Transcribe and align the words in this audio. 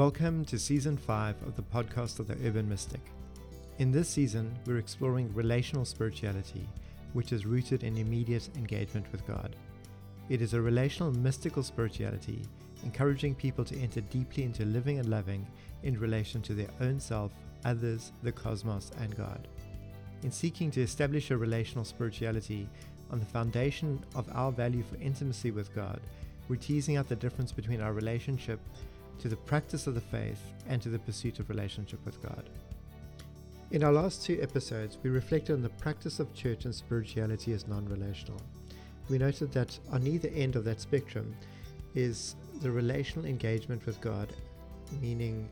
Welcome 0.00 0.46
to 0.46 0.58
season 0.58 0.96
5 0.96 1.42
of 1.42 1.56
the 1.56 1.62
podcast 1.62 2.20
of 2.20 2.26
the 2.26 2.48
Urban 2.48 2.66
Mystic. 2.66 3.02
In 3.80 3.92
this 3.92 4.08
season, 4.08 4.58
we're 4.64 4.78
exploring 4.78 5.30
relational 5.34 5.84
spirituality, 5.84 6.66
which 7.12 7.32
is 7.32 7.44
rooted 7.44 7.84
in 7.84 7.98
immediate 7.98 8.48
engagement 8.56 9.04
with 9.12 9.26
God. 9.26 9.56
It 10.30 10.40
is 10.40 10.54
a 10.54 10.60
relational 10.62 11.12
mystical 11.12 11.62
spirituality, 11.62 12.40
encouraging 12.82 13.34
people 13.34 13.62
to 13.66 13.78
enter 13.78 14.00
deeply 14.00 14.44
into 14.44 14.64
living 14.64 14.98
and 14.98 15.10
loving 15.10 15.46
in 15.82 16.00
relation 16.00 16.40
to 16.40 16.54
their 16.54 16.70
own 16.80 16.98
self, 16.98 17.30
others, 17.66 18.12
the 18.22 18.32
cosmos, 18.32 18.92
and 19.02 19.14
God. 19.14 19.48
In 20.22 20.30
seeking 20.30 20.70
to 20.70 20.80
establish 20.80 21.30
a 21.30 21.36
relational 21.36 21.84
spirituality 21.84 22.66
on 23.10 23.20
the 23.20 23.26
foundation 23.26 24.02
of 24.14 24.30
our 24.32 24.50
value 24.50 24.82
for 24.82 24.96
intimacy 24.96 25.50
with 25.50 25.74
God, 25.74 26.00
we're 26.48 26.56
teasing 26.56 26.96
out 26.96 27.06
the 27.06 27.16
difference 27.16 27.52
between 27.52 27.82
our 27.82 27.92
relationship 27.92 28.60
to 29.20 29.28
the 29.28 29.36
practice 29.36 29.86
of 29.86 29.94
the 29.94 30.00
faith, 30.00 30.40
and 30.68 30.80
to 30.82 30.88
the 30.88 30.98
pursuit 30.98 31.38
of 31.38 31.48
relationship 31.48 32.04
with 32.04 32.22
God. 32.22 32.48
In 33.70 33.84
our 33.84 33.92
last 33.92 34.24
two 34.24 34.38
episodes, 34.42 34.98
we 35.02 35.10
reflected 35.10 35.52
on 35.52 35.62
the 35.62 35.68
practice 35.68 36.20
of 36.20 36.34
church 36.34 36.64
and 36.64 36.74
spirituality 36.74 37.52
as 37.52 37.68
non 37.68 37.86
relational. 37.88 38.40
We 39.08 39.18
noted 39.18 39.52
that 39.52 39.78
on 39.90 40.06
either 40.06 40.28
end 40.34 40.56
of 40.56 40.64
that 40.64 40.80
spectrum 40.80 41.36
is 41.94 42.36
the 42.62 42.70
relational 42.70 43.26
engagement 43.26 43.84
with 43.86 44.00
God, 44.00 44.32
meaning 45.00 45.48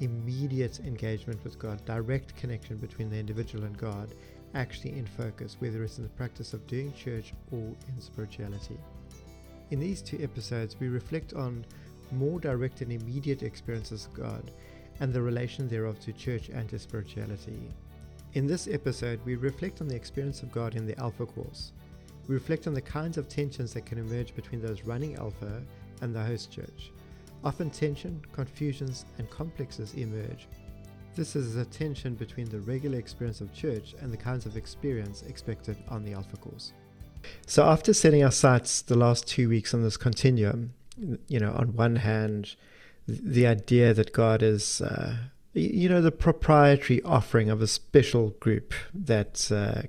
immediate 0.00 0.80
engagement 0.80 1.42
with 1.44 1.58
God, 1.58 1.84
direct 1.84 2.36
connection 2.36 2.76
between 2.76 3.08
the 3.08 3.18
individual 3.18 3.64
and 3.64 3.76
God, 3.78 4.14
actually 4.54 4.92
in 4.98 5.06
focus, 5.06 5.56
whether 5.60 5.82
it's 5.82 5.98
in 5.98 6.04
the 6.04 6.10
practice 6.10 6.52
of 6.54 6.66
doing 6.66 6.92
church 6.92 7.32
or 7.52 7.58
in 7.58 8.00
spirituality. 8.00 8.78
In 9.70 9.80
these 9.80 10.02
two 10.02 10.18
episodes, 10.22 10.76
we 10.78 10.88
reflect 10.88 11.34
on 11.34 11.64
more 12.12 12.40
direct 12.40 12.80
and 12.80 12.92
immediate 12.92 13.42
experiences 13.42 14.06
of 14.06 14.14
God 14.14 14.50
and 15.00 15.12
the 15.12 15.22
relation 15.22 15.68
thereof 15.68 16.00
to 16.00 16.12
church 16.12 16.48
and 16.48 16.68
to 16.68 16.78
spirituality. 16.78 17.68
In 18.34 18.46
this 18.46 18.68
episode, 18.68 19.20
we 19.24 19.36
reflect 19.36 19.80
on 19.80 19.88
the 19.88 19.96
experience 19.96 20.42
of 20.42 20.52
God 20.52 20.74
in 20.74 20.86
the 20.86 20.98
Alpha 20.98 21.26
course. 21.26 21.72
We 22.28 22.34
reflect 22.34 22.66
on 22.66 22.74
the 22.74 22.80
kinds 22.80 23.18
of 23.18 23.28
tensions 23.28 23.72
that 23.74 23.86
can 23.86 23.98
emerge 23.98 24.34
between 24.34 24.60
those 24.60 24.82
running 24.82 25.16
Alpha 25.16 25.62
and 26.02 26.14
the 26.14 26.22
host 26.22 26.50
church. 26.50 26.90
Often 27.44 27.70
tension, 27.70 28.20
confusions, 28.32 29.04
and 29.18 29.30
complexes 29.30 29.94
emerge. 29.94 30.48
This 31.14 31.34
is 31.34 31.56
a 31.56 31.64
tension 31.64 32.14
between 32.14 32.48
the 32.50 32.60
regular 32.60 32.98
experience 32.98 33.40
of 33.40 33.54
church 33.54 33.94
and 34.00 34.12
the 34.12 34.18
kinds 34.18 34.44
of 34.44 34.56
experience 34.56 35.22
expected 35.22 35.76
on 35.88 36.04
the 36.04 36.12
Alpha 36.12 36.36
course. 36.36 36.72
So, 37.46 37.64
after 37.64 37.94
setting 37.94 38.22
our 38.22 38.30
sights 38.30 38.82
the 38.82 38.96
last 38.96 39.26
two 39.26 39.48
weeks 39.48 39.72
on 39.72 39.82
this 39.82 39.96
continuum, 39.96 40.74
you 41.28 41.38
know, 41.40 41.52
on 41.52 41.74
one 41.74 41.96
hand, 41.96 42.54
the 43.06 43.46
idea 43.46 43.94
that 43.94 44.12
God 44.12 44.42
is, 44.42 44.80
uh, 44.80 45.16
you 45.54 45.88
know, 45.88 46.00
the 46.00 46.12
proprietary 46.12 47.02
offering 47.02 47.50
of 47.50 47.62
a 47.62 47.66
special 47.66 48.30
group 48.40 48.74
that 48.92 49.50
uh, 49.52 49.82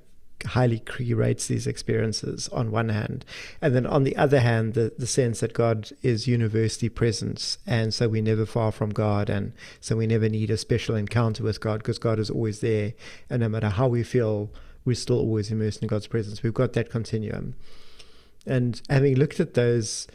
highly 0.46 0.78
curates 0.78 1.48
these 1.48 1.66
experiences 1.66 2.48
on 2.50 2.70
one 2.70 2.90
hand. 2.90 3.24
And 3.60 3.74
then 3.74 3.86
on 3.86 4.04
the 4.04 4.16
other 4.16 4.40
hand, 4.40 4.74
the, 4.74 4.92
the 4.96 5.06
sense 5.06 5.40
that 5.40 5.52
God 5.52 5.90
is 6.02 6.28
universally 6.28 6.88
present. 6.88 7.58
And 7.66 7.92
so 7.92 8.08
we're 8.08 8.22
never 8.22 8.46
far 8.46 8.70
from 8.70 8.90
God. 8.90 9.28
And 9.28 9.52
so 9.80 9.96
we 9.96 10.06
never 10.06 10.28
need 10.28 10.50
a 10.50 10.56
special 10.56 10.94
encounter 10.94 11.42
with 11.42 11.60
God 11.60 11.78
because 11.78 11.98
God 11.98 12.18
is 12.18 12.30
always 12.30 12.60
there. 12.60 12.94
And 13.28 13.40
no 13.40 13.48
matter 13.48 13.68
how 13.68 13.88
we 13.88 14.02
feel, 14.02 14.50
we're 14.84 14.94
still 14.94 15.18
always 15.18 15.50
immersed 15.50 15.82
in 15.82 15.88
God's 15.88 16.06
presence. 16.06 16.42
We've 16.42 16.54
got 16.54 16.72
that 16.74 16.90
continuum. 16.90 17.54
And 18.46 18.80
having 18.88 19.16
looked 19.16 19.40
at 19.40 19.54
those 19.54 20.06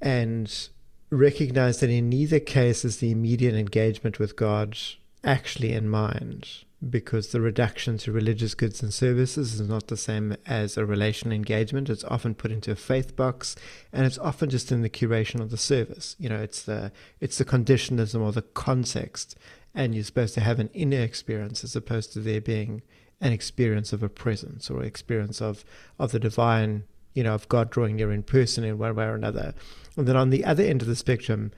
and 0.00 0.68
recognize 1.10 1.80
that 1.80 1.90
in 1.90 2.08
neither 2.08 2.40
case 2.40 2.84
is 2.84 2.98
the 2.98 3.10
immediate 3.10 3.54
engagement 3.54 4.18
with 4.18 4.36
God 4.36 4.78
actually 5.24 5.72
in 5.72 5.88
mind, 5.88 6.48
because 6.88 7.28
the 7.28 7.40
reduction 7.40 7.98
to 7.98 8.10
religious 8.10 8.54
goods 8.54 8.82
and 8.82 8.94
services 8.94 9.60
is 9.60 9.68
not 9.68 9.88
the 9.88 9.96
same 9.96 10.34
as 10.46 10.78
a 10.78 10.86
relational 10.86 11.34
engagement. 11.34 11.90
It's 11.90 12.04
often 12.04 12.34
put 12.34 12.50
into 12.50 12.70
a 12.70 12.76
faith 12.76 13.16
box, 13.16 13.54
and 13.92 14.06
it's 14.06 14.18
often 14.18 14.48
just 14.48 14.72
in 14.72 14.80
the 14.80 14.88
curation 14.88 15.40
of 15.40 15.50
the 15.50 15.58
service. 15.58 16.16
You 16.18 16.30
know, 16.30 16.40
it's 16.40 16.62
the 16.62 16.90
it's 17.20 17.38
the 17.38 17.44
conditionalism 17.44 18.22
or 18.22 18.32
the 18.32 18.42
context, 18.42 19.36
and 19.74 19.94
you're 19.94 20.04
supposed 20.04 20.34
to 20.34 20.40
have 20.40 20.58
an 20.58 20.70
inner 20.72 21.00
experience 21.00 21.64
as 21.64 21.76
opposed 21.76 22.12
to 22.14 22.20
there 22.20 22.40
being 22.40 22.82
an 23.20 23.32
experience 23.32 23.92
of 23.92 24.02
a 24.02 24.08
presence 24.08 24.70
or 24.70 24.82
experience 24.82 25.42
of 25.42 25.64
of 25.98 26.12
the 26.12 26.20
divine 26.20 26.84
you 27.14 27.22
know, 27.22 27.34
of 27.34 27.48
God 27.48 27.70
drawing 27.70 27.96
near 27.96 28.12
in 28.12 28.22
person 28.22 28.64
in 28.64 28.78
one 28.78 28.94
way 28.94 29.04
or 29.04 29.14
another. 29.14 29.54
And 29.96 30.06
then 30.06 30.16
on 30.16 30.30
the 30.30 30.44
other 30.44 30.62
end 30.62 30.82
of 30.82 30.88
the 30.88 30.96
spectrum, 30.96 31.52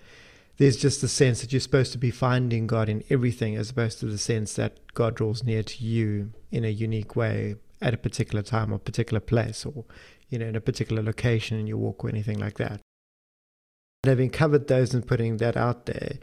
there's 0.57 0.77
just 0.77 1.01
the 1.01 1.09
sense 1.09 1.41
that 1.41 1.53
you're 1.53 1.61
supposed 1.61 1.93
to 1.93 1.99
be 1.99 2.11
finding 2.11 2.67
God 2.67 2.89
in 2.89 3.03
everything, 3.11 3.57
as 3.57 3.71
opposed 3.71 4.01
to 4.01 4.07
the 4.07 4.19
sense 4.19 4.55
that 4.55 4.79
God 4.95 5.15
draws 5.15 5.45
near 5.45 5.63
to 5.63 5.85
you 5.85 6.33
in 6.51 6.65
a 6.65 6.69
unique 6.69 7.17
way 7.17 7.57
at 7.81 7.95
a 7.95 7.99
particular 7.99 8.43
time 8.43 8.73
or 8.73 8.79
particular 8.79 9.21
place, 9.21 9.67
or 9.67 9.85
you 10.29 10.39
know, 10.39 10.47
in 10.47 10.57
a 10.57 10.61
particular 10.61 11.03
location 11.03 11.59
in 11.59 11.67
your 11.67 11.79
walk 11.79 12.05
or 12.05 12.09
anything 12.09 12.39
like 12.39 12.59
that. 12.59 12.81
And 14.05 14.09
having 14.11 14.31
covered 14.31 14.69
those 14.69 14.95
and 14.95 15.07
putting 15.07 15.39
that 15.39 15.57
out 15.57 15.87
there, 15.87 16.19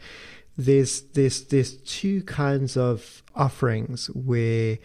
there's 0.58 1.02
there's 1.02 1.46
there's 1.46 1.78
two 1.78 2.24
kinds 2.24 2.78
of 2.78 3.24
offerings 3.36 4.08
where 4.08 4.78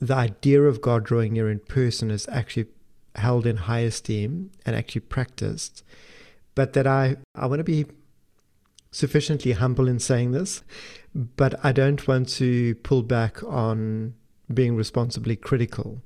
the 0.00 0.14
idea 0.14 0.62
of 0.62 0.80
God 0.80 1.04
drawing 1.04 1.34
near 1.34 1.50
in 1.50 1.58
person 1.58 2.10
is 2.10 2.26
actually 2.28 2.66
held 3.16 3.46
in 3.46 3.56
high 3.56 3.80
esteem 3.80 4.50
and 4.64 4.76
actually 4.76 5.02
practiced, 5.02 5.82
but 6.54 6.72
that 6.74 6.86
I, 6.86 7.16
I 7.34 7.46
want 7.46 7.60
to 7.60 7.64
be 7.64 7.86
sufficiently 8.90 9.52
humble 9.52 9.88
in 9.88 9.98
saying 9.98 10.32
this, 10.32 10.62
but 11.14 11.54
I 11.64 11.72
don't 11.72 12.06
want 12.06 12.28
to 12.30 12.74
pull 12.76 13.02
back 13.02 13.42
on 13.44 14.14
being 14.52 14.76
responsibly 14.76 15.36
critical. 15.36 16.02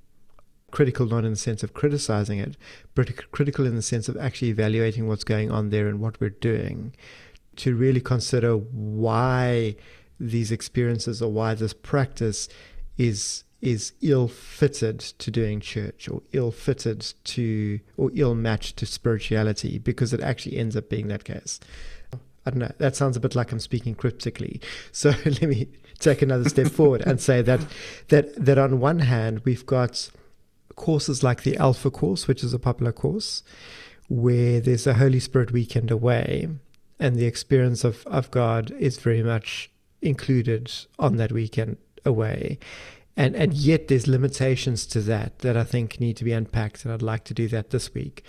Critical 0.70 1.06
not 1.06 1.24
in 1.24 1.32
the 1.32 1.36
sense 1.36 1.62
of 1.62 1.72
criticizing 1.72 2.38
it, 2.38 2.56
but 2.94 3.30
critical 3.30 3.66
in 3.66 3.76
the 3.76 3.82
sense 3.82 4.08
of 4.08 4.16
actually 4.16 4.48
evaluating 4.48 5.06
what's 5.06 5.24
going 5.24 5.50
on 5.50 5.70
there 5.70 5.88
and 5.88 6.00
what 6.00 6.20
we're 6.20 6.30
doing 6.30 6.94
to 7.56 7.76
really 7.76 8.00
consider 8.00 8.56
why 8.56 9.76
these 10.18 10.50
experiences 10.50 11.22
or 11.22 11.30
why 11.30 11.54
this 11.54 11.72
practice 11.72 12.48
is 12.98 13.44
is 13.64 13.92
ill 14.02 14.28
fitted 14.28 15.00
to 15.00 15.30
doing 15.30 15.58
church 15.58 16.08
or 16.08 16.22
ill 16.32 16.50
fitted 16.50 17.14
to 17.24 17.80
or 17.96 18.10
ill 18.14 18.34
matched 18.34 18.76
to 18.76 18.86
spirituality 18.86 19.78
because 19.78 20.12
it 20.12 20.20
actually 20.20 20.56
ends 20.58 20.76
up 20.76 20.90
being 20.90 21.08
that 21.08 21.24
case. 21.24 21.58
I 22.46 22.50
don't 22.50 22.58
know. 22.58 22.72
That 22.76 22.94
sounds 22.94 23.16
a 23.16 23.20
bit 23.20 23.34
like 23.34 23.52
I'm 23.52 23.60
speaking 23.60 23.94
cryptically. 23.94 24.60
So 24.92 25.10
let 25.24 25.42
me 25.42 25.68
take 25.98 26.22
another 26.22 26.48
step 26.48 26.68
forward 26.78 27.02
and 27.06 27.20
say 27.20 27.42
that 27.42 27.60
that 28.08 28.34
that 28.36 28.58
on 28.58 28.80
one 28.80 29.00
hand 29.00 29.40
we've 29.44 29.66
got 29.66 30.10
courses 30.76 31.22
like 31.22 31.42
the 31.42 31.56
Alpha 31.56 31.90
course, 31.90 32.28
which 32.28 32.44
is 32.44 32.52
a 32.52 32.58
popular 32.58 32.92
course, 32.92 33.42
where 34.08 34.60
there's 34.60 34.86
a 34.86 34.94
Holy 34.94 35.20
Spirit 35.20 35.52
weekend 35.52 35.90
away, 35.90 36.48
and 36.98 37.16
the 37.16 37.26
experience 37.26 37.84
of, 37.84 38.06
of 38.06 38.30
God 38.30 38.72
is 38.72 38.98
very 38.98 39.22
much 39.22 39.70
included 40.02 40.70
on 40.98 41.16
that 41.16 41.32
weekend 41.32 41.78
away 42.04 42.58
and 43.16 43.36
and 43.36 43.54
yet 43.54 43.88
there's 43.88 44.06
limitations 44.06 44.86
to 44.86 45.00
that 45.02 45.40
that 45.40 45.56
I 45.56 45.64
think 45.64 46.00
need 46.00 46.16
to 46.18 46.24
be 46.24 46.32
unpacked, 46.32 46.84
and 46.84 46.92
I'd 46.92 47.02
like 47.02 47.24
to 47.24 47.34
do 47.34 47.48
that 47.48 47.70
this 47.70 47.94
week. 47.94 48.24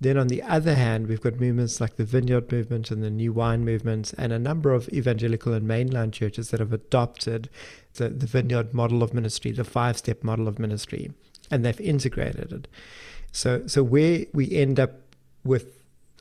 Then 0.00 0.16
on 0.16 0.28
the 0.28 0.42
other 0.42 0.76
hand, 0.76 1.08
we've 1.08 1.20
got 1.20 1.40
movements 1.40 1.80
like 1.80 1.96
the 1.96 2.04
Vineyard 2.04 2.52
movement 2.52 2.92
and 2.92 3.02
the 3.02 3.10
New 3.10 3.32
Wine 3.32 3.64
movement, 3.64 4.14
and 4.16 4.32
a 4.32 4.38
number 4.38 4.72
of 4.72 4.88
evangelical 4.90 5.52
and 5.52 5.68
mainline 5.68 6.12
churches 6.12 6.50
that 6.50 6.60
have 6.60 6.72
adopted 6.72 7.50
the, 7.94 8.08
the 8.08 8.26
Vineyard 8.26 8.72
model 8.72 9.02
of 9.02 9.12
ministry, 9.12 9.50
the 9.50 9.64
five-step 9.64 10.22
model 10.22 10.46
of 10.46 10.60
ministry, 10.60 11.10
and 11.50 11.64
they've 11.64 11.80
integrated 11.80 12.52
it. 12.52 12.68
So 13.32 13.66
so 13.66 13.82
where 13.82 14.26
we 14.32 14.52
end 14.52 14.78
up 14.78 14.92
with 15.44 15.78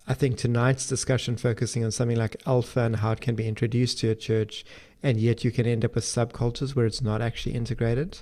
I 0.07 0.13
think 0.13 0.37
tonight's 0.37 0.87
discussion 0.87 1.35
focusing 1.35 1.83
on 1.83 1.91
something 1.91 2.17
like 2.17 2.41
alpha 2.45 2.79
and 2.79 2.95
how 2.95 3.11
it 3.11 3.21
can 3.21 3.35
be 3.35 3.47
introduced 3.47 3.99
to 3.99 4.09
a 4.09 4.15
church 4.15 4.65
and 5.03 5.19
yet 5.19 5.43
you 5.43 5.51
can 5.51 5.65
end 5.65 5.85
up 5.85 5.95
with 5.95 6.03
subcultures 6.03 6.75
where 6.75 6.85
it's 6.85 7.01
not 7.01 7.21
actually 7.21 7.55
integrated. 7.55 8.19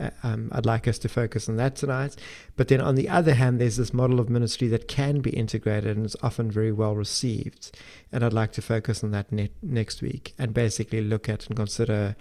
Uh, 0.00 0.10
um, 0.22 0.48
I'd 0.52 0.66
like 0.66 0.86
us 0.86 0.98
to 1.00 1.08
focus 1.08 1.48
on 1.48 1.56
that 1.56 1.76
tonight. 1.76 2.16
But 2.56 2.68
then 2.68 2.80
on 2.80 2.94
the 2.94 3.08
other 3.08 3.34
hand, 3.34 3.60
there's 3.60 3.76
this 3.76 3.92
model 3.92 4.20
of 4.20 4.28
ministry 4.28 4.68
that 4.68 4.86
can 4.88 5.20
be 5.20 5.30
integrated 5.30 5.96
and 5.96 6.06
is 6.06 6.16
often 6.22 6.50
very 6.50 6.72
well 6.72 6.94
received. 6.94 7.76
And 8.12 8.24
I'd 8.24 8.32
like 8.32 8.52
to 8.52 8.62
focus 8.62 9.02
on 9.02 9.10
that 9.10 9.32
ne- 9.32 9.50
next 9.62 10.00
week 10.00 10.34
and 10.38 10.54
basically 10.54 11.00
look 11.00 11.28
at 11.28 11.46
and 11.46 11.56
consider 11.56 12.16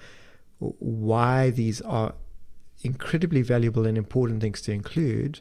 why 0.59 1.51
these 1.51 1.81
are 1.81 2.15
incredibly 2.83 3.42
valuable 3.42 3.86
and 3.86 3.98
important 3.98 4.42
things 4.42 4.62
to 4.62 4.71
include, 4.71 5.39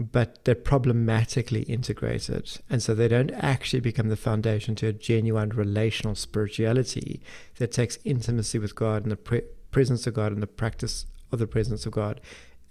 but 0.00 0.44
they're 0.44 0.54
problematically 0.54 1.62
integrated. 1.62 2.58
And 2.70 2.82
so 2.82 2.94
they 2.94 3.08
don't 3.08 3.30
actually 3.32 3.80
become 3.80 4.08
the 4.08 4.16
foundation 4.16 4.74
to 4.76 4.88
a 4.88 4.92
genuine 4.92 5.50
relational 5.50 6.14
spirituality 6.14 7.20
that 7.58 7.72
takes 7.72 7.98
intimacy 8.04 8.58
with 8.58 8.74
God 8.74 9.02
and 9.02 9.12
the 9.12 9.16
pre- 9.16 9.42
presence 9.70 10.06
of 10.06 10.14
God 10.14 10.32
and 10.32 10.42
the 10.42 10.46
practice 10.46 11.06
of 11.30 11.38
the 11.38 11.46
presence 11.46 11.86
of 11.86 11.92
God 11.92 12.20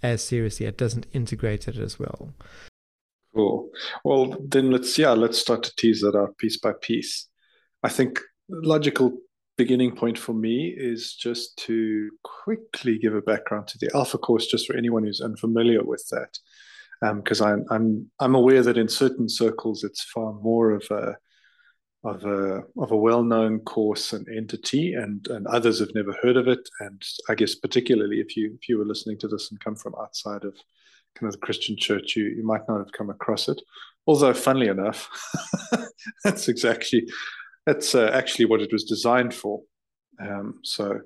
as 0.02 0.24
seriously. 0.24 0.66
It 0.66 0.76
doesn't 0.76 1.06
integrate 1.12 1.68
it 1.68 1.76
as 1.76 1.98
well. 1.98 2.34
Cool. 3.34 3.70
Well, 4.04 4.36
then 4.44 4.70
let's, 4.70 4.98
yeah, 4.98 5.12
let's 5.12 5.38
start 5.38 5.62
to 5.62 5.76
tease 5.76 6.00
that 6.00 6.16
out 6.16 6.36
piece 6.38 6.58
by 6.58 6.72
piece. 6.80 7.28
I 7.82 7.88
think 7.88 8.18
logical 8.48 9.18
beginning 9.56 9.94
point 9.94 10.18
for 10.18 10.32
me 10.32 10.74
is 10.76 11.14
just 11.14 11.56
to 11.58 12.10
quickly 12.24 12.98
give 12.98 13.14
a 13.14 13.20
background 13.20 13.68
to 13.68 13.78
the 13.78 13.90
Alpha 13.94 14.18
course, 14.18 14.46
just 14.46 14.66
for 14.66 14.74
anyone 14.74 15.04
who's 15.04 15.20
unfamiliar 15.20 15.84
with 15.84 16.04
that, 16.10 16.38
because 17.00 17.40
um, 17.40 17.64
I'm 17.70 18.10
I'm 18.18 18.34
aware 18.34 18.62
that 18.62 18.76
in 18.76 18.88
certain 18.88 19.28
circles 19.28 19.84
it's 19.84 20.04
far 20.04 20.34
more 20.34 20.72
of 20.72 20.84
a 20.90 21.16
of 22.02 22.24
a 22.24 22.62
of 22.78 22.90
a 22.92 22.96
well-known 22.96 23.60
course 23.60 24.12
and 24.12 24.26
entity, 24.28 24.94
and 24.94 25.26
and 25.28 25.46
others 25.46 25.80
have 25.80 25.94
never 25.94 26.12
heard 26.22 26.36
of 26.36 26.48
it. 26.48 26.68
And 26.80 27.02
I 27.28 27.34
guess 27.34 27.54
particularly 27.54 28.20
if 28.20 28.36
you 28.36 28.56
if 28.60 28.68
you 28.68 28.78
were 28.78 28.84
listening 28.84 29.18
to 29.18 29.28
this 29.28 29.50
and 29.50 29.60
come 29.60 29.76
from 29.76 29.94
outside 30.00 30.44
of 30.44 30.54
kind 31.14 31.28
of 31.28 31.32
the 31.32 31.46
Christian 31.46 31.76
church, 31.76 32.16
you 32.16 32.24
you 32.24 32.44
might 32.44 32.68
not 32.68 32.78
have 32.78 32.92
come 32.92 33.10
across 33.10 33.48
it. 33.48 33.60
Although, 34.06 34.34
funnily 34.34 34.68
enough, 34.68 35.08
that's 36.24 36.48
exactly 36.48 37.06
that's 37.66 37.94
uh, 37.94 38.10
actually 38.12 38.46
what 38.46 38.62
it 38.62 38.72
was 38.72 38.84
designed 38.84 39.34
for. 39.34 39.62
Um, 40.20 40.60
so 40.64 41.00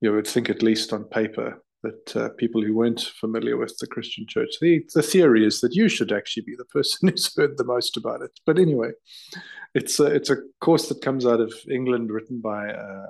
you 0.00 0.12
would 0.12 0.26
think, 0.26 0.50
at 0.50 0.62
least 0.62 0.92
on 0.92 1.04
paper, 1.04 1.62
that 1.82 2.16
uh, 2.16 2.28
people 2.36 2.62
who 2.62 2.74
weren't 2.74 3.12
familiar 3.20 3.56
with 3.56 3.76
the 3.78 3.86
Christian 3.86 4.26
church, 4.26 4.50
the, 4.60 4.84
the 4.94 5.02
theory 5.02 5.46
is 5.46 5.60
that 5.60 5.74
you 5.74 5.88
should 5.88 6.12
actually 6.12 6.42
be 6.44 6.56
the 6.56 6.64
person 6.66 7.08
who's 7.08 7.34
heard 7.36 7.56
the 7.56 7.64
most 7.64 7.96
about 7.96 8.22
it. 8.22 8.32
But 8.44 8.58
anyway, 8.58 8.90
it's 9.74 10.00
a, 10.00 10.06
it's 10.06 10.30
a 10.30 10.38
course 10.60 10.88
that 10.88 11.02
comes 11.02 11.26
out 11.26 11.40
of 11.40 11.52
England, 11.70 12.10
written 12.10 12.40
by 12.40 12.68
a, 12.68 13.04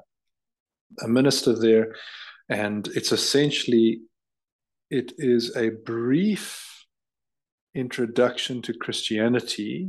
a 1.04 1.08
minister 1.08 1.54
there, 1.54 1.94
and 2.48 2.86
it's 2.88 3.12
essentially 3.12 4.00
it 4.90 5.12
is 5.18 5.56
a 5.56 5.70
brief 5.70 6.84
introduction 7.74 8.62
to 8.62 8.72
Christianity 8.72 9.88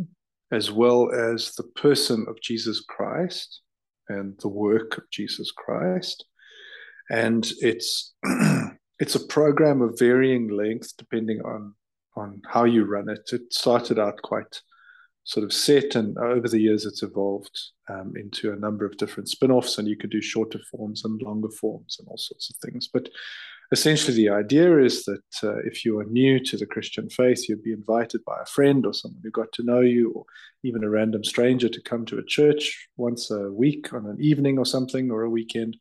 as 0.51 0.71
well 0.71 1.11
as 1.13 1.53
the 1.55 1.63
person 1.75 2.25
of 2.27 2.41
Jesus 2.41 2.83
Christ 2.87 3.61
and 4.09 4.37
the 4.39 4.47
work 4.47 4.97
of 4.97 5.03
Jesus 5.11 5.51
Christ. 5.51 6.25
And 7.09 7.49
it's 7.59 8.13
it's 8.99 9.15
a 9.15 9.27
program 9.27 9.81
of 9.81 9.99
varying 9.99 10.49
length 10.49 10.95
depending 10.97 11.41
on 11.41 11.73
on 12.15 12.41
how 12.47 12.63
you 12.63 12.83
run 12.83 13.09
it. 13.09 13.29
It 13.31 13.53
started 13.53 13.99
out 13.99 14.19
quite 14.23 14.61
sort 15.23 15.43
of 15.43 15.53
set, 15.53 15.95
and 15.95 16.17
over 16.17 16.47
the 16.47 16.59
years 16.59 16.85
it's 16.85 17.03
evolved 17.03 17.55
um, 17.89 18.13
into 18.15 18.51
a 18.51 18.55
number 18.55 18.85
of 18.85 18.97
different 18.97 19.29
spin-offs, 19.29 19.77
and 19.77 19.87
you 19.87 19.97
could 19.97 20.09
do 20.09 20.21
shorter 20.21 20.59
forms 20.71 21.03
and 21.05 21.21
longer 21.21 21.49
forms 21.49 21.97
and 21.99 22.07
all 22.07 22.17
sorts 22.17 22.49
of 22.49 22.55
things. 22.57 22.89
But 22.91 23.09
essentially 23.71 24.15
the 24.15 24.29
idea 24.29 24.79
is 24.79 25.03
that 25.03 25.29
uh, 25.43 25.59
if 25.65 25.83
you 25.83 25.99
are 25.99 26.05
new 26.05 26.39
to 26.45 26.57
the 26.57 26.65
Christian 26.65 27.09
faith, 27.09 27.47
you'd 27.47 27.61
be 27.61 27.73
invited 27.73 28.23
by 28.25 28.37
a 28.41 28.45
friend 28.45 28.85
or 28.85 28.93
someone 28.93 29.21
who 29.21 29.31
got 29.31 29.51
to 29.53 29.63
know 29.63 29.81
you, 29.81 30.11
or 30.11 30.25
even 30.63 30.83
a 30.83 30.89
random 30.89 31.23
stranger 31.23 31.69
to 31.69 31.81
come 31.81 32.05
to 32.05 32.17
a 32.17 32.25
church 32.25 32.87
once 32.95 33.29
a 33.29 33.51
week 33.51 33.93
on 33.93 34.05
an 34.05 34.17
evening 34.19 34.57
or 34.57 34.65
something, 34.65 35.11
or 35.11 35.23
a 35.23 35.29
weekend. 35.29 35.77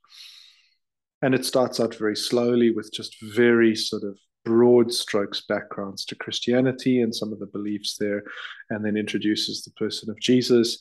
And 1.26 1.34
it 1.34 1.44
starts 1.44 1.81
out 1.81 1.93
very 1.96 2.14
slowly 2.14 2.70
with 2.70 2.93
just 2.93 3.17
very 3.20 3.75
sort 3.75 4.05
of 4.05 4.17
broad 4.44 4.93
strokes 4.93 5.43
backgrounds 5.49 6.05
to 6.05 6.14
Christianity 6.14 7.00
and 7.00 7.12
some 7.12 7.32
of 7.32 7.40
the 7.40 7.49
beliefs 7.49 7.96
there, 7.99 8.23
and 8.70 8.84
then 8.84 8.96
introduces 8.96 9.64
the 9.64 9.73
person 9.73 10.08
of 10.08 10.20
Jesus. 10.20 10.78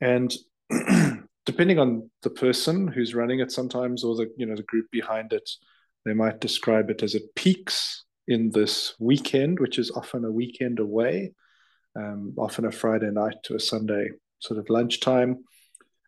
And 0.00 0.34
depending 1.44 1.78
on 1.78 2.10
the 2.22 2.30
person 2.30 2.88
who's 2.88 3.14
running 3.14 3.40
it 3.40 3.52
sometimes 3.52 4.04
or 4.04 4.16
the 4.16 4.32
you 4.38 4.46
know 4.46 4.56
the 4.56 4.62
group 4.62 4.86
behind 4.90 5.34
it 5.34 5.50
they 6.06 6.14
might 6.14 6.40
describe 6.40 6.88
it 6.88 7.02
as 7.02 7.14
it 7.14 7.34
peaks 7.34 8.04
in 8.26 8.52
this 8.52 8.94
weekend, 8.98 9.60
which 9.60 9.78
is 9.78 9.90
often 9.90 10.24
a 10.24 10.32
weekend 10.32 10.78
away, 10.78 11.34
um, 11.94 12.32
often 12.38 12.64
a 12.64 12.72
Friday 12.72 13.10
night 13.10 13.36
to 13.42 13.54
a 13.54 13.60
Sunday 13.60 14.12
sort 14.38 14.58
of 14.58 14.70
lunchtime. 14.70 15.44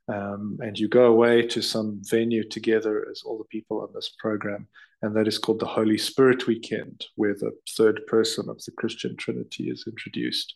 Um, 0.08 0.58
and 0.60 0.78
you 0.78 0.88
go 0.88 1.06
away 1.06 1.42
to 1.48 1.62
some 1.62 2.00
venue 2.02 2.48
together 2.48 3.06
as 3.10 3.22
all 3.24 3.38
the 3.38 3.44
people 3.44 3.80
on 3.80 3.88
this 3.94 4.12
program. 4.18 4.68
And 5.02 5.14
that 5.16 5.28
is 5.28 5.38
called 5.38 5.60
the 5.60 5.66
Holy 5.66 5.98
Spirit 5.98 6.46
Weekend, 6.46 7.04
where 7.16 7.34
the 7.34 7.52
third 7.76 8.06
person 8.06 8.48
of 8.48 8.62
the 8.64 8.72
Christian 8.72 9.16
Trinity 9.16 9.68
is 9.68 9.84
introduced. 9.86 10.54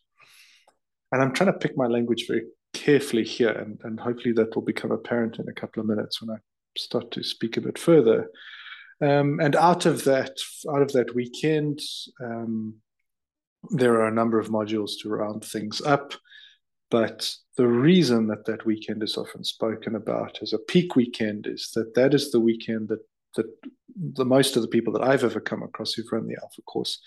And 1.12 1.20
I'm 1.20 1.32
trying 1.32 1.52
to 1.52 1.58
pick 1.58 1.76
my 1.76 1.86
language 1.86 2.26
very 2.28 2.44
carefully 2.72 3.24
here, 3.24 3.50
and, 3.50 3.80
and 3.82 3.98
hopefully 3.98 4.32
that 4.34 4.54
will 4.54 4.62
become 4.62 4.92
apparent 4.92 5.38
in 5.38 5.48
a 5.48 5.52
couple 5.52 5.80
of 5.80 5.88
minutes 5.88 6.22
when 6.22 6.30
I 6.30 6.38
start 6.78 7.10
to 7.12 7.22
speak 7.22 7.56
a 7.56 7.60
bit 7.60 7.78
further. 7.78 8.30
Um, 9.02 9.40
and 9.40 9.56
out 9.56 9.86
of 9.86 10.04
that, 10.04 10.36
out 10.72 10.82
of 10.82 10.92
that 10.92 11.14
weekend, 11.14 11.80
um, 12.22 12.76
there 13.70 13.94
are 13.94 14.08
a 14.08 14.14
number 14.14 14.38
of 14.38 14.48
modules 14.48 14.92
to 15.00 15.08
round 15.08 15.44
things 15.44 15.80
up. 15.82 16.14
But 16.90 17.32
the 17.56 17.68
reason 17.68 18.26
that 18.28 18.46
that 18.46 18.66
weekend 18.66 19.02
is 19.02 19.16
often 19.16 19.44
spoken 19.44 19.94
about 19.94 20.38
as 20.42 20.52
a 20.52 20.58
peak 20.58 20.96
weekend 20.96 21.46
is 21.46 21.70
that 21.74 21.94
that 21.94 22.14
is 22.14 22.30
the 22.30 22.40
weekend 22.40 22.88
that 22.88 23.00
that 23.36 23.46
the 23.96 24.24
most 24.24 24.56
of 24.56 24.62
the 24.62 24.68
people 24.68 24.92
that 24.92 25.04
I've 25.04 25.24
ever 25.24 25.40
come 25.40 25.62
across 25.62 25.92
who've 25.92 26.10
run 26.10 26.26
the 26.26 26.36
Alpha 26.42 26.62
course 26.62 27.00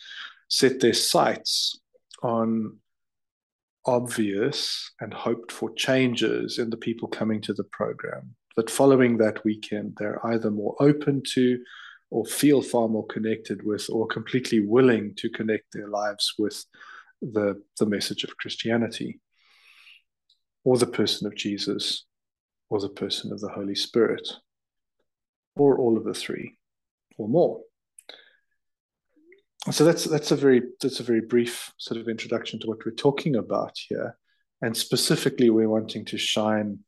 set 0.48 0.80
their 0.80 0.94
sights 0.94 1.80
on 2.22 2.78
obvious 3.86 4.92
and 5.02 5.14
hoped 5.14 5.52
for 5.52 5.74
changes 5.74 6.60
in 6.60 6.70
the 6.70 6.78
people 6.78 7.08
coming 7.10 7.42
to 7.42 7.54
the 7.54 7.66
program. 7.66 8.36
That 8.56 8.70
following 8.70 9.18
that 9.18 9.44
weekend, 9.44 9.98
they're 9.98 10.26
either 10.28 10.52
more 10.52 10.76
open 10.80 11.24
to 11.34 11.62
or 12.12 12.26
feel 12.26 12.62
far 12.62 12.88
more 12.88 13.08
connected 13.08 13.66
with 13.66 13.90
or 13.90 14.08
completely 14.08 14.62
willing 14.62 15.16
to 15.16 15.30
connect 15.30 15.74
their 15.74 15.88
lives 15.88 16.36
with 16.38 16.64
the, 17.22 17.62
the 17.80 17.86
message 17.88 18.24
of 18.24 18.38
Christianity 18.38 19.20
or 20.64 20.78
the 20.78 20.88
person 20.88 21.28
of 21.28 21.36
Jesus 21.36 22.06
or 22.70 22.80
the 22.80 22.90
person 22.90 23.32
of 23.32 23.40
the 23.40 23.50
Holy 23.50 23.76
Spirit 23.76 24.28
or 25.56 25.78
all 25.78 25.98
of 25.98 26.04
the 26.04 26.14
three 26.14 26.58
or 27.18 27.28
more. 27.28 27.62
So 29.72 29.86
that's 29.86 30.04
that's 30.06 30.32
a 30.32 30.36
very 30.36 30.62
that's 30.82 31.00
a 31.00 31.04
very 31.04 31.22
brief 31.22 31.72
sort 31.78 32.00
of 32.00 32.10
introduction 32.10 32.60
to 32.60 32.68
what 32.68 32.86
we're 32.86 32.92
talking 32.92 33.36
about 33.36 33.78
here. 33.78 34.18
And 34.62 34.76
specifically 34.76 35.50
we're 35.50 35.70
wanting 35.70 36.06
to 36.06 36.18
shine 36.18 36.80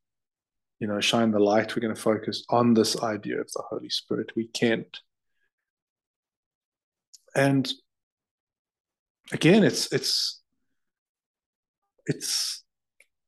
you 0.80 0.88
know 0.88 1.00
shine 1.00 1.31
the 1.31 1.39
light 1.39 1.75
we're 1.75 1.81
going 1.81 1.95
to 1.95 2.01
focus 2.01 2.44
on 2.50 2.74
this 2.74 3.01
idea 3.01 3.39
of 3.39 3.51
the 3.54 3.63
holy 3.69 3.89
spirit 3.89 4.31
we 4.36 4.48
can't 4.48 5.00
and 7.36 7.71
again 9.31 9.63
it's 9.63 9.92
it's 9.94 10.42
it's 12.06 12.64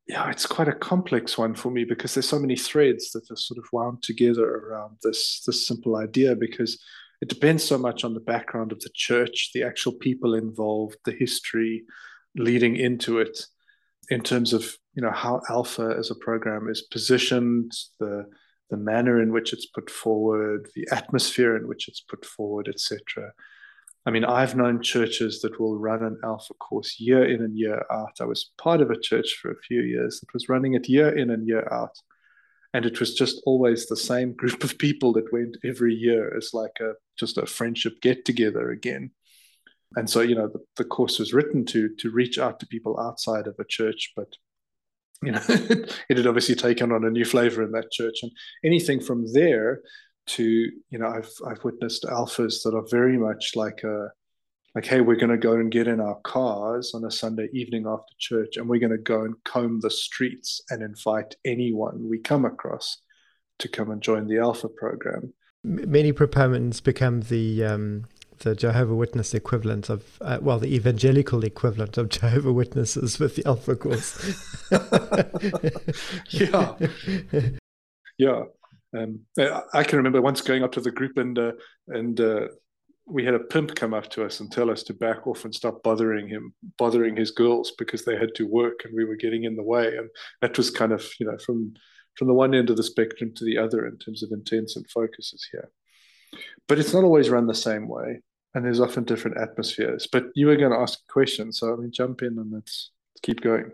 yeah 0.08 0.30
it's 0.30 0.46
quite 0.46 0.68
a 0.68 0.74
complex 0.74 1.38
one 1.38 1.54
for 1.54 1.70
me 1.70 1.84
because 1.84 2.14
there's 2.14 2.28
so 2.28 2.40
many 2.40 2.56
threads 2.56 3.12
that 3.12 3.30
are 3.30 3.36
sort 3.36 3.58
of 3.58 3.66
wound 3.72 4.02
together 4.02 4.46
around 4.46 4.98
this 5.04 5.44
this 5.46 5.68
simple 5.68 5.98
idea 5.98 6.36
because 6.36 6.82
it 7.22 7.30
depends 7.30 7.64
so 7.64 7.78
much 7.78 8.04
on 8.04 8.14
the 8.14 8.20
background 8.20 8.72
of 8.72 8.80
the 8.82 8.90
church 8.94 9.52
the 9.54 9.64
actual 9.64 9.92
people 9.94 10.34
involved 10.34 10.98
the 11.06 11.12
history 11.12 11.84
leading 12.36 12.76
into 12.76 13.20
it 13.20 13.40
in 14.10 14.22
terms 14.22 14.54
of 14.54 14.78
you 14.94 15.02
know 15.02 15.12
how 15.12 15.42
alpha 15.50 15.96
as 15.98 16.10
a 16.12 16.16
program 16.16 16.70
is 16.70 16.82
positioned 16.82 17.72
the 18.00 18.26
the 18.70 18.78
manner 18.78 19.22
in 19.22 19.32
which 19.32 19.54
it's 19.54 19.68
put 19.68 19.90
forward 19.90 20.68
the 20.76 20.88
atmosphere 20.92 21.56
in 21.56 21.68
which 21.68 21.88
it's 21.88 22.02
put 22.02 22.26
forward 22.26 22.68
etc 22.68 23.32
I 24.08 24.10
mean, 24.10 24.24
I've 24.24 24.56
known 24.56 24.82
churches 24.82 25.42
that 25.42 25.60
will 25.60 25.78
run 25.78 26.02
an 26.02 26.18
alpha 26.24 26.54
course 26.54 26.98
year 26.98 27.26
in 27.26 27.42
and 27.42 27.58
year 27.58 27.86
out. 27.92 28.14
I 28.22 28.24
was 28.24 28.52
part 28.58 28.80
of 28.80 28.90
a 28.90 28.98
church 28.98 29.34
for 29.34 29.52
a 29.52 29.62
few 29.68 29.82
years 29.82 30.22
that 30.22 30.34
was 30.34 30.48
running 30.48 30.76
it 30.76 30.88
year 30.88 31.10
in 31.10 31.30
and 31.30 31.46
year 31.46 31.68
out. 31.70 32.00
And 32.74 32.86
it 32.86 33.02
was 33.02 33.16
just 33.16 33.42
always 33.46 33.86
the 33.86 33.98
same 33.98 34.32
group 34.38 34.64
of 34.64 34.78
people 34.78 35.12
that 35.14 35.34
went 35.34 35.58
every 35.66 35.94
year 35.94 36.34
as 36.38 36.52
like 36.54 36.78
a 36.80 36.94
just 37.20 37.38
a 37.38 37.46
friendship 37.46 38.00
get 38.02 38.24
together 38.24 38.72
again. 38.72 39.12
And 39.98 40.10
so, 40.10 40.22
you 40.22 40.36
know, 40.36 40.48
the, 40.48 40.60
the 40.78 40.86
course 40.86 41.20
was 41.20 41.34
written 41.34 41.66
to 41.66 41.90
to 42.00 42.10
reach 42.10 42.40
out 42.40 42.62
to 42.62 42.68
people 42.68 42.98
outside 42.98 43.46
of 43.46 43.56
a 43.60 43.66
church, 43.66 44.14
but 44.16 44.38
you 45.22 45.34
know, 45.34 45.42
it 45.50 46.16
had 46.16 46.28
obviously 46.28 46.56
taken 46.56 46.94
on 46.94 47.04
a 47.04 47.10
new 47.10 47.26
flavor 47.26 47.62
in 47.62 47.72
that 47.74 47.92
church. 47.92 48.20
And 48.22 48.32
anything 48.64 49.02
from 49.02 49.34
there 49.34 49.82
to 50.28 50.44
you 50.44 51.00
know 51.00 51.08
I've 51.08 51.32
I've 51.48 51.64
witnessed 51.64 52.04
alphas 52.04 52.64
that 52.64 52.74
are 52.76 52.86
very 52.90 53.18
much 53.18 53.52
like 53.56 53.84
a 53.84 54.10
like 54.76 54.86
hey 54.86 55.02
we're 55.02 55.16
going 55.16 55.32
to 55.32 55.38
go 55.38 55.54
and 55.54 55.72
get 55.72 55.88
in 55.88 56.00
our 56.00 56.20
cars 56.24 56.94
on 56.94 57.04
a 57.06 57.12
Sunday 57.12 57.48
evening 57.54 57.86
after 57.88 58.14
church 58.20 58.58
and 58.58 58.68
we're 58.68 58.80
going 58.80 58.92
to 58.92 58.98
go 58.98 59.24
and 59.24 59.36
comb 59.44 59.80
the 59.82 59.92
streets 59.92 60.62
and 60.70 60.82
invite 60.84 61.36
anyone 61.46 62.10
we 62.10 62.20
come 62.20 62.46
across 62.46 63.02
to 63.60 63.68
come 63.68 63.90
and 63.90 64.02
join 64.02 64.28
the 64.28 64.38
alpha 64.38 64.68
program. 64.68 65.34
Many 65.64 66.12
proponents 66.12 66.80
become 66.80 67.22
the 67.22 67.64
um, 67.64 68.06
the 68.40 68.56
Jehovah 68.56 68.96
Witness 68.96 69.34
equivalent 69.34 69.90
of, 69.90 70.04
uh, 70.22 70.38
well, 70.42 70.60
the 70.60 70.74
evangelical 70.74 71.44
equivalent 71.44 71.98
of 71.98 72.10
Jehovah 72.18 72.54
Witnesses 72.54 73.20
with 73.20 73.36
the 73.36 73.46
Alpha 73.46 73.76
course. 73.76 74.16
yeah, 76.30 76.76
yeah. 78.18 78.44
Um, 78.96 79.22
I 79.74 79.84
can 79.84 79.98
remember 79.98 80.22
once 80.22 80.42
going 80.42 80.64
up 80.64 80.72
to 80.74 80.82
the 80.82 80.92
group 80.92 81.18
and 81.18 81.38
uh, 81.38 81.52
and 81.88 82.20
uh, 82.20 82.48
we 83.06 83.24
had 83.24 83.34
a 83.34 83.40
pimp 83.40 83.76
come 83.76 83.94
up 83.94 84.10
to 84.12 84.26
us 84.26 84.40
and 84.40 84.52
tell 84.52 84.70
us 84.70 84.84
to 84.84 84.94
back 84.94 85.28
off 85.28 85.46
and 85.46 85.56
stop 85.56 85.82
bothering 85.82 86.28
him, 86.28 86.54
bothering 86.78 87.16
his 87.16 87.32
girls 87.32 87.72
because 87.78 88.04
they 88.04 88.18
had 88.18 88.36
to 88.36 88.46
work 88.46 88.82
and 88.84 88.94
we 88.94 89.06
were 89.06 89.16
getting 89.16 89.46
in 89.46 89.56
the 89.56 89.64
way. 89.64 89.96
And 89.96 90.10
that 90.42 90.58
was 90.58 90.70
kind 90.70 90.92
of 90.92 91.08
you 91.20 91.26
know 91.26 91.38
from 91.38 91.74
from 92.16 92.28
the 92.28 92.34
one 92.34 92.56
end 92.56 92.70
of 92.70 92.78
the 92.78 92.84
spectrum 92.84 93.32
to 93.36 93.46
the 93.46 93.58
other 93.58 93.86
in 93.86 93.98
terms 93.98 94.24
of 94.24 94.32
intents 94.32 94.76
and 94.76 94.90
focuses 94.90 95.48
here. 95.52 95.70
But 96.68 96.80
it's 96.80 96.94
not 96.94 97.04
always 97.04 97.30
run 97.30 97.48
the 97.48 97.56
same 97.56 97.88
way, 97.88 98.22
and 98.54 98.66
there's 98.66 98.82
often 98.82 99.04
different 99.04 99.38
atmospheres. 99.38 100.08
But 100.12 100.26
you 100.36 100.48
were 100.48 100.58
going 100.58 100.72
to 100.72 100.80
ask 100.80 101.00
a 101.00 101.12
question, 101.12 101.54
so 101.54 101.74
I 101.74 101.76
mean, 101.78 101.92
jump 101.92 102.22
in 102.22 102.40
and 102.40 102.52
let's, 102.52 102.92
let's 103.14 103.22
keep 103.22 103.42
going. 103.42 103.72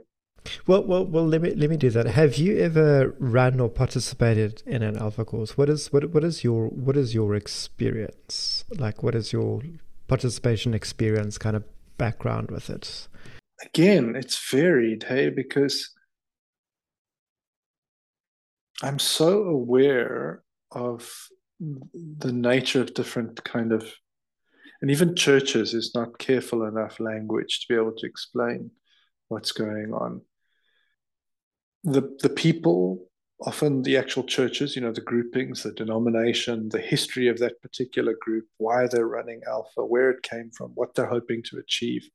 Well, 0.68 0.84
well, 0.84 1.06
well. 1.06 1.26
Let 1.26 1.42
me 1.42 1.54
let 1.56 1.70
me 1.70 1.78
do 1.78 1.90
that. 1.92 2.06
Have 2.06 2.36
you 2.36 2.58
ever 2.60 3.16
run 3.20 3.60
or 3.60 3.70
participated 3.70 4.64
in 4.66 4.84
an 4.84 4.98
alpha 4.98 5.26
course? 5.26 5.58
What 5.58 5.70
is 5.70 5.92
what 5.92 6.10
what 6.12 6.24
is 6.24 6.44
your 6.44 6.68
what 6.68 6.98
is 6.98 7.14
your 7.14 7.36
experience 7.36 8.66
like? 8.78 9.04
What 9.04 9.16
is 9.16 9.32
your 9.32 9.62
participation 10.08 10.74
experience 10.74 11.38
kind 11.38 11.56
of 11.56 11.64
background 11.98 12.52
with 12.52 12.70
it? 12.70 13.08
Again, 13.66 14.16
it's 14.16 14.50
varied, 14.50 15.04
hey, 15.04 15.30
because 15.30 15.92
I'm 18.82 19.00
so 19.00 19.44
aware 19.44 20.44
of 20.72 21.10
the 21.60 22.34
nature 22.34 22.82
of 22.82 22.94
different 22.94 23.44
kind 23.44 23.72
of 23.72 23.90
and 24.82 24.92
even 24.92 25.16
churches 25.16 25.74
is 25.74 25.94
not 25.96 26.18
careful 26.20 26.66
enough 26.66 27.00
language 27.00 27.62
to 27.62 27.74
be 27.74 27.80
able 27.80 27.94
to 27.96 28.06
explain 28.06 28.70
what's 29.30 29.54
going 29.54 29.94
on 29.94 30.22
the 31.84 32.18
the 32.22 32.30
people 32.30 33.06
often 33.42 33.82
the 33.82 33.98
actual 33.98 34.24
churches 34.24 34.76
you 34.76 34.82
know 34.82 34.94
the 34.94 35.02
groupings 35.02 35.64
the 35.64 35.72
denomination 35.74 36.70
the 36.70 36.80
history 36.80 37.28
of 37.28 37.40
that 37.40 37.62
particular 37.62 38.16
group 38.22 38.46
why 38.58 38.88
they're 38.88 39.08
running 39.08 39.42
alpha 39.48 39.84
where 39.86 40.10
it 40.12 40.24
came 40.24 40.50
from 40.52 40.72
what 40.76 40.96
they're 40.96 41.06
hoping 41.06 41.44
to 41.44 41.58
achieve. 41.58 42.08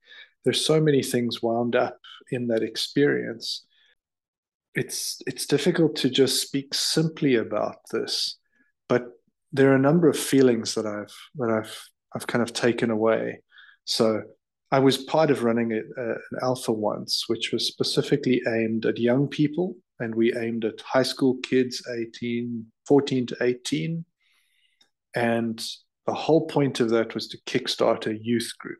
There's 0.44 0.64
so 0.64 0.80
many 0.80 1.02
things 1.02 1.42
wound 1.42 1.76
up 1.76 1.98
in 2.30 2.46
that 2.48 2.62
experience. 2.62 3.66
It's 4.74 5.20
it's 5.26 5.46
difficult 5.46 5.96
to 5.96 6.10
just 6.10 6.40
speak 6.40 6.72
simply 6.74 7.34
about 7.36 7.78
this 7.90 8.38
but 8.88 9.08
there 9.52 9.70
are 9.72 9.76
a 9.76 9.78
number 9.78 10.08
of 10.08 10.18
feelings 10.18 10.74
that 10.74 10.86
i've 10.86 11.14
that 11.36 11.50
i've 11.50 11.88
i've 12.14 12.26
kind 12.26 12.42
of 12.42 12.52
taken 12.52 12.90
away. 12.90 13.40
So 13.84 14.22
I 14.70 14.80
was 14.80 14.98
part 14.98 15.30
of 15.30 15.44
running 15.44 15.72
a, 15.72 15.78
a, 15.78 16.10
an 16.10 16.38
alpha 16.42 16.72
once, 16.72 17.24
which 17.28 17.52
was 17.52 17.66
specifically 17.66 18.42
aimed 18.46 18.84
at 18.84 18.98
young 18.98 19.28
people, 19.28 19.76
and 19.98 20.14
we 20.14 20.36
aimed 20.36 20.64
at 20.64 20.80
high 20.82 21.02
school 21.02 21.36
kids, 21.42 21.82
18, 21.90 22.66
14 22.86 23.26
to 23.26 23.36
18. 23.40 24.04
And 25.14 25.64
the 26.06 26.14
whole 26.14 26.46
point 26.46 26.80
of 26.80 26.90
that 26.90 27.14
was 27.14 27.28
to 27.28 27.38
kickstart 27.46 28.06
a 28.06 28.22
youth 28.22 28.52
group. 28.58 28.78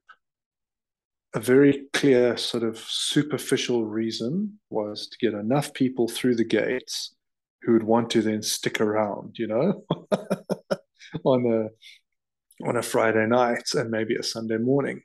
A 1.35 1.40
very 1.40 1.85
clear, 1.92 2.37
sort 2.37 2.62
of 2.62 2.78
superficial 2.78 3.85
reason 3.85 4.59
was 4.71 5.09
to 5.09 5.18
get 5.18 5.38
enough 5.38 5.75
people 5.75 6.09
through 6.09 6.37
the 6.37 6.45
gates 6.45 7.14
who 7.62 7.73
would 7.73 7.83
want 7.83 8.11
to 8.11 8.23
then 8.23 8.42
stick 8.42 8.80
around, 8.80 9.37
you 9.38 9.47
know, 9.47 9.85
on 11.25 11.47
a 11.47 12.66
on 12.66 12.76
a 12.76 12.83
Friday 12.83 13.26
night 13.26 13.75
and 13.75 13.90
maybe 13.90 14.16
a 14.16 14.23
Sunday 14.23 14.57
morning. 14.57 15.02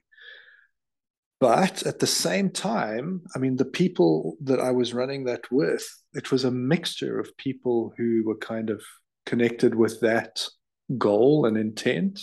But 1.44 1.86
at 1.86 2.00
the 2.00 2.08
same 2.08 2.50
time, 2.52 3.22
I 3.36 3.40
mean, 3.40 3.58
the 3.58 3.66
people 3.66 4.38
that 4.44 4.62
I 4.62 4.72
was 4.72 4.94
running 4.94 5.26
that 5.26 5.52
with, 5.52 5.86
it 6.14 6.32
was 6.32 6.46
a 6.46 6.52
mixture 6.52 7.20
of 7.20 7.36
people 7.36 7.94
who 7.98 8.24
were 8.26 8.38
kind 8.38 8.70
of 8.70 8.82
connected 9.26 9.76
with 9.76 10.00
that 10.00 10.48
goal 10.98 11.46
and 11.46 11.58
intent 11.58 12.22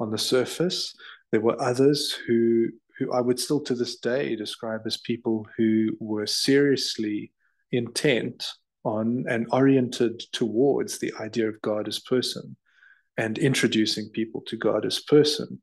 on 0.00 0.10
the 0.10 0.16
surface. 0.16 0.94
There 1.32 1.42
were 1.42 1.60
others 1.60 2.16
who 2.26 2.68
who 2.98 3.12
I 3.12 3.20
would 3.20 3.38
still 3.38 3.60
to 3.60 3.74
this 3.74 3.96
day 3.96 4.34
describe 4.36 4.86
as 4.86 4.96
people 4.96 5.46
who 5.58 5.90
were 6.00 6.26
seriously 6.26 7.32
intent 7.72 8.42
on 8.84 9.26
and 9.28 9.46
oriented 9.52 10.20
towards 10.32 10.98
the 10.98 11.12
idea 11.20 11.46
of 11.46 11.60
God 11.60 11.88
as 11.88 11.98
person 11.98 12.56
and 13.18 13.36
introducing 13.36 14.08
people 14.08 14.40
to 14.46 14.56
God 14.56 14.86
as 14.86 14.98
person 14.98 15.60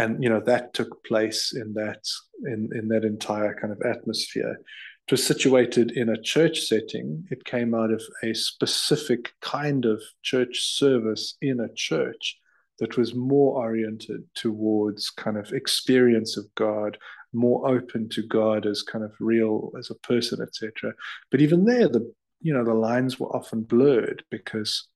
and 0.00 0.22
you 0.22 0.30
know 0.30 0.40
that 0.40 0.72
took 0.74 1.04
place 1.04 1.52
in 1.52 1.74
that 1.74 2.02
in 2.44 2.70
in 2.74 2.88
that 2.88 3.04
entire 3.04 3.54
kind 3.60 3.72
of 3.72 3.82
atmosphere. 3.82 4.58
It 5.06 5.12
was 5.12 5.26
situated 5.26 5.90
in 5.92 6.08
a 6.08 6.22
church 6.22 6.60
setting. 6.60 7.26
It 7.30 7.44
came 7.44 7.74
out 7.74 7.90
of 7.90 8.02
a 8.22 8.32
specific 8.32 9.32
kind 9.40 9.84
of 9.84 10.00
church 10.22 10.60
service 10.60 11.36
in 11.42 11.58
a 11.60 11.74
church 11.74 12.38
that 12.78 12.96
was 12.96 13.14
more 13.14 13.58
oriented 13.58 14.22
towards 14.34 15.10
kind 15.10 15.36
of 15.36 15.52
experience 15.52 16.36
of 16.38 16.46
god 16.54 16.96
more 17.32 17.68
open 17.68 18.08
to 18.08 18.22
god 18.22 18.66
as 18.66 18.82
kind 18.82 19.04
of 19.04 19.12
real 19.20 19.70
as 19.78 19.90
a 19.90 19.94
person 19.96 20.40
etc 20.40 20.92
but 21.30 21.40
even 21.40 21.64
there 21.64 21.88
the 21.88 22.12
you 22.40 22.52
know 22.54 22.64
the 22.64 22.74
lines 22.74 23.20
were 23.20 23.36
often 23.36 23.62
blurred 23.62 24.24
because 24.30 24.88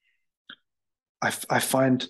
I, 1.22 1.32
I 1.48 1.58
find 1.58 2.06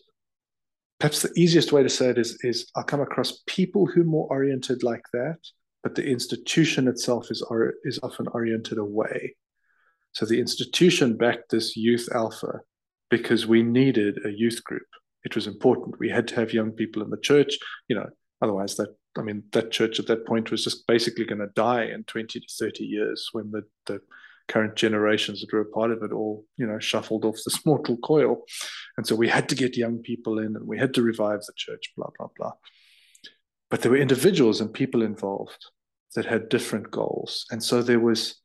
perhaps 0.99 1.23
the 1.23 1.33
easiest 1.37 1.73
way 1.73 1.83
to 1.83 1.89
say 1.89 2.09
it 2.09 2.19
is, 2.19 2.39
is 2.43 2.71
I 2.77 2.83
come 2.83 3.01
across 3.01 3.43
people 3.47 3.87
who 3.87 4.03
are 4.03 4.07
more 4.07 4.27
oriented 4.31 4.83
like 4.83 5.05
that, 5.13 5.39
but 5.83 5.95
the 5.95 6.09
institution 6.09 6.89
itself 6.89 7.31
is, 7.31 7.45
is 7.85 8.01
often 8.03 8.27
oriented 8.29 8.79
away. 8.79 9.37
So 10.13 10.25
the 10.25 10.41
institution 10.41 11.17
backed 11.17 11.51
this 11.51 11.77
youth 11.77 12.09
alpha 12.15 12.61
because 13.11 13.47
we 13.47 13.63
needed 13.63 14.19
a 14.25 14.31
youth 14.31 14.63
group. 14.65 14.87
It 15.25 15.35
was 15.35 15.47
important. 15.47 15.99
We 15.99 16.09
had 16.09 16.29
to 16.29 16.37
have 16.37 16.53
young 16.53 16.71
people 16.71 17.03
in 17.03 17.11
the 17.11 17.21
church, 17.21 17.59
you 17.89 17.97
know, 17.97 18.07
otherwise 18.41 18.77
that 18.77 18.95
I 19.17 19.23
mean 19.23 19.45
that 19.53 19.71
church 19.71 19.99
at 19.99 20.07
that 20.07 20.27
point 20.27 20.51
was 20.51 20.65
just 20.65 20.87
basically 20.87 21.25
going 21.25 21.41
to 21.41 21.49
die 21.55 21.85
in 21.85 22.05
20 22.05 22.41
to 22.41 22.47
30 22.59 22.85
years 22.85 23.29
when 23.33 23.51
the 23.51 23.63
the 23.87 24.01
current 24.49 24.77
generations 24.77 25.41
that 25.41 25.53
were 25.53 25.61
a 25.61 25.65
part 25.65 25.91
of 25.91 26.03
it 26.03 26.13
all, 26.13 26.45
you 26.57 26.67
know, 26.67 26.79
shuffled 26.79 27.25
off 27.25 27.37
this 27.45 27.65
mortal 27.67 27.97
coil. 27.99 28.43
And 28.97 29.07
so 29.07 29.15
we 29.15 29.29
had 29.29 29.49
to 29.49 29.55
get 29.55 29.77
young 29.77 29.99
people 29.99 30.39
in 30.39 30.57
and 30.57 30.67
we 30.67 30.79
had 30.79 30.95
to 30.95 31.03
revive 31.03 31.41
the 31.41 31.53
church, 31.57 31.93
blah, 31.97 32.11
blah, 32.19 32.29
blah. 32.37 32.53
But 33.71 33.83
there 33.83 33.91
were 33.91 33.99
individuals 33.99 34.61
and 34.61 34.73
people 34.73 35.03
involved 35.03 35.67
that 36.15 36.27
had 36.27 36.49
different 36.49 36.91
goals. 36.91 37.47
And 37.51 37.63
so 37.63 37.83
there 37.83 38.01
was 38.01 38.41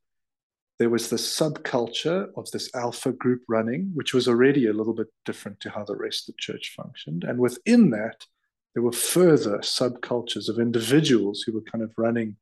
there 0.79 0.89
was 0.89 1.09
the 1.09 1.17
subculture 1.17 2.29
of 2.37 2.49
this 2.51 2.73
alpha 2.73 3.11
group 3.11 3.41
running, 3.49 3.91
which 3.95 4.13
was 4.13 4.29
already 4.29 4.65
a 4.65 4.73
little 4.73 4.93
bit 4.93 5.07
different 5.25 5.59
to 5.59 5.69
how 5.69 5.83
the 5.83 5.97
rest 5.97 6.29
of 6.29 6.35
the 6.35 6.39
church 6.39 6.73
functioned. 6.73 7.25
And 7.25 7.37
within 7.37 7.89
that, 7.89 8.25
there 8.73 8.83
were 8.83 8.93
further 8.93 9.57
subcultures 9.57 10.47
of 10.47 10.57
individuals 10.57 11.43
who 11.45 11.51
were 11.51 11.69
kind 11.69 11.83
of 11.83 11.91
running 11.97 12.37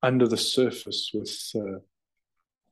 under 0.00 0.28
the 0.28 0.36
surface 0.36 1.10
with 1.12 1.36
uh, 1.56 1.80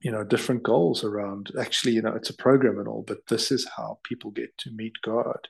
you 0.00 0.10
know 0.10 0.24
different 0.24 0.62
goals 0.62 1.04
around 1.04 1.50
actually 1.60 1.92
you 1.92 2.02
know 2.02 2.14
it's 2.14 2.30
a 2.30 2.36
program 2.36 2.78
and 2.78 2.88
all 2.88 3.04
but 3.06 3.18
this 3.28 3.50
is 3.50 3.68
how 3.76 3.98
people 4.04 4.30
get 4.30 4.56
to 4.58 4.70
meet 4.72 4.94
god. 5.02 5.48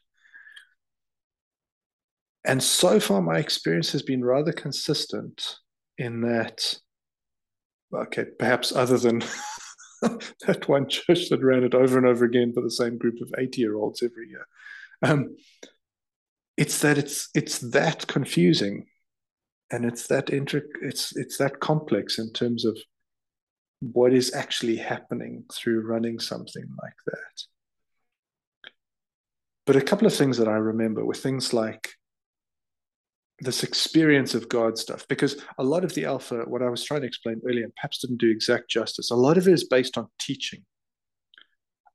And 2.43 2.63
so 2.63 2.99
far 3.01 3.21
my 3.21 3.39
experience 3.39 3.93
has 3.93 4.03
been 4.03 4.25
rather 4.25 4.53
consistent 4.53 5.57
in 5.99 6.23
that 6.23 6.75
okay 7.95 8.25
perhaps 8.39 8.73
other 8.75 8.99
than 8.99 9.23
that 10.47 10.67
one 10.67 10.89
church 10.89 11.29
that 11.29 11.43
ran 11.43 11.65
it 11.65 11.75
over 11.75 11.99
and 11.99 12.07
over 12.07 12.25
again 12.25 12.53
for 12.53 12.63
the 12.63 12.71
same 12.71 12.97
group 12.97 13.21
of 13.21 13.33
80 13.37 13.61
year 13.61 13.77
olds 13.77 14.03
every 14.03 14.29
year. 14.29 14.47
Um, 15.03 15.37
it's 16.57 16.81
that 16.81 16.99
it's 16.99 17.29
it's 17.35 17.59
that 17.59 18.07
confusing 18.07 18.87
and 19.71 19.85
it's 19.85 20.07
that 20.09 20.27
intric 20.27 20.65
it's 20.83 21.17
it's 21.17 21.39
that 21.39 21.61
complex 21.61 22.19
in 22.19 22.33
terms 22.33 22.65
of 22.65 22.77
what 23.81 24.13
is 24.13 24.35
actually 24.35 24.77
happening 24.77 25.45
through 25.53 25.87
running 25.87 26.19
something 26.19 26.69
like 26.83 26.97
that. 27.07 27.43
But 29.67 29.77
a 29.77 29.81
couple 29.81 30.07
of 30.07 30.15
things 30.15 30.37
that 30.39 30.49
I 30.49 30.57
remember 30.57 31.05
were 31.05 31.15
things 31.15 31.53
like 31.53 31.95
this 33.39 33.63
experience 33.63 34.35
of 34.35 34.49
God 34.51 34.77
stuff, 34.77 35.09
because 35.09 35.43
a 35.59 35.65
lot 35.65 35.83
of 35.83 35.95
the 35.95 36.05
Alpha, 36.05 36.45
what 36.47 36.63
I 36.63 36.69
was 36.69 36.85
trying 36.85 37.01
to 37.01 37.07
explain 37.07 37.41
earlier, 37.47 37.65
and 37.65 37.75
perhaps 37.75 38.01
didn't 38.01 38.19
do 38.19 38.31
exact 38.31 38.69
justice, 38.69 39.11
a 39.11 39.17
lot 39.17 39.39
of 39.39 39.49
it 39.49 39.55
is 39.55 39.65
based 39.65 39.97
on 39.97 40.09
teaching. 40.19 40.63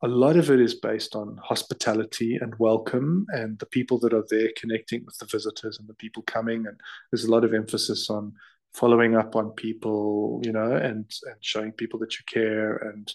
A 0.02 0.08
lot 0.08 0.38
of 0.38 0.50
it 0.52 0.60
is 0.60 0.76
based 0.76 1.16
on 1.16 1.38
hospitality 1.42 2.36
and 2.36 2.54
welcome 2.60 3.26
and 3.30 3.58
the 3.60 3.66
people 3.66 4.00
that 4.00 4.14
are 4.14 4.26
there 4.30 4.50
connecting 4.58 5.04
with 5.06 5.18
the 5.18 5.26
visitors 5.26 5.80
and 5.80 5.88
the 5.88 5.94
people 5.96 6.24
coming. 6.24 6.66
And 6.68 6.80
there's 7.12 7.26
a 7.26 7.32
lot 7.32 7.46
of 7.46 7.54
emphasis 7.54 8.10
on 8.10 8.34
following 8.76 9.16
up 9.16 9.36
on 9.36 9.52
people, 9.52 10.42
you 10.44 10.52
know, 10.52 10.72
and 10.76 11.10
and 11.24 11.36
showing 11.42 11.72
people 11.72 12.00
that 12.00 12.14
you 12.14 12.26
care 12.28 12.78
and 12.78 13.14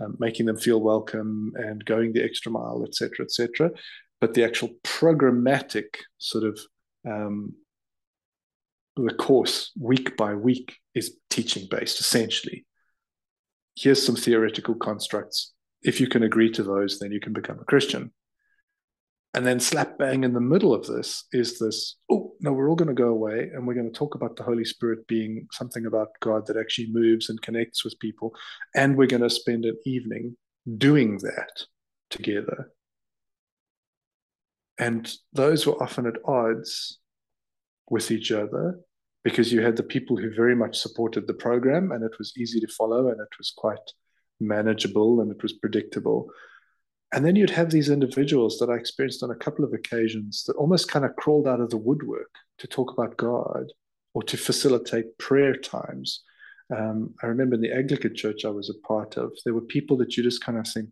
um, 0.00 0.16
making 0.18 0.46
them 0.46 0.56
feel 0.56 0.80
welcome 0.80 1.52
and 1.56 1.84
going 1.84 2.12
the 2.12 2.24
extra 2.24 2.50
mile, 2.50 2.84
etc., 2.86 3.24
etc. 3.24 3.70
But 4.20 4.34
the 4.34 4.44
actual 4.44 4.70
programmatic 4.84 5.96
sort 6.18 6.44
of 6.44 6.58
um, 7.06 7.54
the 8.96 9.14
course 9.14 9.72
week 9.78 10.16
by 10.16 10.34
week 10.34 10.76
is 10.94 11.16
teaching 11.28 11.66
based 11.70 12.00
essentially. 12.00 12.66
Here's 13.76 14.04
some 14.04 14.16
theoretical 14.16 14.74
constructs. 14.74 15.52
If 15.82 16.00
you 16.00 16.08
can 16.08 16.22
agree 16.22 16.50
to 16.52 16.62
those, 16.62 16.98
then 16.98 17.12
you 17.12 17.20
can 17.20 17.32
become 17.32 17.58
a 17.60 17.64
Christian. 17.64 18.12
And 19.32 19.46
then 19.46 19.60
slap 19.60 19.96
bang 19.96 20.24
in 20.24 20.34
the 20.34 20.40
middle 20.40 20.74
of 20.74 20.86
this 20.86 21.24
is 21.32 21.58
this, 21.58 21.96
oh, 22.10 22.29
no, 22.40 22.52
we're 22.52 22.68
all 22.68 22.76
going 22.76 22.88
to 22.88 22.94
go 22.94 23.08
away 23.08 23.50
and 23.54 23.66
we're 23.66 23.74
going 23.74 23.90
to 23.90 23.98
talk 23.98 24.14
about 24.14 24.36
the 24.36 24.42
Holy 24.42 24.64
Spirit 24.64 25.06
being 25.06 25.46
something 25.52 25.86
about 25.86 26.08
God 26.20 26.46
that 26.46 26.56
actually 26.56 26.90
moves 26.90 27.28
and 27.28 27.40
connects 27.42 27.84
with 27.84 27.98
people. 27.98 28.34
And 28.74 28.96
we're 28.96 29.06
going 29.06 29.22
to 29.22 29.30
spend 29.30 29.64
an 29.64 29.76
evening 29.84 30.36
doing 30.78 31.18
that 31.18 31.64
together. 32.10 32.72
And 34.78 35.12
those 35.32 35.66
were 35.66 35.80
often 35.82 36.06
at 36.06 36.16
odds 36.24 36.98
with 37.90 38.10
each 38.10 38.32
other 38.32 38.80
because 39.22 39.52
you 39.52 39.60
had 39.60 39.76
the 39.76 39.82
people 39.82 40.16
who 40.16 40.34
very 40.34 40.56
much 40.56 40.78
supported 40.78 41.26
the 41.26 41.34
program 41.34 41.92
and 41.92 42.02
it 42.02 42.16
was 42.18 42.32
easy 42.38 42.60
to 42.60 42.68
follow 42.68 43.08
and 43.08 43.20
it 43.20 43.38
was 43.38 43.52
quite 43.54 43.92
manageable 44.40 45.20
and 45.20 45.30
it 45.30 45.42
was 45.42 45.52
predictable. 45.52 46.30
And 47.12 47.24
then 47.24 47.34
you'd 47.34 47.50
have 47.50 47.70
these 47.70 47.90
individuals 47.90 48.58
that 48.58 48.70
I 48.70 48.76
experienced 48.76 49.22
on 49.22 49.30
a 49.30 49.36
couple 49.36 49.64
of 49.64 49.72
occasions 49.72 50.44
that 50.46 50.56
almost 50.56 50.90
kind 50.90 51.04
of 51.04 51.16
crawled 51.16 51.48
out 51.48 51.60
of 51.60 51.70
the 51.70 51.76
woodwork 51.76 52.30
to 52.58 52.68
talk 52.68 52.92
about 52.92 53.16
God 53.16 53.72
or 54.14 54.22
to 54.24 54.36
facilitate 54.36 55.18
prayer 55.18 55.54
times. 55.56 56.22
Um, 56.76 57.14
I 57.22 57.26
remember 57.26 57.56
in 57.56 57.62
the 57.62 57.74
Anglican 57.74 58.14
church 58.14 58.44
I 58.44 58.50
was 58.50 58.70
a 58.70 58.86
part 58.86 59.16
of, 59.16 59.32
there 59.44 59.54
were 59.54 59.60
people 59.60 59.96
that 59.98 60.16
you 60.16 60.22
just 60.22 60.44
kind 60.44 60.58
of 60.58 60.68
think, 60.68 60.90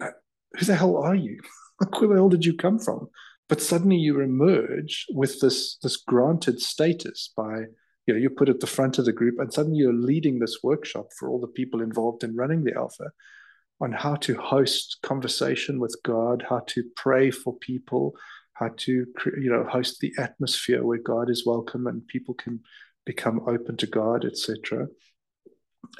who 0.00 0.64
the 0.66 0.76
hell 0.76 0.96
are 0.96 1.14
you? 1.14 1.40
Where 1.98 2.08
the 2.08 2.14
hell 2.16 2.28
did 2.28 2.44
you 2.44 2.54
come 2.54 2.78
from? 2.78 3.08
But 3.48 3.62
suddenly 3.62 3.96
you 3.96 4.20
emerge 4.20 5.06
with 5.10 5.40
this, 5.40 5.78
this 5.82 5.96
granted 5.96 6.60
status 6.60 7.32
by, 7.34 7.64
you 8.06 8.14
know, 8.14 8.16
you 8.16 8.28
put 8.28 8.50
at 8.50 8.60
the 8.60 8.66
front 8.66 8.98
of 8.98 9.06
the 9.06 9.12
group, 9.12 9.36
and 9.38 9.52
suddenly 9.52 9.78
you're 9.78 9.92
leading 9.94 10.38
this 10.38 10.58
workshop 10.62 11.08
for 11.18 11.30
all 11.30 11.40
the 11.40 11.46
people 11.46 11.80
involved 11.80 12.22
in 12.22 12.36
running 12.36 12.64
the 12.64 12.74
Alpha 12.74 13.10
on 13.80 13.92
how 13.92 14.14
to 14.16 14.34
host 14.34 14.98
conversation 15.02 15.80
with 15.80 15.96
God, 16.04 16.44
how 16.48 16.60
to 16.68 16.84
pray 16.96 17.30
for 17.30 17.56
people, 17.58 18.14
how 18.52 18.70
to 18.76 19.06
you 19.38 19.50
know 19.50 19.64
host 19.64 20.00
the 20.00 20.12
atmosphere 20.18 20.84
where 20.84 20.98
God 20.98 21.30
is 21.30 21.46
welcome 21.46 21.86
and 21.86 22.06
people 22.06 22.34
can 22.34 22.60
become 23.06 23.40
open 23.48 23.76
to 23.78 23.86
God, 23.86 24.24
etc. 24.24 24.88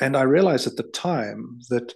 And 0.00 0.16
I 0.16 0.22
realized 0.22 0.66
at 0.66 0.76
the 0.76 0.82
time 0.82 1.60
that 1.70 1.94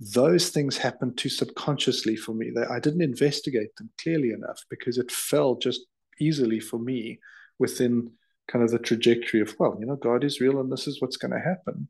those 0.00 0.48
things 0.50 0.76
happened 0.76 1.16
too 1.16 1.28
subconsciously 1.28 2.16
for 2.16 2.34
me. 2.34 2.50
That 2.54 2.70
I 2.70 2.80
didn't 2.80 3.02
investigate 3.02 3.76
them 3.76 3.90
clearly 4.02 4.30
enough 4.30 4.60
because 4.68 4.98
it 4.98 5.12
fell 5.12 5.56
just 5.56 5.82
easily 6.20 6.60
for 6.60 6.78
me 6.78 7.20
within 7.58 8.10
kind 8.48 8.64
of 8.64 8.70
the 8.70 8.78
trajectory 8.78 9.40
of, 9.40 9.54
well, 9.58 9.76
you 9.78 9.86
know, 9.86 9.96
God 9.96 10.24
is 10.24 10.40
real 10.40 10.60
and 10.60 10.70
this 10.70 10.86
is 10.86 11.00
what's 11.00 11.16
going 11.16 11.32
to 11.32 11.40
happen. 11.40 11.88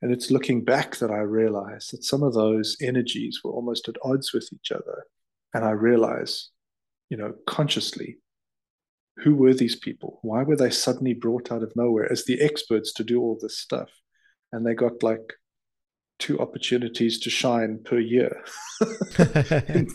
And 0.00 0.12
it's 0.12 0.30
looking 0.30 0.64
back 0.64 0.96
that 0.96 1.10
I 1.10 1.18
realize 1.18 1.88
that 1.88 2.04
some 2.04 2.22
of 2.22 2.34
those 2.34 2.76
energies 2.80 3.40
were 3.42 3.50
almost 3.50 3.88
at 3.88 3.96
odds 4.02 4.32
with 4.32 4.48
each 4.52 4.70
other. 4.70 5.04
And 5.54 5.64
I 5.64 5.70
realize, 5.70 6.50
you 7.10 7.16
know, 7.16 7.34
consciously, 7.46 8.18
who 9.18 9.34
were 9.34 9.54
these 9.54 9.76
people? 9.76 10.20
Why 10.22 10.44
were 10.44 10.56
they 10.56 10.70
suddenly 10.70 11.14
brought 11.14 11.50
out 11.50 11.62
of 11.62 11.72
nowhere 11.74 12.10
as 12.10 12.24
the 12.24 12.40
experts 12.40 12.92
to 12.94 13.04
do 13.04 13.20
all 13.20 13.38
this 13.40 13.58
stuff? 13.58 13.90
And 14.52 14.64
they 14.64 14.74
got 14.74 15.02
like 15.02 15.34
two 16.18 16.38
opportunities 16.38 17.18
to 17.20 17.30
shine 17.30 17.80
per 17.84 17.98
year 17.98 18.44
in, 19.68 19.88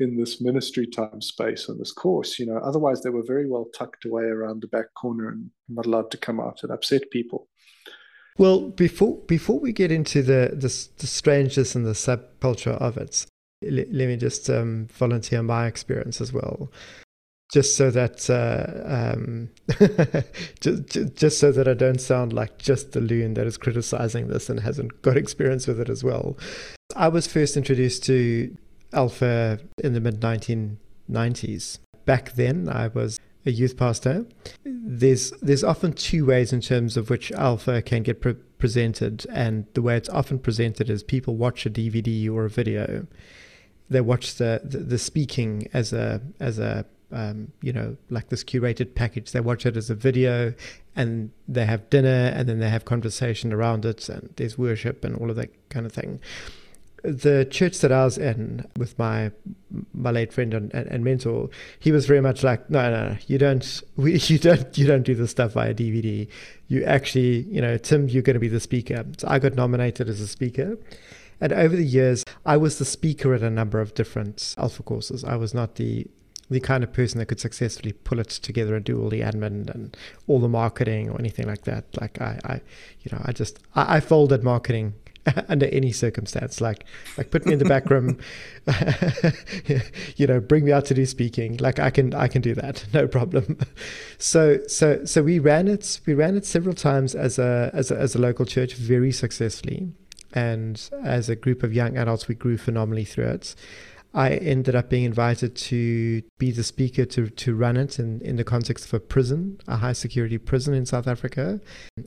in, 0.00 0.16
this 0.16 0.40
ministry 0.40 0.86
time 0.86 1.20
space 1.20 1.68
and 1.68 1.80
this 1.80 1.92
course. 1.92 2.38
You 2.38 2.46
know, 2.46 2.58
otherwise 2.58 3.02
they 3.02 3.10
were 3.10 3.24
very 3.26 3.48
well 3.48 3.66
tucked 3.76 4.04
away 4.04 4.24
around 4.24 4.62
the 4.62 4.68
back 4.68 4.92
corner 4.94 5.28
and 5.30 5.50
not 5.68 5.86
allowed 5.86 6.10
to 6.12 6.18
come 6.18 6.40
out 6.40 6.62
and 6.62 6.72
upset 6.72 7.10
people. 7.10 7.48
Well, 8.36 8.68
before 8.70 9.18
before 9.26 9.60
we 9.60 9.72
get 9.72 9.92
into 9.92 10.22
the 10.22 10.50
the, 10.52 10.88
the 10.98 11.06
strangeness 11.06 11.74
and 11.74 11.86
the 11.86 11.92
subculture 11.92 12.76
of 12.80 12.96
it, 12.96 13.26
let, 13.62 13.92
let 13.92 14.08
me 14.08 14.16
just 14.16 14.50
um, 14.50 14.86
volunteer 14.92 15.42
my 15.42 15.66
experience 15.66 16.20
as 16.20 16.32
well 16.32 16.70
just 17.54 17.76
so 17.76 17.88
that 17.88 18.28
uh, 18.28 19.12
um, 19.14 19.48
just, 20.60 21.14
just 21.14 21.38
so 21.38 21.52
that 21.52 21.68
I 21.68 21.74
don't 21.74 22.00
sound 22.00 22.32
like 22.32 22.58
just 22.58 22.92
the 22.92 23.00
loon 23.00 23.34
that 23.34 23.46
is 23.46 23.56
criticizing 23.56 24.26
this 24.26 24.50
and 24.50 24.58
hasn't 24.58 25.02
got 25.02 25.16
experience 25.24 25.68
with 25.68 25.78
it 25.78 25.88
as 25.88 26.02
well. 26.02 26.36
I 26.96 27.06
was 27.06 27.28
first 27.28 27.56
introduced 27.56 28.02
to 28.06 28.56
Alpha 28.92 29.60
in 29.82 29.92
the 29.92 30.00
mid 30.00 30.20
1990s. 30.20 31.78
Back 32.06 32.32
then, 32.32 32.68
I 32.68 32.88
was 32.88 33.20
a 33.46 33.50
youth 33.50 33.76
pastor. 33.76 34.26
There's 34.64 35.30
there's 35.42 35.64
often 35.64 35.92
two 35.92 36.26
ways 36.26 36.52
in 36.52 36.60
terms 36.60 36.96
of 36.96 37.10
which 37.10 37.32
Alpha 37.32 37.82
can 37.82 38.02
get 38.02 38.20
pre- 38.20 38.34
presented, 38.58 39.26
and 39.30 39.66
the 39.74 39.82
way 39.82 39.96
it's 39.96 40.08
often 40.08 40.38
presented 40.38 40.88
is 40.88 41.02
people 41.02 41.36
watch 41.36 41.66
a 41.66 41.70
DVD 41.70 42.30
or 42.30 42.44
a 42.44 42.50
video 42.50 43.06
they 43.90 44.00
watch 44.00 44.36
the, 44.36 44.60
the, 44.64 44.78
the 44.78 44.98
speaking 44.98 45.68
as 45.72 45.92
a 45.92 46.20
as 46.40 46.58
a 46.58 46.86
um, 47.12 47.52
you 47.62 47.72
know 47.72 47.96
like 48.10 48.28
this 48.28 48.42
curated 48.42 48.94
package. 48.94 49.32
They 49.32 49.40
watch 49.40 49.66
it 49.66 49.76
as 49.76 49.90
a 49.90 49.94
video, 49.94 50.54
and 50.96 51.30
they 51.46 51.66
have 51.66 51.88
dinner, 51.90 52.32
and 52.34 52.48
then 52.48 52.58
they 52.60 52.70
have 52.70 52.84
conversation 52.84 53.52
around 53.52 53.84
it, 53.84 54.08
and 54.08 54.30
there's 54.36 54.58
worship 54.58 55.04
and 55.04 55.16
all 55.16 55.30
of 55.30 55.36
that 55.36 55.50
kind 55.68 55.86
of 55.86 55.92
thing. 55.92 56.20
The 57.04 57.46
church 57.50 57.80
that 57.80 57.92
I 57.92 58.04
was 58.04 58.18
in 58.18 58.66
with 58.76 58.98
my 58.98 59.30
my 59.92 60.10
late 60.10 60.32
friend 60.32 60.54
and, 60.54 60.72
and, 60.72 60.86
and 60.88 61.04
mentor, 61.04 61.50
he 61.78 61.92
was 61.92 62.06
very 62.06 62.20
much 62.20 62.42
like, 62.42 62.70
no, 62.70 62.90
no, 62.90 63.08
no, 63.10 63.16
you 63.26 63.38
don't, 63.38 63.82
we, 63.96 64.18
you 64.18 64.38
don't, 64.38 64.76
you 64.78 64.86
don't 64.86 65.02
do 65.02 65.14
this 65.14 65.32
stuff 65.32 65.52
via 65.52 65.74
DVD. 65.74 66.28
You 66.68 66.84
actually, 66.84 67.40
you 67.42 67.60
know, 67.60 67.76
Tim, 67.76 68.08
you're 68.08 68.22
going 68.22 68.34
to 68.34 68.40
be 68.40 68.48
the 68.48 68.60
speaker. 68.60 69.04
So 69.18 69.28
I 69.28 69.38
got 69.38 69.54
nominated 69.54 70.08
as 70.08 70.20
a 70.20 70.28
speaker 70.28 70.78
and 71.40 71.52
over 71.52 71.76
the 71.76 71.84
years, 71.84 72.24
I 72.46 72.56
was 72.56 72.78
the 72.78 72.84
speaker 72.84 73.34
at 73.34 73.42
a 73.42 73.50
number 73.50 73.80
of 73.80 73.94
different 73.94 74.54
alpha 74.56 74.82
courses. 74.82 75.24
I 75.24 75.36
was 75.36 75.54
not 75.54 75.76
the 75.76 76.06
the 76.50 76.60
kind 76.60 76.84
of 76.84 76.92
person 76.92 77.18
that 77.18 77.26
could 77.26 77.40
successfully 77.40 77.92
pull 77.92 78.20
it 78.20 78.28
together 78.28 78.76
and 78.76 78.84
do 78.84 79.00
all 79.00 79.08
the 79.08 79.22
admin 79.22 79.74
and 79.74 79.96
all 80.26 80.38
the 80.38 80.48
marketing 80.48 81.08
or 81.08 81.18
anything 81.18 81.46
like 81.46 81.62
that. 81.64 81.84
Like 81.98 82.20
I, 82.20 82.38
I 82.44 82.54
you 83.00 83.10
know, 83.12 83.20
I 83.24 83.32
just 83.32 83.58
I, 83.74 83.96
I 83.96 84.00
folded 84.00 84.42
marketing 84.44 84.94
under 85.48 85.66
any 85.66 85.92
circumstance. 85.92 86.60
Like 86.60 86.84
like 87.16 87.30
put 87.30 87.46
me 87.46 87.52
in 87.52 87.58
the 87.58 87.64
back 87.64 87.90
room, 87.90 88.18
you 90.16 90.26
know, 90.26 90.40
bring 90.40 90.64
me 90.64 90.72
out 90.72 90.84
to 90.86 90.94
do 90.94 91.06
speaking. 91.06 91.56
Like 91.58 91.78
I 91.78 91.90
can 91.90 92.14
I 92.14 92.28
can 92.28 92.42
do 92.42 92.54
that, 92.54 92.84
no 92.92 93.06
problem. 93.06 93.58
So 94.18 94.58
so 94.66 95.04
so 95.04 95.22
we 95.22 95.38
ran 95.38 95.68
it 95.68 96.00
we 96.06 96.14
ran 96.14 96.36
it 96.36 96.44
several 96.44 96.74
times 96.74 97.14
as 97.14 97.38
a 97.38 97.70
as 97.72 97.90
a, 97.90 97.98
as 97.98 98.14
a 98.14 98.18
local 98.18 98.44
church 98.44 98.74
very 98.74 99.12
successfully 99.12 99.92
and 100.34 100.90
as 101.04 101.28
a 101.28 101.36
group 101.36 101.62
of 101.62 101.72
young 101.72 101.96
adults, 101.96 102.26
we 102.26 102.34
grew 102.34 102.58
phenomenally 102.58 103.04
through 103.04 103.26
it. 103.28 103.54
I 104.14 104.30
ended 104.34 104.76
up 104.76 104.88
being 104.88 105.04
invited 105.04 105.56
to 105.56 106.22
be 106.38 106.52
the 106.52 106.62
speaker 106.62 107.04
to, 107.04 107.28
to 107.28 107.54
run 107.54 107.76
it 107.76 107.98
in, 107.98 108.20
in 108.20 108.36
the 108.36 108.44
context 108.44 108.84
of 108.86 108.94
a 108.94 109.00
prison, 109.00 109.58
a 109.66 109.76
high 109.78 109.92
security 109.92 110.38
prison 110.38 110.72
in 110.72 110.86
South 110.86 111.08
Africa. 111.08 111.60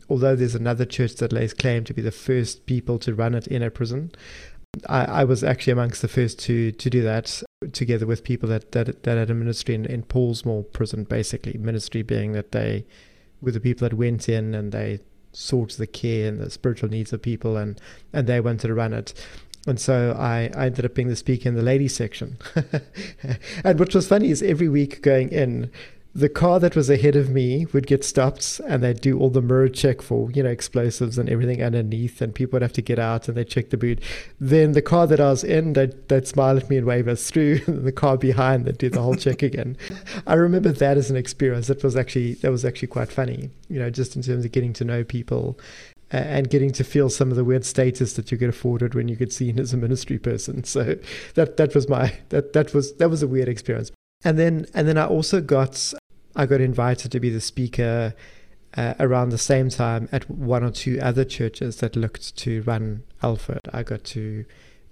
Although 0.09 0.35
there's 0.35 0.55
another 0.55 0.85
church 0.85 1.15
that 1.15 1.33
lays 1.33 1.53
claim 1.53 1.83
to 1.83 1.93
be 1.93 2.01
the 2.01 2.11
first 2.11 2.65
people 2.65 2.97
to 2.99 3.13
run 3.13 3.35
it 3.35 3.47
in 3.47 3.61
a 3.61 3.69
prison, 3.69 4.13
I, 4.87 5.05
I 5.05 5.23
was 5.25 5.43
actually 5.43 5.73
amongst 5.73 6.01
the 6.01 6.07
first 6.07 6.39
to, 6.39 6.71
to 6.71 6.89
do 6.89 7.01
that 7.01 7.43
together 7.73 8.05
with 8.05 8.23
people 8.23 8.47
that, 8.49 8.71
that, 8.71 9.03
that 9.03 9.17
had 9.17 9.29
a 9.29 9.33
ministry 9.33 9.75
in, 9.75 9.85
in 9.85 10.03
Pollsmoor 10.03 10.71
prison, 10.71 11.03
basically. 11.03 11.57
Ministry 11.57 12.03
being 12.03 12.31
that 12.31 12.53
they 12.53 12.85
were 13.41 13.51
the 13.51 13.59
people 13.59 13.87
that 13.87 13.97
went 13.97 14.29
in 14.29 14.55
and 14.55 14.71
they 14.71 15.01
sought 15.33 15.73
the 15.73 15.87
care 15.87 16.29
and 16.29 16.39
the 16.39 16.49
spiritual 16.49 16.89
needs 16.89 17.13
of 17.13 17.21
people, 17.21 17.57
and 17.57 17.79
and 18.11 18.27
they 18.27 18.39
wanted 18.39 18.67
to 18.67 18.73
run 18.73 18.93
it. 18.93 19.13
And 19.67 19.79
so 19.79 20.15
I, 20.17 20.49
I 20.55 20.67
ended 20.67 20.85
up 20.85 20.95
being 20.95 21.09
the 21.09 21.15
speaker 21.15 21.49
in 21.49 21.55
the 21.55 21.61
ladies 21.61 21.95
section. 21.95 22.37
and 23.63 23.77
what 23.77 23.93
was 23.93 24.07
funny 24.07 24.31
is 24.31 24.41
every 24.41 24.69
week 24.69 25.01
going 25.01 25.29
in, 25.29 25.69
the 26.17 26.29
car 26.29 26.59
that 26.59 26.75
was 26.75 26.89
ahead 26.89 27.15
of 27.15 27.29
me 27.29 27.67
would 27.73 27.85
get 27.85 28.03
stopped 28.03 28.59
and 28.67 28.81
they'd 28.81 29.01
do 29.01 29.19
all 29.19 29.29
the 29.29 29.41
mirror 29.41 29.69
check 29.69 30.01
for, 30.01 30.31
you 30.31 30.41
know, 30.41 30.49
explosives 30.49 31.19
and 31.19 31.29
everything 31.29 31.61
underneath 31.61 32.21
and 32.21 32.33
people 32.33 32.53
would 32.53 32.63
have 32.63 32.73
to 32.73 32.81
get 32.81 32.97
out 32.97 33.27
and 33.27 33.37
they'd 33.37 33.47
check 33.47 33.69
the 33.69 33.77
boot. 33.77 34.01
Then 34.39 34.71
the 34.71 34.81
car 34.81 35.05
that 35.05 35.19
I 35.19 35.29
was 35.29 35.43
in, 35.43 35.73
they'd, 35.73 36.07
they'd 36.07 36.27
smile 36.27 36.57
at 36.57 36.71
me 36.71 36.77
and 36.77 36.87
wave 36.87 37.07
us 37.07 37.29
through. 37.29 37.59
and 37.67 37.85
the 37.85 37.91
car 37.91 38.17
behind, 38.17 38.65
they'd 38.65 38.79
do 38.79 38.89
the 38.89 39.01
whole 39.01 39.13
check 39.13 39.43
again. 39.43 39.77
I 40.25 40.33
remember 40.33 40.71
that 40.71 40.97
as 40.97 41.11
an 41.11 41.17
experience. 41.17 41.67
That 41.67 41.83
was 41.83 41.95
actually, 41.95 42.33
that 42.35 42.49
was 42.49 42.65
actually 42.65 42.87
quite 42.87 43.11
funny, 43.11 43.51
you 43.69 43.77
know, 43.77 43.91
just 43.91 44.15
in 44.15 44.23
terms 44.23 44.43
of 44.43 44.51
getting 44.51 44.73
to 44.73 44.85
know 44.85 45.03
people 45.03 45.59
and 46.11 46.49
getting 46.49 46.71
to 46.71 46.83
feel 46.83 47.09
some 47.09 47.31
of 47.31 47.37
the 47.37 47.43
weird 47.43 47.65
status 47.65 48.13
that 48.13 48.31
you 48.31 48.37
get 48.37 48.49
afforded 48.49 48.95
when 48.95 49.07
you 49.07 49.15
get 49.15 49.33
seen 49.33 49.59
as 49.59 49.73
a 49.73 49.77
ministry 49.77 50.17
person. 50.17 50.63
So 50.77 50.97
that 51.35 51.57
that 51.57 51.73
was 51.73 51.87
my 51.87 52.13
that 52.29 52.53
that 52.53 52.73
was 52.73 52.93
that 52.95 53.09
was 53.09 53.23
a 53.23 53.27
weird 53.27 53.47
experience. 53.47 53.91
And 54.23 54.37
then 54.37 54.65
and 54.73 54.87
then 54.87 54.97
I 54.97 55.05
also 55.05 55.41
got 55.41 55.93
I 56.35 56.45
got 56.45 56.61
invited 56.61 57.11
to 57.11 57.19
be 57.19 57.29
the 57.29 57.41
speaker 57.41 58.13
uh, 58.75 58.93
around 58.99 59.29
the 59.29 59.37
same 59.37 59.69
time 59.69 60.07
at 60.11 60.29
one 60.29 60.63
or 60.63 60.71
two 60.71 60.99
other 61.01 61.25
churches 61.25 61.77
that 61.77 61.95
looked 61.95 62.35
to 62.37 62.61
run 62.63 63.03
Alpha. 63.23 63.59
I 63.73 63.83
got 63.83 64.03
to 64.05 64.45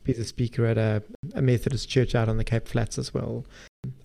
be 0.03 0.13
the 0.13 0.25
speaker 0.25 0.65
at 0.65 0.77
a, 0.77 1.03
a 1.33 1.41
Methodist 1.41 1.89
church 1.89 2.15
out 2.15 2.29
on 2.29 2.37
the 2.37 2.43
Cape 2.43 2.67
Flats 2.67 2.97
as 2.97 3.13
well. 3.13 3.45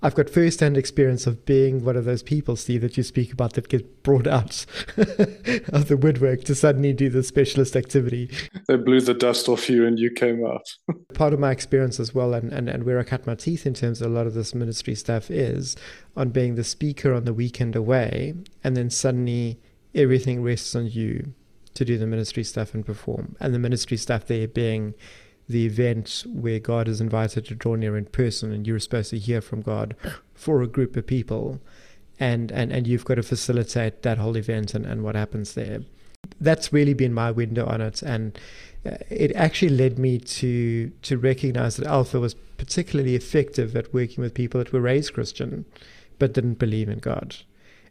I've 0.02 0.14
got 0.14 0.30
first-hand 0.30 0.76
experience 0.76 1.26
of 1.26 1.44
being 1.44 1.84
one 1.84 1.96
of 1.96 2.04
those 2.04 2.22
people, 2.22 2.56
Steve, 2.56 2.80
that 2.82 2.96
you 2.96 3.02
speak 3.02 3.32
about 3.32 3.54
that 3.54 3.68
get 3.68 4.02
brought 4.02 4.26
out 4.26 4.66
of 4.96 5.88
the 5.88 5.98
woodwork 6.00 6.44
to 6.44 6.54
suddenly 6.54 6.92
do 6.92 7.08
the 7.08 7.22
specialist 7.22 7.76
activity. 7.76 8.30
They 8.68 8.76
blew 8.76 9.00
the 9.00 9.14
dust 9.14 9.48
off 9.48 9.68
you 9.68 9.86
and 9.86 9.98
you 9.98 10.10
came 10.10 10.44
out. 10.44 10.66
Part 11.14 11.32
of 11.32 11.40
my 11.40 11.50
experience 11.50 12.00
as 12.00 12.14
well, 12.14 12.34
and, 12.34 12.52
and, 12.52 12.68
and 12.68 12.84
where 12.84 12.98
I 12.98 13.04
cut 13.04 13.26
my 13.26 13.34
teeth 13.34 13.66
in 13.66 13.74
terms 13.74 14.00
of 14.00 14.10
a 14.10 14.14
lot 14.14 14.26
of 14.26 14.34
this 14.34 14.54
ministry 14.54 14.94
stuff, 14.94 15.30
is 15.30 15.76
on 16.16 16.30
being 16.30 16.54
the 16.54 16.64
speaker 16.64 17.14
on 17.14 17.24
the 17.24 17.34
weekend 17.34 17.76
away, 17.76 18.34
and 18.64 18.76
then 18.76 18.90
suddenly 18.90 19.60
everything 19.94 20.42
rests 20.42 20.74
on 20.74 20.86
you 20.86 21.34
to 21.74 21.84
do 21.84 21.98
the 21.98 22.06
ministry 22.06 22.44
stuff 22.44 22.74
and 22.74 22.84
perform. 22.84 23.36
And 23.40 23.54
the 23.54 23.58
ministry 23.58 23.96
stuff 23.96 24.26
there 24.26 24.48
being 24.48 24.94
the 25.50 25.66
event 25.66 26.24
where 26.26 26.58
God 26.58 26.88
is 26.88 27.00
invited 27.00 27.44
to 27.46 27.54
draw 27.54 27.74
near 27.74 27.96
in 27.96 28.06
person 28.06 28.52
and 28.52 28.66
you're 28.66 28.78
supposed 28.78 29.10
to 29.10 29.18
hear 29.18 29.40
from 29.40 29.62
God 29.62 29.96
for 30.34 30.62
a 30.62 30.66
group 30.66 30.96
of 30.96 31.06
people 31.06 31.60
and, 32.18 32.52
and, 32.52 32.70
and 32.72 32.86
you've 32.86 33.04
got 33.04 33.16
to 33.16 33.22
facilitate 33.22 34.02
that 34.02 34.18
whole 34.18 34.36
event 34.36 34.74
and, 34.74 34.86
and 34.86 35.02
what 35.02 35.16
happens 35.16 35.54
there. 35.54 35.80
That's 36.40 36.72
really 36.72 36.94
been 36.94 37.12
my 37.12 37.30
window 37.30 37.66
on 37.66 37.80
it 37.80 38.02
and 38.02 38.38
uh, 38.86 38.96
it 39.10 39.32
actually 39.34 39.70
led 39.70 39.98
me 39.98 40.18
to 40.18 40.90
to 41.02 41.18
recognize 41.18 41.76
that 41.76 41.86
Alpha 41.86 42.20
was 42.20 42.34
particularly 42.56 43.14
effective 43.14 43.74
at 43.76 43.92
working 43.92 44.22
with 44.22 44.34
people 44.34 44.58
that 44.58 44.72
were 44.72 44.80
raised 44.80 45.14
Christian 45.14 45.64
but 46.18 46.32
didn't 46.32 46.58
believe 46.58 46.88
in 46.88 46.98
God 46.98 47.36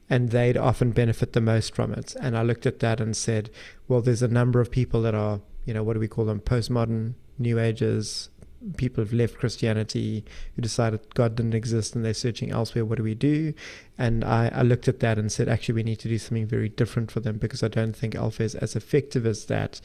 and 0.09 0.29
they'd 0.29 0.57
often 0.57 0.91
benefit 0.91 1.33
the 1.33 1.41
most 1.41 1.75
from 1.75 1.93
it. 1.93 2.15
And 2.19 2.35
I 2.35 2.41
looked 2.41 2.65
at 2.65 2.79
that 2.79 2.99
and 2.99 3.15
said, 3.15 3.51
well, 3.87 4.01
there's 4.01 4.23
a 4.23 4.27
number 4.27 4.59
of 4.59 4.71
people 4.71 5.01
that 5.03 5.13
are, 5.13 5.39
you 5.65 5.73
know, 5.73 5.83
what 5.83 5.93
do 5.93 5.99
we 5.99 6.07
call 6.07 6.25
them? 6.25 6.39
Postmodern, 6.39 7.13
New 7.39 7.57
Agers, 7.57 8.29
people 8.77 9.03
who've 9.03 9.13
left 9.13 9.37
Christianity, 9.37 10.25
who 10.55 10.61
decided 10.61 11.13
God 11.15 11.35
didn't 11.35 11.55
exist 11.55 11.95
and 11.95 12.03
they're 12.03 12.13
searching 12.13 12.51
elsewhere. 12.51 12.85
What 12.85 12.97
do 12.97 13.03
we 13.03 13.15
do? 13.15 13.53
And 13.97 14.23
I, 14.23 14.51
I 14.53 14.61
looked 14.63 14.87
at 14.87 14.99
that 14.99 15.17
and 15.17 15.31
said, 15.31 15.47
actually, 15.47 15.75
we 15.75 15.83
need 15.83 15.99
to 15.99 16.09
do 16.09 16.17
something 16.17 16.45
very 16.45 16.69
different 16.69 17.11
for 17.11 17.21
them 17.21 17.37
because 17.37 17.63
I 17.63 17.69
don't 17.69 17.95
think 17.95 18.15
Alpha 18.15 18.43
is 18.43 18.55
as 18.55 18.75
effective 18.75 19.25
as 19.25 19.45
that, 19.45 19.81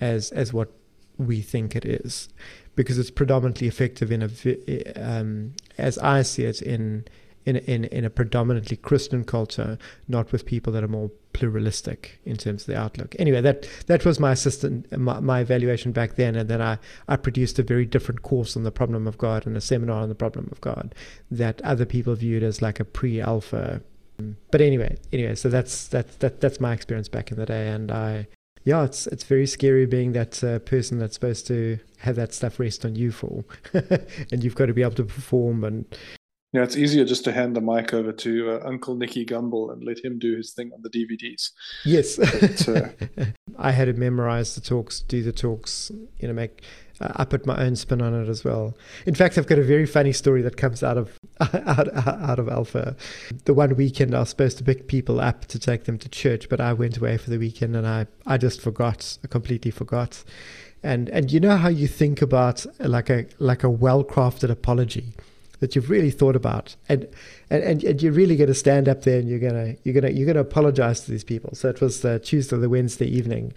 as 0.00 0.30
as 0.32 0.52
what 0.52 0.72
we 1.18 1.40
think 1.40 1.74
it 1.74 1.84
is, 1.84 2.28
because 2.74 2.98
it's 2.98 3.10
predominantly 3.10 3.66
effective 3.66 4.12
in 4.12 4.22
a, 4.22 4.92
um, 5.00 5.54
as 5.78 5.96
I 5.98 6.22
see 6.22 6.44
it, 6.44 6.60
in 6.60 7.06
in 7.46 7.56
in 7.56 7.84
in 7.84 8.04
a 8.04 8.10
predominantly 8.10 8.76
Christian 8.76 9.24
culture, 9.24 9.78
not 10.08 10.32
with 10.32 10.44
people 10.44 10.72
that 10.72 10.84
are 10.84 10.88
more 10.88 11.10
pluralistic 11.32 12.18
in 12.24 12.36
terms 12.36 12.62
of 12.62 12.66
the 12.66 12.78
outlook. 12.78 13.14
Anyway, 13.18 13.40
that 13.40 13.68
that 13.86 14.04
was 14.04 14.18
my 14.18 14.32
assistant 14.32 14.90
my, 14.98 15.20
my, 15.20 15.40
evaluation 15.40 15.92
back 15.92 16.16
then, 16.16 16.34
and 16.34 16.50
then 16.50 16.60
I 16.60 16.78
I 17.08 17.16
produced 17.16 17.58
a 17.58 17.62
very 17.62 17.86
different 17.86 18.22
course 18.22 18.56
on 18.56 18.64
the 18.64 18.72
problem 18.72 19.06
of 19.06 19.16
God 19.16 19.46
and 19.46 19.56
a 19.56 19.60
seminar 19.60 20.02
on 20.02 20.08
the 20.08 20.14
problem 20.14 20.48
of 20.50 20.60
God 20.60 20.94
that 21.30 21.62
other 21.62 21.86
people 21.86 22.14
viewed 22.14 22.42
as 22.42 22.60
like 22.60 22.80
a 22.80 22.84
pre-alpha. 22.84 23.80
But 24.50 24.60
anyway, 24.60 24.96
anyway, 25.12 25.34
so 25.36 25.48
that's 25.48 25.86
that's 25.88 26.16
that 26.16 26.40
that's 26.40 26.60
my 26.60 26.72
experience 26.72 27.08
back 27.08 27.30
in 27.30 27.38
the 27.38 27.46
day, 27.46 27.68
and 27.68 27.92
I 27.92 28.26
yeah, 28.64 28.82
it's 28.82 29.06
it's 29.06 29.22
very 29.22 29.46
scary 29.46 29.86
being 29.86 30.12
that 30.12 30.42
uh, 30.42 30.58
person 30.58 30.98
that's 30.98 31.14
supposed 31.14 31.46
to 31.46 31.78
have 31.98 32.16
that 32.16 32.34
stuff 32.34 32.58
rest 32.58 32.84
on 32.84 32.96
you 32.96 33.12
for, 33.12 33.44
and 33.72 34.42
you've 34.42 34.56
got 34.56 34.66
to 34.66 34.74
be 34.74 34.82
able 34.82 34.96
to 34.96 35.04
perform 35.04 35.62
and 35.62 35.84
yeah, 36.56 36.62
it's 36.62 36.76
easier 36.76 37.04
just 37.04 37.22
to 37.24 37.32
hand 37.32 37.54
the 37.54 37.60
mic 37.60 37.92
over 37.92 38.12
to 38.12 38.52
uh, 38.52 38.66
Uncle 38.66 38.94
Nicky 38.94 39.26
Gumbel 39.26 39.70
and 39.70 39.84
let 39.84 40.02
him 40.02 40.18
do 40.18 40.38
his 40.38 40.54
thing 40.54 40.72
on 40.72 40.80
the 40.80 40.88
DVDs. 40.88 41.50
Yes, 41.84 42.16
but, 42.16 42.66
uh, 42.66 43.26
I 43.58 43.72
had 43.72 43.84
to 43.88 43.92
memorize 43.92 44.54
the 44.54 44.62
talks, 44.62 45.00
do 45.00 45.22
the 45.22 45.32
talks, 45.32 45.92
you 46.18 46.26
know, 46.26 46.32
make. 46.32 46.62
Uh, 46.98 47.12
I 47.16 47.26
put 47.26 47.44
my 47.44 47.62
own 47.62 47.76
spin 47.76 48.00
on 48.00 48.14
it 48.14 48.26
as 48.26 48.42
well. 48.42 48.74
In 49.04 49.14
fact, 49.14 49.36
I've 49.36 49.46
got 49.46 49.58
a 49.58 49.62
very 49.62 49.84
funny 49.84 50.14
story 50.14 50.40
that 50.40 50.56
comes 50.56 50.82
out 50.82 50.96
of 50.96 51.18
out, 51.40 51.94
out 51.94 52.38
of 52.38 52.48
Alpha. 52.48 52.96
The 53.44 53.52
one 53.52 53.76
weekend 53.76 54.14
I 54.14 54.20
was 54.20 54.30
supposed 54.30 54.56
to 54.56 54.64
pick 54.64 54.88
people 54.88 55.20
up 55.20 55.44
to 55.46 55.58
take 55.58 55.84
them 55.84 55.98
to 55.98 56.08
church, 56.08 56.48
but 56.48 56.58
I 56.58 56.72
went 56.72 56.96
away 56.96 57.18
for 57.18 57.28
the 57.28 57.38
weekend 57.38 57.76
and 57.76 57.86
I 57.86 58.06
I 58.26 58.38
just 58.38 58.62
forgot. 58.62 59.18
I 59.22 59.26
completely 59.26 59.70
forgot. 59.70 60.24
And 60.82 61.10
and 61.10 61.30
you 61.30 61.38
know 61.38 61.58
how 61.58 61.68
you 61.68 61.86
think 61.86 62.22
about 62.22 62.64
like 62.78 63.10
a 63.10 63.26
like 63.38 63.62
a 63.62 63.68
well 63.68 64.02
crafted 64.02 64.48
apology 64.48 65.12
that 65.60 65.74
you've 65.74 65.90
really 65.90 66.10
thought 66.10 66.36
about. 66.36 66.76
And 66.88 67.08
and, 67.48 67.62
and, 67.62 67.84
and 67.84 68.02
you're 68.02 68.12
really 68.12 68.36
going 68.36 68.48
to 68.48 68.54
stand 68.54 68.88
up 68.88 69.02
there 69.02 69.18
and 69.18 69.28
you're 69.28 69.38
going 69.38 69.54
to 69.54 69.76
you're 69.84 69.98
going 69.98 70.04
to 70.04 70.12
you're 70.12 70.26
going 70.26 70.36
to 70.36 70.40
apologize 70.40 71.00
to 71.02 71.10
these 71.10 71.24
people. 71.24 71.54
So 71.54 71.68
it 71.68 71.80
was 71.80 72.00
the 72.00 72.18
tuesday 72.18 72.56
the 72.56 72.68
wednesday 72.68 73.06
evening 73.06 73.52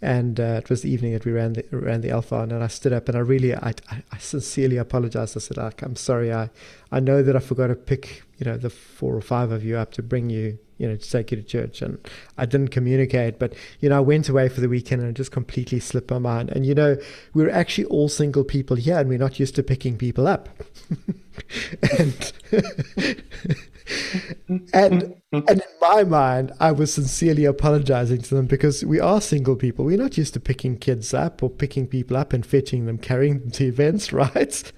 and 0.00 0.40
uh, 0.40 0.60
it 0.62 0.68
was 0.68 0.82
the 0.82 0.90
evening 0.90 1.12
that 1.12 1.24
we 1.24 1.32
ran 1.32 1.52
the 1.54 1.64
ran 1.70 2.00
the 2.00 2.10
alpha 2.10 2.40
and 2.40 2.52
I 2.52 2.66
stood 2.66 2.92
up 2.92 3.08
and 3.08 3.16
I 3.16 3.20
really 3.20 3.54
I, 3.54 3.72
I 3.90 4.18
sincerely 4.18 4.76
apologized. 4.76 5.36
I 5.36 5.40
said 5.40 5.58
I'm 5.58 5.96
sorry. 5.96 6.32
I 6.32 6.50
I 6.90 7.00
know 7.00 7.22
that 7.22 7.36
I 7.36 7.40
forgot 7.40 7.68
to 7.68 7.74
pick 7.74 8.22
you 8.38 8.46
know 8.46 8.56
the 8.56 8.70
four 8.70 9.14
or 9.14 9.20
five 9.20 9.52
of 9.52 9.64
you 9.64 9.76
up 9.76 9.92
to 9.92 10.02
bring 10.02 10.30
you 10.30 10.58
you 10.82 10.88
know 10.88 10.96
to 10.96 11.10
take 11.10 11.30
you 11.30 11.36
to 11.36 11.42
church 11.42 11.80
and 11.80 11.98
I 12.36 12.44
didn't 12.44 12.68
communicate 12.68 13.38
but 13.38 13.54
you 13.80 13.88
know 13.88 13.96
I 13.96 14.00
went 14.00 14.28
away 14.28 14.48
for 14.48 14.60
the 14.60 14.68
weekend 14.68 15.00
and 15.00 15.10
it 15.10 15.14
just 15.14 15.30
completely 15.30 15.78
slipped 15.78 16.10
my 16.10 16.18
mind 16.18 16.50
and 16.50 16.66
you 16.66 16.74
know 16.74 16.96
we're 17.32 17.50
actually 17.50 17.84
all 17.84 18.08
single 18.08 18.42
people 18.42 18.76
here 18.76 18.98
and 18.98 19.08
we're 19.08 19.18
not 19.18 19.38
used 19.38 19.54
to 19.54 19.62
picking 19.62 19.96
people 19.96 20.26
up 20.26 20.48
and 21.98 22.32
and 24.74 25.14
and 25.32 25.48
in 25.48 25.62
my 25.80 26.04
mind, 26.04 26.52
I 26.60 26.72
was 26.72 26.92
sincerely 26.92 27.46
apologizing 27.46 28.20
to 28.22 28.34
them 28.34 28.46
because 28.46 28.84
we 28.84 29.00
are 29.00 29.20
single 29.20 29.56
people. 29.56 29.86
We're 29.86 29.96
not 29.96 30.18
used 30.18 30.34
to 30.34 30.40
picking 30.40 30.76
kids 30.76 31.14
up 31.14 31.42
or 31.42 31.48
picking 31.48 31.86
people 31.86 32.18
up 32.18 32.34
and 32.34 32.44
fetching 32.44 32.84
them, 32.84 32.98
carrying 32.98 33.40
them 33.40 33.50
to 33.52 33.64
events, 33.64 34.12
right? 34.12 34.72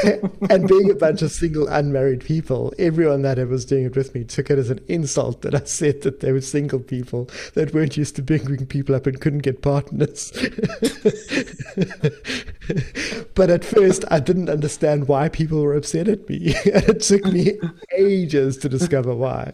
and 0.50 0.68
being 0.68 0.90
a 0.90 0.94
bunch 0.94 1.22
of 1.22 1.30
single, 1.32 1.68
unmarried 1.68 2.24
people, 2.24 2.72
everyone 2.78 3.22
that 3.22 3.38
was 3.48 3.64
doing 3.64 3.84
it 3.84 3.96
with 3.96 4.14
me 4.14 4.24
took 4.24 4.50
it 4.50 4.58
as 4.58 4.70
an 4.70 4.80
insult 4.88 5.42
that 5.42 5.54
I 5.54 5.64
said 5.64 6.02
that 6.02 6.20
they 6.20 6.32
were 6.32 6.40
single 6.40 6.80
people 6.80 7.28
that 7.54 7.72
weren't 7.74 7.96
used 7.96 8.16
to 8.16 8.22
picking 8.22 8.66
people 8.66 8.94
up 8.94 9.06
and 9.06 9.20
couldn't 9.20 9.40
get 9.40 9.62
partners. 9.62 10.32
but 13.34 13.50
at 13.50 13.64
first, 13.64 14.04
I 14.10 14.20
didn't 14.20 14.48
understand 14.48 15.08
why 15.08 15.28
people 15.28 15.60
were 15.62 15.74
upset 15.74 16.08
at 16.08 16.28
me. 16.28 16.54
and 16.72 16.88
it 16.88 17.00
took 17.00 17.24
me 17.24 17.58
ages 17.96 18.56
to 18.58 18.68
discover 18.68 19.14
why. 19.14 19.52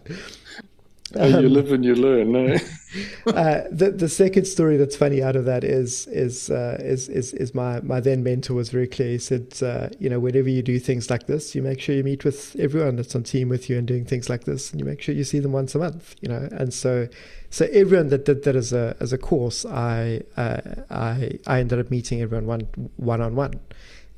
Um, 1.17 1.43
you 1.43 1.49
live 1.49 1.73
and 1.73 1.85
you 1.85 1.95
learn. 1.95 2.37
Eh? 2.37 2.59
uh, 3.27 3.63
the 3.71 3.93
the 3.97 4.09
second 4.09 4.47
story 4.47 4.77
that's 4.77 4.97
funny 4.97 5.23
out 5.23 5.37
of 5.37 5.47
that 5.47 5.65
is 5.65 6.07
is 6.09 6.51
uh, 6.51 6.77
is, 6.81 7.09
is 7.09 7.33
is 7.33 7.55
my 7.55 7.81
my 7.81 7.99
then 8.01 8.23
mentor 8.23 8.55
was 8.55 8.69
very 8.69 8.87
clear. 8.87 9.11
He 9.13 9.19
said, 9.19 9.55
uh, 9.63 9.89
you 9.99 10.11
know, 10.11 10.21
whenever 10.21 10.51
you 10.51 10.63
do 10.63 10.79
things 10.79 11.09
like 11.09 11.27
this, 11.27 11.55
you 11.55 11.63
make 11.63 11.81
sure 11.81 11.95
you 11.95 12.05
meet 12.05 12.25
with 12.25 12.57
everyone 12.59 12.97
that's 12.97 13.15
on 13.15 13.23
team 13.23 13.49
with 13.49 13.71
you 13.71 13.79
and 13.79 13.87
doing 13.87 14.05
things 14.05 14.29
like 14.29 14.45
this, 14.45 14.71
and 14.71 14.81
you 14.81 14.85
make 14.85 15.01
sure 15.01 15.15
you 15.15 15.25
see 15.25 15.39
them 15.39 15.53
once 15.53 15.75
a 15.75 15.79
month. 15.79 16.15
You 16.21 16.29
know, 16.29 16.49
and 16.53 16.75
so 16.75 17.09
so 17.49 17.67
everyone 17.73 18.09
that 18.09 18.27
did 18.27 18.45
that 18.45 18.57
as 18.57 18.75
a 18.75 18.95
as 19.01 19.13
a 19.13 19.19
course, 19.19 19.65
I 19.65 20.23
uh, 20.37 20.61
I 20.91 21.39
I 21.47 21.61
ended 21.61 21.79
up 21.79 21.91
meeting 21.91 22.21
everyone 22.21 22.47
one 22.47 22.91
one 22.97 23.23
on 23.23 23.35
one, 23.35 23.61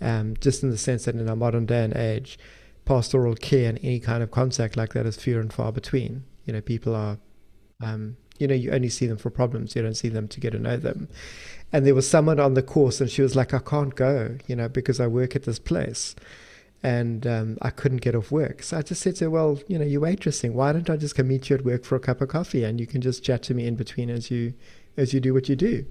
um, 0.01 0.35
just 0.41 0.65
in 0.65 0.71
the 0.71 0.79
sense 0.79 1.05
that 1.05 1.15
in 1.15 1.29
our 1.29 1.37
modern 1.37 1.67
day 1.67 1.85
and 1.85 1.97
age 1.97 2.39
pastoral 2.85 3.37
care 3.37 3.69
and 3.69 3.79
any 3.85 4.01
kind 4.01 4.21
of 4.21 4.33
contact 4.33 4.77
like 4.77 4.93
that 4.95 5.07
is 5.07 5.15
few 5.15 5.39
and 5.39 5.53
far 5.53 5.71
between. 5.71 6.25
You 6.45 6.53
know, 6.53 6.61
people 6.61 6.95
are, 6.95 7.19
um, 7.83 8.17
you 8.39 8.47
know, 8.47 8.55
you 8.55 8.71
only 8.73 8.89
see 8.89 9.07
them 9.07 9.19
for 9.19 9.31
problems. 9.31 9.77
You 9.77 9.83
don't 9.83 9.95
see 9.95 10.09
them 10.09 10.29
to 10.29 10.41
get 10.41 10.51
to 10.51 10.59
know 10.59 10.77
them. 10.77 11.09
And 11.73 11.87
there 11.87 11.95
was 11.95 12.09
someone 12.09 12.41
on 12.41 12.55
the 12.55 12.63
course, 12.63 13.01
and 13.01 13.11
she 13.11 13.23
was 13.23 13.37
like, 13.37 13.55
"I 13.55 13.59
can't 13.59 13.95
go, 13.95 14.37
you 14.47 14.57
know, 14.57 14.69
because 14.69 15.01
I 15.01 15.07
work 15.07 15.37
at 15.37 15.45
this 15.45 15.59
place." 15.59 16.15
and 16.83 17.27
um, 17.27 17.59
I 17.61 17.71
couldn't 17.71 18.01
get 18.01 18.15
off 18.15 18.31
work. 18.31 18.63
So 18.63 18.79
I 18.79 18.83
just 18.83 19.03
said 19.03 19.17
to 19.17 19.25
her, 19.25 19.31
"Well, 19.31 19.61
you 19.69 19.79
know, 19.79 19.85
you're 19.85 20.01
waitressing. 20.01 20.53
Why 20.53 20.73
don't 20.73 20.89
I 20.89 20.97
just 20.97 21.15
come 21.15 21.29
meet 21.29 21.51
you 21.51 21.57
at 21.57 21.65
work 21.65 21.85
for 21.85 21.97
a 21.97 22.01
cup 22.01 22.21
of 22.21 22.29
coffee, 22.29 22.65
and 22.65 22.81
you 22.81 22.87
can 22.87 23.01
just 23.01 23.23
chat 23.23 23.43
to 23.45 23.55
me 23.55 23.67
in 23.67 23.77
between 23.77 24.09
as 24.11 24.31
you 24.31 24.55
as 24.97 25.13
you 25.13 25.21
do 25.21 25.35
what 25.35 25.49
you 25.49 25.57
do." 25.57 25.85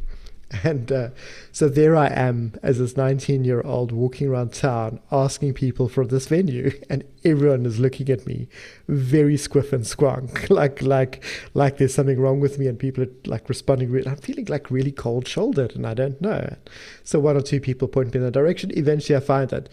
And 0.63 0.91
uh, 0.91 1.09
so 1.51 1.69
there 1.69 1.95
I 1.95 2.07
am 2.07 2.55
as 2.63 2.79
this 2.79 2.97
19 2.97 3.43
year 3.43 3.61
old 3.61 3.91
walking 3.91 4.27
around 4.27 4.51
town 4.51 4.99
asking 5.11 5.53
people 5.53 5.87
for 5.87 6.05
this 6.05 6.27
venue, 6.27 6.71
and 6.89 7.03
everyone 7.23 7.65
is 7.65 7.79
looking 7.79 8.09
at 8.09 8.25
me 8.25 8.47
very 8.87 9.35
squiff 9.35 9.71
and 9.73 9.83
squonk, 9.83 10.49
like 10.49 10.81
like 10.81 11.23
like 11.53 11.77
there's 11.77 11.93
something 11.93 12.19
wrong 12.19 12.39
with 12.39 12.57
me, 12.57 12.67
and 12.67 12.79
people 12.79 13.03
are 13.03 13.11
like 13.25 13.47
responding. 13.47 13.91
Really, 13.91 14.07
I'm 14.09 14.17
feeling 14.17 14.45
like 14.45 14.71
really 14.71 14.91
cold 14.91 15.27
shouldered, 15.27 15.75
and 15.75 15.85
I 15.85 15.93
don't 15.93 16.19
know. 16.19 16.55
So 17.03 17.19
one 17.19 17.37
or 17.37 17.41
two 17.41 17.59
people 17.59 17.87
point 17.87 18.13
me 18.13 18.19
in 18.19 18.25
the 18.25 18.31
direction. 18.31 18.71
Eventually, 18.73 19.17
I 19.17 19.19
find 19.19 19.53
it. 19.53 19.69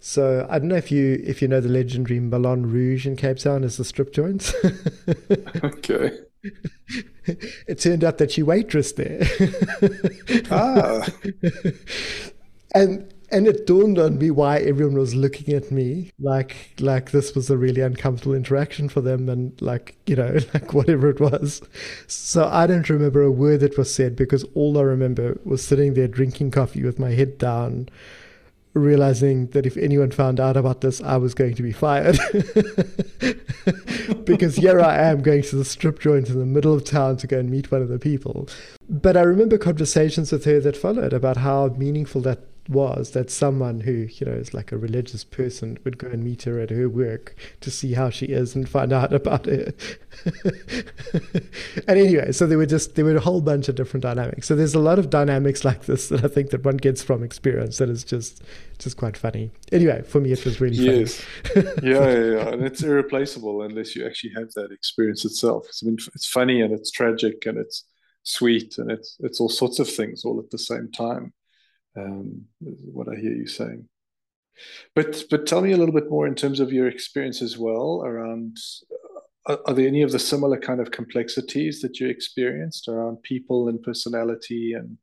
So 0.00 0.46
I 0.50 0.58
don't 0.58 0.68
know 0.68 0.76
if 0.76 0.90
you 0.90 1.22
if 1.24 1.42
you 1.42 1.48
know 1.48 1.60
the 1.60 1.68
legendary 1.68 2.20
Moulin 2.20 2.70
Rouge 2.70 3.06
in 3.06 3.16
Cape 3.16 3.38
Town 3.38 3.64
as 3.64 3.76
the 3.76 3.84
strip 3.84 4.12
joint. 4.12 4.54
okay. 5.64 6.18
it 7.66 7.80
turned 7.80 8.04
out 8.04 8.18
that 8.18 8.30
she 8.30 8.42
waitressed 8.42 8.96
there. 8.96 9.26
ah. 10.50 11.06
and 12.74 13.12
and 13.30 13.48
it 13.48 13.66
dawned 13.66 13.98
on 13.98 14.18
me 14.18 14.30
why 14.30 14.58
everyone 14.58 14.96
was 14.96 15.14
looking 15.14 15.54
at 15.54 15.70
me 15.70 16.12
like 16.20 16.70
like 16.78 17.10
this 17.10 17.34
was 17.34 17.50
a 17.50 17.56
really 17.56 17.80
uncomfortable 17.80 18.34
interaction 18.34 18.88
for 18.88 19.00
them 19.00 19.28
and 19.28 19.60
like 19.60 19.96
you 20.06 20.14
know 20.14 20.36
like 20.54 20.72
whatever 20.72 21.08
it 21.08 21.20
was 21.20 21.62
so 22.06 22.48
i 22.48 22.66
don't 22.66 22.88
remember 22.90 23.22
a 23.22 23.32
word 23.32 23.60
that 23.60 23.78
was 23.78 23.92
said 23.92 24.14
because 24.14 24.44
all 24.54 24.78
i 24.78 24.82
remember 24.82 25.38
was 25.44 25.64
sitting 25.64 25.94
there 25.94 26.08
drinking 26.08 26.50
coffee 26.50 26.82
with 26.84 26.98
my 26.98 27.10
head 27.10 27.38
down 27.38 27.88
realizing 28.74 29.46
that 29.48 29.66
if 29.66 29.76
anyone 29.76 30.10
found 30.10 30.40
out 30.40 30.56
about 30.56 30.80
this, 30.80 31.00
I 31.00 31.16
was 31.16 31.32
going 31.32 31.54
to 31.54 31.62
be 31.62 31.72
fired. 31.72 32.18
because 34.24 34.56
here 34.56 34.80
I 34.80 34.96
am 34.96 35.22
going 35.22 35.42
to 35.42 35.56
the 35.56 35.64
strip 35.64 36.00
joint 36.00 36.28
in 36.28 36.38
the 36.38 36.46
middle 36.46 36.74
of 36.74 36.84
town 36.84 37.16
to 37.18 37.26
go 37.26 37.38
and 37.38 37.50
meet 37.50 37.70
one 37.70 37.82
of 37.82 37.88
the 37.88 37.98
people. 37.98 38.48
But 38.88 39.16
I 39.16 39.22
remember 39.22 39.58
conversations 39.58 40.32
with 40.32 40.44
her 40.44 40.60
that 40.60 40.76
followed 40.76 41.12
about 41.12 41.38
how 41.38 41.68
meaningful 41.68 42.20
that 42.22 42.40
was 42.68 43.10
that 43.10 43.30
someone 43.30 43.80
who 43.80 43.92
you 43.92 44.26
know 44.26 44.32
is 44.32 44.54
like 44.54 44.72
a 44.72 44.78
religious 44.78 45.22
person 45.22 45.78
would 45.84 45.98
go 45.98 46.08
and 46.08 46.24
meet 46.24 46.44
her 46.44 46.58
at 46.58 46.70
her 46.70 46.88
work 46.88 47.36
to 47.60 47.70
see 47.70 47.92
how 47.92 48.08
she 48.08 48.26
is 48.26 48.54
and 48.54 48.68
find 48.68 48.92
out 48.92 49.12
about 49.20 49.46
her. 49.46 49.72
And 51.86 51.98
anyway 51.98 52.32
so 52.32 52.46
there 52.46 52.56
were 52.56 52.66
just 52.66 52.94
there 52.94 53.04
were 53.04 53.16
a 53.16 53.20
whole 53.20 53.42
bunch 53.42 53.68
of 53.68 53.74
different 53.74 54.02
dynamics. 54.02 54.46
So 54.46 54.54
there's 54.54 54.74
a 54.74 54.80
lot 54.80 54.98
of 54.98 55.10
dynamics 55.10 55.64
like 55.64 55.84
this 55.84 56.08
that 56.08 56.24
i 56.24 56.28
think 56.28 56.50
that 56.50 56.64
one 56.64 56.76
gets 56.78 57.02
from 57.02 57.22
experience 57.22 57.78
that 57.78 57.90
is 57.90 58.02
just 58.02 58.42
just 58.78 58.96
quite 58.96 59.16
funny. 59.16 59.50
Anyway 59.70 60.02
for 60.02 60.20
me 60.20 60.32
it 60.32 60.44
was 60.44 60.60
really 60.60 60.76
yes. 60.76 61.24
Yeah, 61.54 61.62
yeah 61.82 62.08
yeah. 62.08 62.48
And 62.48 62.64
it's 62.64 62.82
irreplaceable 62.82 63.62
unless 63.62 63.94
you 63.94 64.06
actually 64.06 64.32
have 64.36 64.50
that 64.52 64.72
experience 64.72 65.24
itself. 65.24 65.66
It's, 65.68 65.82
I 65.82 65.86
mean, 65.86 65.98
it's 66.14 66.26
funny 66.26 66.62
and 66.62 66.72
it's 66.72 66.90
tragic 66.90 67.44
and 67.46 67.58
it's 67.58 67.84
sweet 68.22 68.78
and 68.78 68.90
it's 68.90 69.18
it's 69.20 69.38
all 69.38 69.50
sorts 69.50 69.78
of 69.78 69.88
things 69.88 70.24
all 70.24 70.38
at 70.40 70.50
the 70.50 70.58
same 70.58 70.90
time 70.90 71.34
um, 71.96 72.42
what 72.60 73.08
I 73.08 73.16
hear 73.16 73.32
you 73.32 73.46
saying. 73.46 73.88
But 74.94 75.24
but 75.30 75.46
tell 75.46 75.60
me 75.60 75.72
a 75.72 75.76
little 75.76 75.94
bit 75.94 76.10
more 76.10 76.26
in 76.26 76.34
terms 76.34 76.60
of 76.60 76.72
your 76.72 76.88
experience 76.88 77.42
as 77.42 77.58
well 77.58 78.02
around. 78.04 78.56
Uh, 78.90 79.52
are, 79.52 79.60
are 79.66 79.74
there 79.74 79.88
any 79.88 80.02
of 80.02 80.12
the 80.12 80.18
similar 80.18 80.58
kind 80.58 80.80
of 80.80 80.90
complexities 80.90 81.80
that 81.82 82.00
you 82.00 82.08
experienced 82.08 82.88
around 82.88 83.22
people 83.22 83.68
and 83.68 83.82
personality 83.82 84.72
and 84.72 84.96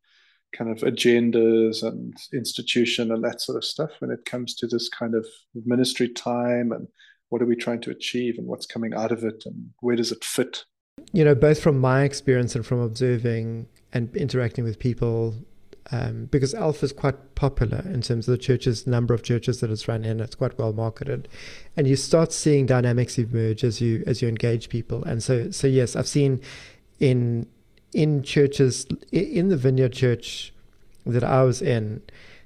kind 0.56 0.69
of 0.69 0.80
agendas 0.80 1.84
and 1.84 2.13
institution 2.34 3.12
and 3.12 3.23
that 3.23 3.41
sort 3.41 3.58
of 3.58 3.63
stuff 3.63 3.91
when 3.99 4.12
it 4.12 4.25
comes 4.25 4.54
to 4.56 4.67
this 4.67 4.89
kind 4.89 5.15
of 5.15 5.25
ministry 5.65 6.10
time 6.10 6.71
and 6.71 6.88
what 7.30 7.41
are 7.41 7.45
we 7.45 7.56
trying 7.56 7.80
to 7.80 7.89
achieve 7.89 8.38
and 8.38 8.47
what's 8.47 8.65
coming 8.65 8.93
out 8.93 9.12
of 9.12 9.23
it 9.23 9.43
and 9.45 9.69
where 9.80 9.95
does 9.95 10.12
it 10.12 10.23
fit 10.23 10.65
you 11.13 11.23
know 11.23 11.34
both 11.34 11.62
from 11.62 11.80
my 11.80 12.04
experience 12.04 12.54
and 12.56 12.65
from 12.65 12.80
observing 12.80 13.65
and 13.93 14.15
interacting 14.15 14.63
with 14.63 14.77
people 14.77 15.36
um, 15.89 16.26
because 16.26 16.54
Alpha 16.54 16.86
is 16.86 16.94
quite 16.94 17.36
popular 17.36 17.80
in 17.86 18.02
terms 18.02 18.28
of 18.28 18.34
the 18.34 18.38
churches, 18.38 18.86
number 18.86 19.13
of 19.13 19.24
churches 19.24 19.62
that 19.62 19.72
it's 19.72 19.88
run 19.88 20.06
in. 20.06 20.20
It's 20.20 20.36
quite 20.36 20.58
well 20.58 20.74
marketed, 20.74 21.28
and 21.76 21.88
you 21.88 21.96
start 21.96 22.32
seeing 22.32 22.65
dynamics 22.65 23.17
emerge 23.17 23.63
as 23.63 23.82
you 23.82 24.04
as 24.06 24.22
you 24.22 24.28
engage 24.28 24.70
people. 24.70 25.04
And 25.04 25.24
so, 25.24 25.50
so 25.52 25.67
yes, 25.67 25.96
I've 25.96 26.08
seen 26.08 26.41
in 27.00 27.48
in 27.94 28.22
churches 28.22 28.86
in 29.12 29.50
the 29.50 29.58
Vineyard 29.58 29.94
Church 29.94 30.54
that 31.06 31.24
I 31.24 31.44
was 31.44 31.62
in, 31.62 32.04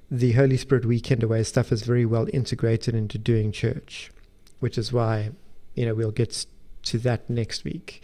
the 0.09 0.31
Holy 0.31 0.57
Spirit 0.57 0.85
Weekend 0.85 1.21
Away 1.21 1.43
stuff 1.43 1.71
is 1.71 1.83
very 1.83 2.05
well 2.05 2.27
integrated 2.31 2.95
into 2.95 3.17
doing 3.17 3.51
church, 3.51 4.11
which 4.59 4.77
is 4.77 4.93
why 4.93 5.31
you 5.75 5.85
know 5.85 5.93
we'll 5.93 6.11
get 6.11 6.45
to 6.83 6.97
that 6.99 7.29
next 7.29 7.65
week. 7.65 8.01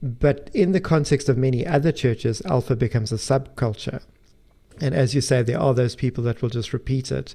But 0.00 0.50
in 0.54 0.72
the 0.72 0.80
context 0.80 1.28
of 1.28 1.36
many 1.36 1.66
other 1.66 1.90
churches, 1.90 2.40
Alpha 2.44 2.76
becomes 2.76 3.10
a 3.10 3.16
subculture 3.16 4.02
and 4.80 4.94
as 4.94 5.14
you 5.14 5.20
say, 5.20 5.42
there 5.42 5.60
are 5.60 5.74
those 5.74 5.94
people 5.96 6.24
that 6.24 6.42
will 6.42 6.48
just 6.48 6.72
repeat 6.72 7.12
it. 7.12 7.34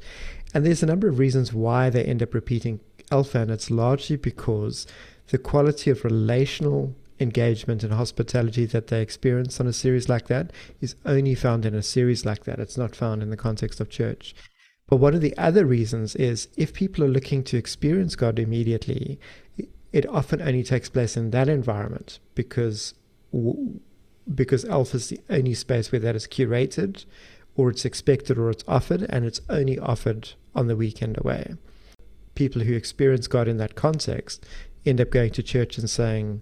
And 0.53 0.65
there's 0.65 0.83
a 0.83 0.87
number 0.87 1.07
of 1.07 1.19
reasons 1.19 1.53
why 1.53 1.89
they 1.89 2.03
end 2.03 2.23
up 2.23 2.33
repeating 2.33 2.79
alpha, 3.11 3.39
and 3.39 3.51
it's 3.51 3.71
largely 3.71 4.15
because 4.15 4.87
the 5.27 5.37
quality 5.37 5.89
of 5.89 6.03
relational 6.03 6.95
engagement 7.19 7.83
and 7.83 7.93
hospitality 7.93 8.65
that 8.65 8.87
they 8.87 9.01
experience 9.01 9.59
on 9.59 9.67
a 9.67 9.73
series 9.73 10.07
like 10.07 10.27
that 10.27 10.51
is 10.79 10.95
only 11.05 11.35
found 11.35 11.65
in 11.65 11.75
a 11.75 11.83
series 11.83 12.25
like 12.25 12.45
that. 12.45 12.59
It's 12.59 12.77
not 12.77 12.95
found 12.95 13.21
in 13.21 13.29
the 13.29 13.37
context 13.37 13.79
of 13.79 13.89
church. 13.89 14.33
But 14.87 14.97
one 14.97 15.13
of 15.13 15.21
the 15.21 15.37
other 15.37 15.65
reasons 15.65 16.15
is 16.15 16.47
if 16.57 16.73
people 16.73 17.03
are 17.03 17.09
looking 17.09 17.43
to 17.45 17.57
experience 17.57 18.15
God 18.15 18.39
immediately, 18.39 19.19
it 19.91 20.07
often 20.07 20.41
only 20.41 20.63
takes 20.63 20.89
place 20.89 21.15
in 21.15 21.31
that 21.31 21.49
environment 21.49 22.19
because 22.33 22.93
because 24.33 24.65
Alpha 24.65 24.97
is 24.97 25.09
the 25.09 25.19
only 25.29 25.53
space 25.53 25.91
where 25.91 25.99
that 25.99 26.15
is 26.15 26.27
curated 26.27 27.05
or 27.55 27.69
it's 27.69 27.85
expected 27.85 28.37
or 28.37 28.49
it's 28.49 28.63
offered, 28.67 29.05
and 29.09 29.25
it's 29.25 29.41
only 29.49 29.77
offered 29.77 30.31
on 30.55 30.67
the 30.67 30.75
weekend 30.75 31.17
away. 31.17 31.55
People 32.35 32.61
who 32.61 32.73
experience 32.73 33.27
God 33.27 33.47
in 33.47 33.57
that 33.57 33.75
context 33.75 34.45
end 34.85 35.01
up 35.01 35.09
going 35.09 35.31
to 35.31 35.43
church 35.43 35.77
and 35.77 35.89
saying, 35.89 36.41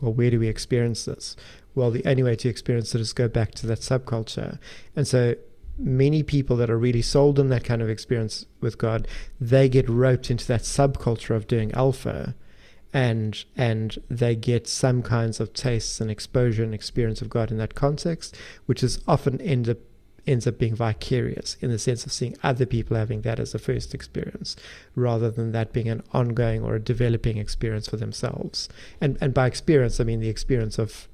Well, 0.00 0.14
where 0.14 0.30
do 0.30 0.40
we 0.40 0.48
experience 0.48 1.04
this? 1.04 1.36
Well, 1.74 1.90
the 1.90 2.06
only 2.06 2.22
way 2.22 2.36
to 2.36 2.48
experience 2.48 2.94
it 2.94 3.02
is 3.02 3.12
go 3.12 3.28
back 3.28 3.52
to 3.56 3.66
that 3.66 3.80
subculture. 3.80 4.58
And 4.94 5.06
so 5.06 5.34
many 5.78 6.22
people 6.22 6.56
that 6.56 6.70
are 6.70 6.78
really 6.78 7.02
sold 7.02 7.38
on 7.38 7.48
that 7.48 7.64
kind 7.64 7.82
of 7.82 7.90
experience 7.90 8.46
with 8.60 8.78
God, 8.78 9.06
they 9.38 9.68
get 9.68 9.88
roped 9.88 10.30
into 10.30 10.46
that 10.46 10.62
subculture 10.62 11.36
of 11.36 11.46
doing 11.46 11.70
alpha 11.72 12.34
and 12.96 13.44
and 13.58 13.98
they 14.08 14.34
get 14.34 14.66
some 14.66 15.02
kinds 15.02 15.38
of 15.38 15.52
tastes 15.52 16.00
and 16.00 16.10
exposure 16.10 16.64
and 16.64 16.72
experience 16.72 17.20
of 17.20 17.28
God 17.28 17.50
in 17.50 17.58
that 17.58 17.74
context, 17.74 18.34
which 18.64 18.82
is 18.82 19.00
often 19.06 19.38
end 19.42 19.68
up 19.68 19.76
ends 20.26 20.46
up 20.46 20.58
being 20.58 20.74
vicarious 20.74 21.58
in 21.60 21.70
the 21.70 21.78
sense 21.78 22.06
of 22.06 22.10
seeing 22.10 22.34
other 22.42 22.64
people 22.64 22.96
having 22.96 23.20
that 23.20 23.38
as 23.38 23.54
a 23.54 23.58
first 23.58 23.94
experience 23.94 24.56
rather 24.94 25.30
than 25.30 25.52
that 25.52 25.74
being 25.74 25.88
an 25.88 26.02
ongoing 26.12 26.64
or 26.64 26.74
a 26.74 26.80
developing 26.80 27.36
experience 27.36 27.86
for 27.86 27.98
themselves. 27.98 28.66
And 28.98 29.18
and 29.20 29.34
by 29.34 29.46
experience 29.46 30.00
I 30.00 30.04
mean 30.04 30.20
the 30.20 30.30
experience 30.30 30.78
of 30.78 31.06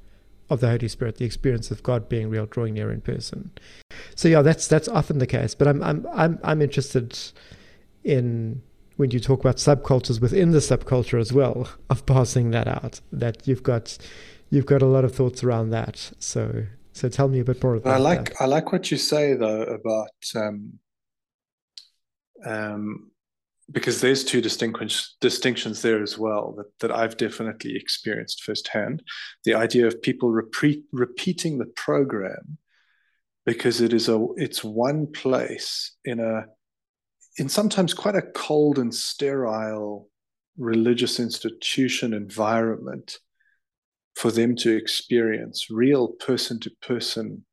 of 0.49 0.61
the 0.61 0.71
Holy 0.71 0.87
Spirit, 0.87 1.17
the 1.17 1.25
experience 1.25 1.73
of 1.73 1.83
God 1.83 2.09
being 2.09 2.31
real, 2.31 2.47
drawing 2.47 2.75
near 2.75 2.93
in 2.93 3.01
person. 3.01 3.51
So 4.15 4.29
yeah, 4.29 4.43
that's 4.43 4.69
that's 4.69 4.87
often 4.87 5.19
the 5.19 5.27
case. 5.27 5.57
But 5.57 5.67
I'm 5.67 5.83
I'm 5.83 6.07
I'm 6.13 6.39
I'm 6.45 6.63
interested 6.63 7.19
in 8.05 8.63
when 8.97 9.11
you 9.11 9.21
talk 9.21 9.41
about 9.41 9.57
subcultures 9.57 10.21
within 10.21 10.53
the 10.53 10.59
subculture 10.59 11.21
as 11.21 11.33
well 11.33 11.69
of 11.91 12.05
passing 12.07 12.51
that 12.51 12.69
out 12.69 13.01
that 13.13 13.47
you've 13.47 13.63
got 13.63 13.99
you've 14.51 14.67
got 14.67 14.83
a 14.83 14.87
lot 14.87 15.05
of 15.05 15.15
thoughts 15.15 15.43
around 15.43 15.71
that 15.71 16.13
so 16.19 16.67
so 16.93 17.09
tell 17.09 17.29
me 17.29 17.41
a 17.41 17.45
bit 17.45 17.63
more 17.63 17.77
about 17.77 17.95
I 17.95 17.99
like 17.99 18.31
that. 18.31 18.43
I 18.43 18.47
like 18.47 18.73
what 18.73 18.91
you 18.91 18.97
say 18.97 19.35
though 19.35 19.63
about 19.63 20.11
um, 20.37 20.79
um, 22.45 23.11
because 23.71 24.01
there's 24.01 24.25
two 24.25 24.41
distinctions 24.41 25.17
distinctions 25.21 25.83
there 25.83 26.03
as 26.03 26.19
well 26.19 26.55
that, 26.57 26.67
that 26.81 26.97
I've 26.97 27.17
definitely 27.17 27.77
experienced 27.77 28.43
firsthand. 28.43 29.03
The 29.45 29.55
idea 29.55 29.87
of 29.87 30.03
people 30.03 30.31
repeat, 30.31 30.85
repeating 30.93 31.59
the 31.59 31.67
program 31.67 32.59
because 33.47 33.81
it 33.81 33.93
is 33.93 34.09
a 34.09 34.25
it's 34.37 34.63
one 34.63 35.07
place 35.07 35.97
in 36.05 36.21
a 36.21 36.45
in 37.39 37.49
sometimes 37.49 37.95
quite 37.95 38.17
a 38.17 38.23
cold 38.23 38.79
and 38.79 38.95
sterile 38.95 40.09
religious 40.59 41.19
institution 41.19 42.13
environment 42.13 43.19
for 44.15 44.31
them 44.31 44.55
to 44.57 44.77
experience 44.77 45.71
real 45.71 46.09
person 46.09 46.61
to 46.61 46.71
person, 46.83 47.45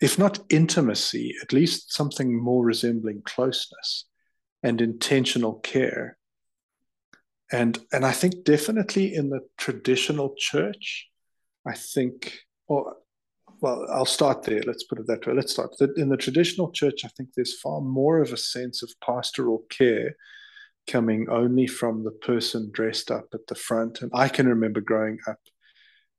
if 0.00 0.18
not 0.18 0.38
intimacy, 0.48 1.34
at 1.42 1.52
least 1.52 1.92
something 1.92 2.42
more 2.42 2.64
resembling 2.64 3.22
closeness 3.24 4.06
and 4.62 4.80
intentional 4.80 5.54
care. 5.54 6.16
And, 7.52 7.78
and 7.92 8.04
I 8.04 8.12
think 8.12 8.44
definitely 8.44 9.14
in 9.14 9.28
the 9.28 9.40
traditional 9.56 10.34
church, 10.36 11.08
I 11.66 11.74
think, 11.74 12.38
or 12.66 12.96
well, 13.60 13.86
I'll 13.90 14.04
start 14.04 14.42
there. 14.42 14.62
Let's 14.66 14.84
put 14.84 14.98
it 14.98 15.06
that 15.06 15.26
way. 15.26 15.34
Let's 15.34 15.52
start. 15.52 15.74
In 15.96 16.08
the 16.08 16.16
traditional 16.16 16.70
church, 16.70 17.04
I 17.04 17.08
think 17.08 17.30
there's 17.34 17.58
far 17.60 17.80
more 17.80 18.20
of 18.20 18.32
a 18.32 18.36
sense 18.36 18.82
of 18.82 18.92
pastoral 19.04 19.64
care 19.70 20.16
coming 20.86 21.26
only 21.30 21.66
from 21.66 22.04
the 22.04 22.10
person 22.12 22.70
dressed 22.72 23.10
up 23.10 23.26
at 23.34 23.46
the 23.48 23.54
front. 23.54 24.02
And 24.02 24.10
I 24.14 24.28
can 24.28 24.48
remember 24.48 24.80
growing 24.80 25.18
up, 25.26 25.38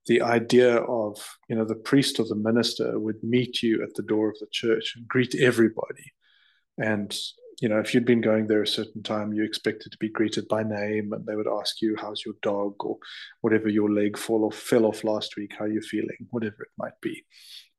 the 0.08 0.21
idea 0.21 0.78
of, 0.78 1.17
you 1.50 1.56
know, 1.56 1.65
the 1.65 1.76
priest 1.76 2.19
or 2.19 2.26
the 2.26 2.36
minister 2.36 2.97
would 3.00 3.21
meet 3.23 3.62
you 3.62 3.84
at 3.84 3.93
the 3.95 4.04
door 4.04 4.30
of 4.30 4.39
the 4.39 4.47
church 4.52 4.93
and 4.95 5.08
greet 5.08 5.36
everybody. 5.36 6.13
And 6.78 7.15
you 7.60 7.67
know, 7.67 7.80
if 7.80 7.93
you'd 7.93 8.06
been 8.06 8.22
going 8.22 8.48
there 8.48 8.62
a 8.62 8.67
certain 8.67 9.02
time, 9.02 9.34
you 9.34 9.43
expected 9.43 9.91
to 9.91 9.98
be 9.98 10.10
greeted 10.10 10.48
by 10.48 10.63
name, 10.63 11.12
and 11.13 11.26
they 11.26 11.36
would 11.36 11.48
ask 11.48 11.82
you, 11.82 11.96
"How's 11.96 12.24
your 12.24 12.36
dog?" 12.41 12.76
or 12.80 12.98
whatever 13.41 13.67
your 13.67 13.91
leg 13.91 14.17
fall 14.17 14.46
off, 14.46 14.56
fell 14.56 14.86
off 14.86 15.04
last 15.04 15.36
week. 15.38 15.54
How 15.58 15.65
you 15.65 15.82
feeling? 15.82 16.28
Whatever 16.30 16.63
it 16.63 16.72
might 16.78 17.00
be, 17.02 17.26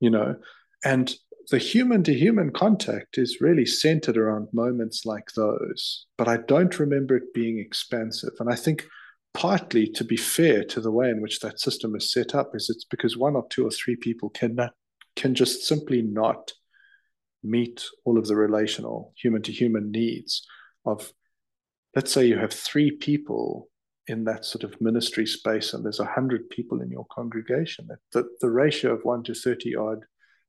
you 0.01 0.11
know. 0.11 0.37
And 0.85 1.15
the 1.51 1.59
human 1.59 2.03
to 2.05 2.13
human 2.13 2.51
contact 2.51 3.19
is 3.19 3.41
really 3.41 3.67
centered 3.67 4.17
around 4.17 4.49
moments 4.53 5.07
like 5.07 5.33
those. 5.35 6.07
But 6.17 6.29
I 6.29 6.39
don't 6.39 6.79
remember 6.79 7.17
it 7.17 7.33
being 7.33 7.59
expansive. 7.59 8.35
And 8.39 8.51
I 8.51 8.57
think 8.57 8.87
partly, 9.33 9.87
to 9.89 10.05
be 10.05 10.17
fair 10.17 10.65
to 10.65 10.81
the 10.81 10.93
way 10.93 11.09
in 11.11 11.21
which 11.21 11.41
that 11.41 11.61
system 11.61 11.95
is 11.97 12.13
set 12.13 12.35
up, 12.35 12.55
is 12.55 12.69
it's 12.69 12.85
because 12.85 13.17
one 13.17 13.37
or 13.37 13.47
two 13.49 13.67
or 13.67 13.71
three 13.71 13.97
people 13.97 14.31
cannot 14.31 14.73
can 15.17 15.35
just 15.35 15.63
simply 15.63 16.03
not 16.03 16.53
meet 17.43 17.85
all 18.05 18.19
of 18.19 18.27
the 18.27 18.37
relational 18.37 19.13
human 19.17 19.43
to 19.43 19.53
human 19.53 19.91
needs 19.91 20.47
of 20.85 21.13
let's 21.95 22.13
say 22.13 22.27
you 22.27 22.39
have 22.39 22.53
three 22.53 22.91
people 22.91 23.69
in 24.07 24.25
that 24.25 24.45
sort 24.45 24.65
of 24.65 24.81
ministry 24.81 25.27
space 25.27 25.73
and 25.73 25.85
there's 25.85 26.01
a 26.01 26.05
hundred 26.05 26.49
people 26.51 26.81
in 26.81 26.91
your 26.91 27.07
congregation 27.13 27.89
the, 28.13 28.25
the 28.41 28.51
ratio 28.51 28.93
of 28.93 29.01
one 29.03 29.23
to 29.23 29.35
30 29.35 29.77
odd 29.77 30.05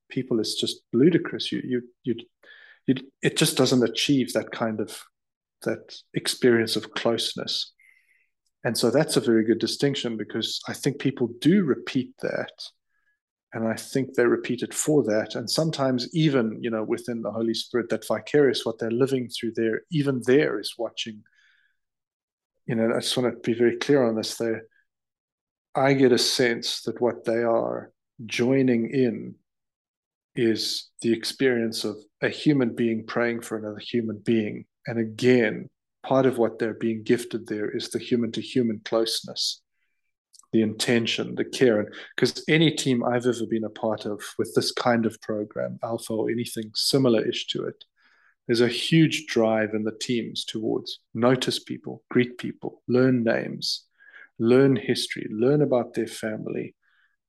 people 0.09 0.39
is 0.39 0.55
just 0.55 0.81
ludicrous. 0.91 1.51
You 1.51 1.61
you 1.63 1.81
you 2.03 2.15
you 2.87 2.95
it 3.21 3.37
just 3.37 3.55
doesn't 3.55 3.83
achieve 3.83 4.33
that 4.33 4.51
kind 4.51 4.81
of 4.81 4.99
that 5.63 5.95
experience 6.13 6.75
of 6.75 6.93
closeness. 6.93 7.73
And 8.63 8.77
so 8.77 8.91
that's 8.91 9.15
a 9.15 9.21
very 9.21 9.45
good 9.45 9.59
distinction 9.59 10.17
because 10.17 10.59
i 10.67 10.73
think 10.73 10.99
people 10.99 11.29
do 11.39 11.63
repeat 11.63 12.11
that 12.21 12.51
and 13.53 13.67
I 13.67 13.73
think 13.73 14.13
they 14.13 14.25
repeat 14.25 14.61
it 14.61 14.73
for 14.73 15.03
that. 15.03 15.35
And 15.35 15.49
sometimes 15.49 16.07
even, 16.13 16.59
you 16.61 16.69
know, 16.69 16.83
within 16.83 17.21
the 17.21 17.31
Holy 17.31 17.55
Spirit, 17.55 17.89
that 17.89 18.07
vicarious, 18.07 18.65
what 18.65 18.77
they're 18.77 18.91
living 18.91 19.27
through 19.27 19.53
there, 19.55 19.81
even 19.91 20.21
there 20.25 20.59
is 20.59 20.75
watching. 20.77 21.23
You 22.67 22.75
know, 22.75 22.91
I 22.95 22.99
just 22.99 23.17
want 23.17 23.33
to 23.33 23.39
be 23.39 23.57
very 23.57 23.77
clear 23.77 24.03
on 24.03 24.15
this. 24.15 24.35
There, 24.35 24.63
I 25.73 25.93
get 25.93 26.11
a 26.11 26.19
sense 26.19 26.83
that 26.83 27.01
what 27.01 27.25
they 27.25 27.41
are 27.41 27.91
joining 28.27 28.91
in 28.91 29.33
is 30.35 30.89
the 31.01 31.11
experience 31.11 31.83
of 31.83 31.97
a 32.21 32.29
human 32.29 32.75
being 32.75 33.05
praying 33.07 33.41
for 33.41 33.57
another 33.57 33.79
human 33.79 34.19
being. 34.23 34.65
And 34.85 34.99
again, 34.99 35.69
part 36.03 36.27
of 36.27 36.37
what 36.37 36.59
they're 36.59 36.75
being 36.75 37.01
gifted 37.01 37.47
there 37.47 37.75
is 37.75 37.89
the 37.89 37.99
human 37.99 38.31
to 38.33 38.41
human 38.41 38.81
closeness 38.85 39.61
the 40.51 40.61
intention, 40.61 41.35
the 41.35 41.45
care. 41.45 41.79
And 41.79 41.93
because 42.15 42.43
any 42.47 42.71
team 42.71 43.03
I've 43.03 43.25
ever 43.25 43.45
been 43.49 43.63
a 43.63 43.69
part 43.69 44.05
of 44.05 44.21
with 44.37 44.53
this 44.55 44.71
kind 44.71 45.05
of 45.05 45.19
program, 45.21 45.79
Alpha 45.83 46.13
or 46.13 46.29
anything 46.29 46.71
similar 46.73 47.25
ish 47.27 47.47
to 47.47 47.65
it, 47.65 47.83
there's 48.47 48.61
a 48.61 48.67
huge 48.67 49.27
drive 49.27 49.75
in 49.75 49.83
the 49.83 49.95
teams 50.01 50.43
towards 50.43 50.99
notice 51.13 51.59
people, 51.59 52.03
greet 52.09 52.39
people, 52.39 52.81
learn 52.87 53.23
names, 53.23 53.85
learn 54.39 54.75
history, 54.75 55.27
learn 55.29 55.61
about 55.61 55.93
their 55.93 56.07
family, 56.07 56.73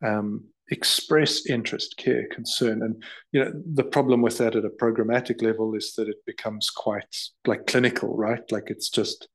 um, 0.02 0.44
express 0.70 1.44
interest, 1.46 1.98
care, 1.98 2.26
concern. 2.28 2.82
And 2.82 3.02
you 3.32 3.44
know, 3.44 3.52
the 3.74 3.84
problem 3.84 4.22
with 4.22 4.38
that 4.38 4.56
at 4.56 4.64
a 4.64 4.70
programmatic 4.70 5.42
level 5.42 5.74
is 5.74 5.92
that 5.96 6.08
it 6.08 6.24
becomes 6.24 6.70
quite 6.70 7.14
like 7.46 7.66
clinical, 7.66 8.16
right? 8.16 8.50
Like 8.50 8.68
it's 8.70 8.88
just 8.88 9.28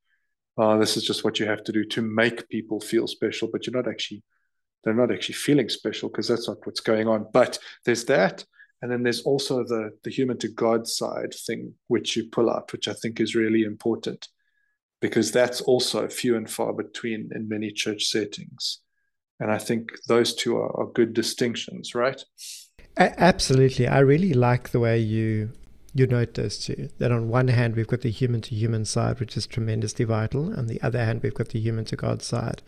oh, 0.58 0.80
this 0.80 0.98
is 0.98 1.04
just 1.04 1.24
what 1.24 1.40
you 1.40 1.46
have 1.46 1.64
to 1.66 1.72
do 1.72 1.84
to 1.86 2.02
make 2.02 2.50
people 2.50 2.80
feel 2.80 3.08
special, 3.08 3.50
but 3.52 3.66
you're 3.66 3.76
not 3.76 3.90
actually, 3.90 4.24
they're 4.84 4.94
not 4.94 5.12
actually 5.12 5.36
feeling 5.36 5.70
special 5.70 6.10
because 6.10 6.28
that's 6.28 6.48
not 6.48 6.66
what's 6.66 6.80
going 6.80 7.08
on. 7.08 7.28
But 7.34 7.60
there's 7.86 8.06
that. 8.06 8.46
And 8.82 8.92
then 8.92 9.04
there's 9.04 9.22
also 9.22 9.64
the, 9.64 9.92
the 10.04 10.12
human 10.12 10.38
to 10.40 10.48
God 10.48 10.88
side 10.88 11.34
thing, 11.34 11.74
which 11.88 12.16
you 12.16 12.30
pull 12.30 12.50
out, 12.50 12.72
which 12.72 12.88
I 12.88 12.94
think 12.94 13.20
is 13.20 13.36
really 13.36 13.64
important 13.64 14.28
because 15.02 15.32
that's 15.32 15.62
also 15.62 16.08
few 16.08 16.36
and 16.36 16.50
far 16.50 16.74
between 16.74 17.30
in 17.34 17.48
many 17.48 17.72
church 17.72 18.06
settings. 18.06 18.80
And 19.40 19.52
I 19.52 19.58
think 19.58 19.92
those 20.08 20.34
two 20.34 20.58
are, 20.58 20.80
are 20.80 20.88
good 20.88 21.14
distinctions, 21.14 21.94
right? 21.94 22.24
Absolutely. 22.98 23.88
I 23.88 24.00
really 24.00 24.34
like 24.34 24.70
the 24.70 24.80
way 24.80 25.00
you 25.00 25.52
you 25.96 26.06
note 26.06 26.34
those 26.34 26.58
two. 26.60 26.90
That 26.98 27.14
on 27.14 27.30
one 27.30 27.48
hand, 27.48 27.76
we've 27.76 27.88
got 27.88 28.02
the 28.02 28.12
human 28.12 28.42
to 28.42 28.54
human 28.54 28.84
side, 28.84 29.20
which 29.20 29.38
is 29.38 29.48
tremendously 29.48 30.04
vital. 30.04 30.54
On 30.60 30.68
the 30.68 30.80
other 30.82 31.04
hand, 31.04 31.24
we've 31.24 31.34
got 31.34 31.50
the 31.50 31.60
human 31.60 31.86
to 31.86 31.96
God 31.96 32.22
side. 32.22 32.62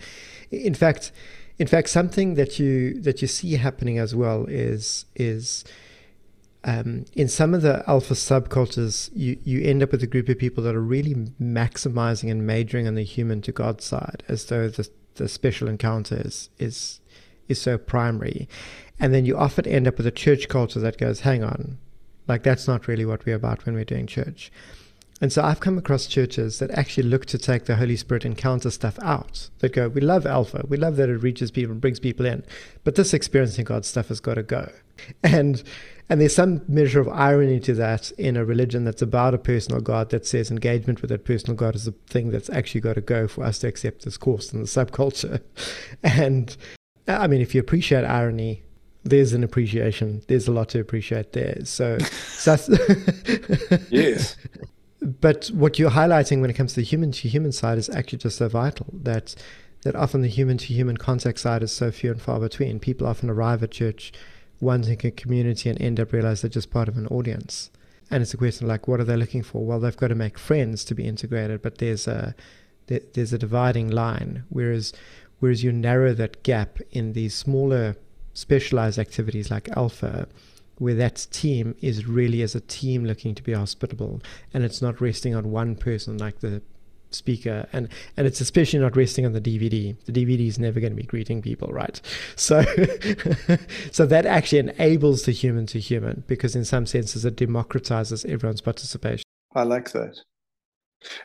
In 0.50 0.74
fact, 0.74 1.12
in 1.60 1.68
fact, 1.68 1.90
something 1.90 2.36
that 2.36 2.58
you 2.58 3.00
that 3.02 3.22
you 3.22 3.28
see 3.28 3.58
happening 3.58 4.00
as 4.00 4.16
well 4.16 4.46
is 4.48 5.06
is 5.16 5.66
um, 6.64 7.04
in 7.14 7.28
some 7.28 7.54
of 7.54 7.62
the 7.62 7.84
alpha 7.88 8.14
subcultures, 8.14 9.10
you, 9.14 9.38
you 9.44 9.62
end 9.62 9.84
up 9.84 9.92
with 9.92 10.04
a 10.04 10.08
group 10.08 10.30
of 10.30 10.38
people 10.38 10.64
that 10.64 10.76
are 10.76 10.82
really 10.82 11.16
maximizing 11.42 12.32
and 12.32 12.48
majoring 12.48 12.88
on 12.88 12.96
the 12.96 13.04
human 13.04 13.42
to 13.44 13.52
God 13.52 13.82
side, 13.82 14.24
as 14.28 14.46
though 14.46 14.68
the, 14.70 14.90
the 15.16 15.30
special 15.30 15.68
encounter 15.68 16.22
is, 16.26 16.50
is, 16.60 17.00
is 17.48 17.62
so 17.62 17.78
primary. 17.78 18.50
And 19.00 19.14
then 19.14 19.26
you 19.26 19.38
often 19.38 19.66
end 19.66 19.88
up 19.88 19.98
with 19.98 20.08
a 20.08 20.12
church 20.12 20.50
culture 20.50 20.80
that 20.80 20.98
goes, 20.98 21.22
hang 21.22 21.44
on, 21.44 21.78
like 22.28 22.44
that's 22.44 22.68
not 22.68 22.88
really 22.88 23.06
what 23.06 23.26
we're 23.26 23.36
about 23.36 23.66
when 23.66 23.76
we're 23.76 23.86
doing 23.86 24.08
church. 24.08 24.52
And 25.20 25.34
so 25.34 25.44
I've 25.44 25.60
come 25.60 25.80
across 25.80 26.06
churches 26.06 26.60
that 26.60 26.70
actually 26.72 27.08
look 27.08 27.26
to 27.28 27.40
take 27.40 27.66
the 27.66 27.78
Holy 27.78 27.96
Spirit 27.96 28.24
encounter 28.24 28.70
stuff 28.70 29.00
out. 29.02 29.50
That 29.60 29.74
go, 29.74 29.88
we 29.90 30.02
love 30.02 30.28
Alpha, 30.28 30.64
we 30.68 30.78
love 30.78 30.96
that 30.98 31.10
it 31.10 31.18
reaches 31.18 31.50
people 31.50 31.72
and 31.72 31.82
brings 31.82 32.00
people 32.00 32.26
in, 32.26 32.44
but 32.84 32.96
this 32.96 33.16
experiencing 33.16 33.66
God 33.66 33.84
stuff 33.84 34.10
has 34.10 34.20
got 34.20 34.36
to 34.36 34.44
go. 34.44 34.72
And 35.24 35.64
and 36.10 36.22
there's 36.22 36.36
some 36.36 36.62
measure 36.68 37.02
of 37.02 37.10
irony 37.10 37.60
to 37.62 37.74
that 37.74 38.12
in 38.12 38.38
a 38.38 38.46
religion 38.46 38.86
that's 38.86 39.02
about 39.02 39.34
a 39.34 39.38
personal 39.38 39.82
God 39.82 40.10
that 40.12 40.26
says 40.26 40.50
engagement 40.50 41.02
with 41.02 41.10
that 41.10 41.26
personal 41.26 41.56
God 41.56 41.76
is 41.76 41.84
the 41.84 41.92
thing 42.08 42.32
that's 42.32 42.50
actually 42.50 42.82
got 42.82 42.94
to 42.94 43.02
go 43.02 43.28
for 43.28 43.44
us 43.44 43.60
to 43.60 43.68
accept 43.68 44.06
this 44.06 44.18
course 44.18 44.54
in 44.54 44.62
the 44.62 44.68
subculture. 44.68 45.42
And 46.04 46.56
I 47.08 47.28
mean, 47.28 47.42
if 47.42 47.54
you 47.54 47.60
appreciate 47.62 48.06
irony, 48.06 48.64
there's 49.10 49.34
an 49.34 49.44
appreciation. 49.44 50.22
There's 50.28 50.48
a 50.48 50.52
lot 50.52 50.70
to 50.70 50.80
appreciate 50.80 51.34
there. 51.34 51.60
So, 51.64 51.98
so 52.00 52.58
yes. 53.90 54.36
But 55.02 55.48
what 55.48 55.80
you're 55.80 55.92
highlighting 55.92 56.42
when 56.42 56.50
it 56.50 56.56
comes 56.56 56.74
to 56.74 56.82
the 56.82 56.86
human 56.86 57.12
to 57.14 57.30
human 57.30 57.52
side 57.52 57.78
is 57.78 57.90
actually 57.90 58.20
just 58.20 58.38
so 58.38 58.48
vital 58.48 58.88
that 58.94 59.36
that 59.84 59.96
often 59.96 60.22
the 60.22 60.28
human 60.28 60.58
to 60.58 60.74
human 60.74 60.98
contact 60.98 61.40
side 61.40 61.64
is 61.64 61.72
so 61.72 61.92
few 61.92 62.12
and 62.12 62.22
far 62.22 62.40
between. 62.40 62.80
People 62.80 63.08
often 63.08 63.30
arrive 63.30 63.64
at 63.64 63.72
church 63.72 64.12
wanting 64.60 65.00
a 65.06 65.12
community 65.12 65.70
and 65.70 65.80
end 65.82 66.00
up 66.00 66.12
realize 66.12 66.42
they're 66.42 66.50
just 66.50 66.72
part 66.72 66.88
of 66.88 66.98
an 66.98 67.08
audience. 67.08 67.70
And 68.10 68.24
it's 68.24 68.34
a 68.34 68.38
question 68.38 68.68
like, 68.68 68.88
what 68.88 69.00
are 69.00 69.04
they 69.04 69.16
looking 69.16 69.44
for? 69.44 69.66
Well, 69.66 69.80
they've 69.80 69.96
got 69.96 70.08
to 70.08 70.16
make 70.16 70.40
friends 70.40 70.84
to 70.86 70.96
be 70.96 71.06
integrated, 71.06 71.62
but 71.62 71.78
there's 71.78 72.08
a 72.08 72.36
there's 72.88 73.34
a 73.34 73.38
dividing 73.38 73.90
line. 73.90 74.46
Whereas 74.50 74.94
whereas 75.40 75.64
you 75.64 75.72
narrow 75.72 76.14
that 76.14 76.42
gap 76.44 76.80
in 76.92 77.14
these 77.14 77.36
smaller 77.36 77.96
specialized 78.38 79.00
activities 79.00 79.50
like 79.50 79.68
Alpha, 79.76 80.28
where 80.78 80.94
that 80.94 81.26
team 81.32 81.74
is 81.82 82.06
really 82.06 82.44
as 82.44 82.54
a 82.54 82.62
team 82.62 83.04
looking 83.04 83.34
to 83.34 83.42
be 83.42 83.52
hospitable 83.52 84.22
and 84.54 84.64
it's 84.64 84.80
not 84.80 85.02
resting 85.02 85.34
on 85.34 85.50
one 85.50 85.76
person 85.76 86.20
like 86.20 86.40
the 86.42 86.62
speaker 87.10 87.68
and 87.74 87.88
and 88.16 88.28
it's 88.28 88.40
especially 88.42 88.78
not 88.78 88.96
resting 88.96 89.26
on 89.26 89.32
the 89.32 89.42
DVD 89.42 89.96
the 90.06 90.12
DVD 90.12 90.46
is 90.46 90.60
never 90.60 90.80
going 90.80 90.92
to 90.92 91.02
be 91.02 91.08
greeting 91.08 91.42
people 91.42 91.70
right? 91.70 92.00
So 92.36 92.62
so 93.92 94.06
that 94.06 94.28
actually 94.28 94.60
enables 94.60 95.24
the 95.24 95.32
human 95.32 95.66
to 95.68 95.80
human 95.80 96.24
because 96.28 96.56
in 96.56 96.64
some 96.64 96.86
senses 96.86 97.26
it 97.26 97.38
democratizes 97.38 98.24
everyone's 98.30 98.62
participation. 98.62 99.24
I 99.56 99.64
like 99.64 99.92
that 99.94 100.22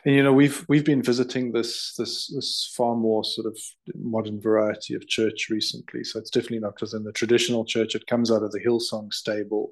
and 0.05 0.15
you 0.15 0.23
know, 0.23 0.33
we've 0.33 0.65
we've 0.69 0.85
been 0.85 1.01
visiting 1.01 1.51
this 1.51 1.93
this 1.97 2.27
this 2.27 2.73
far 2.75 2.95
more 2.95 3.23
sort 3.23 3.47
of 3.47 3.57
modern 3.95 4.39
variety 4.39 4.93
of 4.93 5.07
church 5.07 5.49
recently. 5.49 6.03
So 6.03 6.19
it's 6.19 6.29
definitely 6.29 6.59
not 6.59 6.79
within 6.79 7.03
the 7.03 7.11
traditional 7.11 7.65
church. 7.65 7.95
It 7.95 8.07
comes 8.07 8.31
out 8.31 8.43
of 8.43 8.51
the 8.51 8.59
Hillsong 8.59 9.13
stable 9.13 9.71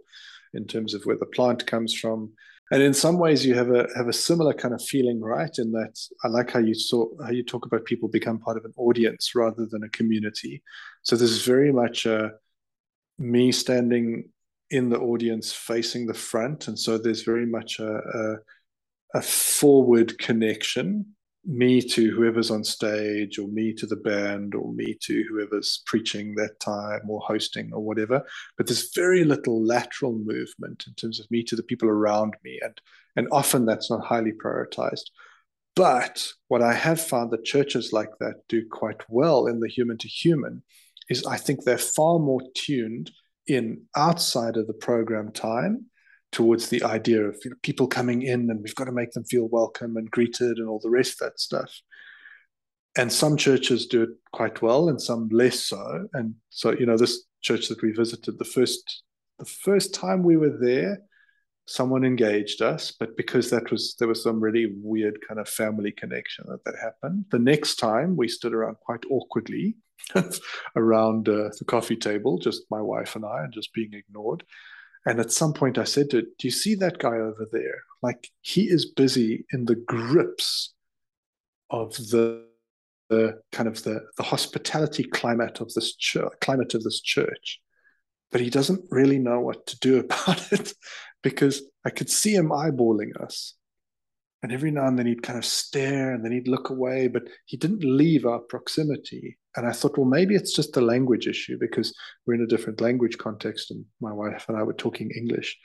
in 0.53 0.65
terms 0.65 0.93
of 0.93 1.03
where 1.03 1.17
the 1.17 1.25
plant 1.25 1.65
comes 1.65 1.93
from. 1.93 2.31
And 2.71 2.81
in 2.81 2.93
some 2.93 3.19
ways, 3.19 3.45
you 3.45 3.53
have 3.55 3.69
a 3.69 3.87
have 3.95 4.07
a 4.07 4.13
similar 4.13 4.53
kind 4.53 4.73
of 4.73 4.81
feeling, 4.81 5.21
right? 5.21 5.51
In 5.57 5.71
that, 5.73 5.99
I 6.23 6.29
like 6.29 6.51
how 6.51 6.59
you 6.59 6.73
saw 6.73 7.07
how 7.23 7.31
you 7.31 7.43
talk 7.43 7.65
about 7.65 7.85
people 7.85 8.07
become 8.07 8.39
part 8.39 8.57
of 8.57 8.65
an 8.65 8.73
audience 8.77 9.35
rather 9.35 9.65
than 9.65 9.83
a 9.83 9.89
community. 9.89 10.63
So 11.03 11.15
this 11.15 11.31
is 11.31 11.43
very 11.43 11.71
much 11.73 12.05
a 12.05 12.31
me 13.19 13.51
standing 13.51 14.29
in 14.69 14.89
the 14.89 14.99
audience, 14.99 15.51
facing 15.51 16.07
the 16.07 16.13
front, 16.13 16.69
and 16.69 16.79
so 16.79 16.97
there's 16.97 17.23
very 17.23 17.45
much 17.45 17.79
a, 17.79 17.97
a 17.97 18.35
a 19.13 19.21
forward 19.21 20.17
connection 20.19 21.05
me 21.43 21.81
to 21.81 22.11
whoever's 22.11 22.51
on 22.51 22.63
stage 22.63 23.39
or 23.39 23.47
me 23.47 23.73
to 23.73 23.87
the 23.87 23.95
band 23.95 24.53
or 24.53 24.71
me 24.73 24.95
to 25.01 25.23
whoever's 25.27 25.81
preaching 25.87 26.35
that 26.35 26.59
time 26.59 27.01
or 27.09 27.19
hosting 27.21 27.73
or 27.73 27.79
whatever 27.79 28.21
but 28.57 28.67
there's 28.67 28.93
very 28.93 29.23
little 29.23 29.65
lateral 29.65 30.13
movement 30.13 30.83
in 30.85 30.93
terms 30.93 31.19
of 31.19 31.29
me 31.31 31.41
to 31.41 31.55
the 31.55 31.63
people 31.63 31.89
around 31.89 32.35
me 32.43 32.59
and 32.63 32.79
and 33.15 33.27
often 33.31 33.65
that's 33.65 33.89
not 33.89 34.05
highly 34.05 34.31
prioritized. 34.31 35.09
But 35.75 36.27
what 36.49 36.61
i 36.61 36.73
have 36.73 37.01
found 37.01 37.31
that 37.31 37.45
churches 37.45 37.93
like 37.93 38.09
that 38.19 38.41
do 38.49 38.65
quite 38.69 39.01
well 39.09 39.47
in 39.47 39.59
the 39.61 39.69
human 39.69 39.97
to 39.99 40.07
human 40.07 40.63
is 41.09 41.25
i 41.25 41.37
think 41.37 41.63
they're 41.63 41.77
far 41.77 42.19
more 42.19 42.41
tuned 42.53 43.09
in 43.47 43.81
outside 43.95 44.57
of 44.57 44.67
the 44.67 44.73
program 44.73 45.31
time 45.31 45.85
towards 46.31 46.69
the 46.69 46.83
idea 46.83 47.23
of 47.23 47.37
you 47.43 47.51
know, 47.51 47.57
people 47.61 47.87
coming 47.87 48.21
in 48.21 48.49
and 48.49 48.61
we've 48.63 48.75
got 48.75 48.85
to 48.85 48.91
make 48.91 49.11
them 49.11 49.25
feel 49.25 49.47
welcome 49.49 49.97
and 49.97 50.09
greeted 50.11 50.57
and 50.57 50.67
all 50.67 50.79
the 50.79 50.89
rest 50.89 51.13
of 51.13 51.19
that 51.19 51.39
stuff. 51.39 51.81
And 52.97 53.11
some 53.11 53.37
churches 53.37 53.85
do 53.85 54.03
it 54.03 54.09
quite 54.33 54.61
well 54.61 54.89
and 54.89 55.01
some 55.01 55.29
less 55.29 55.59
so. 55.59 56.07
And 56.13 56.35
so, 56.49 56.71
you 56.71 56.85
know, 56.85 56.97
this 56.97 57.25
church 57.41 57.67
that 57.69 57.81
we 57.81 57.91
visited, 57.91 58.37
the 58.37 58.45
first 58.45 59.03
the 59.39 59.45
first 59.45 59.95
time 59.95 60.21
we 60.21 60.37
were 60.37 60.55
there, 60.61 60.99
someone 61.65 62.03
engaged 62.03 62.61
us, 62.61 62.91
but 62.91 63.17
because 63.17 63.49
that 63.49 63.71
was 63.71 63.95
there 63.97 64.07
was 64.07 64.21
some 64.21 64.39
really 64.39 64.73
weird 64.83 65.17
kind 65.27 65.39
of 65.39 65.49
family 65.49 65.91
connection 65.91 66.45
that 66.47 66.63
that 66.65 66.75
happened. 66.81 67.25
The 67.31 67.39
next 67.39 67.75
time 67.75 68.15
we 68.15 68.27
stood 68.27 68.53
around 68.53 68.75
quite 68.85 69.03
awkwardly 69.09 69.77
around 70.75 71.29
uh, 71.29 71.49
the 71.57 71.65
coffee 71.65 71.95
table, 71.95 72.37
just 72.37 72.63
my 72.69 72.81
wife 72.81 73.15
and 73.15 73.25
I, 73.25 73.43
and 73.43 73.53
just 73.53 73.73
being 73.73 73.93
ignored. 73.93 74.43
And 75.05 75.19
at 75.19 75.31
some 75.31 75.53
point, 75.53 75.77
I 75.77 75.83
said 75.83 76.09
to 76.11 76.19
it, 76.19 76.37
Do 76.37 76.47
you 76.47 76.51
see 76.51 76.75
that 76.75 76.99
guy 76.99 77.15
over 77.15 77.47
there? 77.51 77.83
Like, 78.01 78.29
he 78.41 78.69
is 78.69 78.85
busy 78.85 79.45
in 79.51 79.65
the 79.65 79.75
grips 79.75 80.73
of 81.69 81.95
the, 81.95 82.45
the 83.09 83.41
kind 83.51 83.67
of 83.67 83.83
the, 83.83 84.01
the 84.17 84.23
hospitality 84.23 85.03
climate 85.03 85.59
of 85.59 85.73
this 85.73 85.95
church, 85.95 86.33
climate 86.41 86.73
of 86.73 86.83
this 86.83 87.01
church. 87.01 87.59
But 88.31 88.41
he 88.41 88.49
doesn't 88.49 88.85
really 88.89 89.19
know 89.19 89.39
what 89.39 89.65
to 89.67 89.79
do 89.79 89.99
about 89.99 90.51
it 90.51 90.73
because 91.23 91.63
I 91.85 91.89
could 91.89 92.09
see 92.09 92.35
him 92.35 92.49
eyeballing 92.49 93.19
us. 93.21 93.55
And 94.43 94.51
every 94.51 94.71
now 94.71 94.87
and 94.87 94.97
then 94.97 95.05
he'd 95.05 95.21
kind 95.21 95.37
of 95.37 95.45
stare 95.45 96.13
and 96.13 96.25
then 96.25 96.31
he'd 96.31 96.47
look 96.47 96.69
away, 96.69 97.07
but 97.07 97.23
he 97.45 97.57
didn't 97.57 97.83
leave 97.83 98.25
our 98.25 98.39
proximity. 98.39 99.37
And 99.55 99.67
I 99.67 99.71
thought, 99.71 99.97
well, 99.97 100.07
maybe 100.07 100.35
it's 100.35 100.53
just 100.53 100.77
a 100.77 100.81
language 100.81 101.27
issue 101.27 101.57
because 101.59 101.93
we're 102.25 102.35
in 102.35 102.43
a 102.43 102.47
different 102.47 102.81
language 102.81 103.17
context, 103.17 103.71
and 103.71 103.85
my 103.99 104.13
wife 104.13 104.45
and 104.47 104.57
I 104.57 104.63
were 104.63 104.73
talking 104.73 105.11
English. 105.11 105.57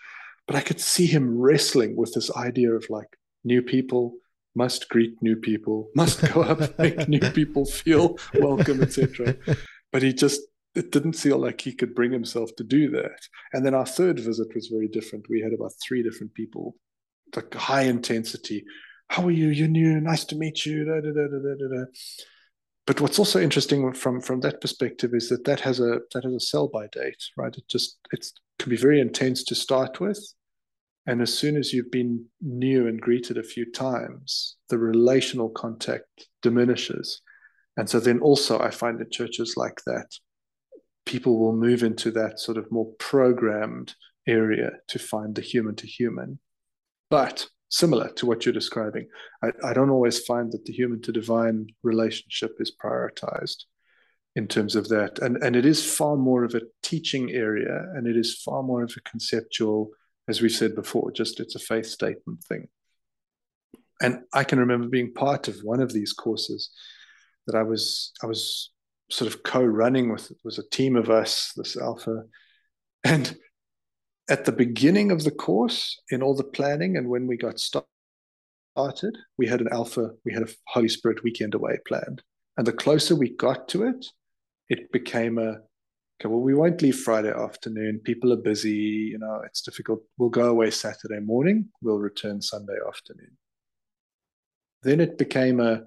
But 0.47 0.57
I 0.57 0.61
could 0.61 0.81
see 0.81 1.07
him 1.07 1.39
wrestling 1.39 1.97
with 1.97 2.13
this 2.15 2.35
idea 2.37 2.73
of 2.73 2.89
like 2.91 3.09
new 3.45 3.63
people 3.63 4.15
must 4.55 4.89
greet 4.89 5.15
new 5.21 5.37
people, 5.37 5.91
must 5.95 6.21
go 6.33 6.43
up, 6.43 6.79
make 6.79 7.09
new 7.09 7.21
people 7.35 7.67
feel 7.67 8.19
welcome, 8.35 8.83
etc. 8.83 9.37
But 9.93 10.03
he 10.03 10.13
just 10.13 10.41
it 10.75 10.93
didn't 10.93 11.15
feel 11.15 11.39
like 11.39 11.61
he 11.61 11.73
could 11.73 11.95
bring 11.95 12.13
himself 12.13 12.51
to 12.57 12.65
do 12.65 12.91
that. 12.91 13.19
And 13.53 13.65
then 13.65 13.75
our 13.75 13.87
third 13.87 14.21
visit 14.21 14.55
was 14.55 14.67
very 14.67 14.89
different. 14.89 15.27
We 15.31 15.41
had 15.41 15.55
about 15.55 15.73
three 15.83 16.03
different 16.03 16.35
people, 16.35 16.77
like 17.35 17.55
high 17.55 17.83
intensity. 17.83 18.65
How 19.09 19.27
are 19.27 19.31
you? 19.31 19.49
You're 19.49 19.69
new. 19.69 20.01
Nice 20.01 20.25
to 20.27 20.37
meet 20.37 20.67
you. 20.67 20.85
Da, 20.85 21.01
da, 21.01 21.13
da, 21.13 21.85
but 22.87 23.01
what's 23.01 23.19
also 23.19 23.41
interesting 23.41 23.93
from 23.93 24.21
from 24.21 24.41
that 24.41 24.61
perspective 24.61 25.11
is 25.13 25.29
that 25.29 25.45
that 25.45 25.61
has 25.61 25.81
a 25.81 26.01
that 26.15 26.25
has 26.25 26.35
a 26.35 26.41
sell 26.41 26.69
by 26.69 26.87
date, 26.93 27.23
right? 27.37 27.57
It 27.57 27.69
just 27.69 27.99
it 28.13 28.27
can 28.59 28.71
be 28.71 28.77
very 28.77 29.01
intense 29.01 29.43
to 29.45 29.55
start 29.55 30.01
with, 30.01 30.21
and 31.07 31.21
as 31.21 31.37
soon 31.37 31.57
as 31.57 31.73
you've 31.73 31.91
been 31.91 32.25
new 32.41 32.87
and 32.87 33.01
greeted 33.01 33.39
a 33.39 33.43
few 33.43 33.71
times, 33.71 34.57
the 34.71 34.79
relational 34.79 35.49
contact 35.49 36.29
diminishes. 36.43 37.23
And 37.77 37.91
so 37.91 38.01
then 38.01 38.21
also 38.21 38.59
I 38.59 38.71
find 38.71 38.99
that 39.01 39.13
churches 39.13 39.55
like 39.57 39.83
that, 39.87 40.07
people 41.05 41.39
will 41.39 41.55
move 41.55 41.83
into 41.83 42.11
that 42.13 42.41
sort 42.41 42.57
of 42.57 42.71
more 42.73 42.91
programmed 42.99 43.95
area 44.27 44.71
to 44.89 44.99
find 44.99 45.35
the 45.35 45.43
human 45.43 45.75
to 45.77 45.87
human. 45.87 46.39
But 47.11 47.49
similar 47.69 48.09
to 48.15 48.27
what 48.27 48.45
you're 48.45 48.53
describing. 48.53 49.09
I, 49.43 49.51
I 49.65 49.73
don't 49.73 49.91
always 49.91 50.21
find 50.21 50.53
that 50.53 50.65
the 50.65 50.73
human 50.73 51.03
to 51.03 51.13
divine 51.13 51.67
relationship 51.83 52.57
is 52.61 52.73
prioritized 52.73 53.65
in 54.35 54.47
terms 54.47 54.77
of 54.77 54.89
that. 54.89 55.19
And, 55.19 55.43
and 55.43 55.57
it 55.57 55.65
is 55.67 55.97
far 55.97 56.17
more 56.17 56.45
of 56.45 56.55
a 56.55 56.63
teaching 56.83 57.31
area 57.33 57.87
and 57.95 58.07
it 58.07 58.17
is 58.17 58.41
far 58.43 58.63
more 58.63 58.83
of 58.83 58.95
a 58.97 59.09
conceptual, 59.09 59.91
as 60.29 60.41
we 60.41 60.49
said 60.49 60.75
before, 60.75 61.11
just 61.11 61.41
it's 61.41 61.55
a 61.55 61.61
faith 61.61 61.87
statement 61.87 62.45
thing. 62.45 62.69
And 64.01 64.21
I 64.35 64.45
can 64.45 64.61
remember 64.61 64.89
being 64.89 65.15
part 65.15 65.49
of 65.49 65.57
one 65.63 65.81
of 65.81 65.93
these 65.93 66.13
courses 66.13 66.71
that 67.47 67.57
I 67.57 67.63
was 67.63 68.13
I 68.23 68.27
was 68.27 68.73
sort 69.11 69.33
of 69.33 69.43
co-running 69.43 70.13
with 70.13 70.31
it 70.31 70.37
was 70.45 70.59
a 70.59 70.69
team 70.69 70.97
of 70.97 71.09
us, 71.09 71.53
this 71.57 71.77
alpha. 71.77 72.25
And 73.05 73.37
at 74.29 74.45
the 74.45 74.53
beginning 74.53 75.11
of 75.11 75.25
the 75.25 75.31
course, 75.31 76.01
in 76.11 76.23
all 76.23 76.35
the 76.35 76.45
planning, 76.45 76.97
and 76.97 77.09
when 77.09 77.27
we 77.27 77.37
got 77.37 77.61
started, 77.61 79.17
we 79.39 79.47
had 79.47 79.61
an 79.61 79.69
alpha, 79.71 80.11
we 80.25 80.33
had 80.33 80.43
a 80.43 80.49
Holy 80.67 80.89
Spirit 80.89 81.23
weekend 81.23 81.55
away 81.55 81.79
planned. 81.87 82.23
And 82.57 82.67
the 82.67 82.73
closer 82.73 83.15
we 83.15 83.31
got 83.31 83.69
to 83.69 83.85
it, 83.85 84.07
it 84.69 84.91
became 84.93 85.39
a 85.39 85.61
okay, 86.19 86.29
well, 86.29 86.41
we 86.41 86.55
won't 86.55 86.83
leave 86.83 86.99
Friday 86.99 87.33
afternoon. 87.33 88.01
People 88.03 88.33
are 88.33 88.39
busy, 88.39 88.71
you 88.71 89.19
know, 89.19 89.43
it's 89.45 89.61
difficult. 89.61 90.03
We'll 90.19 90.31
go 90.31 90.49
away 90.49 90.71
Saturday 90.71 91.21
morning, 91.21 91.69
we'll 91.83 91.99
return 91.99 92.41
Sunday 92.41 92.77
afternoon. 92.87 93.37
Then 94.83 95.01
it 95.01 95.19
became 95.19 95.61
a 95.61 95.85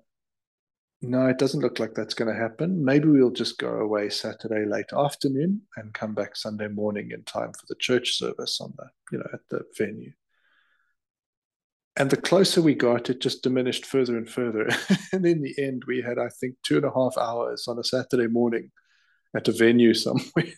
no, 1.01 1.27
it 1.27 1.37
doesn't 1.37 1.61
look 1.61 1.79
like 1.79 1.93
that's 1.93 2.13
going 2.13 2.33
to 2.33 2.39
happen. 2.39 2.83
Maybe 2.83 3.07
we'll 3.07 3.31
just 3.31 3.57
go 3.57 3.69
away 3.69 4.09
Saturday 4.09 4.65
late 4.65 4.91
afternoon 4.91 5.61
and 5.77 5.93
come 5.93 6.13
back 6.13 6.35
Sunday 6.35 6.67
morning 6.67 7.11
in 7.11 7.23
time 7.23 7.53
for 7.53 7.65
the 7.69 7.75
church 7.79 8.17
service 8.17 8.59
on 8.59 8.73
the, 8.77 8.85
you 9.11 9.19
know, 9.19 9.27
at 9.31 9.39
the 9.49 9.61
venue. 9.77 10.11
And 11.95 12.09
the 12.09 12.17
closer 12.17 12.61
we 12.61 12.75
got, 12.75 13.09
it 13.09 13.21
just 13.21 13.43
diminished 13.43 13.85
further 13.85 14.17
and 14.17 14.29
further. 14.29 14.69
and 15.13 15.25
in 15.25 15.41
the 15.41 15.55
end, 15.57 15.83
we 15.87 16.01
had, 16.01 16.19
I 16.19 16.29
think, 16.39 16.55
two 16.63 16.77
and 16.77 16.85
a 16.85 16.91
half 16.93 17.17
hours 17.17 17.67
on 17.67 17.79
a 17.79 17.83
Saturday 17.83 18.27
morning 18.27 18.71
at 19.35 19.47
a 19.47 19.51
venue 19.51 19.93
somewhere, 20.05 20.53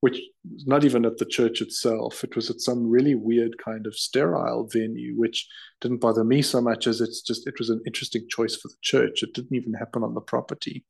which 0.00 0.20
was 0.52 0.66
not 0.66 0.84
even 0.84 1.04
at 1.04 1.18
the 1.18 1.26
church 1.26 1.60
itself. 1.60 2.24
It 2.24 2.34
was 2.36 2.50
at 2.50 2.60
some 2.60 2.88
really 2.88 3.14
weird 3.14 3.56
kind 3.58 3.86
of 3.86 3.96
sterile 3.96 4.68
venue, 4.70 5.14
which 5.16 5.48
didn't 5.80 6.00
bother 6.00 6.24
me 6.24 6.42
so 6.42 6.60
much 6.60 6.86
as 6.86 7.00
it's 7.00 7.20
just 7.20 7.46
it 7.46 7.58
was 7.58 7.70
an 7.70 7.82
interesting 7.86 8.26
choice 8.28 8.56
for 8.56 8.68
the 8.68 8.80
church. 8.82 9.22
It 9.22 9.34
didn't 9.34 9.56
even 9.56 9.74
happen 9.74 10.02
on 10.02 10.14
the 10.14 10.20
property. 10.20 10.84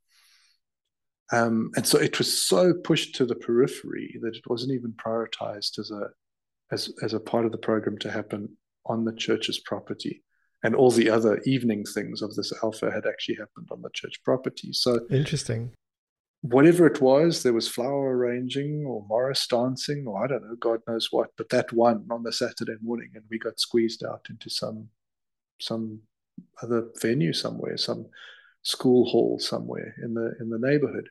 Um, 1.33 1.71
and 1.77 1.87
so 1.87 1.99
it 1.99 2.19
was 2.19 2.43
so 2.43 2.75
pushed 2.75 3.15
to 3.17 3.25
the 3.25 3.37
periphery 3.37 4.19
that 4.23 4.35
it 4.35 4.49
wasn't 4.49 4.73
even 4.73 4.93
prioritized 4.93 5.79
as 5.79 5.91
a 5.91 6.09
as 6.73 6.93
as 7.03 7.15
a 7.15 7.21
part 7.21 7.45
of 7.45 7.53
the 7.53 7.59
program 7.59 7.99
to 7.99 8.11
happen 8.11 8.57
on 8.87 9.05
the 9.05 9.13
church's 9.13 9.61
property 9.61 10.23
and 10.63 10.75
all 10.75 10.91
the 10.91 11.09
other 11.09 11.41
evening 11.45 11.85
things 11.85 12.23
of 12.23 12.35
this 12.35 12.53
alpha 12.63 12.91
had 12.91 13.07
actually 13.07 13.37
happened 13.37 13.69
on 13.71 13.83
the 13.83 13.91
church 13.93 14.21
property 14.25 14.73
so 14.73 15.01
interesting 15.11 15.71
whatever 16.43 16.87
it 16.87 17.01
was, 17.01 17.43
there 17.43 17.53
was 17.53 17.69
flower 17.69 18.17
arranging 18.17 18.85
or 18.87 19.05
Morris 19.09 19.47
dancing 19.47 20.05
or 20.07 20.25
I 20.25 20.27
don't 20.27 20.43
know, 20.43 20.57
God 20.57 20.81
knows 20.89 21.09
what. 21.11 21.31
But 21.37 21.51
that 21.51 21.73
one 21.73 22.07
on 22.11 22.23
the 22.23 22.33
Saturday 22.33 22.77
morning, 22.83 23.11
and 23.15 23.25
we 23.31 23.39
got 23.39 23.61
squeezed 23.61 24.05
out 24.05 24.27
into 24.31 24.49
some 24.49 24.89
some 25.61 26.01
other 26.63 26.89
venue 27.01 27.33
somewhere, 27.33 27.77
some 27.77 28.07
school 28.63 29.09
hall 29.11 29.39
somewhere 29.39 29.95
in 30.03 30.15
the 30.15 30.35
in 30.41 30.49
the 30.49 30.59
neighborhood. 30.59 31.09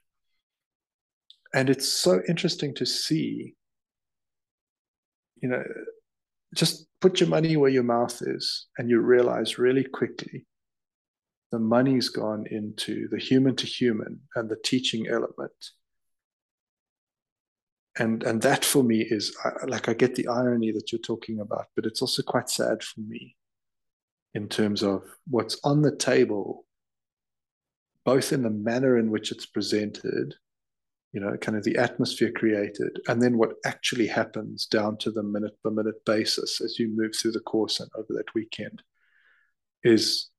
And 1.54 1.70
it's 1.70 1.88
so 1.88 2.22
interesting 2.28 2.76
to 2.76 2.86
see, 2.86 3.56
you 5.42 5.50
know, 5.50 5.64
just 6.56 6.88
put 7.02 7.20
your 7.20 7.30
money 7.30 7.58
where 7.58 7.72
your 7.72 7.84
mouth 7.84 8.22
is, 8.22 8.68
and 8.78 8.90
you 8.90 9.00
realize 9.00 9.60
really 9.60 9.84
quickly 9.84 10.46
the 11.52 11.60
money's 11.60 12.10
gone 12.10 12.46
into 12.50 13.08
the 13.10 13.18
human 13.18 13.56
to 13.56 13.66
human 13.66 14.22
and 14.36 14.50
the 14.50 14.58
teaching 14.64 15.08
element. 15.08 15.72
And 17.98 18.24
and 18.24 18.42
that 18.44 18.64
for 18.64 18.84
me 18.84 19.02
is 19.02 19.36
like 19.68 19.90
i 19.90 19.94
get 19.94 20.16
the 20.16 20.28
irony 20.28 20.72
that 20.72 20.92
you're 20.92 21.02
talking 21.02 21.42
about 21.42 21.66
but 21.76 21.86
it's 21.86 22.02
also 22.02 22.22
quite 22.22 22.50
sad 22.50 22.82
for 22.82 23.02
me 23.02 23.36
in 24.34 24.48
terms 24.48 24.84
of 24.84 25.04
what's 25.28 25.60
on 25.66 25.82
the 25.82 25.94
table 25.96 26.66
both 28.06 28.32
in 28.32 28.44
the 28.44 28.50
manner 28.50 28.98
in 28.98 29.10
which 29.10 29.32
it's 29.32 29.48
presented 29.48 30.36
you 31.12 31.20
know 31.20 31.36
kind 31.38 31.58
of 31.58 31.64
the 31.64 31.78
atmosphere 31.78 32.32
created 32.32 33.00
and 33.08 33.22
then 33.22 33.38
what 33.38 33.54
actually 33.66 34.08
happens 34.08 34.66
down 34.66 34.96
to 34.98 35.12
the 35.12 35.24
minute 35.24 35.58
by 35.64 35.70
minute 35.70 36.06
basis 36.06 36.62
as 36.62 36.78
you 36.80 36.88
move 36.96 37.12
through 37.16 37.32
the 37.32 37.40
course 37.42 37.80
and 37.80 37.90
over 37.98 38.14
that 38.14 38.34
weekend 38.36 38.82
is 39.84 40.30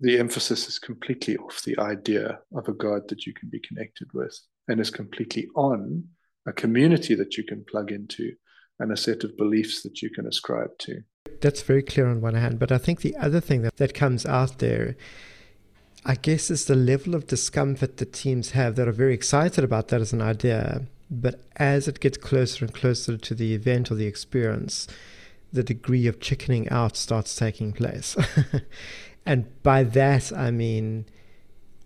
the 0.00 0.18
emphasis 0.18 0.68
is 0.68 0.78
completely 0.78 1.36
off 1.36 1.62
the 1.62 1.78
idea 1.78 2.38
of 2.54 2.68
a 2.68 2.72
God 2.72 3.02
that 3.08 3.26
you 3.26 3.34
can 3.34 3.48
be 3.50 3.60
connected 3.60 4.08
with 4.14 4.38
and 4.68 4.80
is 4.80 4.90
completely 4.90 5.48
on 5.54 6.04
a 6.46 6.52
community 6.52 7.14
that 7.14 7.36
you 7.36 7.44
can 7.44 7.64
plug 7.70 7.92
into 7.92 8.32
and 8.78 8.90
a 8.90 8.96
set 8.96 9.22
of 9.22 9.36
beliefs 9.36 9.82
that 9.82 10.02
you 10.02 10.10
can 10.10 10.26
ascribe 10.26 10.70
to. 10.78 11.02
That's 11.40 11.62
very 11.62 11.82
clear 11.82 12.06
on 12.06 12.20
one 12.20 12.34
hand. 12.34 12.58
But 12.58 12.72
I 12.72 12.78
think 12.78 13.00
the 13.00 13.16
other 13.16 13.40
thing 13.40 13.62
that, 13.62 13.76
that 13.76 13.94
comes 13.94 14.26
out 14.26 14.58
there, 14.58 14.96
I 16.04 16.14
guess, 16.14 16.50
is 16.50 16.64
the 16.64 16.74
level 16.74 17.14
of 17.14 17.26
discomfort 17.26 17.98
that 17.98 18.12
teams 18.12 18.52
have 18.52 18.76
that 18.76 18.88
are 18.88 18.92
very 18.92 19.14
excited 19.14 19.62
about 19.62 19.88
that 19.88 20.00
as 20.00 20.12
an 20.12 20.22
idea. 20.22 20.82
But 21.10 21.40
as 21.56 21.86
it 21.86 22.00
gets 22.00 22.16
closer 22.16 22.64
and 22.64 22.74
closer 22.74 23.16
to 23.16 23.34
the 23.34 23.54
event 23.54 23.90
or 23.90 23.94
the 23.94 24.06
experience, 24.06 24.88
the 25.52 25.62
degree 25.62 26.06
of 26.06 26.18
chickening 26.18 26.68
out 26.70 26.96
starts 26.96 27.36
taking 27.36 27.72
place. 27.72 28.16
And 29.24 29.62
by 29.62 29.84
that, 29.84 30.32
I 30.32 30.50
mean, 30.50 31.06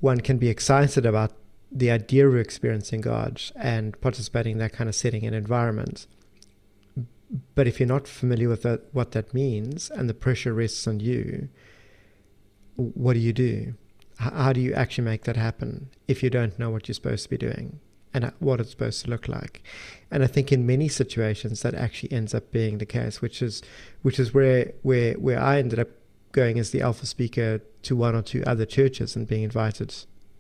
one 0.00 0.20
can 0.20 0.38
be 0.38 0.48
excited 0.48 1.04
about 1.04 1.32
the 1.70 1.90
idea 1.90 2.28
of 2.28 2.36
experiencing 2.36 3.00
God 3.00 3.40
and 3.54 4.00
participating 4.00 4.52
in 4.52 4.58
that 4.58 4.72
kind 4.72 4.88
of 4.88 4.94
setting 4.94 5.24
and 5.24 5.34
environment. 5.34 6.06
But 7.54 7.66
if 7.66 7.80
you're 7.80 7.88
not 7.88 8.06
familiar 8.06 8.48
with 8.48 8.62
that, 8.62 8.82
what 8.92 9.12
that 9.12 9.34
means 9.34 9.90
and 9.90 10.08
the 10.08 10.14
pressure 10.14 10.54
rests 10.54 10.86
on 10.86 11.00
you, 11.00 11.48
what 12.76 13.14
do 13.14 13.20
you 13.20 13.32
do? 13.32 13.74
How 14.18 14.52
do 14.52 14.60
you 14.60 14.72
actually 14.72 15.04
make 15.04 15.24
that 15.24 15.36
happen 15.36 15.90
if 16.08 16.22
you 16.22 16.30
don't 16.30 16.58
know 16.58 16.70
what 16.70 16.88
you're 16.88 16.94
supposed 16.94 17.24
to 17.24 17.30
be 17.30 17.36
doing 17.36 17.80
and 18.14 18.24
uh, 18.24 18.30
what 18.38 18.60
it's 18.60 18.70
supposed 18.70 19.04
to 19.04 19.10
look 19.10 19.28
like? 19.28 19.62
And 20.10 20.22
I 20.22 20.26
think 20.26 20.52
in 20.52 20.66
many 20.66 20.88
situations 20.88 21.62
that 21.62 21.74
actually 21.74 22.12
ends 22.12 22.34
up 22.34 22.50
being 22.50 22.78
the 22.78 22.86
case, 22.86 23.20
which 23.20 23.42
is 23.42 23.62
which 24.02 24.18
is 24.18 24.32
where 24.32 24.72
where 24.82 25.14
where 25.14 25.40
I 25.40 25.58
ended 25.58 25.78
up 25.80 25.88
going 26.36 26.58
as 26.58 26.70
the 26.70 26.82
alpha 26.82 27.06
speaker 27.06 27.62
to 27.82 27.96
one 27.96 28.14
or 28.14 28.22
two 28.22 28.44
other 28.46 28.66
churches 28.66 29.16
and 29.16 29.26
being 29.26 29.42
invited 29.42 29.92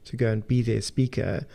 to 0.04 0.14
go 0.14 0.28
and 0.30 0.46
be 0.46 0.60
their 0.60 0.82
speaker 0.82 1.46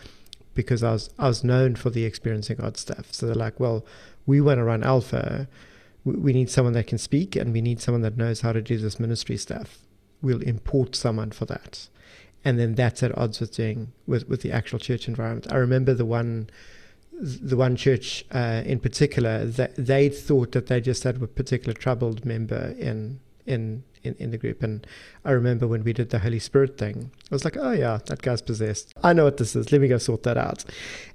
because 0.55 0.83
I 0.83 0.91
was 0.91 1.09
I 1.17 1.27
was 1.27 1.43
known 1.43 1.75
for 1.75 1.91
the 1.91 2.03
experiencing 2.03 2.57
God 2.57 2.75
stuff. 2.75 3.13
So 3.13 3.25
they're 3.25 3.35
like, 3.35 3.59
well, 3.59 3.85
we 4.25 4.41
want 4.41 4.57
to 4.57 4.63
run 4.63 4.83
alpha. 4.83 5.47
We 6.03 6.33
need 6.33 6.49
someone 6.49 6.73
that 6.73 6.87
can 6.87 6.97
speak, 6.97 7.35
and 7.35 7.53
we 7.53 7.61
need 7.61 7.79
someone 7.79 8.01
that 8.01 8.17
knows 8.17 8.41
how 8.41 8.51
to 8.51 8.61
do 8.61 8.77
this 8.79 8.99
ministry 8.99 9.37
stuff. 9.37 9.77
We'll 10.21 10.41
import 10.41 10.95
someone 10.95 11.31
for 11.31 11.45
that, 11.45 11.87
and 12.43 12.59
then 12.59 12.73
that's 12.73 13.03
at 13.03 13.15
odds 13.15 13.39
with 13.39 13.55
doing 13.55 13.93
with 14.07 14.27
with 14.27 14.41
the 14.41 14.51
actual 14.51 14.79
church 14.79 15.07
environment. 15.07 15.53
I 15.53 15.57
remember 15.57 15.93
the 15.93 16.05
one 16.05 16.49
the 17.21 17.55
one 17.55 17.75
church 17.75 18.25
uh, 18.31 18.63
in 18.65 18.79
particular 18.79 19.45
that 19.45 19.75
they 19.75 20.09
thought 20.09 20.51
that 20.53 20.65
they 20.65 20.81
just 20.81 21.03
had 21.03 21.21
a 21.21 21.27
particular 21.27 21.73
troubled 21.73 22.25
member 22.25 22.73
in 22.79 23.19
in, 23.51 23.83
in, 24.03 24.15
in 24.19 24.31
the 24.31 24.37
group. 24.37 24.63
And 24.63 24.85
I 25.25 25.31
remember 25.31 25.67
when 25.67 25.83
we 25.83 25.93
did 25.93 26.09
the 26.09 26.19
Holy 26.19 26.39
Spirit 26.39 26.77
thing, 26.77 27.11
I 27.31 27.35
was 27.35 27.45
like, 27.45 27.57
oh, 27.57 27.71
yeah, 27.71 27.99
that 28.05 28.21
guy's 28.21 28.41
possessed. 28.41 28.93
I 29.03 29.13
know 29.13 29.25
what 29.25 29.37
this 29.37 29.55
is. 29.55 29.71
Let 29.71 29.81
me 29.81 29.87
go 29.87 29.97
sort 29.97 30.23
that 30.23 30.37
out. 30.37 30.65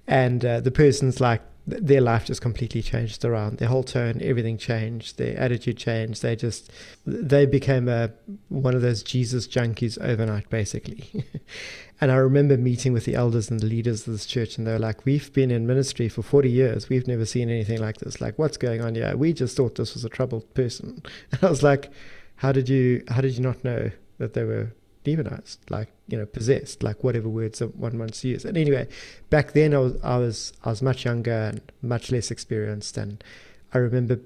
And 0.06 0.44
uh, 0.44 0.60
the 0.60 0.70
person's 0.70 1.20
like, 1.20 1.42
their 1.66 2.00
life 2.00 2.26
just 2.26 2.40
completely 2.40 2.80
changed 2.80 3.24
around. 3.24 3.58
Their 3.58 3.68
whole 3.68 3.82
tone, 3.82 4.20
everything 4.22 4.56
changed. 4.56 5.18
Their 5.18 5.36
attitude 5.36 5.76
changed. 5.76 6.22
They 6.22 6.36
just, 6.36 6.70
they 7.04 7.44
became 7.44 7.88
a 7.88 8.12
one 8.48 8.74
of 8.74 8.82
those 8.82 9.02
Jesus 9.02 9.48
junkies 9.48 9.98
overnight, 10.00 10.48
basically. 10.48 11.24
and 12.00 12.12
I 12.12 12.16
remember 12.16 12.56
meeting 12.56 12.92
with 12.92 13.04
the 13.04 13.16
elders 13.16 13.50
and 13.50 13.58
the 13.58 13.66
leaders 13.66 14.06
of 14.06 14.12
this 14.12 14.26
church, 14.26 14.58
and 14.58 14.66
they 14.66 14.72
were 14.72 14.78
like, 14.78 15.04
"We've 15.04 15.32
been 15.32 15.50
in 15.50 15.66
ministry 15.66 16.08
for 16.08 16.22
forty 16.22 16.50
years. 16.50 16.88
We've 16.88 17.08
never 17.08 17.26
seen 17.26 17.50
anything 17.50 17.80
like 17.80 17.96
this. 17.98 18.20
Like, 18.20 18.38
what's 18.38 18.56
going 18.56 18.80
on 18.80 18.94
here? 18.94 19.16
We 19.16 19.32
just 19.32 19.56
thought 19.56 19.74
this 19.74 19.94
was 19.94 20.04
a 20.04 20.08
troubled 20.08 20.54
person." 20.54 21.02
And 21.32 21.40
I 21.42 21.50
was 21.50 21.64
like, 21.64 21.90
"How 22.36 22.52
did 22.52 22.68
you? 22.68 23.02
How 23.08 23.20
did 23.20 23.34
you 23.34 23.42
not 23.42 23.64
know 23.64 23.90
that 24.18 24.34
they 24.34 24.44
were 24.44 24.72
demonized, 25.06 25.60
like 25.70 25.88
you 26.08 26.18
know, 26.18 26.26
possessed, 26.26 26.82
like 26.82 27.04
whatever 27.04 27.28
words 27.28 27.60
one 27.60 27.96
wants 27.96 28.22
to 28.22 28.28
use. 28.28 28.44
And 28.44 28.58
anyway, 28.58 28.88
back 29.30 29.52
then 29.52 29.72
I 29.72 29.78
was 29.78 29.94
I 30.02 30.18
was 30.18 30.52
I 30.64 30.70
was 30.70 30.82
much 30.82 31.04
younger 31.04 31.32
and 31.50 31.60
much 31.80 32.10
less 32.10 32.30
experienced, 32.32 32.96
and 32.96 33.22
I 33.72 33.78
remember 33.78 34.18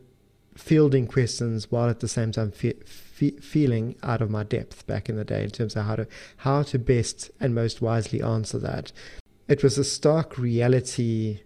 fielding 0.56 1.06
questions 1.06 1.70
while 1.70 1.88
at 1.88 2.00
the 2.00 2.08
same 2.08 2.32
time 2.32 2.50
fe- 2.50 2.82
fe- 2.84 3.38
feeling 3.40 3.94
out 4.02 4.20
of 4.20 4.30
my 4.30 4.42
depth 4.42 4.86
back 4.86 5.08
in 5.08 5.16
the 5.16 5.24
day 5.24 5.44
in 5.44 5.50
terms 5.50 5.76
of 5.76 5.84
how 5.84 5.96
to 5.96 6.06
how 6.38 6.62
to 6.62 6.78
best 6.78 7.30
and 7.40 7.54
most 7.54 7.82
wisely 7.82 8.22
answer 8.22 8.58
that. 8.58 8.90
It 9.48 9.62
was 9.62 9.76
a 9.76 9.84
stark 9.84 10.38
reality 10.38 11.40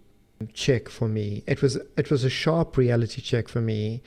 check 0.53 0.87
for 0.87 1.09
me. 1.09 1.43
It 1.45 1.61
was 1.61 1.75
it 1.97 2.09
was 2.09 2.23
a 2.23 2.29
sharp 2.29 2.77
reality 2.77 3.21
check 3.21 3.49
for 3.49 3.61
me 3.61 4.01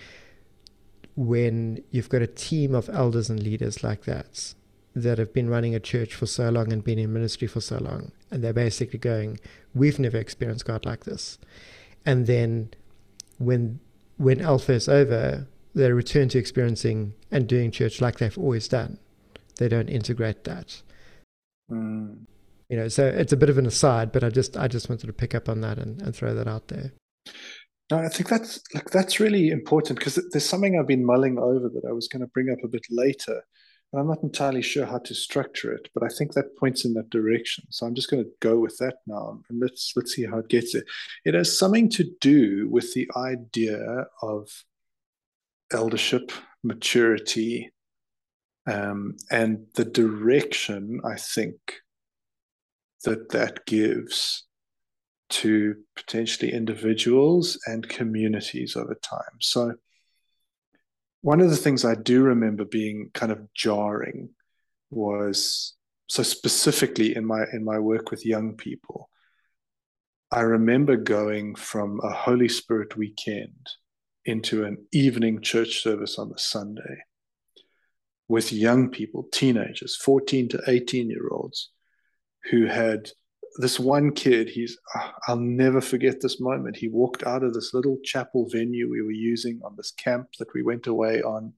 when 1.18 1.82
you've 1.90 2.08
got 2.08 2.22
a 2.22 2.28
team 2.28 2.76
of 2.76 2.88
elders 2.88 3.28
and 3.28 3.42
leaders 3.42 3.82
like 3.82 4.04
that 4.04 4.54
that 4.94 5.18
have 5.18 5.32
been 5.32 5.50
running 5.50 5.74
a 5.74 5.80
church 5.80 6.14
for 6.14 6.26
so 6.26 6.48
long 6.48 6.72
and 6.72 6.84
been 6.84 6.98
in 6.98 7.12
ministry 7.12 7.48
for 7.48 7.60
so 7.60 7.76
long. 7.78 8.12
And 8.30 8.42
they're 8.42 8.52
basically 8.52 9.00
going, 9.00 9.40
We've 9.74 9.98
never 9.98 10.16
experienced 10.16 10.64
God 10.64 10.86
like 10.86 11.04
this. 11.04 11.36
And 12.06 12.28
then 12.28 12.70
when 13.38 13.80
when 14.16 14.40
Alpha 14.40 14.72
is 14.74 14.88
over, 14.88 15.48
they 15.74 15.90
return 15.90 16.28
to 16.28 16.38
experiencing 16.38 17.14
and 17.32 17.48
doing 17.48 17.72
church 17.72 18.00
like 18.00 18.18
they've 18.18 18.38
always 18.38 18.68
done. 18.68 19.00
They 19.56 19.68
don't 19.68 19.88
integrate 19.88 20.44
that. 20.44 20.82
Mm. 21.68 22.26
You 22.68 22.76
know, 22.76 22.86
so 22.86 23.04
it's 23.06 23.32
a 23.32 23.36
bit 23.36 23.50
of 23.50 23.58
an 23.58 23.66
aside, 23.66 24.12
but 24.12 24.22
I 24.22 24.30
just 24.30 24.56
I 24.56 24.68
just 24.68 24.88
wanted 24.88 25.08
to 25.08 25.12
pick 25.12 25.34
up 25.34 25.48
on 25.48 25.62
that 25.62 25.78
and, 25.78 26.00
and 26.00 26.14
throw 26.14 26.32
that 26.32 26.46
out 26.46 26.68
there. 26.68 26.92
No, 27.90 27.98
I 27.98 28.08
think 28.08 28.28
that's 28.28 28.60
like 28.74 28.90
that's 28.90 29.18
really 29.18 29.48
important 29.48 29.98
because 29.98 30.16
there's 30.30 30.44
something 30.44 30.78
I've 30.78 30.86
been 30.86 31.06
mulling 31.06 31.38
over 31.38 31.70
that 31.70 31.86
I 31.88 31.92
was 31.92 32.06
going 32.06 32.20
to 32.20 32.26
bring 32.26 32.50
up 32.50 32.62
a 32.62 32.68
bit 32.68 32.86
later, 32.90 33.42
and 33.92 34.00
I'm 34.00 34.08
not 34.08 34.22
entirely 34.22 34.60
sure 34.60 34.84
how 34.84 34.98
to 34.98 35.14
structure 35.14 35.72
it, 35.72 35.88
but 35.94 36.02
I 36.02 36.08
think 36.08 36.34
that 36.34 36.56
points 36.58 36.84
in 36.84 36.92
that 36.94 37.08
direction. 37.08 37.64
So 37.70 37.86
I'm 37.86 37.94
just 37.94 38.10
going 38.10 38.22
to 38.22 38.30
go 38.40 38.58
with 38.58 38.76
that 38.78 38.96
now, 39.06 39.40
and 39.48 39.58
let's 39.58 39.94
let's 39.96 40.12
see 40.12 40.26
how 40.26 40.38
it 40.38 40.48
gets 40.48 40.74
there. 40.74 40.84
It 41.24 41.32
has 41.32 41.58
something 41.58 41.88
to 41.90 42.04
do 42.20 42.68
with 42.68 42.92
the 42.92 43.10
idea 43.16 44.06
of 44.20 44.50
eldership, 45.72 46.30
maturity, 46.62 47.72
um, 48.66 49.16
and 49.30 49.66
the 49.76 49.86
direction 49.86 51.00
I 51.04 51.16
think 51.16 51.56
that 53.04 53.30
that 53.30 53.64
gives 53.64 54.44
to 55.30 55.76
potentially 55.94 56.52
individuals 56.52 57.58
and 57.66 57.88
communities 57.88 58.76
over 58.76 58.94
time. 58.94 59.40
So 59.40 59.74
one 61.20 61.40
of 61.40 61.50
the 61.50 61.56
things 61.56 61.84
I 61.84 61.94
do 61.94 62.22
remember 62.22 62.64
being 62.64 63.10
kind 63.12 63.32
of 63.32 63.52
jarring 63.54 64.30
was 64.90 65.74
so 66.06 66.22
specifically 66.22 67.14
in 67.14 67.26
my 67.26 67.44
in 67.52 67.64
my 67.64 67.78
work 67.78 68.10
with 68.10 68.24
young 68.24 68.56
people. 68.56 69.10
I 70.30 70.40
remember 70.40 70.96
going 70.96 71.54
from 71.54 72.00
a 72.02 72.10
Holy 72.10 72.48
Spirit 72.48 72.96
weekend 72.96 73.66
into 74.24 74.64
an 74.64 74.86
evening 74.92 75.40
church 75.40 75.82
service 75.82 76.18
on 76.18 76.28
the 76.28 76.38
Sunday 76.38 77.04
with 78.28 78.52
young 78.52 78.90
people, 78.90 79.26
teenagers, 79.32 79.96
14 79.96 80.50
to 80.50 80.62
18 80.66 81.08
year 81.08 81.28
olds, 81.30 81.70
who 82.50 82.66
had 82.66 83.10
this 83.56 83.78
one 83.80 84.12
kid, 84.12 84.48
he's, 84.48 84.78
I'll 85.26 85.36
never 85.36 85.80
forget 85.80 86.20
this 86.20 86.40
moment. 86.40 86.76
He 86.76 86.88
walked 86.88 87.24
out 87.24 87.42
of 87.42 87.54
this 87.54 87.74
little 87.74 87.98
chapel 88.04 88.48
venue 88.50 88.90
we 88.90 89.02
were 89.02 89.10
using 89.10 89.60
on 89.64 89.74
this 89.76 89.90
camp 89.92 90.28
that 90.38 90.52
we 90.54 90.62
went 90.62 90.86
away 90.86 91.22
on. 91.22 91.52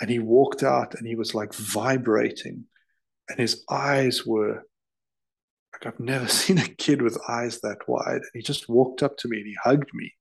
And 0.00 0.10
he 0.10 0.18
walked 0.18 0.62
out 0.62 0.94
and 0.94 1.06
he 1.06 1.14
was 1.14 1.34
like 1.34 1.54
vibrating. 1.54 2.64
And 3.28 3.38
his 3.38 3.64
eyes 3.70 4.26
were 4.26 4.64
like, 5.72 5.86
I've 5.86 6.00
never 6.00 6.28
seen 6.28 6.58
a 6.58 6.68
kid 6.68 7.02
with 7.02 7.20
eyes 7.28 7.60
that 7.60 7.88
wide. 7.88 8.16
And 8.16 8.30
he 8.34 8.42
just 8.42 8.68
walked 8.68 9.02
up 9.02 9.16
to 9.18 9.28
me 9.28 9.38
and 9.38 9.46
he 9.46 9.56
hugged 9.62 9.90
me. 9.94 10.12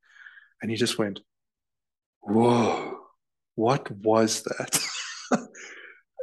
And 0.61 0.71
he 0.71 0.77
just 0.77 0.97
went, 0.97 1.19
Whoa, 2.21 2.97
what 3.55 3.89
was 3.91 4.43
that? 4.43 4.79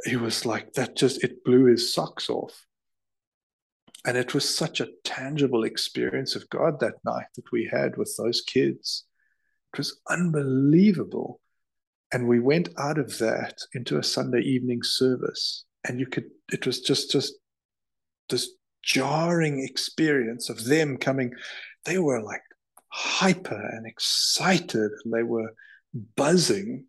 he 0.05 0.17
was 0.17 0.45
like, 0.45 0.73
that 0.73 0.95
just, 0.95 1.23
it 1.23 1.43
blew 1.43 1.65
his 1.65 1.93
socks 1.93 2.29
off 2.29 2.65
and 4.05 4.17
it 4.17 4.35
was 4.35 4.55
such 4.55 4.79
a 4.79 4.89
tangible 5.03 5.63
experience 5.63 6.35
of 6.35 6.49
God 6.49 6.79
that 6.79 7.03
night 7.03 7.25
that 7.35 7.51
we 7.51 7.67
had 7.71 7.97
with 7.97 8.13
those 8.17 8.41
kids. 8.41 9.03
It 9.73 9.79
was 9.79 9.99
unbelievable. 10.07 11.41
And 12.13 12.27
we 12.27 12.39
went 12.39 12.69
out 12.77 12.99
of 12.99 13.17
that 13.17 13.57
into 13.73 13.97
a 13.97 14.03
Sunday 14.03 14.41
evening 14.41 14.83
service. 14.83 15.65
And 15.87 15.99
you 15.99 16.05
could, 16.05 16.25
it 16.53 16.67
was 16.67 16.81
just, 16.81 17.11
just 17.11 17.33
this 18.29 18.51
jarring 18.83 19.63
experience 19.63 20.49
of 20.49 20.65
them 20.65 20.97
coming. 20.97 21.33
They 21.85 21.97
were 21.97 22.21
like 22.21 22.43
hyper 22.89 23.69
and 23.71 23.87
excited 23.87 24.91
and 25.03 25.13
they 25.13 25.23
were 25.23 25.51
buzzing. 26.15 26.85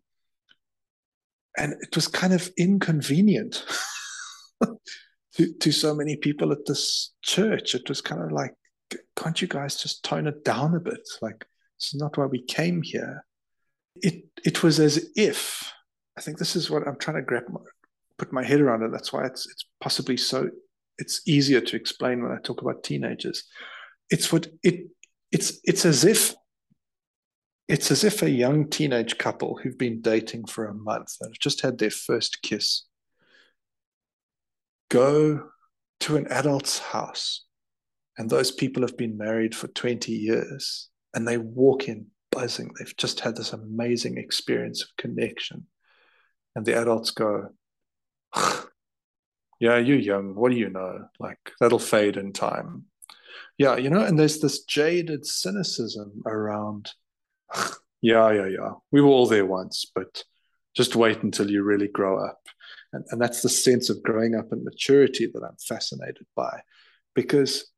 And 1.57 1.73
it 1.81 1.95
was 1.95 2.07
kind 2.07 2.33
of 2.33 2.51
inconvenient. 2.57 3.65
to, 5.37 5.53
to 5.53 5.71
so 5.71 5.93
many 5.93 6.15
people 6.15 6.51
at 6.51 6.65
this 6.65 7.13
church. 7.21 7.75
It 7.75 7.87
was 7.87 8.01
kind 8.01 8.21
of 8.23 8.31
like, 8.31 8.53
can't 9.15 9.39
you 9.41 9.47
guys 9.47 9.81
just 9.81 10.03
tone 10.03 10.27
it 10.27 10.43
down 10.43 10.75
a 10.75 10.79
bit? 10.79 11.07
Like, 11.21 11.45
this 11.79 11.93
is 11.93 11.99
not 11.99 12.17
why 12.17 12.25
we 12.25 12.41
came 12.43 12.81
here. 12.81 13.23
It 13.97 14.25
it 14.45 14.63
was 14.63 14.79
as 14.79 15.09
if 15.15 15.71
I 16.17 16.21
think 16.21 16.37
this 16.37 16.55
is 16.55 16.69
what 16.69 16.87
I'm 16.87 16.97
trying 16.97 17.17
to 17.17 17.23
grab 17.23 17.43
my, 17.49 17.59
put 18.17 18.33
my 18.33 18.43
head 18.43 18.61
around 18.61 18.83
it. 18.83 18.91
That's 18.91 19.13
why 19.13 19.25
it's 19.25 19.47
it's 19.47 19.65
possibly 19.79 20.17
so 20.17 20.49
it's 20.97 21.21
easier 21.27 21.61
to 21.61 21.75
explain 21.75 22.23
when 22.23 22.31
I 22.31 22.41
talk 22.41 22.61
about 22.61 22.83
teenagers. 22.83 23.43
It's 24.09 24.31
what 24.31 24.47
it 24.63 24.87
it's 25.31 25.59
it's 25.63 25.85
as 25.85 26.03
if 26.03 26.33
it's 27.67 27.91
as 27.91 28.03
if 28.03 28.21
a 28.21 28.29
young 28.29 28.69
teenage 28.69 29.17
couple 29.17 29.57
who've 29.57 29.77
been 29.77 30.01
dating 30.01 30.45
for 30.45 30.65
a 30.65 30.73
month 30.73 31.15
and 31.21 31.31
have 31.33 31.39
just 31.39 31.61
had 31.61 31.77
their 31.77 31.91
first 31.91 32.41
kiss 32.41 32.85
go 34.89 35.49
to 36.01 36.15
an 36.15 36.27
adult's 36.29 36.79
house 36.79 37.45
and 38.17 38.29
those 38.29 38.51
people 38.51 38.81
have 38.81 38.97
been 38.97 39.17
married 39.17 39.55
for 39.55 39.67
20 39.67 40.11
years 40.11 40.89
and 41.13 41.27
they 41.27 41.37
walk 41.37 41.87
in 41.87 42.07
buzzing. 42.31 42.71
They've 42.77 42.97
just 42.97 43.19
had 43.19 43.35
this 43.35 43.53
amazing 43.53 44.17
experience 44.17 44.81
of 44.81 44.89
connection. 44.97 45.67
And 46.55 46.65
the 46.65 46.79
adults 46.79 47.11
go, 47.11 47.49
Yeah, 49.59 49.77
you're 49.77 49.97
young. 49.97 50.35
What 50.35 50.51
do 50.51 50.57
you 50.57 50.69
know? 50.69 51.07
Like, 51.19 51.39
that'll 51.59 51.79
fade 51.79 52.17
in 52.17 52.31
time. 52.31 52.85
Yeah, 53.57 53.77
you 53.77 53.89
know, 53.89 54.03
and 54.03 54.17
there's 54.17 54.39
this 54.39 54.63
jaded 54.63 55.25
cynicism 55.25 56.21
around, 56.25 56.91
Yeah, 58.01 58.31
yeah, 58.31 58.45
yeah. 58.45 58.73
We 58.91 59.01
were 59.01 59.07
all 59.07 59.25
there 59.25 59.45
once, 59.45 59.85
but 59.93 60.23
just 60.75 60.95
wait 60.95 61.23
until 61.23 61.49
you 61.49 61.63
really 61.63 61.87
grow 61.87 62.23
up. 62.23 62.39
And, 62.93 63.05
and 63.11 63.21
that's 63.21 63.41
the 63.41 63.49
sense 63.49 63.89
of 63.89 64.03
growing 64.03 64.35
up 64.35 64.51
and 64.51 64.63
maturity 64.63 65.27
that 65.33 65.43
I'm 65.43 65.57
fascinated 65.57 66.25
by 66.35 66.61
because 67.15 67.71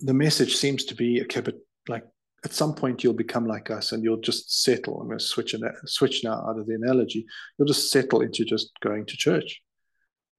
the 0.00 0.14
message 0.14 0.56
seems 0.56 0.84
to 0.84 0.94
be 0.94 1.22
okay, 1.22 1.40
but 1.40 1.56
like 1.88 2.04
at 2.44 2.52
some 2.52 2.74
point 2.74 3.02
you'll 3.02 3.14
become 3.14 3.46
like 3.46 3.70
us 3.70 3.92
and 3.92 4.02
you'll 4.02 4.20
just 4.20 4.62
settle. 4.62 5.00
I'm 5.00 5.06
going 5.06 5.18
to 5.18 5.24
switch, 5.24 5.54
an, 5.54 5.62
switch 5.86 6.22
now 6.22 6.44
out 6.48 6.58
of 6.58 6.66
the 6.66 6.74
analogy. 6.74 7.26
You'll 7.58 7.68
just 7.68 7.90
settle 7.90 8.20
into 8.20 8.44
just 8.44 8.72
going 8.82 9.06
to 9.06 9.16
church, 9.16 9.62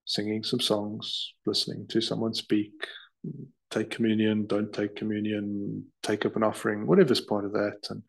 singing 0.05 0.43
some 0.43 0.59
songs, 0.59 1.33
listening 1.45 1.87
to 1.87 2.01
someone 2.01 2.33
speak, 2.33 2.71
take 3.71 3.89
communion, 3.89 4.45
don't 4.45 4.71
take 4.71 4.95
communion, 4.95 5.85
take 6.03 6.25
up 6.25 6.35
an 6.35 6.43
offering, 6.43 6.85
whatever's 6.85 7.21
part 7.21 7.45
of 7.45 7.53
that. 7.53 7.79
And 7.89 8.03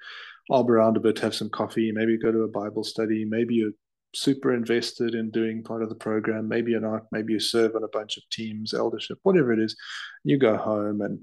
arb 0.50 0.68
around 0.68 0.96
a 0.96 1.00
bit, 1.00 1.18
have 1.20 1.34
some 1.34 1.50
coffee, 1.50 1.92
maybe 1.92 2.18
go 2.18 2.32
to 2.32 2.42
a 2.42 2.48
Bible 2.48 2.84
study, 2.84 3.24
maybe 3.24 3.54
you're 3.56 3.72
super 4.14 4.54
invested 4.54 5.14
in 5.14 5.30
doing 5.30 5.62
part 5.62 5.82
of 5.82 5.88
the 5.88 5.94
program. 5.94 6.48
Maybe 6.48 6.72
you're 6.72 6.80
not. 6.80 7.06
Maybe 7.12 7.32
you 7.32 7.40
serve 7.40 7.74
on 7.76 7.84
a 7.84 7.88
bunch 7.88 8.16
of 8.16 8.22
teams, 8.30 8.74
eldership, 8.74 9.18
whatever 9.22 9.52
it 9.52 9.58
is. 9.58 9.76
You 10.24 10.38
go 10.38 10.56
home 10.56 11.00
and 11.00 11.20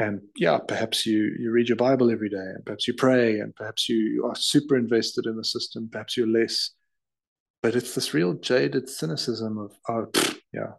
and 0.00 0.22
yeah, 0.34 0.58
perhaps 0.58 1.04
you 1.04 1.34
you 1.38 1.50
read 1.50 1.68
your 1.68 1.76
Bible 1.76 2.10
every 2.10 2.30
day, 2.30 2.36
and 2.36 2.64
perhaps 2.64 2.88
you 2.88 2.94
pray, 2.94 3.38
and 3.40 3.54
perhaps 3.54 3.88
you 3.88 4.24
are 4.26 4.34
super 4.34 4.76
invested 4.76 5.26
in 5.26 5.36
the 5.36 5.44
system. 5.44 5.88
Perhaps 5.92 6.16
you're 6.16 6.26
less, 6.26 6.70
but 7.62 7.76
it's 7.76 7.94
this 7.94 8.14
real 8.14 8.34
jaded 8.34 8.88
cynicism 8.88 9.58
of 9.58 9.72
oh 9.88 10.10
yeah, 10.54 10.72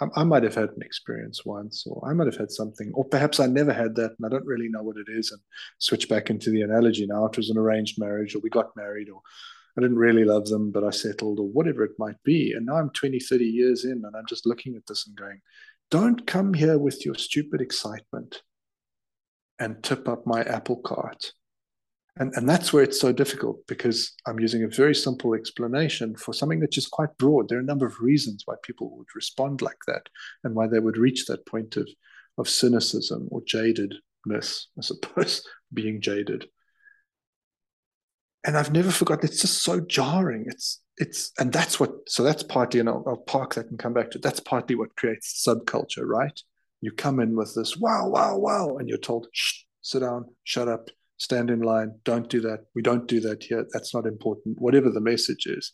I, 0.00 0.20
I, 0.20 0.24
might 0.24 0.44
have 0.44 0.54
had 0.54 0.70
an 0.70 0.82
experience 0.82 1.44
once, 1.44 1.84
or 1.86 2.06
I 2.08 2.12
might 2.12 2.28
have 2.28 2.36
had 2.36 2.52
something, 2.52 2.92
or 2.94 3.04
perhaps 3.04 3.40
I 3.40 3.46
never 3.46 3.72
had 3.72 3.96
that, 3.96 4.12
and 4.16 4.26
I 4.26 4.28
don't 4.28 4.46
really 4.46 4.68
know 4.68 4.82
what 4.82 4.96
it 4.96 5.10
is. 5.10 5.32
And 5.32 5.40
switch 5.78 6.08
back 6.08 6.30
into 6.30 6.50
the 6.50 6.62
analogy 6.62 7.06
now. 7.06 7.26
It 7.26 7.36
was 7.36 7.50
an 7.50 7.58
arranged 7.58 7.98
marriage, 7.98 8.36
or 8.36 8.40
we 8.40 8.50
got 8.50 8.76
married, 8.76 9.08
or 9.10 9.22
I 9.78 9.80
didn't 9.80 9.98
really 9.98 10.24
love 10.24 10.46
them, 10.48 10.72
but 10.72 10.82
I 10.82 10.90
settled, 10.90 11.38
or 11.38 11.46
whatever 11.46 11.84
it 11.84 11.92
might 12.00 12.20
be. 12.24 12.52
And 12.52 12.66
now 12.66 12.78
I'm 12.78 12.90
20, 12.90 13.20
30 13.20 13.44
years 13.44 13.84
in, 13.84 14.02
and 14.04 14.16
I'm 14.16 14.26
just 14.28 14.44
looking 14.44 14.74
at 14.74 14.84
this 14.88 15.06
and 15.06 15.16
going, 15.16 15.40
don't 15.88 16.26
come 16.26 16.52
here 16.52 16.78
with 16.78 17.06
your 17.06 17.14
stupid 17.14 17.60
excitement 17.60 18.42
and 19.60 19.80
tip 19.84 20.08
up 20.08 20.26
my 20.26 20.42
apple 20.42 20.78
cart. 20.78 21.32
And, 22.16 22.32
and 22.34 22.48
that's 22.48 22.72
where 22.72 22.82
it's 22.82 23.00
so 23.00 23.12
difficult 23.12 23.64
because 23.68 24.14
I'm 24.26 24.40
using 24.40 24.64
a 24.64 24.68
very 24.68 24.96
simple 24.96 25.34
explanation 25.34 26.16
for 26.16 26.32
something 26.32 26.58
that's 26.58 26.74
just 26.74 26.90
quite 26.90 27.16
broad. 27.16 27.48
There 27.48 27.58
are 27.58 27.62
a 27.62 27.64
number 27.64 27.86
of 27.86 28.00
reasons 28.00 28.42
why 28.46 28.56
people 28.64 28.96
would 28.96 29.14
respond 29.14 29.62
like 29.62 29.78
that 29.86 30.08
and 30.42 30.56
why 30.56 30.66
they 30.66 30.80
would 30.80 30.96
reach 30.96 31.26
that 31.26 31.46
point 31.46 31.76
of, 31.76 31.88
of 32.36 32.48
cynicism 32.48 33.28
or 33.30 33.42
jadedness, 33.42 34.64
I 34.76 34.80
suppose, 34.80 35.46
being 35.72 36.00
jaded. 36.00 36.48
And 38.44 38.56
I've 38.56 38.72
never 38.72 38.90
forgotten, 38.90 39.28
it's 39.28 39.40
just 39.40 39.62
so 39.62 39.80
jarring. 39.80 40.44
It's 40.46 40.80
it's 40.96 41.32
and 41.38 41.52
that's 41.52 41.78
what 41.78 41.92
so 42.08 42.22
that's 42.22 42.42
partly, 42.42 42.80
and 42.80 42.88
I'll, 42.88 43.04
I'll 43.06 43.16
park 43.16 43.54
that 43.54 43.70
and 43.70 43.78
come 43.78 43.94
back 43.94 44.10
to 44.10 44.18
that's 44.18 44.40
partly 44.40 44.74
what 44.74 44.96
creates 44.96 45.44
subculture, 45.46 46.04
right? 46.04 46.40
You 46.80 46.92
come 46.92 47.20
in 47.20 47.36
with 47.36 47.54
this 47.54 47.76
wow, 47.76 48.08
wow, 48.08 48.36
wow, 48.36 48.76
and 48.78 48.88
you're 48.88 48.98
told, 48.98 49.28
Shh, 49.32 49.62
sit 49.82 50.00
down, 50.00 50.26
shut 50.44 50.68
up, 50.68 50.88
stand 51.18 51.50
in 51.50 51.60
line, 51.60 51.94
don't 52.04 52.28
do 52.28 52.40
that. 52.42 52.60
We 52.74 52.82
don't 52.82 53.06
do 53.06 53.20
that 53.20 53.42
here. 53.42 53.66
That's 53.72 53.94
not 53.94 54.06
important, 54.06 54.60
whatever 54.60 54.90
the 54.90 55.00
message 55.00 55.46
is. 55.46 55.72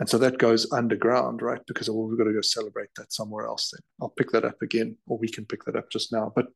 And 0.00 0.08
so 0.08 0.18
that 0.18 0.38
goes 0.38 0.70
underground, 0.72 1.42
right? 1.42 1.60
Because 1.66 1.88
well, 1.88 2.08
we've 2.08 2.18
got 2.18 2.24
to 2.24 2.32
go 2.32 2.40
celebrate 2.40 2.88
that 2.96 3.12
somewhere 3.12 3.46
else 3.46 3.70
then. 3.72 3.80
I'll 4.00 4.14
pick 4.16 4.30
that 4.32 4.44
up 4.44 4.60
again, 4.62 4.96
or 5.06 5.18
we 5.18 5.28
can 5.28 5.44
pick 5.44 5.64
that 5.64 5.76
up 5.76 5.90
just 5.90 6.12
now. 6.12 6.32
But 6.34 6.46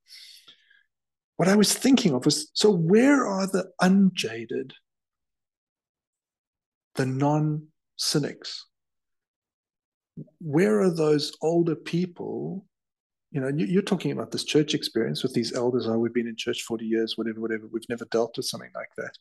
what 1.36 1.48
I 1.48 1.56
was 1.56 1.72
thinking 1.72 2.12
of 2.14 2.24
was 2.24 2.50
so 2.54 2.70
where 2.70 3.26
are 3.26 3.46
the 3.46 3.70
unjaded, 3.80 4.72
the 6.96 7.06
non 7.06 7.68
cynics? 7.96 8.66
Where 10.40 10.80
are 10.80 10.94
those 10.94 11.36
older 11.42 11.74
people 11.74 12.64
you 13.36 13.40
know, 13.42 13.48
you're 13.48 13.82
talking 13.82 14.12
about 14.12 14.30
this 14.30 14.44
church 14.44 14.72
experience 14.72 15.22
with 15.22 15.34
these 15.34 15.52
elders. 15.52 15.86
Oh, 15.86 15.98
we've 15.98 16.14
been 16.14 16.26
in 16.26 16.36
church 16.36 16.62
40 16.62 16.86
years, 16.86 17.18
whatever, 17.18 17.38
whatever. 17.38 17.66
We've 17.70 17.88
never 17.88 18.06
dealt 18.06 18.36
with 18.36 18.46
something 18.46 18.70
like 18.74 18.88
that. 18.96 19.12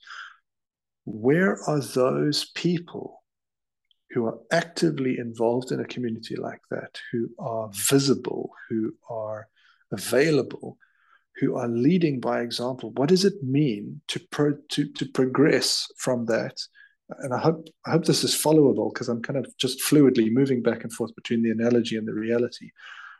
Where 1.03 1.61
are 1.67 1.82
those 1.82 2.51
people 2.55 3.23
who 4.11 4.26
are 4.26 4.38
actively 4.51 5.17
involved 5.17 5.71
in 5.71 5.82
a 5.82 5.86
community 5.86 6.38
like 6.38 6.61
that, 6.71 6.97
who 7.11 7.30
are 7.39 7.69
visible, 7.73 8.51
who 8.69 8.93
are 9.09 9.49
available, 9.91 10.78
who 11.38 11.57
are 11.57 11.67
leading 11.67 12.21
by 12.21 12.39
example? 12.39 12.91
What 12.91 13.09
does 13.09 13.26
it 13.26 13.43
mean 13.43 14.01
to 14.07 14.21
pro, 14.32 14.53
to, 14.69 14.88
to 14.93 15.05
progress 15.07 15.88
from 15.97 16.28
that? 16.28 16.57
And 17.20 17.34
I 17.34 17.38
hope 17.38 17.68
I 17.86 17.91
hope 17.91 18.06
this 18.06 18.24
is 18.24 18.34
followable 18.34 18.91
because 18.93 19.10
I'm 19.10 19.22
kind 19.22 19.38
of 19.38 19.45
just 19.58 19.80
fluidly 19.82 20.32
moving 20.32 20.64
back 20.64 20.84
and 20.84 20.91
forth 20.91 21.14
between 21.16 21.43
the 21.43 21.51
analogy 21.51 21.97
and 21.97 22.08
the 22.08 22.14
reality 22.14 22.72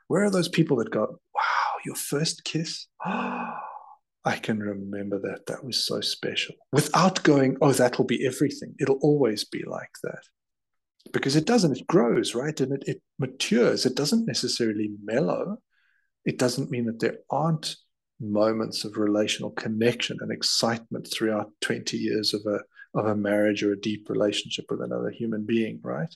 where 0.08 0.24
are 0.24 0.30
those 0.30 0.50
people 0.50 0.78
that 0.78 0.92
go, 0.92 1.20
wow, 1.34 1.80
your 1.86 1.96
first 1.96 2.44
kiss? 2.44 2.88
I 3.06 4.38
can 4.42 4.60
remember 4.60 5.20
that. 5.20 5.46
That 5.48 5.64
was 5.64 5.86
so 5.86 6.02
special. 6.02 6.56
Without 6.72 7.22
going, 7.24 7.58
oh, 7.62 7.74
that'll 7.74 8.06
be 8.06 8.26
everything. 8.26 8.74
It'll 8.80 9.00
always 9.02 9.46
be 9.46 9.64
like 9.66 9.92
that. 10.04 10.22
Because 11.14 11.36
it 11.36 11.46
doesn't, 11.46 11.78
it 11.78 11.88
grows, 11.88 12.34
right? 12.34 12.60
And 12.60 12.74
it, 12.74 12.84
it 12.88 13.02
matures. 13.20 13.86
It 13.86 13.96
doesn't 13.96 14.26
necessarily 14.26 14.90
mellow. 15.04 15.58
It 16.26 16.40
doesn't 16.40 16.72
mean 16.72 16.86
that 16.86 17.00
there 17.00 17.20
aren't 17.30 17.76
moments 18.20 18.84
of 18.84 18.98
relational 18.98 19.52
connection 19.52 20.18
and 20.22 20.32
excitement 20.32 21.08
throughout 21.12 21.52
20 21.62 21.96
years 21.98 22.34
of 22.34 22.42
a 22.48 22.60
of 22.96 23.06
a 23.06 23.16
marriage 23.16 23.64
or 23.64 23.74
a 23.74 23.80
deep 23.80 24.10
relationship 24.10 24.66
with 24.70 24.82
another 24.82 25.10
human 25.10 25.46
being, 25.46 25.80
right? 25.84 26.14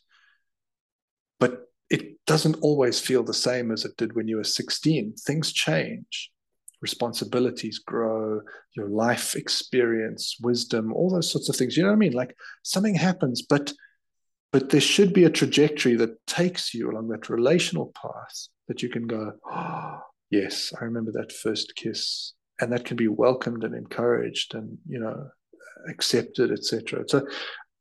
But 1.39 1.65
it 1.89 2.25
doesn't 2.25 2.57
always 2.61 2.99
feel 2.99 3.23
the 3.23 3.33
same 3.33 3.71
as 3.71 3.85
it 3.85 3.97
did 3.97 4.15
when 4.15 4.27
you 4.27 4.37
were 4.37 4.43
16. 4.43 5.13
Things 5.25 5.51
change, 5.51 6.31
responsibilities 6.81 7.79
grow, 7.79 8.41
your 8.75 8.87
life 8.87 9.35
experience, 9.35 10.37
wisdom, 10.41 10.93
all 10.93 11.09
those 11.09 11.31
sorts 11.31 11.49
of 11.49 11.55
things. 11.55 11.75
You 11.75 11.83
know 11.83 11.89
what 11.89 11.95
I 11.95 11.99
mean? 11.99 12.13
Like 12.13 12.35
something 12.63 12.95
happens, 12.95 13.41
but 13.41 13.73
but 14.51 14.69
there 14.71 14.81
should 14.81 15.13
be 15.13 15.25
a 15.25 15.29
trajectory 15.29 15.95
that 15.97 16.25
takes 16.25 16.73
you 16.73 16.89
along 16.89 17.09
that 17.09 17.29
relational 17.29 17.93
path 18.01 18.47
that 18.67 18.81
you 18.81 18.89
can 18.89 19.05
go, 19.05 19.33
oh, 19.51 19.99
yes, 20.31 20.73
I 20.79 20.85
remember 20.85 21.11
that 21.13 21.31
first 21.31 21.75
kiss, 21.75 22.33
and 22.59 22.71
that 22.71 22.85
can 22.85 22.97
be 22.97 23.07
welcomed 23.07 23.63
and 23.63 23.75
encouraged, 23.75 24.55
and 24.55 24.77
you 24.87 24.99
know, 24.99 25.29
accepted, 25.87 26.51
etc. 26.51 27.03
So, 27.07 27.27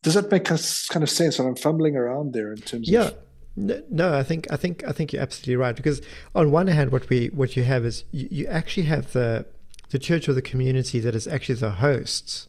does 0.02 0.14
that 0.14 0.30
make 0.30 0.50
us 0.50 0.86
kind 0.86 1.02
of 1.02 1.10
sense? 1.10 1.38
And 1.38 1.48
I'm 1.48 1.56
fumbling 1.56 1.96
around 1.96 2.32
there 2.32 2.52
in 2.52 2.58
terms 2.58 2.88
of. 2.88 2.92
yeah. 2.92 3.06
of 3.08 3.14
no, 3.56 4.14
I 4.14 4.22
think 4.22 4.46
I 4.52 4.56
think 4.56 4.84
I 4.84 4.92
think 4.92 5.12
you're 5.12 5.22
absolutely 5.22 5.56
right 5.56 5.74
because 5.74 6.00
on 6.34 6.52
one 6.52 6.68
hand, 6.68 6.92
what 6.92 7.08
we 7.08 7.26
what 7.28 7.56
you 7.56 7.64
have 7.64 7.84
is 7.84 8.04
you, 8.12 8.28
you 8.30 8.46
actually 8.46 8.84
have 8.84 9.12
the 9.12 9.46
the 9.90 9.98
church 9.98 10.28
or 10.28 10.32
the 10.32 10.42
community 10.42 11.00
that 11.00 11.14
is 11.14 11.26
actually 11.26 11.56
the 11.56 11.72
hosts 11.72 12.48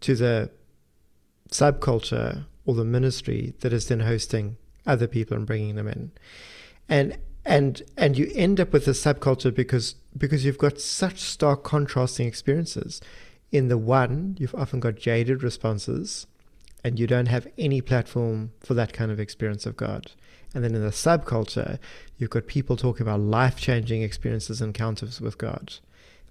to 0.00 0.14
the 0.14 0.50
subculture 1.50 2.44
or 2.66 2.74
the 2.74 2.84
ministry 2.84 3.54
that 3.60 3.72
is 3.72 3.88
then 3.88 4.00
hosting 4.00 4.56
other 4.86 5.06
people 5.06 5.36
and 5.36 5.46
bringing 5.46 5.76
them 5.76 5.88
in, 5.88 6.12
and 6.88 7.16
and 7.46 7.82
and 7.96 8.18
you 8.18 8.30
end 8.34 8.60
up 8.60 8.72
with 8.72 8.86
a 8.86 8.92
subculture 8.92 9.54
because 9.54 9.94
because 10.16 10.44
you've 10.44 10.58
got 10.58 10.80
such 10.80 11.20
stark 11.20 11.62
contrasting 11.62 12.26
experiences. 12.26 13.00
In 13.54 13.68
the 13.68 13.78
one, 13.78 14.36
you've 14.40 14.56
often 14.56 14.80
got 14.80 14.96
jaded 14.96 15.44
responses 15.44 16.26
and 16.82 16.98
you 16.98 17.06
don't 17.06 17.28
have 17.28 17.46
any 17.56 17.80
platform 17.80 18.50
for 18.58 18.74
that 18.74 18.92
kind 18.92 19.12
of 19.12 19.20
experience 19.20 19.64
of 19.64 19.76
God. 19.76 20.10
And 20.52 20.64
then 20.64 20.74
in 20.74 20.82
the 20.82 20.88
subculture, 20.88 21.78
you've 22.18 22.30
got 22.30 22.48
people 22.48 22.76
talking 22.76 23.02
about 23.06 23.20
life 23.20 23.56
changing 23.56 24.02
experiences, 24.02 24.60
encounters 24.60 25.20
with 25.20 25.38
God. 25.38 25.74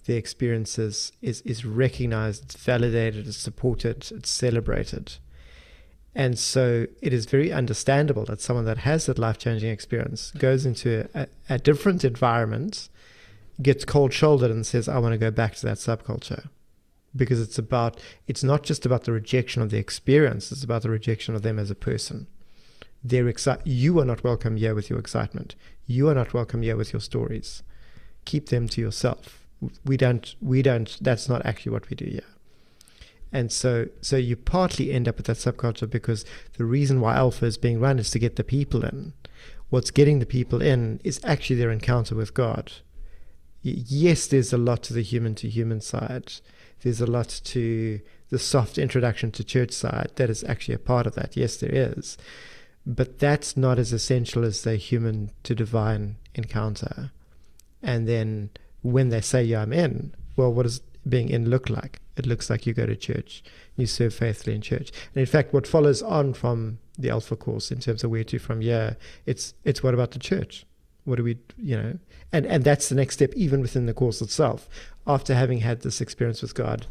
The 0.04 0.16
experiences 0.16 1.14
is, 1.22 1.40
is 1.44 1.64
recognized, 1.64 2.44
it's 2.44 2.58
validated, 2.58 3.26
it's 3.26 3.38
supported, 3.38 4.12
it's 4.12 4.30
celebrated. 4.30 5.14
And 6.14 6.38
so 6.38 6.88
it 7.02 7.14
is 7.14 7.26
very 7.26 7.54
understandable 7.54 8.26
that 8.26 8.42
someone 8.42 8.66
that 8.66 8.80
has 8.80 9.06
that 9.06 9.18
life 9.18 9.38
changing 9.38 9.70
experience 9.70 10.32
goes 10.32 10.66
into 10.66 11.08
a, 11.16 11.28
a 11.50 11.58
different 11.58 12.04
environment, 12.04 12.90
gets 13.62 13.86
cold 13.86 14.12
shouldered, 14.12 14.52
and 14.52 14.66
says, 14.66 14.90
I 14.90 14.98
want 14.98 15.14
to 15.14 15.18
go 15.18 15.32
back 15.32 15.56
to 15.56 15.66
that 15.68 15.78
subculture 15.78 16.50
because 17.16 17.40
it's 17.42 17.60
about 17.60 18.00
it's 18.28 18.44
not 18.44 18.64
just 18.64 18.86
about 18.86 19.04
the 19.04 19.12
rejection 19.12 19.62
of 19.62 19.70
the 19.70 19.78
experience 19.78 20.52
it's 20.52 20.64
about 20.64 20.82
the 20.82 20.90
rejection 20.90 21.36
of 21.36 21.42
them 21.42 21.60
as 21.60 21.70
a 21.70 21.76
person. 21.76 22.28
They're 23.04 23.26
exci- 23.26 23.62
you 23.66 24.00
are 24.00 24.06
not 24.06 24.24
welcome 24.24 24.56
here 24.56 24.74
with 24.74 24.90
your 24.90 24.98
excitement. 24.98 25.56
You 25.86 26.08
are 26.10 26.16
not 26.16 26.34
welcome 26.34 26.62
here 26.62 26.78
with 26.78 26.94
your 26.94 27.02
stories. 27.02 27.62
Keep 28.24 28.48
them 28.48 28.70
to 28.70 28.82
yourself. 28.82 29.46
We 29.86 29.98
don't 29.98 30.34
we 30.42 30.62
don't 30.62 30.98
that's 31.02 31.28
not 31.28 31.46
actually 31.46 31.74
what 31.74 31.90
we 31.90 31.96
do 31.96 32.06
here. 32.06 32.22
And 33.32 33.52
so 33.52 33.88
so 34.02 34.16
you 34.16 34.36
partly 34.36 34.92
end 34.92 35.08
up 35.08 35.18
with 35.18 35.26
that 35.26 35.38
subculture 35.38 35.90
because 35.90 36.24
the 36.58 36.66
reason 36.66 37.02
why 37.02 37.16
alpha 37.16 37.46
is 37.46 37.58
being 37.58 37.80
run 37.80 38.00
is 38.00 38.10
to 38.12 38.20
get 38.20 38.38
the 38.38 38.44
people 38.44 38.86
in. 38.86 39.14
What's 39.70 39.92
getting 39.92 40.20
the 40.20 40.26
people 40.26 40.62
in 40.62 41.02
is 41.04 41.20
actually 41.24 41.58
their 41.58 41.72
encounter 41.72 42.16
with 42.16 42.34
god. 42.34 42.72
Yes 43.62 44.28
there's 44.28 44.54
a 44.54 44.58
lot 44.58 44.84
to 44.84 44.94
the 44.94 45.04
human 45.04 45.36
to 45.36 45.50
human 45.50 45.82
side 45.82 46.34
there's 46.84 47.02
a 47.02 47.08
lot 47.08 47.42
to 47.46 48.00
the 48.30 48.40
soft 48.40 48.78
introduction 48.78 49.32
to 49.32 49.44
church 49.44 49.72
side 49.72 50.12
that 50.16 50.30
is 50.30 50.44
actually 50.44 50.76
a 50.76 50.80
part 50.80 51.08
of 51.08 51.16
that. 51.16 51.36
Yes, 51.36 51.58
there 51.58 51.74
is. 51.74 52.18
But 52.86 53.20
that's 53.20 53.56
not 53.56 53.80
as 53.80 53.94
essential 53.94 54.44
as 54.44 54.64
the 54.64 54.76
human 54.76 55.32
to 55.44 55.56
divine 55.56 56.18
encounter. 56.36 57.12
And 57.82 58.08
then 58.08 58.50
when 58.82 59.10
they 59.10 59.22
say, 59.22 59.44
Yeah, 59.44 59.62
I'm 59.62 59.74
in, 59.74 60.14
well, 60.36 60.54
what 60.54 60.64
does 60.64 60.82
being 61.08 61.30
in 61.30 61.50
look 61.50 61.70
like? 61.70 62.00
It 62.16 62.26
looks 62.26 62.50
like 62.50 62.66
you 62.66 62.74
go 62.74 62.86
to 62.86 62.96
church, 62.96 63.44
you 63.76 63.88
serve 63.88 64.14
faithfully 64.14 64.56
in 64.56 64.62
church. 64.62 64.92
And 65.16 65.22
in 65.22 65.26
fact, 65.26 65.54
what 65.54 65.66
follows 65.66 66.02
on 66.02 66.34
from 66.34 66.80
the 66.98 67.10
Alpha 67.10 67.36
course 67.36 67.72
in 67.72 67.80
terms 67.80 68.04
of 68.04 68.12
where 68.12 68.24
to 68.26 68.40
from 68.40 68.62
here, 68.62 68.98
it's 69.26 69.54
it's 69.64 69.82
what 69.82 69.94
about 69.94 70.12
the 70.12 70.20
church? 70.20 70.66
What 71.06 71.18
do 71.18 71.24
we, 71.24 71.38
you 71.58 71.76
know, 71.76 72.00
and 72.32 72.46
and 72.46 72.64
that's 72.64 72.90
the 72.90 72.96
next 72.96 73.16
step, 73.16 73.34
even 73.36 73.62
within 73.62 73.86
the 73.86 73.94
course 73.94 74.22
itself. 74.22 74.70
After 75.06 75.36
having 75.36 75.60
had 75.60 75.82
this 75.82 76.00
experience 76.00 76.42
with 76.42 76.56
God, 76.56 76.88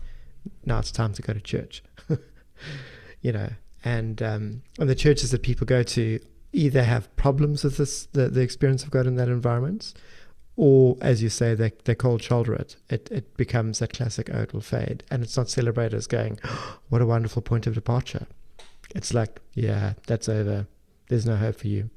now 0.64 0.78
it's 0.78 0.92
time 0.92 1.14
to 1.14 1.22
go 1.22 1.32
to 1.32 1.40
church. 1.40 1.82
you 3.22 3.32
know, 3.32 3.50
and 3.84 4.22
um, 4.22 4.62
and 4.78 4.88
the 4.88 4.94
churches 4.94 5.30
that 5.30 5.42
people 5.42 5.66
go 5.66 5.82
to 5.82 6.20
either 6.52 6.84
have 6.84 7.14
problems 7.16 7.64
with 7.64 7.78
this 7.78 8.06
the, 8.12 8.28
the 8.28 8.42
experience 8.42 8.84
of 8.84 8.90
God 8.90 9.06
in 9.06 9.16
that 9.16 9.28
environment, 9.28 9.94
or 10.56 10.96
as 11.00 11.22
you 11.22 11.28
say, 11.28 11.54
they, 11.54 11.72
they 11.84 11.94
cold 11.94 12.22
shoulder 12.22 12.54
it. 12.54 12.76
it. 12.90 13.08
It 13.10 13.36
becomes 13.36 13.78
that 13.78 13.92
classic 13.92 14.30
oh, 14.32 14.42
it 14.42 14.52
will 14.52 14.60
fade. 14.60 15.02
And 15.10 15.22
it's 15.22 15.36
not 15.36 15.48
celebrated 15.48 15.94
as 15.94 16.06
going, 16.06 16.38
oh, 16.44 16.78
what 16.88 17.02
a 17.02 17.06
wonderful 17.06 17.42
point 17.42 17.66
of 17.66 17.74
departure. 17.74 18.26
It's 18.94 19.14
like, 19.14 19.40
yeah, 19.54 19.94
that's 20.06 20.28
over. 20.28 20.66
There's 21.08 21.26
no 21.26 21.36
hope 21.36 21.56
for 21.56 21.68
you. 21.68 21.90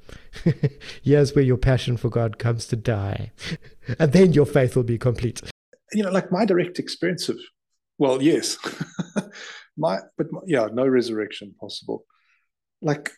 Here's 1.04 1.36
where 1.36 1.44
your 1.44 1.58
passion 1.58 1.98
for 1.98 2.10
God 2.10 2.38
comes 2.38 2.68
to 2.68 2.76
die. 2.76 3.32
and 4.00 4.12
then 4.12 4.34
your 4.34 4.46
faith 4.46 4.76
will 4.76 4.84
be 4.84 4.98
complete. 4.98 5.42
You 5.94 6.04
know, 6.04 6.12
like 6.12 6.32
my 6.32 6.46
direct 6.46 6.80
experience 6.80 7.30
of, 7.30 7.40
well, 7.98 8.22
yes, 8.22 8.58
my, 9.78 10.00
but 10.18 10.32
my, 10.32 10.42
yeah, 10.46 10.68
no 10.72 10.86
resurrection 10.88 11.56
possible. 11.60 12.06
Like, 12.82 13.12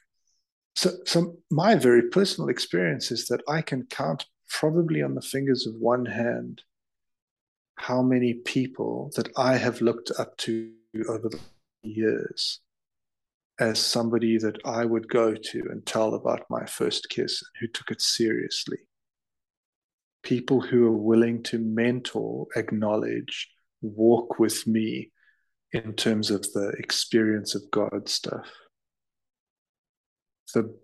so, 0.75 0.91
so 1.05 1.37
my 1.49 1.75
very 1.75 2.09
personal 2.09 2.49
experience 2.49 3.11
is 3.11 3.25
that 3.27 3.41
I 3.47 3.61
can 3.61 3.83
count 3.85 4.25
probably 4.49 5.01
on 5.01 5.15
the 5.15 5.21
fingers 5.21 5.65
of 5.65 5.73
one 5.75 6.05
hand 6.05 6.61
how 7.75 8.01
many 8.01 8.33
people 8.33 9.11
that 9.15 9.29
I 9.37 9.57
have 9.57 9.81
looked 9.81 10.11
up 10.19 10.37
to 10.37 10.71
over 11.07 11.29
the 11.29 11.39
years 11.83 12.59
as 13.59 13.79
somebody 13.79 14.37
that 14.37 14.57
I 14.65 14.85
would 14.85 15.07
go 15.09 15.33
to 15.33 15.59
and 15.69 15.85
tell 15.85 16.13
about 16.13 16.45
my 16.49 16.65
first 16.65 17.09
kiss 17.09 17.41
and 17.41 17.49
who 17.59 17.67
took 17.67 17.91
it 17.91 18.01
seriously. 18.01 18.77
People 20.23 20.61
who 20.61 20.85
are 20.85 20.97
willing 20.97 21.41
to 21.43 21.57
mentor, 21.57 22.47
acknowledge, 22.55 23.49
walk 23.81 24.39
with 24.39 24.67
me 24.67 25.11
in 25.71 25.93
terms 25.93 26.29
of 26.29 26.41
the 26.53 26.69
experience 26.77 27.55
of 27.55 27.63
God 27.71 28.09
stuff. 28.09 28.47
The 30.53 30.77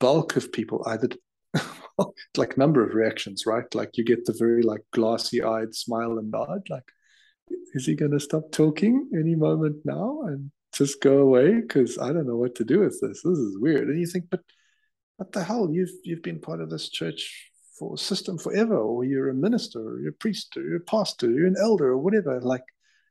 bulk 0.00 0.36
of 0.36 0.52
people 0.52 0.84
either 0.86 1.08
like 2.36 2.58
number 2.58 2.86
of 2.86 2.94
reactions, 2.94 3.44
right? 3.46 3.72
Like 3.74 3.96
you 3.96 4.04
get 4.04 4.24
the 4.24 4.36
very 4.38 4.62
like 4.62 4.82
glassy 4.92 5.42
eyed 5.42 5.74
smile 5.74 6.18
and 6.18 6.30
nod, 6.30 6.68
like, 6.70 6.90
is 7.74 7.86
he 7.86 7.94
going 7.94 8.12
to 8.12 8.20
stop 8.20 8.52
talking 8.52 9.10
any 9.14 9.34
moment 9.34 9.76
now 9.84 10.22
and 10.26 10.50
just 10.72 11.00
go 11.00 11.18
away? 11.18 11.60
Because 11.60 11.98
I 11.98 12.12
don't 12.12 12.26
know 12.26 12.36
what 12.36 12.54
to 12.56 12.64
do 12.64 12.80
with 12.80 13.00
this. 13.00 13.22
This 13.22 13.38
is 13.38 13.58
weird. 13.58 13.88
And 13.88 14.00
you 14.00 14.06
think, 14.06 14.26
but 14.30 14.40
what 15.16 15.32
the 15.32 15.42
hell? 15.42 15.68
You've 15.70 15.90
you've 16.04 16.22
been 16.22 16.40
part 16.40 16.60
of 16.60 16.70
this 16.70 16.88
church 16.88 17.50
for 17.78 17.96
system 17.96 18.38
forever, 18.38 18.76
or 18.76 19.04
you're 19.04 19.30
a 19.30 19.34
minister, 19.34 19.80
or 19.80 20.00
you're 20.00 20.10
a 20.10 20.14
priest, 20.14 20.56
or 20.56 20.62
you're 20.62 20.76
a 20.76 20.80
pastor, 20.80 21.26
or 21.26 21.30
you're 21.30 21.46
an 21.46 21.56
elder, 21.60 21.88
or 21.88 21.98
whatever. 21.98 22.40
Like, 22.40 22.64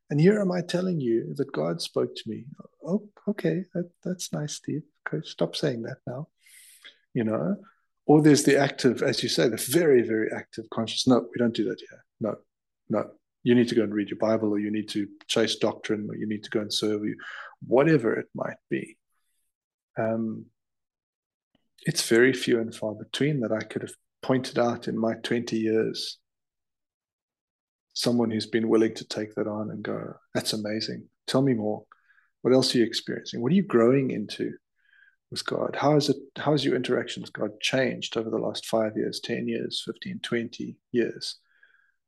and 0.10 0.20
here 0.20 0.40
am 0.40 0.52
I 0.52 0.62
telling 0.62 1.00
you 1.00 1.34
that 1.36 1.52
God 1.52 1.82
spoke 1.82 2.16
to 2.16 2.30
me. 2.30 2.46
Oh, 2.86 3.08
okay, 3.28 3.64
that, 3.74 3.90
that's 4.04 4.32
nice, 4.32 4.54
Steve. 4.54 4.84
Okay, 5.08 5.22
stop 5.26 5.56
saying 5.56 5.84
that 5.84 5.98
now. 6.06 6.28
You 7.14 7.24
know, 7.24 7.58
or 8.06 8.22
there's 8.22 8.44
the 8.44 8.58
active, 8.58 9.02
as 9.02 9.22
you 9.22 9.30
say, 9.30 9.50
the 9.50 9.58
very, 9.70 10.02
very 10.02 10.30
active 10.36 10.66
conscious. 10.70 11.08
No, 11.08 11.20
we 11.20 11.38
don't 11.38 11.54
do 11.54 11.68
that 11.70 11.80
here. 11.80 12.06
No, 12.22 12.36
no. 12.90 13.10
You 13.48 13.56
need 13.56 13.70
to 13.70 13.76
go 13.76 13.84
and 13.84 13.94
read 13.94 14.10
your 14.10 14.20
Bible, 14.20 14.50
or 14.50 14.60
you 14.60 14.70
need 14.70 14.90
to 14.90 15.08
chase 15.28 15.56
doctrine, 15.56 16.06
or 16.10 16.18
you 16.18 16.28
need 16.28 16.44
to 16.44 16.50
go 16.50 16.60
and 16.60 16.74
serve 16.74 17.06
you, 17.06 17.16
whatever 17.66 18.12
it 18.12 18.28
might 18.36 18.58
be. 18.70 18.98
Um, 19.98 20.48
it's 21.86 22.10
very 22.10 22.34
few 22.34 22.60
and 22.60 22.76
far 22.76 22.94
between 22.94 23.40
that 23.40 23.54
I 23.54 23.62
could 23.62 23.84
have 23.84 23.94
pointed 24.22 24.60
out 24.60 24.90
in 24.90 25.00
my 25.00 25.14
20 25.24 25.58
years. 25.58 26.18
Someone 27.94 28.32
who's 28.32 28.48
been 28.48 28.68
willing 28.68 28.94
to 28.96 29.08
take 29.08 29.34
that 29.36 29.48
on 29.48 29.72
and 29.72 29.82
go, 29.82 30.16
that's 30.34 30.52
amazing. 30.52 31.08
Tell 31.26 31.42
me 31.42 31.54
more. 31.54 31.86
What 32.42 32.54
else 32.54 32.76
are 32.76 32.80
you 32.80 32.84
experiencing? 32.84 33.42
What 33.42 33.54
are 33.54 33.56
you 33.56 33.64
growing 33.64 34.12
into? 34.12 34.52
with 35.32 35.46
God? 35.46 35.76
How 35.78 35.96
is 35.96 36.10
it, 36.10 36.18
how 36.38 36.52
has 36.52 36.64
your 36.64 36.76
interaction 36.76 37.22
with 37.22 37.34
God 37.34 37.60
changed 37.60 38.16
over 38.16 38.30
the 38.30 38.38
last 38.38 38.66
five 38.66 38.96
years, 38.96 39.20
10 39.22 39.48
years, 39.48 39.84
15, 39.86 40.20
20 40.22 40.78
years? 40.94 41.38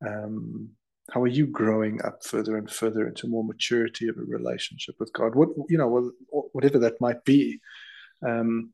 Um, 0.06 0.70
how 1.12 1.22
are 1.22 1.28
you 1.28 1.48
growing 1.48 2.02
up 2.04 2.24
further 2.24 2.58
and 2.58 2.70
further 2.70 3.08
into 3.08 3.28
more 3.28 3.44
maturity 3.44 4.08
of 4.08 4.18
a 4.18 4.22
relationship 4.22 4.96
with 5.00 5.12
God? 5.14 5.36
What, 5.36 5.50
you 5.70 5.78
know, 5.78 6.12
whatever 6.30 6.80
that 6.80 7.02
might 7.02 7.24
be. 7.26 7.60
Um, 8.26 8.72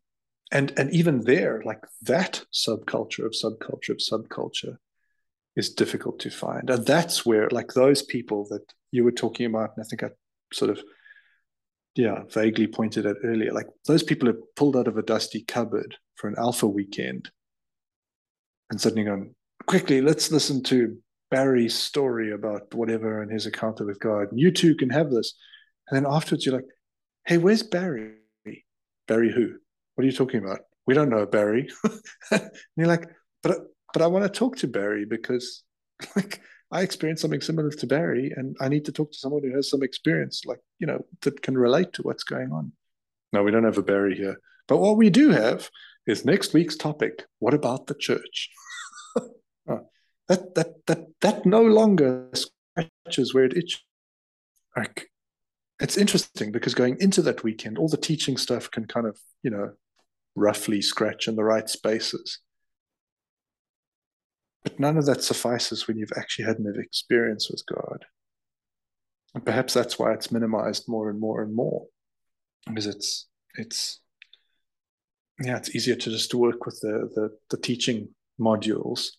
and, 0.51 0.73
and 0.77 0.91
even 0.93 1.21
there, 1.21 1.61
like 1.65 1.83
that 2.03 2.43
subculture 2.53 3.25
of 3.25 3.31
subculture 3.31 3.89
of 3.89 3.97
subculture 3.97 4.77
is 5.55 5.73
difficult 5.73 6.19
to 6.19 6.29
find. 6.29 6.69
And 6.69 6.86
that's 6.86 7.25
where, 7.25 7.49
like 7.51 7.73
those 7.73 8.01
people 8.01 8.47
that 8.49 8.73
you 8.91 9.03
were 9.03 9.11
talking 9.11 9.45
about, 9.45 9.71
and 9.75 9.86
I 9.86 9.88
think 9.88 10.03
I 10.03 10.09
sort 10.53 10.71
of 10.71 10.83
yeah, 11.95 12.23
vaguely 12.29 12.67
pointed 12.67 13.05
at 13.05 13.17
earlier. 13.23 13.53
Like 13.53 13.67
those 13.88 14.03
people 14.03 14.29
are 14.29 14.38
pulled 14.55 14.75
out 14.75 14.88
of 14.88 14.97
a 14.97 15.01
dusty 15.01 15.41
cupboard 15.41 15.95
for 16.15 16.27
an 16.27 16.36
alpha 16.38 16.67
weekend 16.67 17.29
and 18.69 18.79
suddenly 18.79 19.05
going, 19.05 19.33
quickly, 19.65 20.01
let's 20.01 20.31
listen 20.31 20.61
to 20.63 20.97
Barry's 21.36 21.75
story 21.77 22.31
about 22.31 22.73
whatever 22.73 23.21
and 23.21 23.29
his 23.29 23.45
encounter 23.45 23.86
with 23.86 23.99
God. 23.99 24.31
And 24.31 24.39
you 24.39 24.51
too 24.51 24.73
can 24.73 24.89
have 24.89 25.11
this. 25.11 25.33
And 25.89 25.97
then 25.97 26.09
afterwards, 26.09 26.45
you're 26.45 26.55
like, 26.55 26.69
hey, 27.25 27.38
where's 27.38 27.61
Barry? 27.61 28.13
Barry 29.05 29.33
who? 29.33 29.57
What 29.95 30.03
are 30.03 30.05
you 30.05 30.13
talking 30.13 30.41
about? 30.41 30.59
We 30.88 30.93
don't 30.93 31.09
know 31.09 31.25
Barry. 31.25 31.67
and 32.31 32.51
you're 32.77 32.88
like, 32.88 33.09
but 33.43 33.57
but 33.91 34.01
I 34.01 34.07
want 34.07 34.23
to 34.23 34.29
talk 34.29 34.55
to 34.59 34.67
Barry 34.67 35.03
because 35.03 35.63
like 36.15 36.39
I 36.71 36.83
experienced 36.83 37.21
something 37.21 37.41
similar 37.41 37.69
to 37.69 37.86
Barry, 37.86 38.31
and 38.33 38.55
I 38.61 38.69
need 38.69 38.86
to 38.86 38.93
talk 38.93 39.11
to 39.11 39.17
someone 39.17 39.43
who 39.43 39.53
has 39.57 39.69
some 39.69 39.83
experience, 39.83 40.43
like, 40.45 40.61
you 40.79 40.88
know, 40.88 41.05
that 41.23 41.41
can 41.41 41.57
relate 41.57 41.91
to 41.93 42.01
what's 42.03 42.23
going 42.23 42.53
on. 42.53 42.71
No, 43.33 43.43
we 43.43 43.51
don't 43.51 43.65
have 43.65 43.77
a 43.77 43.83
Barry 43.83 44.15
here. 44.15 44.38
But 44.69 44.77
what 44.77 44.95
we 44.95 45.09
do 45.09 45.31
have 45.31 45.69
is 46.07 46.23
next 46.23 46.53
week's 46.53 46.77
topic. 46.77 47.25
What 47.39 47.53
about 47.53 47.88
the 47.88 47.95
church? 47.95 48.49
that, 50.28 50.55
that, 50.55 50.86
that, 50.88 51.07
that 51.21 51.45
no 51.45 51.61
longer 51.61 52.30
scratches 52.34 53.34
where 53.34 53.45
it 53.45 53.57
itches. 53.57 53.82
Like, 54.76 55.09
it's 55.80 55.97
interesting 55.97 56.51
because 56.51 56.73
going 56.73 56.97
into 56.99 57.21
that 57.23 57.43
weekend, 57.43 57.78
all 57.78 57.88
the 57.88 57.97
teaching 57.97 58.38
stuff 58.38 58.69
can 58.71 58.86
kind 58.88 59.07
of, 59.07 59.17
you 59.43 59.51
know, 59.51 59.71
roughly 60.36 60.82
scratch 60.82 61.28
in 61.28 61.36
the 61.36 61.43
right 61.43 61.69
spaces. 61.69 62.39
But 64.63 64.80
none 64.80 64.97
of 64.97 65.05
that 65.05 65.23
suffices 65.23 65.88
when 65.88 65.97
you've 65.97 66.13
actually 66.17 66.45
had 66.45 66.59
an 66.59 66.73
experience 66.78 67.49
with 67.49 67.63
God. 67.67 68.05
And 69.34 69.45
perhaps 69.45 69.73
that's 69.73 69.99
why 69.99 70.13
it's 70.13 70.32
minimized 70.32 70.86
more 70.88 71.09
and 71.09 71.19
more 71.19 71.43
and 71.43 71.53
more. 71.53 71.86
Because 72.65 72.88
it's 72.88 73.28
it's 73.55 73.99
yeah, 75.39 75.57
it's 75.57 75.76
easier 75.76 75.95
to 75.95 76.09
just 76.09 76.32
to 76.32 76.38
work 76.38 76.65
with 76.65 76.80
the 76.82 77.11
the, 77.13 77.38
the 77.49 77.57
teaching 77.61 78.09
modules 78.39 79.09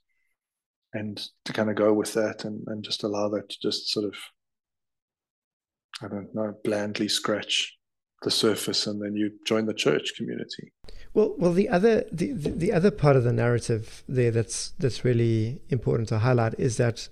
and 0.97 1.29
to 1.45 1.53
kind 1.53 1.71
of 1.71 1.77
go 1.77 1.93
with 1.93 2.15
that 2.15 2.45
and, 2.45 2.65
and 2.69 2.83
just 2.83 3.03
allow 3.03 3.29
that 3.29 3.49
to 3.51 3.57
just 3.61 3.91
sort 3.91 4.07
of 4.07 4.15
I 6.03 6.09
don't 6.09 6.35
know, 6.35 6.55
blandly 6.63 7.09
scratch 7.09 7.75
the 8.23 8.31
surface 8.31 8.87
and 8.87 9.01
then 9.01 9.15
you 9.15 9.31
join 9.47 9.67
the 9.67 9.75
church 9.75 10.13
community. 10.17 10.73
Well, 11.15 11.35
well, 11.39 11.53
the 11.53 11.69
other 11.69 12.05
the, 12.13 12.33
the 12.33 12.73
other 12.73 12.91
part 12.91 13.17
of 13.17 13.25
the 13.25 13.33
narrative 13.33 14.03
there 14.09 14.31
that's 14.31 14.73
that's 14.79 15.05
really 15.05 15.61
important 15.69 16.09
to 16.11 16.19
highlight 16.19 16.55
is 16.59 16.77
that 16.77 17.09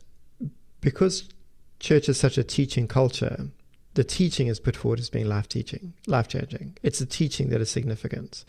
because 0.81 1.29
church 1.81 2.09
is 2.09 2.19
such 2.19 2.37
a 2.37 2.45
teaching 2.45 2.87
culture, 2.87 3.49
the 3.95 4.05
teaching 4.05 4.49
is 4.49 4.61
put 4.61 4.77
forward 4.77 5.01
as 5.01 5.11
being 5.11 5.29
life 5.29 5.49
teaching, 5.49 5.95
life 6.07 6.29
changing. 6.29 6.77
It's 6.83 6.99
the 6.99 7.07
teaching 7.07 7.49
that 7.51 7.61
is 7.61 7.71
significant. 7.71 8.45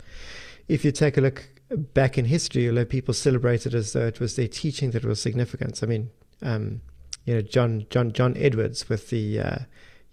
If 0.68 0.84
you 0.84 0.92
take 0.92 1.16
a 1.16 1.20
look 1.20 1.48
back 1.70 2.16
in 2.16 2.26
history, 2.26 2.68
although 2.68 2.84
people 2.84 3.14
celebrated 3.14 3.74
as 3.74 3.92
though 3.92 4.06
it 4.06 4.20
was 4.20 4.36
their 4.36 4.48
teaching 4.48 4.92
that 4.92 5.04
was 5.04 5.20
significant. 5.20 5.82
I 5.82 5.86
mean, 5.86 6.10
um, 6.42 6.80
you 7.24 7.34
know, 7.34 7.40
John 7.40 7.86
John 7.90 8.12
John 8.12 8.36
Edwards 8.36 8.88
with 8.88 9.10
the 9.10 9.40
uh, 9.40 9.58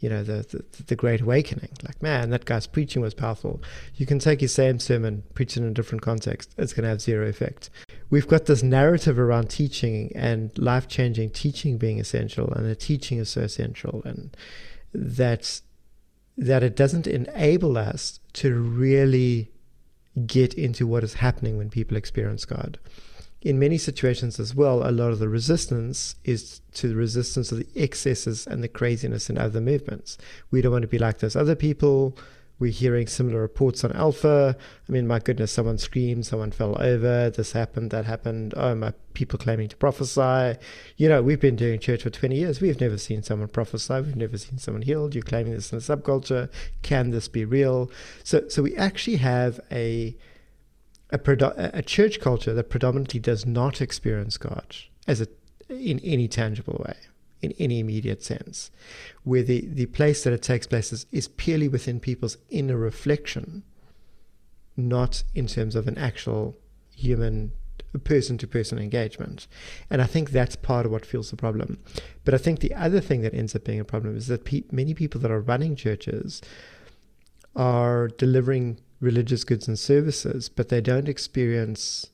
you 0.04 0.10
know, 0.10 0.22
the, 0.22 0.66
the, 0.74 0.84
the 0.84 0.96
Great 0.98 1.22
Awakening. 1.22 1.70
Like, 1.82 2.02
man, 2.02 2.30
that 2.32 2.44
guy's 2.44 2.68
preaching 2.68 3.02
was 3.02 3.14
powerful. 3.14 3.62
You 3.96 4.06
can 4.06 4.20
take 4.20 4.42
his 4.42 4.54
same 4.54 4.78
sermon, 4.78 5.24
preach 5.34 5.56
it 5.56 5.62
in 5.62 5.70
a 5.70 5.74
different 5.74 6.02
context. 6.02 6.54
It's 6.58 6.74
going 6.74 6.84
to 6.84 6.90
have 6.90 7.00
zero 7.00 7.26
effect. 7.26 7.70
We've 8.10 8.28
got 8.28 8.46
this 8.46 8.62
narrative 8.62 9.18
around 9.18 9.50
teaching 9.50 10.12
and 10.14 10.56
life 10.58 10.90
changing 10.90 11.30
teaching 11.30 11.78
being 11.78 12.02
essential, 12.02 12.52
and 12.52 12.66
the 12.66 12.76
teaching 12.76 13.18
is 13.18 13.30
so 13.30 13.42
essential, 13.42 14.02
and 14.04 14.36
that 14.94 15.62
that 16.38 16.64
it 16.64 16.76
doesn't 16.76 17.08
enable 17.08 17.78
us 17.78 18.20
to 18.34 18.54
really 18.56 19.53
get 20.26 20.54
into 20.54 20.86
what 20.86 21.04
is 21.04 21.16
happening 21.16 21.58
when 21.58 21.70
people 21.70 21.98
experience 21.98 22.46
God 22.46 22.78
in 23.44 23.60
many 23.60 23.78
situations 23.78 24.40
as 24.40 24.56
well, 24.56 24.88
a 24.88 24.92
lot 24.92 25.12
of 25.12 25.20
the 25.20 25.28
resistance 25.28 26.16
is 26.24 26.62
to 26.74 26.88
the 26.88 26.96
resistance 26.96 27.52
of 27.52 27.60
the 27.60 27.68
excesses 27.76 28.48
and 28.48 28.64
the 28.64 28.70
craziness 28.70 29.30
in 29.30 29.38
other 29.38 29.60
movements. 29.60 30.18
We 30.50 30.62
don't 30.62 30.72
want 30.72 30.84
to 30.84 30.88
be 30.88 30.98
like 30.98 31.20
those 31.20 31.36
other 31.36 31.56
people. 31.56 32.18
We're 32.64 32.72
hearing 32.72 33.08
similar 33.08 33.42
reports 33.42 33.84
on 33.84 33.92
Alpha. 33.92 34.56
I 34.88 34.92
mean, 34.94 35.06
my 35.06 35.20
goodness, 35.20 35.52
someone 35.52 35.78
screamed, 35.78 36.26
someone 36.26 36.52
fell 36.52 36.82
over, 36.82 37.30
this 37.30 37.52
happened, 37.52 37.92
that 37.92 38.06
happened. 38.06 38.54
Oh, 38.56 38.74
my 38.74 38.94
people 39.14 39.38
claiming 39.38 39.68
to 39.68 39.76
prophesy. 39.76 40.58
You 40.96 41.10
know, 41.10 41.22
we've 41.22 41.42
been 41.42 41.58
doing 41.58 41.78
church 41.82 42.04
for 42.04 42.10
20 42.10 42.38
years. 42.38 42.62
We've 42.62 42.80
never 42.80 42.98
seen 42.98 43.22
someone 43.22 43.50
prophesy. 43.50 43.96
We've 43.96 44.16
never 44.16 44.38
seen 44.38 44.60
someone 44.60 44.84
healed. 44.84 45.14
You're 45.14 45.24
claiming 45.24 45.52
this 45.52 45.74
in 45.74 45.80
a 45.80 45.82
subculture. 45.82 46.50
Can 46.84 47.10
this 47.10 47.28
be 47.28 47.44
real? 47.44 47.92
So, 48.24 48.48
so 48.48 48.64
we 48.64 48.78
actually 48.78 49.18
have 49.18 49.60
a 49.70 50.16
a, 51.12 51.20
a 51.74 51.82
church 51.82 52.22
culture 52.22 52.54
that 52.54 52.70
predominantly 52.70 53.20
does 53.20 53.46
not 53.46 53.82
experience 53.82 54.38
God 54.38 54.78
as 55.06 55.20
a 55.20 55.28
in 55.70 56.00
any 56.00 56.30
tangible 56.30 56.82
way, 56.88 56.96
in 57.44 57.52
any 57.60 57.80
immediate 57.80 58.24
sense, 58.24 58.72
where 59.24 59.44
the, 59.44 59.68
the 59.68 59.86
place 59.88 60.24
that 60.24 60.34
it 60.34 60.42
takes 60.42 60.68
place 60.68 60.94
is, 60.94 61.06
is 61.12 61.28
purely 61.28 61.68
within 61.68 62.00
people's 62.00 62.38
inner 62.50 62.78
reflection, 62.78 63.64
not 64.78 65.24
in 65.36 65.48
terms 65.48 65.76
of 65.76 65.88
an 65.88 65.98
actual 65.98 66.58
human 66.96 67.52
person 68.04 68.38
to 68.40 68.48
person 68.48 68.80
engagement. 68.80 69.48
And 69.90 70.02
I 70.02 70.06
think 70.06 70.32
that's 70.32 70.56
part 70.56 70.86
of 70.86 70.92
what 70.92 71.06
fuels 71.06 71.30
the 71.30 71.38
problem. 71.38 71.80
But 72.26 72.34
I 72.34 72.38
think 72.38 72.60
the 72.60 72.74
other 72.74 73.00
thing 73.00 73.22
that 73.22 73.34
ends 73.34 73.56
up 73.56 73.66
being 73.66 73.80
a 73.80 73.86
problem 73.86 74.16
is 74.18 74.28
that 74.28 74.46
pe- 74.46 74.64
many 74.72 74.94
people 74.94 75.22
that 75.22 75.32
are 75.32 75.40
running 75.42 75.76
churches 75.76 76.42
are 77.56 78.08
delivering 78.08 78.80
religious 79.00 79.44
goods 79.44 79.68
and 79.68 79.78
services, 79.78 80.50
but 80.50 80.70
they 80.70 80.82
don't 80.82 81.10
experience 81.10 82.10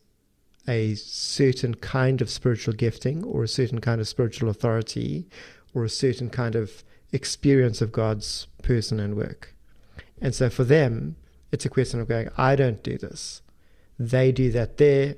a 0.69 0.93
certain 0.95 1.73
kind 1.73 2.21
of 2.21 2.29
spiritual 2.29 2.75
gifting 2.75 3.23
or 3.23 3.43
a 3.43 3.47
certain 3.47 3.81
kind 3.81 3.99
of 3.99 4.07
spiritual 4.07 4.49
authority 4.49 5.27
or 5.73 5.83
a 5.83 5.89
certain 5.89 6.29
kind 6.29 6.55
of 6.55 6.83
experience 7.11 7.81
of 7.81 7.91
God's 7.91 8.47
person 8.61 8.99
and 8.99 9.17
work. 9.17 9.55
And 10.21 10.35
so 10.35 10.49
for 10.49 10.63
them, 10.63 11.15
it's 11.51 11.65
a 11.65 11.69
question 11.69 11.99
of 11.99 12.07
going, 12.07 12.29
I 12.37 12.55
don't 12.55 12.83
do 12.83 12.97
this. 12.97 13.41
They 13.97 14.31
do 14.31 14.51
that 14.51 14.77
there. 14.77 15.15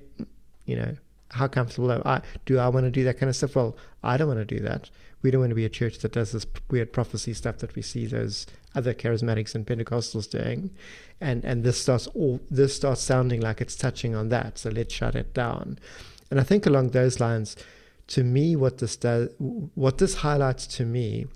You 0.66 0.76
know, 0.78 0.96
how 1.32 1.48
comfortable 1.48 1.92
am 1.92 2.02
I? 2.06 2.22
Do 2.46 2.58
I 2.58 2.70
want 2.70 2.86
to 2.86 2.92
do 2.92 3.04
that 3.04 3.20
kind 3.20 3.30
of 3.30 3.36
stuff? 3.36 3.56
Well, 3.56 3.76
I 4.04 4.16
don't 4.16 4.30
want 4.30 4.40
to 4.40 4.46
do 4.46 4.64
that. 4.64 4.90
We 5.22 5.32
don't 5.32 5.42
want 5.42 5.52
to 5.52 5.56
be 5.56 5.66
a 5.66 5.70
church 5.70 6.00
that 6.00 6.14
does 6.14 6.32
this 6.32 6.48
weird 6.70 6.94
prophecy 6.94 7.34
stuff 7.34 7.58
that 7.58 7.76
we 7.76 7.82
see 7.82 8.06
those 8.06 8.48
other 8.74 8.94
charismatics 8.94 9.56
and 9.56 9.66
Pentecostals 9.66 10.30
doing, 10.30 10.72
and 11.20 11.44
and 11.44 11.64
this 11.64 11.82
starts 11.82 12.08
all 12.08 12.40
this 12.50 12.76
starts 12.76 13.02
sounding 13.02 13.42
like 13.42 13.62
it's 13.62 13.76
touching 13.76 14.16
on 14.16 14.30
that. 14.30 14.58
So 14.58 14.70
let's 14.70 14.94
shut 14.94 15.16
it 15.16 15.34
down. 15.34 15.80
And 16.30 16.40
I 16.40 16.44
think 16.44 16.66
along 16.66 16.90
those 16.90 17.20
lines, 17.20 17.56
to 18.08 18.24
me, 18.24 18.56
what 18.56 18.78
this 18.78 18.96
does, 18.96 19.30
what 19.38 19.98
this 19.98 20.16
highlights 20.16 20.66
to 20.68 20.86
me, 20.86 21.28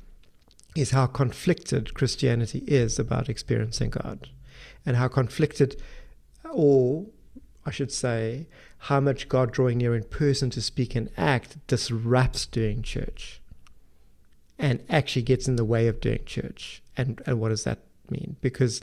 is 0.75 0.91
how 0.91 1.05
conflicted 1.05 1.93
Christianity 1.93 2.63
is 2.67 2.97
about 2.99 3.29
experiencing 3.29 3.89
God, 3.89 4.29
and 4.85 4.95
how 4.97 5.07
conflicted, 5.07 5.81
or 6.51 7.05
I 7.65 7.71
should 7.71 7.91
say, 7.91 8.47
how 8.77 8.99
much 8.99 9.27
God 9.27 9.51
drawing 9.51 9.79
near 9.79 9.95
in 9.95 10.03
person 10.03 10.49
to 10.51 10.61
speak 10.61 10.95
and 10.95 11.09
act 11.17 11.65
disrupts 11.67 12.45
doing 12.45 12.83
church 12.83 13.41
and 14.59 14.83
actually 14.89 15.23
gets 15.23 15.47
in 15.47 15.55
the 15.55 15.65
way 15.65 15.87
of 15.87 15.99
doing 15.99 16.23
church. 16.25 16.81
And, 16.97 17.21
and 17.25 17.39
what 17.39 17.49
does 17.49 17.63
that 17.63 17.79
mean? 18.09 18.37
Because, 18.41 18.81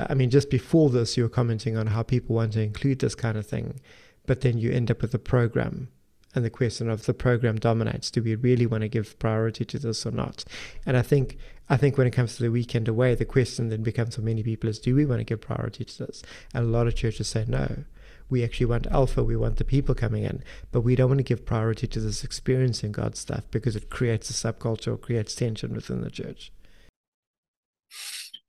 I 0.00 0.14
mean, 0.14 0.30
just 0.30 0.50
before 0.50 0.90
this, 0.90 1.16
you 1.16 1.22
were 1.22 1.28
commenting 1.28 1.76
on 1.76 1.88
how 1.88 2.02
people 2.02 2.36
want 2.36 2.52
to 2.54 2.62
include 2.62 3.00
this 3.00 3.14
kind 3.14 3.36
of 3.36 3.46
thing, 3.46 3.80
but 4.26 4.40
then 4.40 4.58
you 4.58 4.72
end 4.72 4.90
up 4.90 5.02
with 5.02 5.14
a 5.14 5.18
program. 5.18 5.88
And 6.34 6.44
the 6.44 6.50
question 6.50 6.90
of 6.90 7.06
the 7.06 7.14
program 7.14 7.56
dominates. 7.56 8.10
Do 8.10 8.22
we 8.22 8.34
really 8.34 8.66
want 8.66 8.82
to 8.82 8.88
give 8.88 9.18
priority 9.18 9.64
to 9.64 9.78
this 9.78 10.04
or 10.04 10.10
not? 10.10 10.44
And 10.84 10.94
I 10.94 11.00
think 11.00 11.38
I 11.70 11.78
think 11.78 11.96
when 11.96 12.06
it 12.06 12.12
comes 12.12 12.36
to 12.36 12.42
the 12.42 12.50
weekend 12.50 12.88
away, 12.88 13.14
the 13.14 13.24
question 13.24 13.70
then 13.70 13.82
becomes 13.82 14.16
for 14.16 14.20
many 14.20 14.42
people 14.42 14.68
is 14.68 14.78
do 14.78 14.94
we 14.94 15.06
want 15.06 15.20
to 15.20 15.24
give 15.24 15.40
priority 15.40 15.86
to 15.86 16.06
this? 16.06 16.22
And 16.52 16.66
a 16.66 16.68
lot 16.68 16.86
of 16.86 16.94
churches 16.94 17.28
say 17.28 17.46
no 17.48 17.84
we 18.28 18.42
actually 18.42 18.66
want 18.66 18.86
alpha, 18.88 19.22
we 19.22 19.36
want 19.36 19.56
the 19.56 19.64
people 19.64 19.94
coming 19.94 20.24
in, 20.24 20.42
but 20.72 20.80
we 20.80 20.96
don't 20.96 21.08
want 21.08 21.18
to 21.18 21.24
give 21.24 21.46
priority 21.46 21.86
to 21.86 22.00
this 22.00 22.24
experiencing 22.24 22.92
God 22.92 23.16
stuff 23.16 23.44
because 23.50 23.76
it 23.76 23.90
creates 23.90 24.30
a 24.30 24.32
subculture 24.32 24.94
or 24.94 24.96
creates 24.96 25.34
tension 25.34 25.74
within 25.74 26.00
the 26.00 26.10
church. 26.10 26.52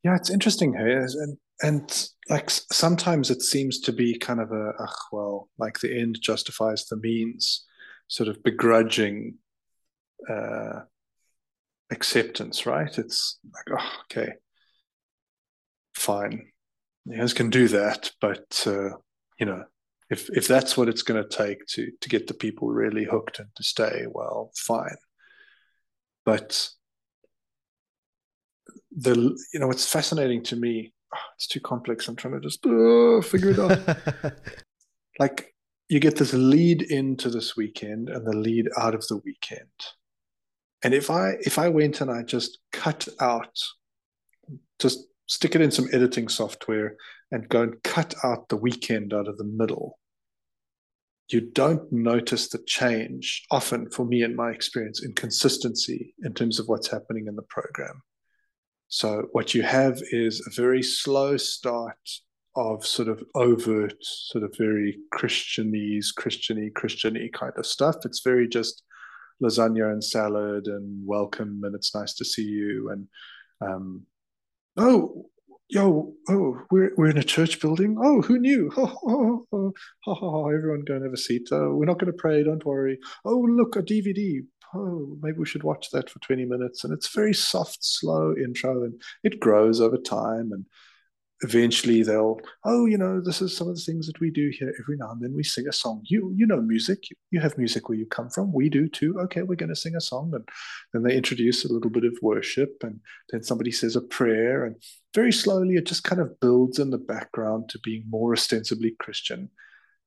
Yeah, 0.04 0.16
it's 0.16 0.30
interesting, 0.30 0.74
hey, 0.74 0.94
and 0.94 1.38
and 1.62 2.10
like 2.30 2.50
sometimes 2.50 3.32
it 3.32 3.42
seems 3.42 3.80
to 3.82 3.92
be 3.92 4.18
kind 4.18 4.40
of 4.40 4.52
a 4.52 4.74
well, 5.12 5.50
like 5.58 5.80
the 5.80 6.00
end 6.00 6.20
justifies 6.22 6.86
the 6.86 6.98
means, 6.98 7.66
sort 8.08 8.30
of 8.30 8.44
begrudging 8.44 9.36
uh, 10.30 10.82
acceptance, 11.92 12.66
right? 12.66 12.98
It's 12.98 13.40
like, 13.54 13.80
oh, 13.80 13.92
okay, 14.06 14.34
fine, 15.96 16.48
you 17.06 17.18
guys 17.18 17.34
can 17.34 17.50
do 17.50 17.68
that, 17.70 18.12
but 18.22 18.64
uh, 18.68 18.90
you 19.40 19.46
know, 19.46 19.64
if 20.10 20.30
if 20.30 20.48
that's 20.48 20.78
what 20.78 20.90
it's 20.90 21.02
going 21.02 21.22
to 21.22 21.30
take 21.38 21.66
to 21.68 21.92
to 22.02 22.10
get 22.10 22.28
the 22.28 22.34
people 22.34 22.70
really 22.70 23.06
hooked 23.06 23.40
and 23.40 23.50
to 23.56 23.64
stay, 23.64 24.06
well, 24.10 24.52
fine. 24.56 24.98
But 26.26 26.70
the 28.98 29.16
you 29.54 29.60
know, 29.60 29.70
it's 29.72 29.89
fascinating 29.89 30.43
to 30.43 30.56
me. 30.56 30.93
Oh, 31.14 31.20
it's 31.36 31.48
too 31.48 31.62
complex. 31.62 32.08
I'm 32.08 32.16
trying 32.16 32.34
to 32.34 32.39
just 32.41 32.66
uh, 32.66 33.22
figure 33.22 33.52
it 33.52 33.60
out. 33.60 34.34
like 35.20 35.54
you 35.88 36.00
get 36.00 36.18
this 36.18 36.34
lead 36.34 36.82
into 36.82 37.30
this 37.30 37.56
weekend 37.56 38.10
and 38.10 38.26
the 38.26 38.36
lead 38.36 38.68
out 38.78 38.93
of 38.93 39.08
the 39.08 39.18
weekend. 39.18 39.70
And 40.84 40.93
if 40.93 41.10
I 41.10 41.36
if 41.41 41.58
I 41.58 41.70
went 41.70 42.02
and 42.02 42.12
I 42.12 42.24
just 42.24 42.60
cut 42.74 43.08
out, 43.22 43.58
just 44.80 45.06
stick 45.28 45.56
it 45.56 45.62
in 45.62 45.72
some 45.72 45.88
editing 45.93 46.28
software 46.28 46.95
and 47.32 47.48
go 47.50 47.62
and 47.62 47.84
cut 47.84 48.16
out 48.24 48.50
the 48.50 48.58
weekend 48.58 49.14
out 49.14 49.28
of 49.28 49.38
the 49.38 49.43
middle, 49.43 50.00
you 51.30 51.41
don't 51.41 51.91
notice 51.91 52.50
the 52.50 52.60
change 52.66 53.45
often 53.52 53.89
for 53.89 54.06
me 54.06 54.24
in 54.24 54.36
my 54.36 54.52
experience 54.52 55.04
in 55.04 55.14
consistency 55.14 56.16
in 56.24 56.34
terms 56.34 56.60
of 56.60 56.68
what's 56.68 56.89
happening 56.89 57.28
in 57.28 57.36
the 57.36 57.41
program. 57.43 58.02
So 58.90 59.28
what 59.32 59.54
you 59.54 59.64
have 59.64 60.02
is 60.12 60.46
a 60.46 60.62
very 60.62 60.82
slow 60.82 61.38
start 61.38 61.98
of 62.56 62.86
sort 62.86 63.08
of 63.08 63.24
overt, 63.36 63.96
sort 64.02 64.44
of 64.44 64.56
very 64.58 64.98
Christianese, 65.14 66.08
Christiany, 66.18 66.72
Christiany 66.72 67.32
kind 67.32 67.54
of 67.58 67.66
stuff. 67.66 67.98
It's 68.06 68.22
very 68.22 68.48
just 68.48 68.84
lasagna 69.44 69.92
and 69.92 70.04
salad 70.04 70.68
and 70.68 71.06
welcome 71.06 71.62
and 71.64 71.76
it's 71.76 71.94
nice 71.94 72.16
to 72.16 72.26
see 72.26 72.42
you 72.42 72.90
and 72.90 73.08
um, 73.62 74.02
oh 74.78 75.28
yo, 75.70 76.14
oh, 76.30 76.62
we're 76.72 76.92
we're 76.98 77.10
in 77.10 77.18
a 77.18 77.24
church 77.24 77.60
building. 77.60 77.98
Oh, 78.02 78.22
who 78.22 78.40
knew? 78.40 78.72
Oh, 78.78 79.46
oh, 79.52 79.74
oh, 80.08 80.50
everyone 80.50 80.84
go 80.86 80.96
and 80.96 81.04
have 81.04 81.14
a 81.14 81.18
seat. 81.18 81.48
Oh, 81.52 81.74
we're 81.74 81.86
not 81.86 82.00
going 82.00 82.12
to 82.12 82.18
pray. 82.18 82.44
Don't 82.44 82.66
worry. 82.66 83.00
Oh, 83.26 83.40
look, 83.40 83.76
a 83.76 83.82
DVD. 83.82 84.46
Oh, 84.74 85.18
maybe 85.22 85.38
we 85.38 85.45
should 85.45 85.63
watch 85.63 85.89
that 85.91 86.09
for 86.09 86.20
20 86.20 86.45
minutes. 86.45 86.84
And 86.84 86.93
it's 86.93 87.13
very 87.13 87.34
soft, 87.34 87.80
slow 87.82 88.36
intro, 88.36 88.84
and 88.84 89.01
it 89.24 89.39
grows 89.39 89.80
over 89.80 89.97
time. 89.97 90.51
And 90.51 90.65
eventually 91.41 92.01
they'll 92.01 92.39
oh 92.65 92.88
you 92.88 92.97
know 92.97 93.22
this 93.22 93.41
is 93.41 93.55
some 93.55 93.70
of 93.70 93.76
the 93.76 93.82
things 93.82 94.07
that 94.07 94.20
we 94.20 94.32
do 94.32 94.49
here 94.49 94.74
every 94.80 94.97
now 94.97 95.11
and 95.11 95.22
then. 95.22 95.36
We 95.36 95.43
sing 95.43 95.68
a 95.68 95.74
song. 95.74 96.01
You 96.05 96.34
you 96.36 96.47
know 96.47 96.61
music. 96.61 97.03
You, 97.32 97.39
have 97.39 97.57
music 97.57 97.89
where 97.89 97.97
you 97.97 98.05
come 98.05 98.30
from. 98.30 98.51
We 98.51 98.70
do 98.70 98.88
too. 98.88 99.15
Okay 99.20 99.43
we're 99.43 99.55
going 99.55 99.70
to 99.70 99.76
sing 99.76 99.95
a 99.95 100.01
song. 100.01 100.32
And 100.34 100.47
then 100.93 101.03
they 101.03 101.15
introduce 101.15 101.65
a 101.65 101.72
little 101.72 101.91
bit 101.91 102.05
of 102.05 102.18
worship 102.22 102.78
and 102.82 102.99
then 103.30 103.43
somebody 103.43 103.72
says 103.72 103.95
a 103.95 104.01
prayer 104.01 104.65
and 104.65 104.76
very 105.13 105.32
slowly 105.32 105.76
it 105.76 105.86
just 105.86 106.03
kind 106.03 106.22
of 106.22 106.39
builds 106.39 106.80
in 106.80 106.89
the 106.89 106.97
background 106.97 107.70
to 107.70 107.80
being 107.84 108.03
more 108.09 108.34
ostensibly 108.34 108.95
christian. 108.99 109.49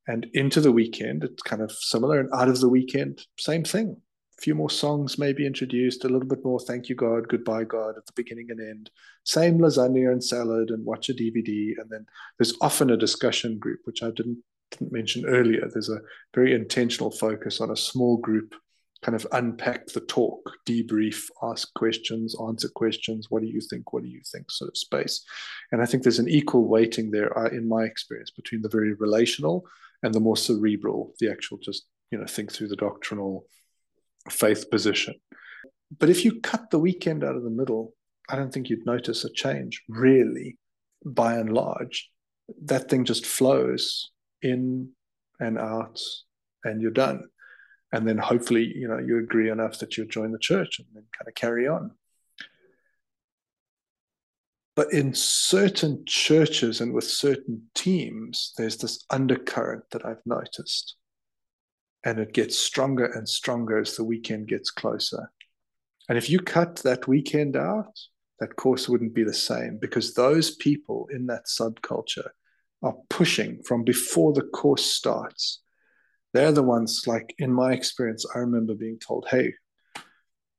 And 0.08 0.26
into 0.34 0.60
the 0.60 0.72
weekend 0.72 1.22
it's 1.22 1.42
kind 1.42 1.62
of 1.62 1.70
similar 1.70 2.18
and 2.18 2.30
out 2.34 2.48
of 2.48 2.60
the 2.60 2.68
weekend 2.68 3.24
same 3.38 3.64
thing 3.64 3.96
few 4.40 4.54
more 4.54 4.70
songs 4.70 5.18
maybe 5.18 5.46
introduced, 5.46 6.04
a 6.04 6.08
little 6.08 6.28
bit 6.28 6.44
more 6.44 6.58
thank 6.58 6.88
you 6.88 6.94
God, 6.94 7.28
goodbye 7.28 7.64
God 7.64 7.96
at 7.96 8.06
the 8.06 8.12
beginning 8.16 8.50
and 8.50 8.60
end. 8.60 8.90
Same 9.24 9.58
lasagna 9.58 10.10
and 10.10 10.24
salad 10.24 10.70
and 10.70 10.84
watch 10.84 11.10
a 11.10 11.14
DVD. 11.14 11.72
And 11.78 11.90
then 11.90 12.06
there's 12.38 12.54
often 12.60 12.90
a 12.90 12.96
discussion 12.96 13.58
group, 13.58 13.80
which 13.84 14.02
I 14.02 14.10
didn't, 14.10 14.38
didn't 14.70 14.92
mention 14.92 15.26
earlier. 15.26 15.68
There's 15.70 15.90
a 15.90 16.00
very 16.34 16.54
intentional 16.54 17.10
focus 17.10 17.60
on 17.60 17.70
a 17.70 17.76
small 17.76 18.16
group, 18.16 18.54
kind 19.02 19.14
of 19.14 19.26
unpack 19.32 19.88
the 19.88 20.00
talk, 20.00 20.50
debrief, 20.66 21.24
ask 21.42 21.72
questions, 21.74 22.34
answer 22.40 22.68
questions. 22.74 23.26
What 23.28 23.42
do 23.42 23.48
you 23.48 23.60
think? 23.60 23.92
What 23.92 24.04
do 24.04 24.08
you 24.08 24.22
think? 24.32 24.50
Sort 24.50 24.70
of 24.70 24.76
space. 24.76 25.22
And 25.70 25.82
I 25.82 25.86
think 25.86 26.02
there's 26.02 26.18
an 26.18 26.28
equal 26.28 26.66
weighting 26.66 27.10
there, 27.10 27.36
uh, 27.38 27.48
in 27.48 27.68
my 27.68 27.84
experience, 27.84 28.30
between 28.30 28.62
the 28.62 28.70
very 28.70 28.94
relational 28.94 29.66
and 30.02 30.14
the 30.14 30.20
more 30.20 30.36
cerebral, 30.36 31.12
the 31.20 31.30
actual 31.30 31.58
just, 31.58 31.84
you 32.10 32.18
know, 32.18 32.26
think 32.26 32.50
through 32.50 32.68
the 32.68 32.76
doctrinal 32.76 33.44
faith 34.30 34.70
position. 34.70 35.14
But 35.98 36.10
if 36.10 36.24
you 36.24 36.40
cut 36.40 36.70
the 36.70 36.78
weekend 36.78 37.24
out 37.24 37.36
of 37.36 37.42
the 37.42 37.50
middle, 37.50 37.94
I 38.28 38.36
don't 38.36 38.52
think 38.52 38.68
you'd 38.68 38.86
notice 38.86 39.24
a 39.24 39.32
change, 39.32 39.82
really, 39.88 40.56
by 41.04 41.34
and 41.34 41.52
large. 41.52 42.10
That 42.64 42.88
thing 42.88 43.04
just 43.04 43.26
flows 43.26 44.10
in 44.42 44.90
and 45.40 45.58
out, 45.58 46.00
and 46.64 46.80
you're 46.80 46.90
done. 46.90 47.24
And 47.92 48.06
then 48.06 48.18
hopefully, 48.18 48.72
you 48.74 48.86
know, 48.86 48.98
you 48.98 49.18
agree 49.18 49.50
enough 49.50 49.80
that 49.80 49.96
you'll 49.96 50.06
join 50.06 50.30
the 50.30 50.38
church 50.38 50.78
and 50.78 50.86
then 50.94 51.04
kind 51.18 51.26
of 51.28 51.34
carry 51.34 51.66
on. 51.66 51.90
But 54.76 54.92
in 54.92 55.12
certain 55.12 56.04
churches 56.06 56.80
and 56.80 56.94
with 56.94 57.04
certain 57.04 57.64
teams, 57.74 58.52
there's 58.56 58.76
this 58.76 59.04
undercurrent 59.10 59.84
that 59.90 60.06
I've 60.06 60.24
noticed 60.24 60.96
and 62.04 62.18
it 62.18 62.32
gets 62.32 62.58
stronger 62.58 63.06
and 63.06 63.28
stronger 63.28 63.78
as 63.78 63.96
the 63.96 64.04
weekend 64.04 64.48
gets 64.48 64.70
closer. 64.70 65.30
And 66.08 66.16
if 66.16 66.30
you 66.30 66.40
cut 66.40 66.76
that 66.76 67.06
weekend 67.06 67.56
out, 67.56 67.98
that 68.40 68.56
course 68.56 68.88
wouldn't 68.88 69.14
be 69.14 69.24
the 69.24 69.34
same 69.34 69.78
because 69.80 70.14
those 70.14 70.56
people 70.56 71.08
in 71.12 71.26
that 71.26 71.46
subculture 71.46 72.28
are 72.82 72.96
pushing 73.10 73.62
from 73.62 73.84
before 73.84 74.32
the 74.32 74.42
course 74.42 74.84
starts. 74.84 75.60
They're 76.32 76.52
the 76.52 76.62
ones 76.62 77.04
like 77.06 77.34
in 77.38 77.52
my 77.52 77.72
experience 77.72 78.24
i 78.34 78.38
remember 78.38 78.74
being 78.74 78.98
told 79.00 79.26
hey 79.28 79.52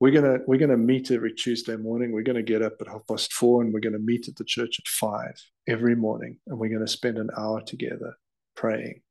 we're 0.02 0.12
gonna 0.12 0.40
we're 0.48 0.58
gonna 0.58 0.78
meet 0.78 1.12
every 1.12 1.32
tuesday 1.32 1.76
morning. 1.76 2.12
We're 2.12 2.24
gonna 2.24 2.42
get 2.42 2.64
up 2.64 2.74
at 2.82 2.88
half 2.88 3.06
past 3.08 3.32
four 3.32 3.62
and 3.62 3.72
we're 3.72 3.82
gonna 3.82 4.00
meet 4.00 4.28
at 4.28 4.36
the 4.36 4.44
church 4.44 4.80
at 4.80 4.88
five 4.88 5.36
every 5.68 5.96
morning 5.96 6.38
and 6.48 6.58
we're 6.58 6.74
gonna 6.74 6.88
spend 6.88 7.20
an 7.20 7.30
hour 7.38 7.62
together 7.62 8.16
praying. 8.56 9.04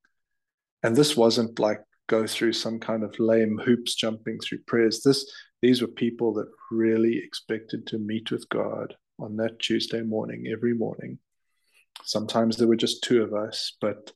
And 0.83 0.97
this 0.97 1.17
wasn't 1.17 1.61
like 1.61 1.81
go 2.11 2.27
through 2.27 2.53
some 2.53 2.81
kind 2.81 3.05
of 3.05 3.19
lame 3.21 3.57
hoops 3.65 3.95
jumping 3.95 4.39
through 4.41 4.59
prayers. 4.67 5.01
This 5.03 5.25
these 5.63 5.81
were 5.81 5.89
people 6.05 6.35
that 6.35 6.49
really 6.71 7.19
expected 7.19 7.87
to 7.87 7.99
meet 7.99 8.31
with 8.31 8.49
god 8.49 8.95
on 9.19 9.37
that 9.37 9.59
tuesday 9.61 10.03
morning 10.03 10.47
every 10.53 10.75
morning. 10.75 11.19
Sometimes 12.05 12.57
there 12.57 12.69
were 12.69 12.85
just 12.85 13.05
two 13.05 13.23
of 13.23 13.33
us 13.33 13.77
but 13.81 14.13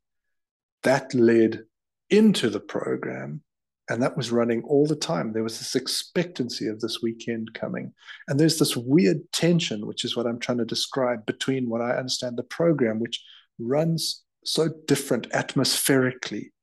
that 0.83 1.15
led 1.15 1.63
into 2.11 2.51
the 2.51 2.61
program 2.61 3.43
and 3.89 4.03
that 4.03 4.17
was 4.17 4.33
running 4.33 4.63
all 4.65 4.87
the 4.87 4.97
time. 4.97 5.33
There 5.33 5.43
was 5.43 5.59
this 5.59 5.75
expectancy 5.75 6.67
of 6.69 6.81
this 6.81 7.01
weekend 7.01 7.55
coming 7.55 7.93
and 8.27 8.41
there's 8.41 8.59
this 8.59 8.77
weird 8.77 9.21
tension 9.33 9.87
which 9.87 10.05
is 10.05 10.17
what 10.17 10.27
i'm 10.27 10.41
trying 10.41 10.59
to 10.59 10.65
describe 10.65 11.25
between 11.27 11.69
what 11.69 11.81
i 11.81 11.91
understand 11.91 12.37
the 12.37 12.51
program 12.59 12.99
which 12.99 13.23
runs 13.59 14.25
so 14.45 14.69
different 14.87 15.27
atmospherically 15.33 16.54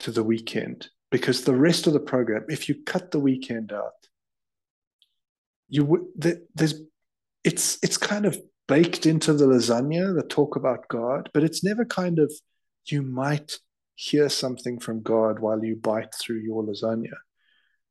to 0.00 0.10
the 0.10 0.24
weekend 0.24 0.88
because 1.10 1.44
the 1.44 1.54
rest 1.54 1.86
of 1.86 1.92
the 1.92 2.00
program 2.00 2.44
if 2.48 2.68
you 2.68 2.76
cut 2.86 3.10
the 3.10 3.20
weekend 3.20 3.72
out 3.72 3.92
you 5.68 5.84
would 5.84 6.02
there's 6.54 6.74
it's 7.44 7.78
it's 7.82 7.96
kind 7.96 8.26
of 8.26 8.38
baked 8.66 9.06
into 9.06 9.32
the 9.32 9.46
lasagna 9.46 10.14
the 10.14 10.22
talk 10.22 10.56
about 10.56 10.88
god 10.88 11.28
but 11.34 11.44
it's 11.44 11.62
never 11.62 11.84
kind 11.84 12.18
of 12.18 12.32
you 12.86 13.02
might 13.02 13.58
hear 13.94 14.28
something 14.28 14.78
from 14.80 15.02
God 15.02 15.38
while 15.38 15.64
you 15.64 15.76
bite 15.76 16.14
through 16.14 16.40
your 16.40 16.64
lasagna. 16.64 17.16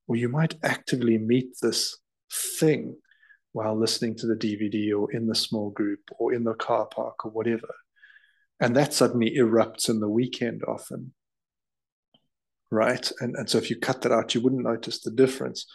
Or 0.08 0.16
you 0.16 0.30
might 0.30 0.56
actively 0.64 1.18
meet 1.18 1.56
this 1.62 1.97
thing 2.60 2.97
while 3.54 3.78
listening 3.78 4.16
to 4.18 4.28
the 4.28 4.36
DVD 4.36 4.97
or 4.97 5.12
in 5.12 5.28
the 5.28 5.36
small 5.36 5.70
group 5.70 5.99
or 6.18 6.34
in 6.34 6.43
the 6.43 6.56
car 6.56 6.88
park 6.88 7.26
or 7.26 7.32
whatever. 7.32 7.74
And 8.60 8.76
that 8.76 8.93
suddenly 8.93 9.36
erupts 9.38 9.89
in 9.89 9.99
the 9.99 10.10
weekend 10.10 10.64
often. 10.68 11.14
Right. 12.74 13.11
And, 13.19 13.36
and 13.36 13.47
so 13.47 13.59
if 13.59 13.69
you 13.69 13.76
cut 13.76 14.01
that 14.01 14.11
out, 14.11 14.34
you 14.34 14.41
wouldn't 14.41 14.63
notice 14.63 14.99
the 14.99 15.11
difference. 15.11 15.67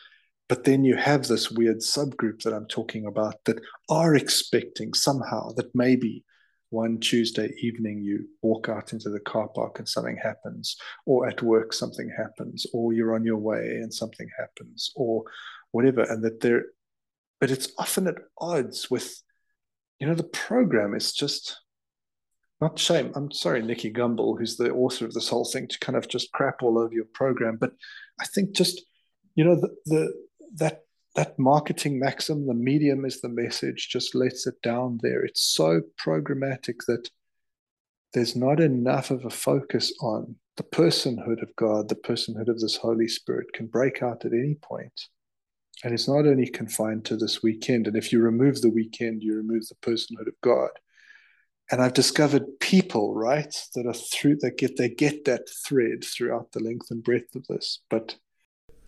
But 0.48 0.64
then 0.64 0.82
you 0.82 0.96
have 0.96 1.28
this 1.28 1.48
weird 1.48 1.76
subgroup 1.76 2.42
that 2.42 2.52
I'm 2.52 2.66
talking 2.66 3.06
about 3.06 3.36
that 3.44 3.60
are 3.88 4.16
expecting 4.16 4.92
somehow 4.94 5.50
that 5.52 5.72
maybe 5.76 6.24
one 6.70 6.98
Tuesday 6.98 7.54
evening 7.62 8.02
you 8.02 8.26
walk 8.42 8.68
out 8.68 8.92
into 8.92 9.10
the 9.10 9.20
car 9.20 9.46
park 9.46 9.78
and 9.78 9.88
something 9.88 10.18
happens, 10.20 10.76
or 11.06 11.28
at 11.28 11.40
work 11.40 11.72
something 11.72 12.12
happens, 12.18 12.66
or 12.74 12.92
you're 12.92 13.14
on 13.14 13.24
your 13.24 13.38
way 13.38 13.78
and 13.80 13.94
something 13.94 14.28
happens, 14.36 14.90
or 14.96 15.22
whatever, 15.70 16.02
and 16.02 16.24
that 16.24 16.40
there, 16.40 16.64
but 17.40 17.52
it's 17.52 17.70
often 17.78 18.08
at 18.08 18.16
odds 18.38 18.90
with, 18.90 19.22
you 20.00 20.06
know, 20.08 20.16
the 20.16 20.24
program 20.24 20.96
is 20.96 21.12
just 21.12 21.60
not 22.60 22.78
shame. 22.78 23.12
I'm 23.14 23.30
sorry, 23.30 23.62
Nicky 23.62 23.92
Gumbel, 23.92 24.38
who's 24.38 24.56
the 24.56 24.70
author 24.70 25.04
of 25.04 25.14
this 25.14 25.28
whole 25.28 25.44
thing, 25.44 25.68
to 25.68 25.78
kind 25.78 25.96
of 25.96 26.08
just 26.08 26.32
crap 26.32 26.62
all 26.62 26.78
over 26.78 26.92
your 26.92 27.06
program, 27.14 27.56
but 27.60 27.72
I 28.20 28.24
think 28.26 28.52
just, 28.52 28.82
you 29.34 29.44
know, 29.44 29.54
the, 29.54 29.74
the 29.86 30.12
that 30.56 30.82
that 31.14 31.38
marketing 31.38 31.98
maxim, 31.98 32.46
the 32.46 32.54
medium 32.54 33.04
is 33.04 33.20
the 33.20 33.28
message, 33.28 33.88
just 33.90 34.14
lets 34.14 34.46
it 34.46 34.60
down 34.62 34.98
there. 35.02 35.24
It's 35.24 35.42
so 35.42 35.82
programmatic 36.04 36.76
that 36.86 37.08
there's 38.14 38.36
not 38.36 38.60
enough 38.60 39.10
of 39.10 39.24
a 39.24 39.30
focus 39.30 39.92
on 40.00 40.36
the 40.56 40.62
personhood 40.62 41.42
of 41.42 41.54
God, 41.56 41.88
the 41.88 41.94
personhood 41.94 42.48
of 42.48 42.60
this 42.60 42.76
Holy 42.76 43.08
Spirit 43.08 43.52
can 43.52 43.66
break 43.66 44.02
out 44.02 44.24
at 44.24 44.32
any 44.32 44.56
point. 44.62 45.00
And 45.84 45.94
it's 45.94 46.08
not 46.08 46.26
only 46.26 46.48
confined 46.48 47.04
to 47.06 47.16
this 47.16 47.42
weekend. 47.42 47.86
And 47.86 47.96
if 47.96 48.12
you 48.12 48.20
remove 48.20 48.60
the 48.60 48.70
weekend, 48.70 49.22
you 49.22 49.36
remove 49.36 49.62
the 49.68 49.76
personhood 49.76 50.26
of 50.26 50.34
God. 50.42 50.70
And 51.70 51.82
I've 51.82 51.92
discovered 51.92 52.60
people, 52.60 53.14
right, 53.14 53.54
that 53.74 53.86
are 53.86 53.92
through 53.92 54.36
that 54.40 54.56
get 54.56 54.76
they 54.76 54.88
get 54.88 55.24
that 55.26 55.48
thread 55.66 56.04
throughout 56.04 56.52
the 56.52 56.60
length 56.60 56.90
and 56.90 57.04
breadth 57.04 57.34
of 57.34 57.46
this. 57.46 57.80
But 57.90 58.16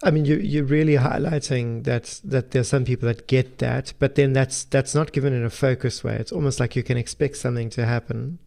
I 0.02 0.10
mean, 0.10 0.24
you 0.24 0.36
you're 0.36 0.64
really 0.64 0.94
highlighting 0.94 1.84
that 1.84 2.20
that 2.24 2.52
there's 2.52 2.68
some 2.68 2.84
people 2.84 3.06
that 3.08 3.26
get 3.26 3.58
that, 3.58 3.92
but 3.98 4.14
then 4.14 4.32
that's 4.32 4.64
that's 4.64 4.94
not 4.94 5.12
given 5.12 5.34
in 5.34 5.44
a 5.44 5.50
focused 5.50 6.02
way. 6.04 6.16
It's 6.16 6.32
almost 6.32 6.58
like 6.58 6.74
you 6.74 6.82
can 6.82 6.96
expect 6.96 7.36
something 7.36 7.68
to 7.70 7.84
happen, 7.84 8.38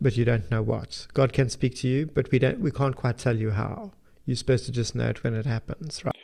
but 0.00 0.16
you 0.16 0.24
don't 0.24 0.48
know 0.50 0.62
what. 0.62 1.08
God 1.12 1.32
can 1.32 1.50
speak 1.50 1.76
to 1.78 1.88
you, 1.88 2.06
but 2.06 2.30
we 2.30 2.38
don't 2.38 2.60
we 2.60 2.70
can't 2.70 2.94
quite 2.94 3.18
tell 3.18 3.36
you 3.36 3.50
how. 3.50 3.92
You're 4.24 4.36
supposed 4.36 4.66
to 4.66 4.72
just 4.72 4.94
know 4.94 5.08
it 5.08 5.24
when 5.24 5.34
it 5.34 5.46
happens, 5.46 6.04
right? 6.04 6.14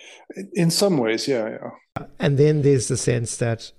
In 0.52 0.70
some 0.70 0.98
ways, 0.98 1.26
yeah, 1.26 1.48
yeah. 1.48 2.06
And 2.20 2.36
then 2.36 2.60
there's 2.60 2.88
the 2.88 2.98
sense 2.98 3.36
that 3.38 3.72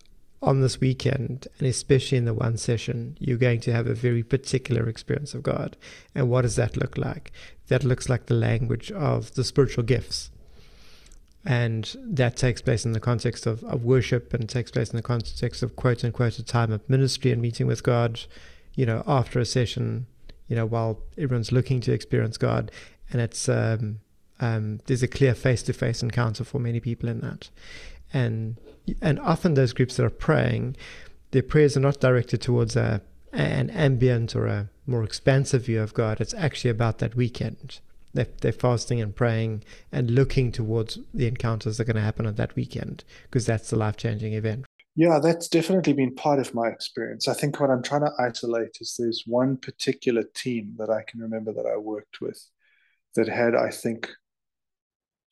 on 0.46 0.62
this 0.62 0.80
weekend, 0.80 1.48
and 1.60 1.68
especially 1.68 2.18
in 2.18 2.26
the 2.26 2.34
one 2.34 2.58
session, 2.58 3.18
you're 3.20 3.38
going 3.38 3.60
to 3.62 3.74
have 3.74 3.88
a 3.88 3.94
very 3.94 4.24
particular 4.24 4.88
experience 4.88 5.34
of 5.34 5.44
God. 5.44 5.76
And 6.14 6.30
what 6.30 6.44
does 6.44 6.56
that 6.56 6.78
look 6.78 6.98
like? 6.98 7.32
That 7.68 7.84
looks 7.84 8.08
like 8.08 8.28
the 8.28 8.36
language 8.36 8.92
of 8.92 9.34
the 9.34 9.44
spiritual 9.44 9.84
gifts 9.84 10.30
and 11.46 11.96
that 12.02 12.36
takes 12.36 12.62
place 12.62 12.86
in 12.86 12.94
the 12.94 13.00
context 13.00 13.46
of, 13.46 13.64
of 13.66 13.86
worship 13.86 14.34
and 14.34 14.50
takes 14.50 14.72
place 14.72 14.90
in 14.90 14.96
the 14.96 15.04
context 15.04 15.62
of 15.62 15.76
quote 15.76 16.04
unquote 16.04 16.40
a 16.40 16.44
time 16.44 16.72
of 16.72 16.88
ministry 16.90 17.32
and 17.32 17.42
meeting 17.42 17.68
with 17.68 17.84
God, 17.84 18.22
you 18.74 18.86
know, 18.86 19.04
after 19.06 19.40
a 19.40 19.46
session, 19.46 20.08
you 20.48 20.56
know, 20.56 20.66
while 20.66 21.00
everyone's 21.18 21.52
looking 21.52 21.82
to 21.82 21.94
experience 21.94 22.38
God. 22.38 22.72
And 23.12 23.22
it's 23.22 23.48
um, 23.48 24.00
um, 24.40 24.80
there's 24.88 25.04
a 25.04 25.08
clear 25.08 25.36
face 25.36 25.62
to 25.64 25.74
face 25.74 26.02
encounter 26.02 26.44
for 26.44 26.58
many 26.58 26.80
people 26.80 27.08
in 27.10 27.22
that. 27.22 27.50
And 28.22 28.56
and 29.02 29.20
often 29.20 29.54
those 29.54 29.74
groups 29.74 29.98
that 29.98 30.06
are 30.06 30.10
praying, 30.28 30.76
their 31.32 31.44
prayers 31.44 31.76
are 31.76 31.82
not 31.82 32.00
directed 32.00 32.42
towards 32.42 32.76
a 32.76 33.02
an 33.34 33.70
ambient 33.70 34.36
or 34.36 34.48
a 34.48 34.70
more 34.88 35.04
expansive 35.04 35.66
view 35.66 35.82
of 35.82 35.94
God. 35.94 36.22
It's 36.22 36.34
actually 36.34 36.72
about 36.72 37.00
that 37.00 37.16
weekend 37.16 37.80
they're, 38.16 38.28
they're 38.42 38.52
fasting 38.52 39.02
and 39.02 39.16
praying 39.16 39.64
and 39.92 40.10
looking 40.10 40.52
towards 40.52 40.98
the 41.14 41.28
encounters 41.28 41.78
that 41.78 41.84
are 41.84 41.86
going 41.86 41.98
to 41.98 42.02
happen 42.02 42.26
on 42.26 42.36
that 42.36 42.56
weekend 42.56 43.04
because 43.24 43.46
that's 43.46 43.70
the 43.70 43.76
life 43.76 43.98
changing 43.98 44.34
event. 44.34 44.66
Yeah, 44.96 45.20
that's 45.22 45.50
definitely 45.50 45.92
been 45.94 46.16
part 46.16 46.40
of 46.40 46.54
my 46.54 46.70
experience. 46.70 47.28
I 47.28 47.34
think 47.34 47.60
what 47.60 47.70
I'm 47.70 47.84
trying 47.84 48.06
to 48.06 48.14
isolate 48.18 48.78
is 48.80 48.96
there's 48.98 49.24
one 49.28 49.58
particular 49.58 50.24
team 50.34 50.76
that 50.78 50.90
I 50.90 51.04
can 51.04 51.20
remember 51.20 51.52
that 51.54 51.66
I 51.66 51.76
worked 51.78 52.22
with 52.22 52.42
that 53.16 53.28
had, 53.28 53.56
I 53.56 53.70
think, 53.70 54.10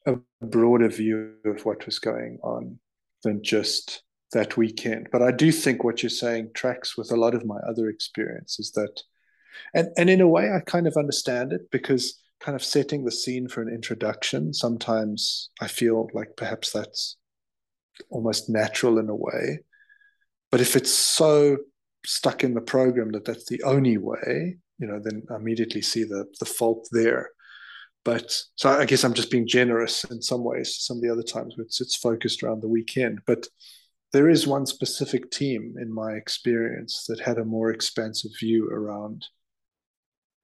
a 0.05 0.17
broader 0.41 0.89
view 0.89 1.35
of 1.45 1.65
what 1.65 1.85
was 1.85 1.99
going 1.99 2.39
on 2.43 2.79
than 3.23 3.43
just 3.43 4.03
that 4.33 4.57
weekend. 4.57 5.07
But 5.11 5.21
I 5.21 5.31
do 5.31 5.51
think 5.51 5.83
what 5.83 6.03
you're 6.03 6.09
saying 6.09 6.51
tracks 6.53 6.97
with 6.97 7.11
a 7.11 7.15
lot 7.15 7.35
of 7.35 7.45
my 7.45 7.57
other 7.67 7.87
experiences 7.89 8.71
that 8.75 9.01
and 9.73 9.89
and 9.97 10.09
in 10.09 10.21
a 10.21 10.27
way 10.27 10.51
I 10.51 10.59
kind 10.59 10.87
of 10.87 10.97
understand 10.97 11.53
it 11.53 11.69
because 11.71 12.19
kind 12.39 12.55
of 12.55 12.63
setting 12.63 13.05
the 13.05 13.11
scene 13.11 13.47
for 13.47 13.61
an 13.61 13.73
introduction, 13.73 14.53
sometimes 14.53 15.49
I 15.61 15.67
feel 15.67 16.09
like 16.13 16.35
perhaps 16.35 16.71
that's 16.71 17.15
almost 18.09 18.49
natural 18.49 18.97
in 18.97 19.07
a 19.07 19.15
way. 19.15 19.59
But 20.51 20.59
if 20.59 20.75
it's 20.75 20.93
so 20.93 21.57
stuck 22.05 22.43
in 22.43 22.53
the 22.53 22.61
program 22.61 23.11
that 23.11 23.23
that's 23.23 23.45
the 23.45 23.63
only 23.63 23.97
way, 23.97 24.57
you 24.77 24.87
know, 24.87 24.99
then 25.01 25.23
I 25.31 25.35
immediately 25.35 25.81
see 25.81 26.03
the 26.03 26.25
the 26.39 26.45
fault 26.45 26.87
there. 26.91 27.29
But 28.05 28.31
so 28.55 28.69
I 28.69 28.85
guess 28.85 29.03
I'm 29.03 29.13
just 29.13 29.31
being 29.31 29.47
generous 29.47 30.03
in 30.05 30.21
some 30.21 30.43
ways. 30.43 30.75
Some 30.77 30.97
of 30.97 31.03
the 31.03 31.11
other 31.11 31.23
times 31.23 31.55
it's 31.57 31.79
it's 31.81 31.95
focused 31.95 32.43
around 32.43 32.61
the 32.61 32.67
weekend, 32.67 33.21
but 33.25 33.47
there 34.11 34.29
is 34.29 34.45
one 34.45 34.65
specific 34.65 35.31
team 35.31 35.75
in 35.79 35.91
my 35.91 36.13
experience 36.13 37.05
that 37.07 37.19
had 37.19 37.37
a 37.39 37.45
more 37.45 37.71
expansive 37.71 38.31
view 38.39 38.69
around 38.69 39.25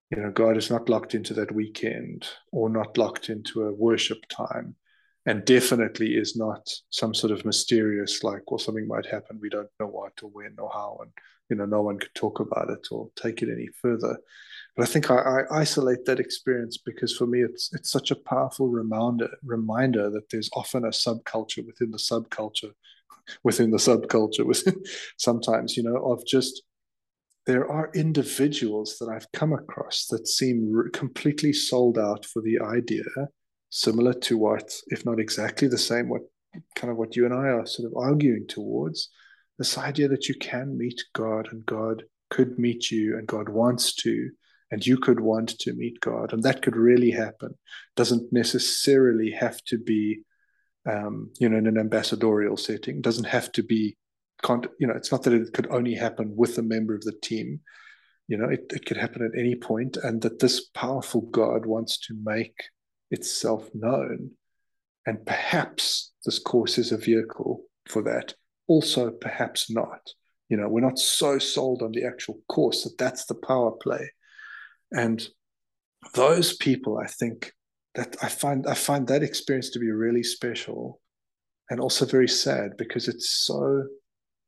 you 0.09 0.21
know, 0.21 0.31
God 0.31 0.57
is 0.57 0.71
not 0.71 0.89
locked 0.89 1.13
into 1.13 1.33
that 1.35 1.53
weekend 1.53 2.27
or 2.51 2.69
not 2.69 2.97
locked 2.97 3.29
into 3.29 3.63
a 3.63 3.73
worship 3.73 4.25
time, 4.27 4.75
and 5.25 5.45
definitely 5.45 6.15
is 6.15 6.35
not 6.35 6.67
some 6.89 7.13
sort 7.13 7.31
of 7.31 7.45
mysterious, 7.45 8.23
like, 8.23 8.49
well, 8.49 8.57
something 8.57 8.87
might 8.87 9.05
happen, 9.05 9.39
we 9.39 9.49
don't 9.49 9.69
know 9.79 9.87
what 9.87 10.13
or 10.23 10.29
when 10.29 10.55
or 10.57 10.69
how, 10.73 10.97
and 11.01 11.11
you 11.49 11.55
know, 11.55 11.65
no 11.65 11.81
one 11.81 11.99
could 11.99 12.13
talk 12.15 12.39
about 12.39 12.69
it 12.69 12.87
or 12.91 13.09
take 13.15 13.41
it 13.43 13.49
any 13.51 13.67
further. 13.81 14.17
But 14.79 14.87
I 14.87 14.91
think 14.93 15.11
I, 15.11 15.17
I 15.17 15.59
isolate 15.59 16.05
that 16.05 16.21
experience 16.21 16.77
because 16.77 17.13
for 17.13 17.27
me, 17.27 17.41
it's 17.41 17.69
it's 17.73 17.91
such 17.91 18.11
a 18.11 18.15
powerful 18.15 18.69
reminder 18.69 19.29
reminder 19.43 20.09
that 20.09 20.29
there's 20.29 20.49
often 20.53 20.85
a 20.85 20.87
subculture 20.87 21.65
within 21.67 21.91
the 21.91 21.97
subculture, 21.97 22.71
within 23.43 23.71
the 23.71 23.77
subculture, 23.77 24.45
within 24.45 24.81
sometimes, 25.17 25.75
you 25.75 25.83
know, 25.83 25.97
of 25.97 26.25
just 26.25 26.61
there 27.45 27.69
are 27.69 27.91
individuals 27.93 28.95
that 28.99 29.09
I've 29.09 29.29
come 29.33 29.51
across 29.51 30.05
that 30.11 30.29
seem 30.29 30.73
completely 30.93 31.51
sold 31.51 31.97
out 31.97 32.25
for 32.25 32.41
the 32.41 32.61
idea, 32.61 33.03
similar 33.69 34.13
to 34.13 34.37
what, 34.37 34.73
if 34.87 35.05
not 35.05 35.19
exactly 35.19 35.67
the 35.67 35.77
same, 35.77 36.07
what 36.07 36.21
kind 36.75 36.89
of 36.89 36.95
what 36.95 37.17
you 37.17 37.25
and 37.25 37.33
I 37.33 37.49
are 37.49 37.65
sort 37.65 37.91
of 37.91 37.97
arguing 37.97 38.47
towards 38.47 39.09
this 39.57 39.77
idea 39.77 40.07
that 40.07 40.29
you 40.29 40.35
can 40.35 40.77
meet 40.77 41.03
God 41.11 41.49
and 41.51 41.65
God 41.65 42.03
could 42.29 42.57
meet 42.57 42.89
you 42.89 43.17
and 43.17 43.27
God 43.27 43.49
wants 43.49 43.93
to, 43.95 44.29
and 44.71 44.85
you 44.85 44.97
could 44.97 45.19
want 45.19 45.57
to 45.59 45.73
meet 45.73 45.99
God, 45.99 46.33
and 46.33 46.43
that 46.43 46.61
could 46.61 46.75
really 46.75 47.11
happen. 47.11 47.55
Doesn't 47.95 48.31
necessarily 48.31 49.31
have 49.31 49.63
to 49.65 49.77
be, 49.77 50.21
um, 50.89 51.31
you 51.39 51.49
know, 51.49 51.57
in 51.57 51.67
an 51.67 51.77
ambassadorial 51.77 52.57
setting. 52.57 53.01
Doesn't 53.01 53.25
have 53.25 53.51
to 53.53 53.63
be, 53.63 53.97
you 54.47 54.87
know, 54.87 54.93
it's 54.95 55.11
not 55.11 55.23
that 55.23 55.33
it 55.33 55.53
could 55.53 55.67
only 55.71 55.95
happen 55.95 56.33
with 56.35 56.57
a 56.57 56.63
member 56.63 56.93
of 56.93 57.01
the 57.01 57.17
team. 57.21 57.61
You 58.27 58.37
know, 58.37 58.47
it, 58.47 58.65
it 58.69 58.85
could 58.85 58.97
happen 58.97 59.23
at 59.23 59.39
any 59.39 59.55
point, 59.55 59.97
and 59.97 60.21
that 60.21 60.39
this 60.39 60.69
powerful 60.69 61.21
God 61.21 61.65
wants 61.65 61.97
to 62.07 62.15
make 62.23 62.63
itself 63.09 63.67
known. 63.73 64.31
And 65.05 65.25
perhaps 65.25 66.11
this 66.25 66.37
course 66.37 66.77
is 66.77 66.91
a 66.91 66.97
vehicle 66.97 67.63
for 67.87 68.03
that. 68.03 68.35
Also, 68.67 69.09
perhaps 69.09 69.71
not. 69.71 70.01
You 70.47 70.57
know, 70.57 70.67
we're 70.67 70.81
not 70.81 70.99
so 70.99 71.39
sold 71.39 71.81
on 71.81 71.91
the 71.91 72.05
actual 72.05 72.39
course 72.47 72.83
that 72.83 72.97
that's 72.99 73.25
the 73.25 73.35
power 73.35 73.71
play. 73.71 74.11
And 74.91 75.25
those 76.13 76.55
people, 76.55 76.97
I 76.97 77.07
think 77.07 77.53
that 77.95 78.15
I 78.21 78.29
find 78.29 78.65
I 78.67 78.73
find 78.73 79.07
that 79.07 79.23
experience 79.23 79.69
to 79.71 79.79
be 79.79 79.91
really 79.91 80.23
special 80.23 81.01
and 81.69 81.79
also 81.79 82.05
very 82.05 82.27
sad 82.27 82.71
because 82.77 83.07
it's 83.07 83.29
so 83.29 83.83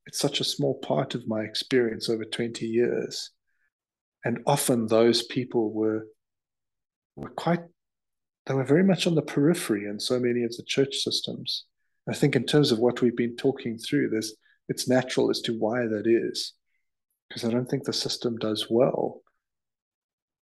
it's 0.06 0.20
such 0.20 0.39
a 0.39 0.46
small 0.46 0.80
part 0.80 1.16
of 1.16 1.28
my 1.28 1.42
experience 1.42 2.10
over 2.10 2.26
20 2.26 2.66
years. 2.66 3.32
And 4.26 4.39
often 4.48 4.88
those 4.88 5.24
people 5.24 5.74
were 5.74 6.08
were 7.16 7.30
quite 7.30 7.62
they 8.46 8.54
were 8.54 8.64
very 8.64 8.84
much 8.84 9.06
on 9.06 9.16
the 9.16 9.22
periphery 9.22 9.86
in 9.86 10.00
so 10.00 10.20
many 10.20 10.44
of 10.44 10.56
the 10.56 10.64
church 10.66 10.96
systems. 10.96 11.66
I 12.10 12.14
think 12.14 12.36
in 12.36 12.46
terms 12.46 12.72
of 12.72 12.80
what 12.80 13.02
we've 13.02 13.16
been 13.16 13.36
talking 13.36 13.78
through, 13.78 14.10
there's 14.10 14.34
it's 14.68 14.88
natural 14.88 15.30
as 15.30 15.42
to 15.42 15.58
why 15.58 15.86
that 15.86 16.08
is. 16.08 16.54
Because 17.28 17.46
I 17.46 17.52
don't 17.52 17.66
think 17.66 17.84
the 17.84 17.94
system 17.94 18.38
does 18.38 18.68
well 18.70 19.22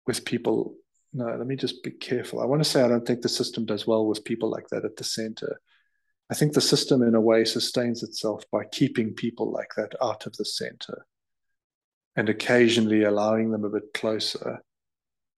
with 0.09 0.25
people. 0.25 0.73
No, 1.13 1.25
let 1.25 1.45
me 1.45 1.55
just 1.55 1.83
be 1.83 1.91
careful. 1.91 2.41
I 2.41 2.45
want 2.45 2.63
to 2.63 2.69
say 2.69 2.81
I 2.81 2.87
don't 2.87 3.05
think 3.05 3.21
the 3.21 3.29
system 3.29 3.63
does 3.63 3.85
well 3.85 4.07
with 4.07 4.25
people 4.25 4.49
like 4.49 4.67
that 4.69 4.85
at 4.85 4.95
the 4.95 5.03
center. 5.03 5.61
I 6.31 6.33
think 6.33 6.53
the 6.53 6.61
system, 6.61 7.03
in 7.03 7.13
a 7.13 7.21
way, 7.21 7.45
sustains 7.45 8.01
itself 8.01 8.43
by 8.51 8.63
keeping 8.71 9.13
people 9.13 9.51
like 9.51 9.69
that 9.77 9.93
out 10.01 10.25
of 10.25 10.35
the 10.37 10.45
center 10.45 11.05
and 12.15 12.27
occasionally 12.27 13.03
allowing 13.03 13.51
them 13.51 13.63
a 13.63 13.69
bit 13.69 13.93
closer 13.93 14.63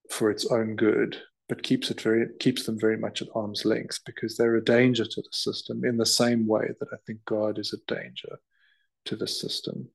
for 0.10 0.32
its 0.32 0.46
own 0.46 0.78
good 0.78 1.18
but 1.50 1.64
keeps 1.64 1.92
it 1.92 2.00
very 2.00 2.28
keeps 2.40 2.66
them 2.66 2.80
very 2.80 2.98
much 2.98 3.22
at 3.22 3.28
arm's 3.36 3.66
length 3.66 4.00
because 4.06 4.38
they're 4.38 4.56
a 4.56 4.64
danger 4.64 5.04
to 5.04 5.22
the 5.22 5.34
system 5.34 5.84
in 5.84 5.98
the 5.98 6.06
same 6.06 6.48
way 6.48 6.66
that 6.80 6.88
I 6.94 6.98
think 7.06 7.20
God 7.26 7.60
is 7.60 7.74
a 7.74 7.94
danger 7.94 8.40
to 9.04 9.18
the 9.18 9.28
system. 9.28 9.90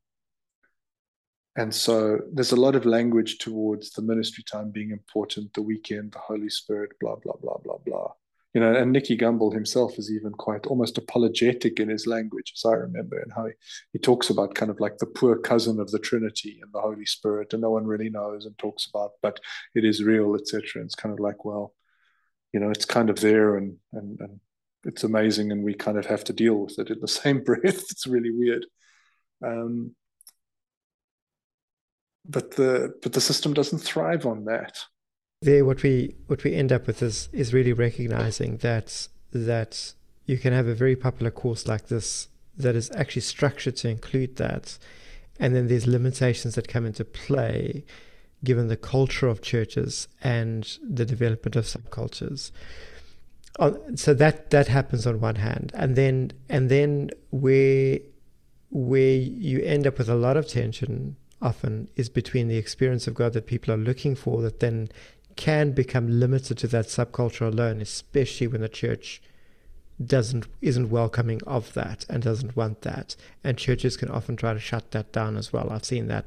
And 1.57 1.75
so 1.75 2.21
there's 2.33 2.53
a 2.53 2.61
lot 2.61 2.77
of 2.77 2.85
language 2.85 3.39
towards 3.39 3.91
the 3.91 4.03
ministry 4.03 4.45
time 4.45 4.71
being 4.71 4.91
important, 4.91 5.55
the 5.55 5.63
weekend, 5.63 6.13
the 6.13 6.19
Holy 6.19 6.51
Spirit, 6.51 6.93
blah, 7.01 7.17
blah, 7.17 7.37
blah, 7.41 7.57
blah, 7.65 7.79
blah. 7.79 8.13
You 8.53 8.61
know, 8.61 8.75
and 8.75 8.93
Nicky 8.93 9.17
Gumbel 9.17 9.53
himself 9.53 9.99
is 9.99 10.11
even 10.11 10.33
quite 10.33 10.67
almost 10.67 10.97
apologetic 10.97 11.79
in 11.81 11.89
his 11.89 12.07
language, 12.07 12.53
as 12.57 12.65
I 12.65 12.75
remember, 12.75 13.19
and 13.19 13.33
how 13.35 13.47
he, 13.47 13.53
he 13.93 13.99
talks 13.99 14.31
about 14.31 14.55
kind 14.55 14.71
of 14.71 14.81
like 14.81 14.99
the 14.99 15.07
poor 15.07 15.39
cousin 15.39 15.79
of 15.79 15.91
the 15.91 15.99
Trinity 15.99 16.59
and 16.63 16.73
the 16.73 16.81
Holy 16.81 17.05
Spirit, 17.05 17.53
and 17.53 17.61
no 17.61 17.71
one 17.71 17.87
really 17.87 18.09
knows 18.09 18.47
and 18.47 18.57
talks 18.57 18.87
about, 18.87 19.13
but 19.21 19.41
it 19.75 19.85
is 19.85 20.03
real, 20.03 20.35
etc. 20.35 20.63
And 20.77 20.85
it's 20.85 20.95
kind 20.95 21.13
of 21.13 21.21
like, 21.21 21.45
well, 21.45 21.75
you 22.53 22.61
know, 22.61 22.71
it's 22.71 22.87
kind 22.87 23.11
of 23.11 23.21
there 23.21 23.57
and 23.57 23.77
and 23.93 24.19
and 24.21 24.41
it's 24.85 25.05
amazing, 25.05 25.53
and 25.53 25.63
we 25.63 25.75
kind 25.75 25.99
of 25.99 26.07
have 26.07 26.25
to 26.25 26.33
deal 26.33 26.55
with 26.55 26.79
it 26.79 26.89
in 26.89 27.01
the 27.01 27.09
same 27.23 27.43
breath. 27.45 27.63
It's 27.91 28.07
really 28.07 28.31
weird. 28.31 28.65
Um, 29.45 29.95
but 32.29 32.53
the 32.53 32.95
but 33.03 33.13
the 33.13 33.21
system 33.21 33.55
doesn't 33.55 33.81
thrive 33.81 34.27
on 34.27 34.45
that. 34.45 34.79
There, 35.43 35.65
what 35.65 35.83
we 35.83 36.17
what 36.27 36.45
we 36.45 36.55
end 36.55 36.73
up 36.73 36.87
with 36.87 37.03
is 37.03 37.29
is 37.33 37.53
really 37.53 37.73
recognizing 37.73 38.59
that 38.59 39.09
that 39.33 39.95
you 40.25 40.39
can 40.39 40.53
have 40.53 40.67
a 40.67 40.75
very 40.75 40.97
popular 40.97 41.31
course 41.31 41.67
like 41.67 41.87
this 41.89 42.29
that 42.57 42.75
is 42.75 42.91
actually 42.95 43.23
structured 43.23 43.77
to 43.77 43.89
include 43.89 44.37
that, 44.37 44.79
and 45.39 45.55
then 45.55 45.69
there's 45.69 45.87
limitations 45.87 46.55
that 46.55 46.69
come 46.69 46.87
into 46.87 47.05
play 47.05 47.85
given 48.45 48.69
the 48.69 48.77
culture 48.77 49.29
of 49.29 49.43
churches 49.43 50.09
and 50.23 50.79
the 50.83 51.05
development 51.05 51.57
of 51.57 51.65
subcultures. 51.65 52.51
So 53.95 54.13
that 54.15 54.51
that 54.51 54.69
happens 54.69 55.07
on 55.07 55.21
one 55.21 55.37
hand, 55.37 55.73
and 55.75 55.97
then 55.97 56.33
and 56.49 56.69
then 56.71 57.11
where 57.31 57.99
where 58.71 59.17
you 59.17 59.61
end 59.63 59.87
up 59.87 59.99
with 59.99 60.09
a 60.09 60.15
lot 60.15 60.37
of 60.37 60.49
tension 60.49 61.17
often 61.41 61.89
is 61.97 62.09
between 62.09 62.49
the 62.49 62.57
experience 62.57 63.07
of 63.07 63.15
God 63.15 63.33
that 63.35 63.47
people 63.47 63.73
are 63.73 63.79
looking 63.79 64.15
for 64.15 64.43
that 64.43 64.61
then 64.61 64.89
can 65.37 65.73
become 65.73 66.21
limited 66.21 66.57
to 66.59 66.67
that 66.69 66.87
subculture 66.87 67.47
alone, 67.47 67.81
especially 67.81 68.47
when 68.47 68.63
the 68.63 68.69
church 68.69 69.21
doesn't 70.05 70.47
isn't 70.61 70.91
welcoming 70.91 71.41
of 71.47 71.73
that 71.73 72.05
and 72.09 72.23
doesn't 72.23 72.57
want 72.57 72.83
that. 72.83 73.17
And 73.45 73.57
churches 73.57 73.97
can 73.97 74.11
often 74.11 74.37
try 74.37 74.55
to 74.55 74.61
shut 74.61 74.91
that 74.91 75.13
down 75.13 75.37
as 75.37 75.53
well. 75.53 75.71
I've 75.71 75.85
seen 75.85 76.09
that 76.09 76.27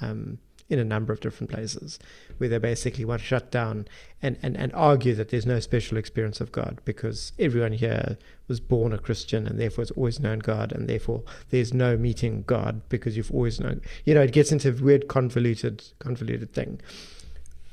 um, 0.00 0.38
in 0.68 0.78
a 0.78 0.84
number 0.84 1.12
of 1.12 1.20
different 1.20 1.50
places 1.50 1.98
where 2.38 2.48
they 2.48 2.58
basically 2.58 3.04
want 3.04 3.20
to 3.20 3.26
shut 3.26 3.50
down 3.50 3.86
and, 4.22 4.38
and, 4.42 4.56
and 4.56 4.72
argue 4.72 5.14
that 5.14 5.28
there's 5.28 5.46
no 5.46 5.60
special 5.60 5.98
experience 5.98 6.40
of 6.40 6.52
God 6.52 6.80
because 6.84 7.32
everyone 7.38 7.72
here 7.72 8.16
was 8.48 8.60
born 8.60 8.92
a 8.92 8.98
Christian 8.98 9.46
and 9.46 9.60
therefore 9.60 9.82
has 9.82 9.90
always 9.92 10.20
known 10.20 10.38
God 10.38 10.72
and 10.72 10.88
therefore 10.88 11.22
there's 11.50 11.74
no 11.74 11.96
meeting 11.96 12.44
God 12.46 12.80
because 12.88 13.16
you've 13.16 13.32
always 13.32 13.60
known 13.60 13.82
you 14.04 14.14
know, 14.14 14.22
it 14.22 14.32
gets 14.32 14.52
into 14.52 14.70
a 14.70 14.82
weird 14.82 15.08
convoluted 15.08 15.84
convoluted 15.98 16.52
thing. 16.52 16.80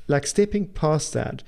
Like 0.08 0.26
stepping 0.26 0.66
past 0.66 1.12
that, 1.14 1.42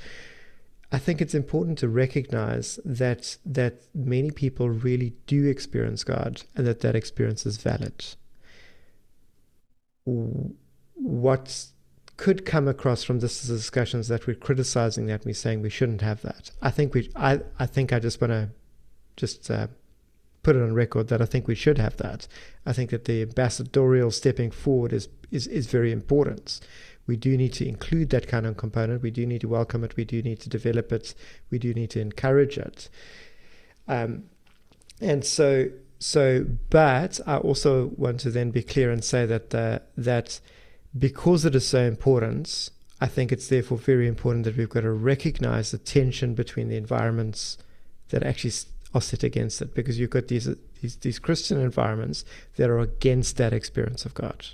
I 0.93 0.99
think 0.99 1.21
it's 1.21 1.35
important 1.35 1.79
to 1.79 1.89
recognize 1.89 2.79
that 2.85 3.37
that 3.45 3.83
many 3.95 4.31
people 4.31 4.71
really 4.71 5.15
do 5.27 5.47
experience 5.47 6.05
God 6.05 6.43
and 6.57 6.67
that 6.67 6.81
that 6.81 6.97
experience 6.97 7.45
is 7.45 7.59
valid 7.59 8.05
what 10.95 11.67
could 12.17 12.45
come 12.47 12.69
across 12.69 13.03
from 13.03 13.21
this 13.21 13.43
discussions 13.43 14.09
that 14.09 14.27
we're 14.27 14.37
criticizing 14.37 15.07
that 15.07 15.25
we're 15.25 15.35
saying 15.35 15.63
we 15.63 15.71
shouldn't 15.71 16.01
have 16.01 16.23
that. 16.23 16.51
I 16.63 16.71
think 16.71 16.95
we, 16.95 17.11
I, 17.17 17.41
I 17.59 17.67
think 17.67 17.93
I 17.93 17.99
just 17.99 18.21
want 18.21 18.31
to 18.31 18.51
just 19.17 19.51
uh, 19.51 19.67
put 20.43 20.55
it 20.55 20.63
on 20.63 20.75
record 20.75 21.09
that 21.09 21.21
I 21.21 21.25
think 21.25 21.49
we 21.49 21.57
should 21.57 21.79
have 21.79 21.97
that. 21.97 22.29
I 22.65 22.73
think 22.73 22.91
that 22.91 23.07
the 23.07 23.23
ambassadorial 23.23 24.11
stepping 24.13 24.51
forward 24.51 24.93
is, 24.93 25.09
is, 25.31 25.47
is 25.49 25.67
very 25.67 25.91
important. 25.91 26.61
We 27.07 27.17
do 27.17 27.37
need 27.37 27.53
to 27.55 27.69
include 27.69 28.11
that 28.11 28.29
kind 28.29 28.47
of 28.47 28.57
component. 28.57 29.03
We 29.03 29.11
do 29.11 29.27
need 29.27 29.41
to 29.41 29.49
welcome 29.49 29.83
it. 29.85 29.97
We 29.97 30.05
do 30.05 30.23
need 30.23 30.41
to 30.41 30.49
develop 30.49 30.93
it. 30.93 31.15
We 31.51 31.59
do 31.59 31.75
need 31.75 31.91
to 31.91 32.01
encourage 32.01 32.57
it. 32.57 32.89
Um, 33.89 34.25
and 35.01 35.25
so, 35.25 35.69
so, 35.99 36.47
but 36.71 37.21
I 37.27 37.39
also 37.39 37.87
want 37.97 38.21
to 38.21 38.31
then 38.31 38.51
be 38.53 38.63
clear 38.63 38.91
and 38.91 39.05
say 39.05 39.27
that 39.27 39.51
that 39.51 40.41
because 40.97 41.45
it 41.45 41.55
is 41.55 41.67
so 41.67 41.81
important, 41.81 42.71
I 43.01 43.07
think 43.07 43.33
it's 43.33 43.49
therefore 43.49 43.79
very 43.79 44.07
important 44.07 44.45
that 44.45 44.57
we've 44.57 44.69
got 44.69 44.83
to 44.83 44.93
recognize 44.93 45.71
the 45.71 45.79
tension 45.79 46.35
between 46.35 46.69
the 46.69 46.77
environments 46.77 47.59
that 48.11 48.23
actually 48.23 48.55
are 48.95 49.01
set 49.01 49.25
against 49.25 49.61
it. 49.61 49.75
Because 49.75 49.99
you've 49.99 50.11
got 50.11 50.29
these, 50.29 50.49
these, 50.81 50.97
these 50.97 51.19
Christian 51.19 51.61
environments 51.61 52.25
that 52.57 52.71
are 52.71 52.79
against 52.79 53.37
that 53.37 53.53
experience 53.53 54.05
of 54.05 54.15
God. 54.15 54.47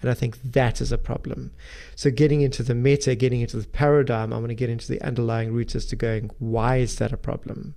And 0.00 0.10
I 0.10 0.14
think 0.14 0.40
that 0.42 0.80
is 0.80 0.92
a 0.92 0.98
problem. 0.98 1.50
So, 1.96 2.10
getting 2.10 2.40
into 2.40 2.62
the 2.62 2.74
meta, 2.74 3.16
getting 3.16 3.40
into 3.40 3.56
the 3.56 3.66
paradigm, 3.66 4.32
I'm 4.32 4.40
going 4.40 4.48
to 4.48 4.54
get 4.54 4.70
into 4.70 4.86
the 4.86 5.02
underlying 5.02 5.52
roots 5.52 5.74
as 5.74 5.86
to 5.86 5.96
going, 5.96 6.30
why 6.38 6.76
is 6.76 6.98
that 6.98 7.12
a 7.12 7.16
problem? 7.16 7.74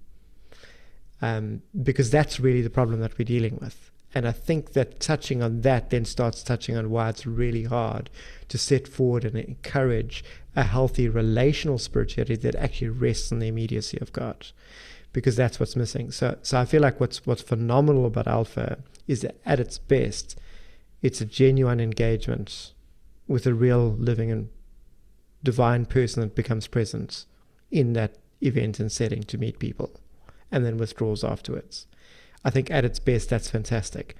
Um, 1.20 1.64
because 1.82 2.12
that's 2.12 2.40
really 2.40 2.62
the 2.62 2.70
problem 2.70 3.00
that 3.00 3.18
we're 3.18 3.26
dealing 3.26 3.58
with. 3.60 3.90
And 4.14 4.28
I 4.28 4.32
think 4.32 4.74
that 4.74 5.00
touching 5.00 5.42
on 5.42 5.62
that 5.62 5.90
then 5.90 6.06
starts 6.06 6.44
touching 6.44 6.76
on 6.76 6.90
why 6.90 7.10
it's 7.10 7.26
really 7.26 7.64
hard 7.64 8.10
to 8.50 8.58
set 8.58 8.88
forward 8.88 9.24
and 9.24 9.38
encourage 9.38 10.24
a 10.56 10.64
healthy 10.64 11.08
relational 11.08 11.78
spirituality 11.78 12.36
that 12.36 12.56
actually 12.56 12.90
rests 12.90 13.32
on 13.32 13.40
the 13.40 13.48
immediacy 13.48 13.98
of 14.02 14.12
God. 14.12 14.48
Because 15.14 15.36
that's 15.36 15.60
what's 15.60 15.76
missing. 15.76 16.12
So 16.12 16.38
so 16.42 16.60
I 16.60 16.66
feel 16.66 16.82
like 16.82 17.00
what's 17.00 17.26
what's 17.26 17.42
phenomenal 17.42 18.06
about 18.06 18.28
Alpha 18.28 18.80
is 19.08 19.22
that 19.22 19.38
at 19.46 19.60
its 19.60 19.78
best, 19.78 20.40
it's 21.02 21.22
a 21.22 21.26
genuine 21.26 21.80
engagement 21.80 22.74
with 23.28 23.46
a 23.46 23.54
real 23.54 23.92
living 23.94 24.32
and 24.32 24.50
divine 25.44 25.86
person 25.86 26.22
that 26.22 26.36
becomes 26.36 26.68
present 26.68 27.26
in 27.72 27.94
that 27.94 28.18
event 28.42 28.80
and 28.80 28.92
setting 28.92 29.24
to 29.24 29.38
meet 29.38 29.60
people 29.60 30.00
and 30.52 30.66
then 30.66 30.78
withdraws 30.78 31.24
afterwards. 31.24 31.88
I 32.44 32.50
think 32.50 32.72
at 32.72 32.86
its 32.86 33.00
best, 33.00 33.30
that's 33.30 33.50
fantastic. 33.50 34.16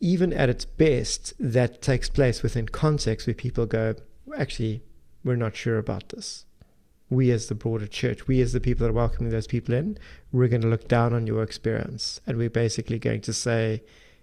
Even 0.00 0.32
at 0.32 0.48
its 0.48 0.64
best, 0.64 1.34
that 1.38 1.82
takes 1.82 2.08
place 2.08 2.42
within 2.42 2.66
context 2.66 3.26
where 3.26 3.34
people 3.34 3.66
go, 3.66 3.94
actually, 4.36 4.82
we're 5.24 5.36
not 5.36 5.56
sure 5.56 5.78
about 5.78 6.08
this. 6.10 6.46
We, 7.10 7.30
as 7.30 7.48
the 7.48 7.54
broader 7.54 7.86
church, 7.86 8.28
we, 8.28 8.40
as 8.40 8.52
the 8.52 8.60
people 8.60 8.84
that 8.84 8.90
are 8.90 8.94
welcoming 8.94 9.30
those 9.30 9.46
people 9.46 9.74
in, 9.74 9.98
we're 10.32 10.48
going 10.48 10.62
to 10.62 10.68
look 10.68 10.88
down 10.88 11.12
on 11.12 11.26
your 11.26 11.42
experience. 11.42 12.20
And 12.26 12.38
we're 12.38 12.50
basically 12.50 12.98
going 12.98 13.20
to 13.22 13.32
say, 13.32 13.82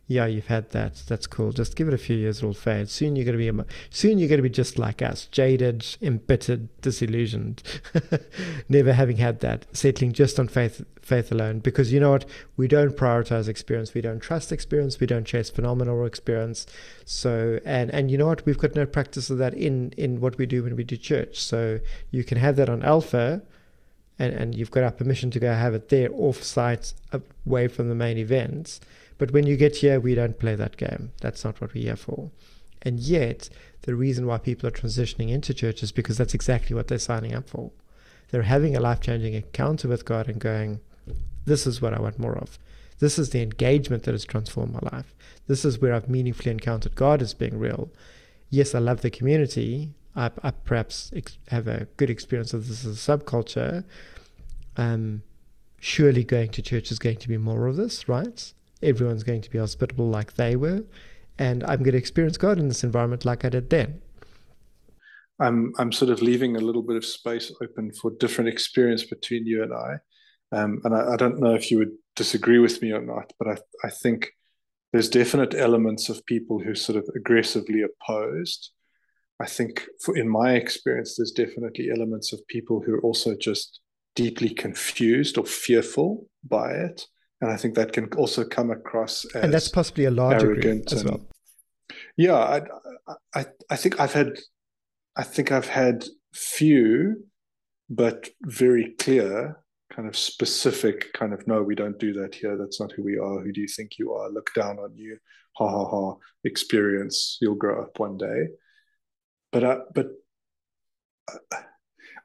yeah, 0.10 0.26
you've 0.26 0.48
had 0.48 0.70
that. 0.70 1.04
That's 1.08 1.28
cool. 1.28 1.52
Just 1.52 1.76
give 1.76 1.90
it 1.90 1.94
a 1.94 1.98
few 1.98 2.16
years, 2.16 2.38
it'll 2.38 2.54
fade. 2.54 2.90
Soon 2.90 3.18
you're 3.18 3.26
going 3.26 3.38
to 3.38 3.52
be 3.52 3.70
soon 3.90 4.18
you're 4.18 4.30
to 4.30 4.42
be 4.42 4.50
just 4.50 4.80
like 4.80 5.02
us, 5.02 5.26
jaded, 5.26 5.86
embittered, 6.02 6.70
disillusioned, 6.80 7.62
never 8.70 8.94
having 8.94 9.18
had 9.18 9.42
that, 9.42 9.66
settling 9.76 10.14
just 10.14 10.40
on 10.40 10.48
faith 10.48 10.84
faith 11.02 11.30
alone. 11.30 11.60
Because 11.60 11.92
you 11.92 12.00
know 12.00 12.12
what, 12.12 12.26
we 12.56 12.70
don't 12.70 12.96
prioritize 12.96 13.50
experience, 13.50 13.94
we 13.94 14.00
don't 14.00 14.22
trust 14.22 14.54
experience, 14.54 14.98
we 14.98 15.08
don't 15.08 15.26
chase 15.26 15.50
phenomenal 15.50 16.06
experience. 16.06 16.66
So 17.04 17.60
and 17.66 17.94
and 17.94 18.10
you 18.10 18.18
know 18.18 18.28
what, 18.28 18.46
we've 18.46 18.58
got 18.58 18.76
no 18.76 18.86
practice 18.86 19.30
of 19.30 19.40
that 19.40 19.54
in 19.56 19.92
in 19.98 20.22
what 20.22 20.38
we 20.38 20.46
do 20.46 20.64
when 20.64 20.78
we 20.78 20.86
do 20.86 20.96
church. 20.96 21.38
So 21.38 21.82
you 22.12 22.24
can 22.24 22.38
have 22.38 22.56
that 22.56 22.70
on 22.70 22.82
Alpha. 22.82 23.42
And, 24.20 24.34
and 24.34 24.56
you've 24.56 24.72
got 24.72 24.84
our 24.84 24.90
permission 24.90 25.30
to 25.30 25.40
go 25.40 25.54
have 25.54 25.76
it 25.76 25.90
there 25.90 26.10
off 26.12 26.42
site 26.42 26.96
away 27.46 27.68
from 27.68 27.88
the 27.88 27.94
main 27.94 28.18
events 28.18 28.82
but 29.18 29.31
when 29.31 29.48
you 29.48 29.57
get 29.57 29.77
here, 29.77 29.99
we 29.99 30.15
don't 30.15 30.39
play 30.39 30.56
that 30.56 30.77
game. 30.77 31.11
That's 31.22 31.44
not 31.44 31.60
what 31.60 31.73
we're 31.73 31.81
here 31.81 31.95
for. 31.95 32.31
And 32.81 32.99
yet, 32.99 33.49
the 33.81 33.95
reason 33.95 34.27
why 34.27 34.38
people 34.38 34.68
are 34.68 34.72
transitioning 34.72 35.30
into 35.30 35.53
church 35.53 35.81
is 35.81 35.91
because 35.91 36.18
that's 36.18 36.34
exactly 36.34 36.76
what 36.76 36.88
they're 36.88 36.99
signing 36.99 37.34
up 37.34 37.49
for. 37.49 37.72
They're 38.30 38.44
having 38.44 38.76
a 38.76 38.80
life 38.80 38.99
changing 38.99 39.34
encounter 39.34 39.88
with 39.88 40.06
God 40.06 40.27
and 40.27 40.39
going, 40.39 40.81
This 41.45 41.65
is 41.65 41.81
what 41.81 41.94
I 41.94 42.02
want 42.02 42.19
more 42.19 42.38
of. 42.38 42.60
This 42.99 43.18
is 43.18 43.30
the 43.30 43.41
engagement 43.41 44.03
that 44.03 44.14
has 44.14 44.26
transformed 44.26 44.73
my 44.73 44.89
life. 44.91 45.15
This 45.48 45.64
is 45.64 45.80
where 45.80 45.94
I've 45.94 46.10
meaningfully 46.10 46.52
encountered 46.52 46.95
God 46.95 47.22
as 47.22 47.34
being 47.34 47.57
real. 47.57 47.89
Yes, 48.49 48.73
I 48.73 48.80
love 48.80 49.02
the 49.02 49.10
community. 49.10 49.91
I, 50.15 50.31
I 50.41 50.52
perhaps 50.52 51.11
ex- 51.15 51.38
have 51.49 51.68
a 51.68 51.88
good 51.98 52.10
experience 52.10 52.53
of 52.53 52.68
this 52.68 52.85
as 52.85 53.07
a 53.07 53.18
subculture. 53.18 53.84
Um, 54.76 55.23
surely 55.80 56.23
going 56.23 56.49
to 56.49 56.61
church 56.61 56.91
is 56.91 56.99
going 56.99 57.18
to 57.18 57.27
be 57.27 57.38
more 57.38 57.68
of 57.68 57.76
this, 57.76 58.10
right? 58.10 58.53
Everyone's 58.82 59.24
going 59.24 59.41
to 59.41 59.49
be 59.49 59.58
hospitable 59.58 60.08
like 60.08 60.34
they 60.34 60.56
were, 60.56 60.84
and 61.38 61.64
I'm 61.64 61.80
going 61.80 61.91
to 61.91 61.98
experience 61.98 62.38
God 62.38 62.60
in 62.60 62.68
this 62.68 62.84
environment 62.84 63.26
like 63.26 63.45
I 63.45 63.49
did 63.49 63.70
then. 63.70 64.02
I'm 65.40 65.74
I'm 65.78 65.91
sort 65.91 66.12
of 66.12 66.22
leaving 66.22 66.56
a 66.56 66.62
little 66.62 66.82
bit 66.82 66.95
of 66.95 67.06
space 67.06 67.52
open 67.62 67.91
for 67.94 68.12
different 68.20 68.49
experience 68.49 69.04
between 69.04 69.45
you 69.45 69.64
and 69.64 69.74
I, 69.74 69.98
um, 70.52 70.82
and 70.84 70.95
I, 70.95 71.14
I, 71.14 71.16
don't 71.16 71.40
know 71.40 71.54
if 71.54 71.70
you 71.70 71.78
would 71.78 71.91
disagree 72.16 72.58
with 72.60 72.82
me 72.82 72.91
or 72.91 73.02
not, 73.02 73.32
but 73.38 73.48
I 73.48 73.58
I 73.86 73.90
think 73.91 74.32
there's 74.91 75.10
definite 75.10 75.54
elements 75.54 76.10
of 76.10 76.26
people 76.26 76.60
who 76.60 76.74
sort 76.74 76.98
of 76.98 77.08
aggressively 77.16 77.84
opposed. 77.84 78.72
I 79.40 79.45
think, 79.45 79.86
for 80.02 80.18
in 80.18 80.28
my 80.28 80.54
experience, 80.54 81.16
there's 81.16 81.32
definitely 81.32 81.91
elements 81.91 82.34
of 82.34 82.48
people 82.48 82.82
who 82.82 82.95
are 82.95 83.02
also 83.02 83.36
just 83.36 83.82
deeply 84.16 84.49
confused 84.49 85.38
or 85.38 85.45
fearful 85.45 86.28
by 86.44 86.72
it 86.72 87.06
and 87.41 87.51
I 87.51 87.57
think 87.57 87.76
that 87.76 87.93
can 87.93 88.11
also 88.14 88.43
come 88.43 88.72
across 88.72 89.26
as 89.35 89.43
and 89.43 89.53
that's 89.53 89.69
possibly 89.69 90.05
a 90.05 90.11
large 90.11 90.41
group 90.41 90.64
as 90.91 91.03
well. 91.03 91.22
Yeah, 92.18 92.35
I, 92.35 92.61
I, 93.35 93.45
I 93.69 93.76
think 93.76 93.99
I've 93.99 94.14
had, 94.14 94.39
I 95.15 95.23
think 95.23 95.51
I've 95.51 95.68
had 95.68 96.05
few, 96.34 97.23
but 97.89 98.30
very 98.43 98.95
clear, 98.99 99.64
kind 99.93 100.07
of 100.07 100.18
specific, 100.18 101.14
kind 101.14 101.34
of 101.34 101.47
no, 101.47 101.61
we 101.61 101.76
don't 101.76 101.99
do 101.99 102.14
that 102.14 102.35
here. 102.35 102.57
That's 102.57 102.80
not 102.80 102.91
who 102.91 103.03
we 103.03 103.18
are. 103.18 103.39
Who 103.39 103.51
do 103.51 103.61
you 103.61 103.68
think 103.68 103.97
you 103.97 104.14
are? 104.14 104.30
Look 104.30 104.53
down 104.53 104.80
on 104.80 104.95
you. 104.95 105.18
Ha 105.57 105.68
ha 105.68 105.85
ha. 105.85 106.15
Experience. 106.43 107.38
You'll 107.41 107.55
grow 107.55 107.81
up 107.84 107.99
one 107.99 108.18
day. 108.18 108.47
But 109.51 109.64
uh, 109.64 109.80
but. 109.93 110.07
Uh, 111.31 111.57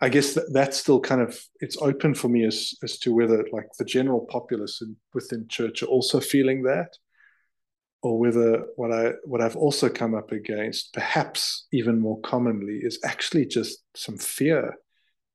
I 0.02 0.08
guess 0.08 0.34
that, 0.34 0.52
that's 0.52 0.78
still 0.78 1.00
kind 1.00 1.20
of 1.20 1.40
it's 1.60 1.76
open 1.80 2.14
for 2.14 2.28
me 2.28 2.44
as 2.44 2.74
as 2.82 2.98
to 2.98 3.14
whether 3.14 3.46
like 3.52 3.68
the 3.78 3.84
general 3.84 4.26
populace 4.28 4.82
in, 4.82 4.96
within 5.14 5.46
church 5.48 5.82
are 5.82 5.86
also 5.86 6.18
feeling 6.20 6.64
that, 6.64 6.90
or 8.02 8.18
whether 8.18 8.66
what 8.74 8.92
I 8.92 9.12
what 9.24 9.40
I've 9.40 9.56
also 9.56 9.88
come 9.88 10.14
up 10.14 10.32
against, 10.32 10.92
perhaps 10.92 11.68
even 11.72 12.00
more 12.00 12.20
commonly, 12.20 12.80
is 12.82 12.98
actually 13.04 13.46
just 13.46 13.84
some 13.94 14.18
fear 14.18 14.74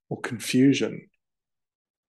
or 0.09 0.19
confusion, 0.19 1.07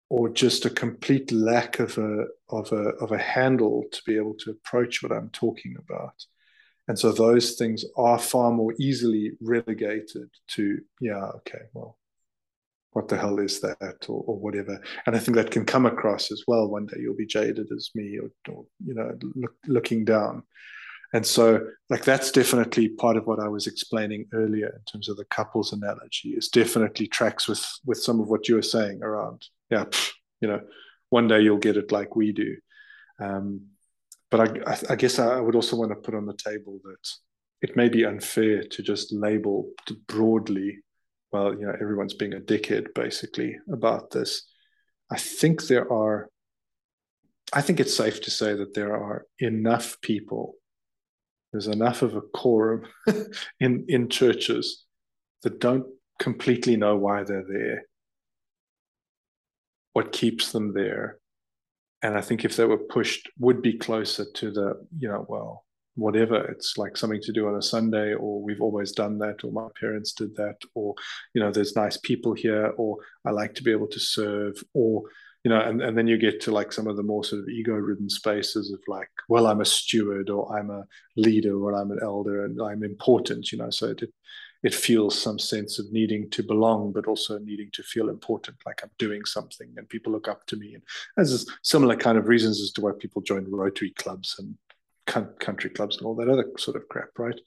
or 0.09 0.29
just 0.29 0.67
a 0.67 0.71
complete 0.71 1.31
lack 1.31 1.79
of 1.79 1.97
a 1.97 2.25
of 2.49 2.73
a 2.73 2.91
of 3.05 3.13
a 3.13 3.19
handle 3.19 3.85
to 3.93 4.01
be 4.05 4.17
able 4.17 4.35
to 4.41 4.51
approach 4.51 5.01
what 5.01 5.13
I'm 5.13 5.31
talking 5.31 5.77
about. 5.79 6.27
And 6.89 6.99
so 6.99 7.13
those 7.13 7.55
things 7.55 7.85
are 7.97 8.19
far 8.19 8.51
more 8.51 8.75
easily 8.81 9.33
relegated 9.41 10.31
to, 10.55 10.79
yeah, 11.01 11.25
okay, 11.37 11.61
well, 11.75 11.99
what 12.99 13.09
the 13.09 13.17
hell 13.17 13.39
is 13.39 13.61
that 13.61 14.07
or, 14.09 14.23
or, 14.27 14.37
whatever. 14.39 14.81
And 15.07 15.17
i 15.17 15.19
think 15.19 15.37
that 15.37 15.51
can 15.51 15.65
come 15.65 15.87
across 15.87 16.31
as 16.31 16.43
well. 16.49 16.69
One 16.69 16.87
day 16.87 16.99
you'll 17.01 17.25
be 17.25 17.27
jaded 17.27 17.69
as 17.73 17.91
me 17.95 18.19
or, 18.19 18.31
or 18.53 18.65
you 18.85 18.95
know 18.95 19.11
look, 19.35 19.55
looking 19.67 20.05
down. 20.05 20.43
And 21.15 21.25
so 21.25 21.45
like 21.89 22.05
that's 22.05 22.31
definitely 22.31 22.91
part 22.91 23.17
of 23.17 23.27
what 23.27 23.41
i 23.41 23.49
was 23.49 23.67
explaining 23.67 24.27
earlier 24.35 24.69
in 24.79 24.85
terms 24.91 25.09
of 25.09 25.17
the 25.17 25.25
couples 25.37 25.73
analogy 25.73 26.31
is 26.41 26.49
definitely 26.49 27.07
tracks 27.07 27.49
with 27.49 27.65
with 27.87 27.99
some 28.07 28.21
of 28.21 28.29
what 28.29 28.47
you 28.47 28.57
were 28.57 28.71
saying 28.77 29.03
around 29.03 29.41
yeah 29.71 29.87
you 30.43 30.49
know 30.49 30.61
one 31.11 31.29
day 31.29 31.41
you'll 31.41 31.59
get 31.59 31.77
it 31.77 31.93
like 31.93 32.17
we 32.17 32.33
do. 32.33 32.57
Um, 33.21 33.69
but 34.31 34.41
I, 34.41 34.73
I, 34.73 34.79
I 34.91 34.97
guess 34.97 35.19
I 35.19 35.41
would 35.41 35.55
also 35.55 35.77
want 35.77 35.91
to 35.91 35.97
put 35.97 36.15
on 36.15 36.27
the 36.27 36.35
table 36.35 36.81
that 36.85 37.09
it 37.63 37.77
may 37.77 37.89
be 37.89 38.05
unfair 38.05 38.63
to 38.63 38.83
just 38.83 39.13
label 39.13 39.71
broadly 40.07 40.79
well, 41.33 41.53
you 41.53 41.67
know, 41.67 41.75
everyone's 41.81 42.15
being 42.15 42.35
a 42.35 42.41
dickhead 42.41 42.95
basically 42.95 43.57
about 43.71 44.11
this. 44.11 44.45
I 45.11 45.19
think 45.19 45.67
there 45.67 45.91
are, 45.93 46.29
I 47.53 47.61
think 47.61 47.81
it's 47.81 47.97
safe 47.97 48.21
to 48.23 48.31
say 48.31 48.55
that 48.55 48.75
there 48.75 48.95
are 48.95 49.27
enough 49.39 50.01
people, 50.01 50.55
there's 51.53 51.67
enough 51.67 52.03
of 52.03 52.15
a 52.15 52.21
quorum 52.21 52.87
in, 53.61 53.85
in 53.89 54.09
churches 54.09 54.85
that 55.43 55.61
don't 55.61 55.87
completely 56.19 56.77
know 56.77 56.97
why 56.97 57.23
they're 57.23 57.47
there, 57.49 57.83
what 59.93 60.13
keeps 60.13 60.53
them 60.53 60.73
there. 60.75 61.19
And 62.03 62.17
I 62.17 62.21
think 62.21 62.45
if 62.45 62.57
they 62.57 62.65
were 62.65 62.79
pushed, 62.79 63.29
would 63.39 63.61
be 63.61 63.77
closer 63.77 64.25
to 64.35 64.51
the, 64.51 64.87
you 64.99 65.09
know, 65.09 65.27
well, 65.29 65.65
whatever. 65.99 66.45
It's 66.45 66.79
like 66.79 66.97
something 66.97 67.21
to 67.23 67.33
do 67.33 67.49
on 67.49 67.57
a 67.57 67.63
sunday 67.63 68.15
or 68.15 68.41
we've 68.41 68.63
always 68.63 68.93
done 68.93 69.19
that 69.19 69.45
or 69.45 69.51
my 69.51 69.69
parents 69.79 70.13
did 70.13 70.35
that 70.37 70.57
or 70.75 70.95
you 71.35 71.41
know 71.41 71.51
there's 71.51 71.77
nice 71.77 71.97
people 71.97 72.33
here 72.33 72.73
or 72.77 72.97
i 73.27 73.31
like 73.31 73.55
to 73.55 73.63
be 73.63 73.73
able 73.73 73.89
to 73.89 74.01
serve 74.01 74.55
or 74.75 75.03
you 75.45 75.51
know 75.51 75.61
and, 75.61 75.83
and 75.83 75.97
then 75.97 76.07
you 76.07 76.17
get 76.17 76.41
to 76.41 76.53
like 76.53 76.73
some 76.73 76.87
of 76.87 76.97
the 76.97 77.03
more 77.03 77.25
sort 77.25 77.43
of 77.43 77.49
ego 77.49 77.73
ridden 77.73 78.09
spaces 78.09 78.73
of 78.73 78.81
like 78.87 79.11
well 79.29 79.47
i'm 79.47 79.61
a 79.61 79.65
steward 79.65 80.31
or 80.31 80.57
i'm 80.57 80.71
a 80.71 80.85
leader 81.17 81.59
or 81.61 81.75
i'm 81.75 81.91
an 81.91 81.99
elder 82.03 82.45
and 82.45 82.61
i'm 82.63 82.83
important 82.83 83.51
you 83.51 83.59
know 83.59 83.71
so 83.71 83.89
it 83.89 84.03
it 84.65 84.75
feels 84.75 85.17
some 85.17 85.39
sense 85.39 85.79
of 85.79 85.93
needing 85.93 86.29
to 86.31 86.43
belong 86.43 86.93
but 86.93 87.07
also 87.07 87.39
needing 87.39 87.71
to 87.73 87.83
feel 87.83 88.09
important 88.09 88.57
like 88.67 88.81
i'm 88.83 88.91
doing 88.99 89.25
something 89.25 89.73
and 89.77 89.89
people 89.89 90.13
look 90.13 90.29
up 90.29 90.47
to 90.47 90.57
me 90.57 90.75
and 90.75 90.83
there's 91.17 91.47
similar 91.63 91.97
kind 91.97 92.19
of 92.19 92.29
reasons 92.29 92.61
as 92.61 92.71
to 92.71 92.81
why 92.81 92.91
people 92.99 93.23
join 93.23 93.45
rotary 93.51 93.91
clubs 93.91 94.37
and 94.39 94.57
country 95.09 95.71
clubs 95.71 95.97
and 95.97 96.07
all 96.07 96.15
that 96.17 96.29
other 96.29 96.47
sort 96.59 96.77
of 96.77 96.89
crap, 96.89 97.11
right? 97.19 97.39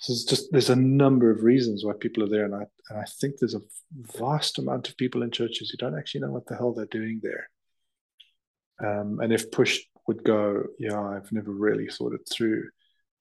So 0.00 0.12
it's 0.12 0.24
just 0.24 0.52
there's 0.52 0.70
a 0.70 0.76
number 0.76 1.30
of 1.30 1.42
reasons 1.42 1.84
why 1.84 1.92
people 1.98 2.22
are 2.22 2.28
there, 2.28 2.44
and 2.44 2.54
I 2.54 2.64
and 2.90 2.98
I 2.98 3.04
think 3.20 3.36
there's 3.38 3.54
a 3.54 3.62
vast 4.18 4.58
amount 4.58 4.88
of 4.88 4.96
people 4.96 5.22
in 5.22 5.30
churches 5.30 5.70
who 5.70 5.78
don't 5.78 5.98
actually 5.98 6.20
know 6.20 6.30
what 6.30 6.46
the 6.46 6.56
hell 6.56 6.72
they're 6.72 6.86
doing 6.86 7.20
there. 7.22 7.48
Um, 8.84 9.20
and 9.20 9.32
if 9.32 9.50
push 9.50 9.80
would 10.06 10.22
go, 10.22 10.64
yeah, 10.78 11.00
I've 11.00 11.32
never 11.32 11.50
really 11.50 11.88
thought 11.88 12.14
it 12.14 12.28
through, 12.30 12.64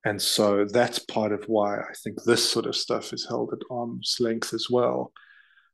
and 0.04 0.22
so 0.22 0.66
that's 0.66 1.00
part 1.00 1.32
of 1.32 1.46
why 1.48 1.78
I 1.78 1.94
think 2.04 2.22
this 2.24 2.48
sort 2.50 2.66
of 2.66 2.76
stuff 2.76 3.14
is 3.14 3.26
held 3.28 3.54
at 3.54 3.66
arm's 3.72 4.18
length 4.20 4.54
as 4.54 4.68
well. 4.70 5.14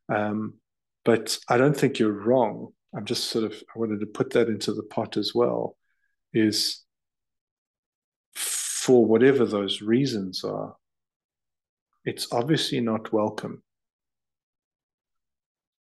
Um, 0.07 0.55
but 1.03 1.37
I 1.49 1.57
don't 1.57 1.75
think 1.75 1.97
you're 1.97 2.11
wrong. 2.11 2.73
I'm 2.95 3.05
just 3.05 3.25
sort 3.25 3.45
of 3.45 3.53
I 3.53 3.79
wanted 3.79 4.01
to 4.01 4.05
put 4.05 4.31
that 4.31 4.49
into 4.49 4.73
the 4.73 4.83
pot 4.83 5.17
as 5.17 5.33
well. 5.33 5.77
Is 6.33 6.83
for 8.81 9.05
whatever 9.05 9.45
those 9.45 9.79
reasons 9.79 10.43
are, 10.43 10.75
it's 12.03 12.27
obviously 12.31 12.81
not 12.81 13.13
welcome. 13.13 13.61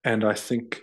And 0.05 0.22
I 0.22 0.35
think 0.35 0.82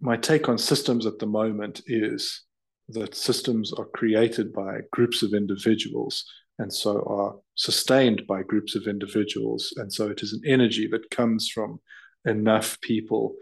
my 0.00 0.16
take 0.16 0.48
on 0.48 0.56
systems 0.56 1.04
at 1.04 1.18
the 1.18 1.26
moment 1.26 1.82
is 1.86 2.44
that 2.88 3.14
systems 3.14 3.70
are 3.74 3.84
created 3.84 4.50
by 4.54 4.78
groups 4.92 5.22
of 5.22 5.34
individuals 5.34 6.24
and 6.58 6.72
so 6.72 7.02
are 7.06 7.36
sustained 7.56 8.26
by 8.26 8.42
groups 8.42 8.74
of 8.74 8.86
individuals. 8.86 9.74
And 9.76 9.92
so 9.92 10.08
it 10.08 10.22
is 10.22 10.32
an 10.32 10.40
energy 10.46 10.86
that 10.86 11.10
comes 11.10 11.50
from 11.50 11.78
enough 12.24 12.80
people 12.80 13.34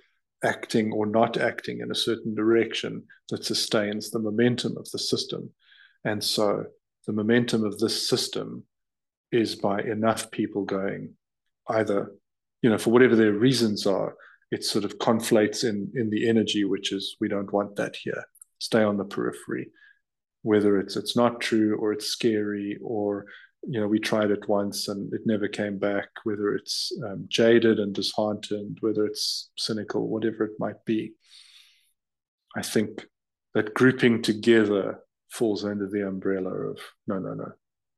acting 0.43 0.91
or 0.91 1.07
not 1.07 1.37
acting 1.37 1.79
in 1.79 1.93
a 1.93 2.03
certain 2.09 2.35
direction 2.35 3.05
that 3.29 3.45
sustains 3.45 4.11
the 4.11 4.19
momentum 4.19 4.77
of 4.77 4.91
the 4.91 4.99
system. 4.99 5.49
And 6.05 6.23
so 6.23 6.65
the 7.07 7.13
momentum 7.13 7.65
of 7.65 7.79
this 7.79 8.09
system 8.09 8.65
is 9.33 9.55
by 9.57 9.81
enough 9.83 10.31
people 10.31 10.65
going 10.65 11.15
either, 11.69 12.13
you 12.63 12.71
know, 12.71 12.79
for 12.79 12.91
whatever 12.91 13.17
their 13.17 13.33
reasons 13.33 13.87
are, 13.87 14.15
it 14.51 14.65
sort 14.65 14.85
of 14.85 14.99
conflates 14.99 15.65
in 15.65 15.93
in 15.95 16.11
the 16.11 16.29
energy, 16.29 16.65
which 16.65 16.93
is 16.93 17.17
we 17.21 17.29
don't 17.29 17.53
want 17.53 17.77
that 17.77 17.97
here. 17.97 18.25
Stay 18.59 18.83
on 18.83 18.97
the 18.97 19.05
periphery. 19.05 19.71
whether 20.43 20.79
it's 20.79 20.97
it's 20.97 21.17
not 21.17 21.41
true 21.41 21.77
or 21.79 21.93
it's 21.93 22.07
scary 22.07 22.79
or 22.83 23.27
you 23.63 23.79
know 23.81 23.87
we 23.87 23.99
tried 23.99 24.31
it 24.31 24.49
once 24.49 24.89
and 24.89 25.13
it 25.13 25.21
never 25.27 25.49
came 25.49 25.79
back 25.79 26.09
whether 26.25 26.55
it's 26.55 26.93
um, 27.07 27.27
jaded 27.29 27.79
and 27.79 27.95
disheartened 27.95 28.79
whether 28.81 29.05
it's 29.05 29.51
cynical 29.57 30.09
whatever 30.09 30.45
it 30.45 30.53
might 30.59 30.83
be 30.87 31.13
i 32.57 32.63
think 32.63 33.07
that 33.55 33.75
grouping 33.75 34.23
together 34.23 35.01
falls 35.31 35.65
under 35.65 35.89
the 35.89 36.07
umbrella 36.07 36.51
of 36.51 36.79
no 37.07 37.19
no 37.19 37.35
no 37.35 37.53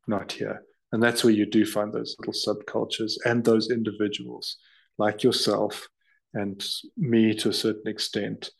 not 0.06 0.32
here 0.32 0.62
and 0.92 1.02
that's 1.02 1.24
where 1.24 1.32
you 1.32 1.46
do 1.46 1.64
find 1.64 1.92
those 1.92 2.16
little 2.18 2.34
subcultures 2.34 3.14
and 3.24 3.44
those 3.44 3.70
individuals 3.70 4.56
like 4.98 5.22
yourself 5.22 5.88
and 6.34 6.64
me 6.96 7.34
to 7.34 7.48
a 7.48 7.52
certain 7.52 7.88
extent 7.88 8.50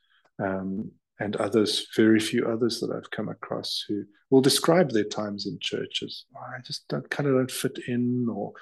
um, 0.43 0.91
and 1.21 1.37
others, 1.37 1.87
very 1.95 2.19
few 2.19 2.47
others 2.47 2.81
that 2.81 2.91
I've 2.91 3.11
come 3.11 3.29
across 3.29 3.85
who 3.87 4.05
will 4.31 4.41
describe 4.41 4.91
their 4.91 5.05
times 5.05 5.47
in 5.47 5.59
churches. 5.61 6.25
Oh, 6.35 6.41
I 6.41 6.61
just 6.67 6.89
don't 6.89 7.09
kind 7.11 7.29
of 7.29 7.37
don't 7.37 7.51
fit 7.51 7.79
in, 7.87 8.27
or 8.29 8.53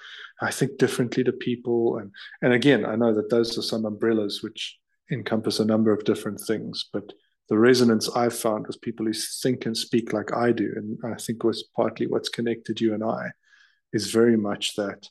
I 0.43 0.51
think 0.51 0.79
differently 0.79 1.25
to 1.25 1.33
people. 1.33 1.99
And 1.99 2.11
and 2.43 2.53
again, 2.53 2.85
I 2.85 2.97
know 2.97 3.15
that 3.15 3.31
those 3.31 3.57
are 3.57 3.63
some 3.63 3.87
umbrellas 3.87 4.43
which 4.43 4.79
encompass 5.11 5.59
a 5.59 5.65
number 5.65 5.93
of 5.93 6.05
different 6.05 6.41
things, 6.41 6.87
but 6.93 7.13
the 7.51 7.59
resonance 7.59 8.09
I've 8.15 8.39
found 8.39 8.69
with 8.69 8.81
people 8.81 9.05
who 9.05 9.13
think 9.13 9.67
and 9.67 9.77
speak 9.77 10.13
like 10.13 10.33
I 10.35 10.53
do, 10.53 10.73
and 10.77 10.99
I 11.05 11.17
think 11.17 11.43
was 11.43 11.65
partly 11.77 12.07
what's 12.07 12.29
connected 12.29 12.81
you 12.81 12.95
and 12.95 13.03
I, 13.03 13.33
is 13.93 14.13
very 14.13 14.37
much 14.37 14.77
that. 14.77 15.09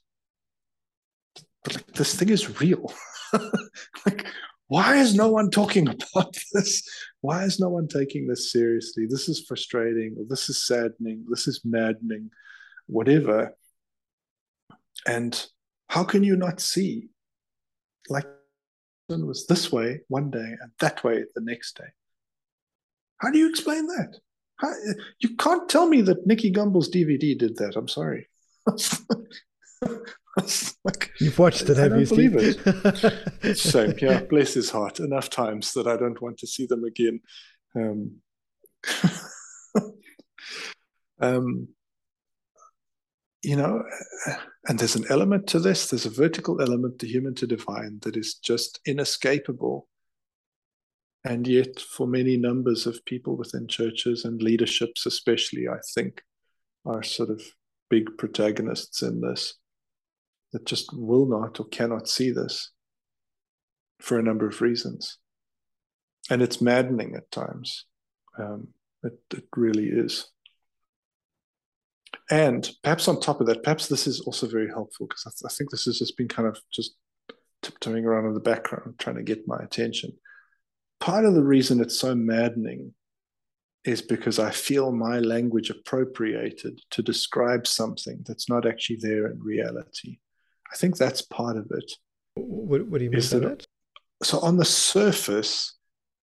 This 1.94 2.16
thing 2.16 2.30
is 2.30 2.62
real. 2.62 2.94
like 4.06 4.26
why 4.70 4.98
is 4.98 5.16
no 5.16 5.28
one 5.28 5.50
talking 5.50 5.90
about 5.90 6.38
this? 6.54 6.82
Why 7.22 7.44
is 7.44 7.60
no 7.60 7.70
one 7.70 7.88
taking 7.88 8.28
this 8.28 8.52
seriously? 8.52 9.06
This 9.08 9.28
is 9.28 9.46
frustrating, 9.46 10.16
or 10.18 10.26
this 10.30 10.48
is 10.48 10.66
saddening, 10.66 11.26
this 11.30 11.48
is 11.48 11.62
maddening, 11.66 12.32
whatever. 12.88 13.54
And 15.06 15.46
how 15.90 16.06
can 16.06 16.24
you 16.24 16.38
not 16.38 16.62
see? 16.62 17.10
Like 18.08 18.28
it 19.10 19.26
was 19.26 19.46
this 19.48 19.72
way 19.72 20.02
one 20.08 20.32
day 20.32 20.56
and 20.62 20.72
that 20.80 21.04
way 21.04 21.26
the 21.36 21.42
next 21.42 21.76
day. 21.76 21.90
How 23.20 23.32
do 23.32 23.38
you 23.38 23.50
explain 23.50 23.88
that? 23.88 24.20
How, 24.58 24.74
you 25.20 25.36
can't 25.38 25.70
tell 25.70 25.88
me 25.88 26.02
that 26.02 26.28
Nicky 26.28 26.52
Gumbel's 26.52 26.90
DVD 26.90 27.38
did 27.38 27.58
that. 27.58 27.76
I'm 27.76 27.88
sorry. 27.88 28.28
like, 30.84 31.12
You've 31.20 31.40
watched 31.40 31.70
it, 31.70 31.78
have 31.78 31.98
you? 31.98 32.06
Believe 32.06 32.36
it. 32.36 33.58
Shame. 33.58 33.94
Yeah, 34.02 34.22
bless 34.24 34.54
his 34.54 34.70
heart. 34.70 35.00
Enough 35.00 35.30
times 35.30 35.74
that 35.74 35.88
I 35.88 35.96
don't 35.96 36.22
want 36.22 36.38
to 36.40 36.48
see 36.48 36.66
them 36.66 36.84
again. 36.84 37.22
Um, 37.76 38.16
um, 41.20 41.70
you 43.42 43.56
know, 43.56 43.84
and 44.68 44.78
there's 44.78 44.96
an 44.96 45.06
element 45.10 45.48
to 45.48 45.60
this. 45.60 45.88
There's 45.88 46.06
a 46.06 46.10
vertical 46.10 46.62
element 46.62 47.00
to 47.00 47.08
human 47.08 47.36
to 47.36 47.48
divine 47.48 48.00
that 48.02 48.18
is 48.18 48.36
just 48.36 48.80
inescapable. 48.86 49.88
And 51.26 51.48
yet, 51.48 51.80
for 51.80 52.08
many 52.08 52.38
numbers 52.38 52.88
of 52.88 53.04
people 53.06 53.36
within 53.36 53.68
churches 53.68 54.24
and 54.24 54.42
leaderships, 54.42 55.06
especially, 55.06 55.68
I 55.68 55.80
think, 55.94 56.22
are 56.86 57.04
sort 57.04 57.30
of 57.30 57.42
big 57.90 58.18
protagonists 58.18 59.02
in 59.02 59.20
this 59.20 59.56
that 60.54 60.66
just 60.66 60.90
will 60.94 61.26
not 61.26 61.60
or 61.60 61.68
cannot 61.68 62.08
see 62.08 62.32
this 62.32 62.72
for 64.00 64.18
a 64.18 64.24
number 64.24 64.48
of 64.48 64.62
reasons. 64.62 65.18
And 66.30 66.42
it's 66.42 66.62
maddening 66.62 67.16
at 67.16 67.32
times. 67.32 67.86
Um, 68.38 68.70
it, 69.04 69.20
it 69.32 69.46
really 69.56 69.88
is. 69.88 70.28
And 72.32 72.70
perhaps 72.84 73.08
on 73.08 73.20
top 73.20 73.42
of 73.42 73.48
that, 73.48 73.64
perhaps 73.64 73.88
this 73.88 74.08
is 74.08 74.22
also 74.22 74.48
very 74.48 74.68
helpful 74.68 75.08
because 75.08 75.26
I, 75.26 75.32
th- 75.32 75.52
I, 75.52 75.54
think 75.54 75.70
this 75.70 75.86
has 75.86 76.00
just 76.00 76.16
been 76.16 76.28
kind 76.28 76.48
of 76.48 76.60
just 76.72 76.96
tiptoeing 77.62 78.06
around 78.06 78.26
in 78.26 78.34
the 78.34 78.40
background, 78.40 78.96
trying 79.00 79.16
to 79.16 79.24
get 79.24 79.48
my 79.48 79.58
attention. 79.58 80.12
Part 81.00 81.26
of 81.26 81.34
the 81.34 81.44
reason 81.44 81.80
it's 81.82 82.00
so 82.00 82.14
maddening 82.16 82.94
is 83.86 84.02
because 84.02 84.40
I 84.40 84.52
feel 84.52 84.92
my 84.92 85.20
language 85.20 85.70
appropriated 85.70 86.82
to 86.92 87.02
describe 87.02 87.66
something 87.66 88.24
that's 88.28 88.50
not 88.50 88.68
actually 88.68 88.98
there 89.02 89.28
in 89.28 89.42
reality. 89.42 90.20
I 90.72 90.76
think 90.76 90.98
that's 90.98 91.22
part 91.22 91.58
of 91.58 91.68
it. 91.72 91.92
What, 92.36 92.86
what 92.88 93.00
do 93.00 93.06
you 93.06 93.12
mean 93.12 93.22
by 93.32 93.40
that? 93.40 93.68
So 94.22 94.40
on 94.40 94.58
the 94.58 94.66
surface, 94.66 95.78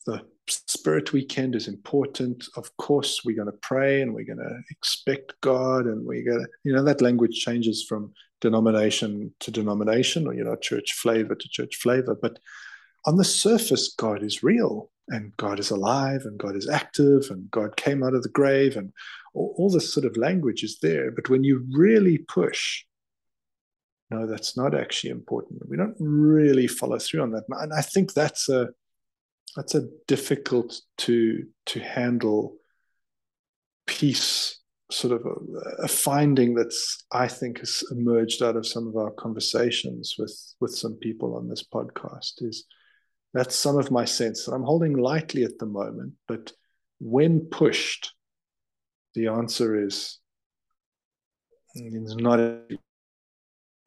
the 0.06 0.22
Spirit 0.48 1.14
Weekend 1.14 1.56
is 1.56 1.68
important. 1.68 2.46
Of 2.56 2.76
course, 2.78 3.22
we're 3.24 3.36
going 3.36 3.52
to 3.52 3.58
pray 3.62 4.02
and 4.02 4.14
we're 4.14 4.26
going 4.26 4.40
to 4.40 4.62
expect 4.70 5.34
God, 5.42 5.86
and 5.86 6.06
we're 6.06 6.24
going 6.24 6.40
to, 6.40 6.48
you 6.64 6.74
know, 6.74 6.84
that 6.84 7.02
language 7.02 7.40
changes 7.40 7.86
from 7.88 8.14
denomination 8.40 9.34
to 9.42 9.52
denomination, 9.52 10.28
or 10.28 10.34
you 10.34 10.44
know, 10.44 10.56
church 10.56 10.94
flavor 10.94 11.36
to 11.36 11.50
church 11.50 11.76
flavor. 11.76 12.18
But 12.20 12.40
on 13.06 13.18
the 13.18 13.24
surface, 13.24 13.94
God 13.98 14.24
is 14.24 14.44
real, 14.44 14.92
and 15.08 15.36
God 15.38 15.60
is 15.60 15.72
alive, 15.72 16.22
and 16.26 16.40
God 16.40 16.56
is 16.56 16.70
active, 16.70 17.28
and 17.30 17.50
God 17.52 17.76
came 17.76 18.04
out 18.04 18.14
of 18.14 18.24
the 18.24 18.30
grave, 18.30 18.78
and 18.78 18.92
all, 19.34 19.56
all 19.58 19.70
this 19.70 19.94
sort 19.94 20.06
of 20.06 20.18
language 20.18 20.64
is 20.64 20.80
there. 20.82 21.12
But 21.12 21.30
when 21.30 21.44
you 21.44 21.66
really 21.72 22.20
push 22.20 22.84
no, 24.12 24.28
that's 24.28 24.58
not 24.58 24.76
actually 24.76 25.12
important. 25.12 25.70
We 25.70 25.78
don't 25.78 25.96
really 25.98 26.68
follow 26.68 27.00
through 27.00 27.22
on 27.22 27.32
that, 27.32 27.46
and 27.50 27.74
I 27.74 27.82
think 27.82 28.14
that's 28.14 28.50
a 28.50 28.70
that's 29.56 29.74
a 29.74 29.88
difficult 30.06 30.82
to 31.00 31.46
to 31.68 31.80
handle 31.80 32.58
piece 33.88 34.60
sort 34.92 35.14
of 35.14 35.26
a, 35.26 35.84
a, 35.84 35.88
finding 35.88 36.54
that's 36.54 37.06
I 37.14 37.30
think 37.30 37.60
has 37.60 37.84
emerged 37.92 38.44
out 38.44 38.58
of 38.58 38.68
some 38.68 38.86
of 38.86 38.98
our 38.98 39.12
conversations 39.12 40.16
with 40.20 40.38
with 40.60 40.76
some 40.76 40.96
people 40.96 41.38
on 41.38 41.48
this 41.48 41.64
podcast 41.64 42.44
is 42.44 42.66
that's 43.34 43.56
some 43.56 43.78
of 43.78 43.92
my 43.92 44.06
sense 44.06 44.46
that 44.46 44.54
I'm 44.54 44.64
holding 44.64 44.94
lightly 44.94 45.44
at 45.44 45.58
the 45.60 45.66
moment, 45.66 46.14
but 46.28 46.52
when 47.00 47.42
pushed, 47.42 48.14
the 49.16 49.28
answer 49.28 49.84
is 49.84 50.20
it's 51.76 52.16
not 52.16 52.40
as 52.40 52.78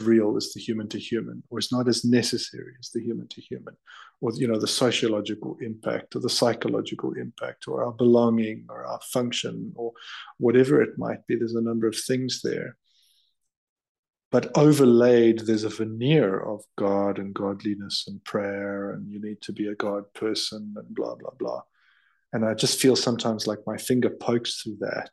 real 0.01 0.37
as 0.37 0.53
the 0.53 0.61
human 0.61 0.89
to 0.89 0.99
human, 0.99 1.43
or 1.51 1.59
it's 1.59 1.73
not 1.73 1.89
as 1.89 2.05
necessary 2.05 2.75
as 2.81 2.91
the 2.91 3.01
human 3.01 3.29
to 3.29 3.41
human, 3.41 3.77
or 4.21 4.33
you 4.35 4.49
know 4.49 4.59
the 4.59 4.66
sociological 4.66 5.57
impact, 5.61 6.16
or 6.16 6.21
the 6.21 6.29
psychological 6.29 7.12
impact, 7.12 7.69
or 7.69 7.85
our 7.85 7.93
belonging, 7.93 8.66
or 8.69 8.85
our 8.85 9.01
function, 9.12 9.73
or 9.77 9.93
whatever 10.39 10.83
it 10.83 10.99
might 10.99 11.27
be. 11.27 11.37
There's 11.37 11.55
a 11.55 11.61
number 11.61 11.87
of 11.87 11.97
things 11.97 12.41
there. 12.43 12.77
But 14.35 14.51
overlaid, 14.56 15.36
there's 15.47 15.62
a 15.62 15.69
veneer 15.69 16.40
of 16.40 16.65
God 16.77 17.20
and 17.20 17.32
godliness 17.32 18.05
and 18.09 18.23
prayer, 18.24 18.90
and 18.90 19.02
you 19.12 19.20
need 19.20 19.40
to 19.43 19.52
be 19.52 19.69
a 19.69 19.77
God 19.77 20.12
person 20.12 20.74
and 20.77 20.94
blah, 20.94 21.15
blah, 21.15 21.36
blah. 21.39 21.62
And 22.32 22.44
I 22.44 22.55
just 22.55 22.81
feel 22.81 22.97
sometimes 22.97 23.47
like 23.47 23.61
my 23.65 23.78
finger 23.78 24.11
pokes 24.11 24.61
through 24.61 24.78
that 24.81 25.12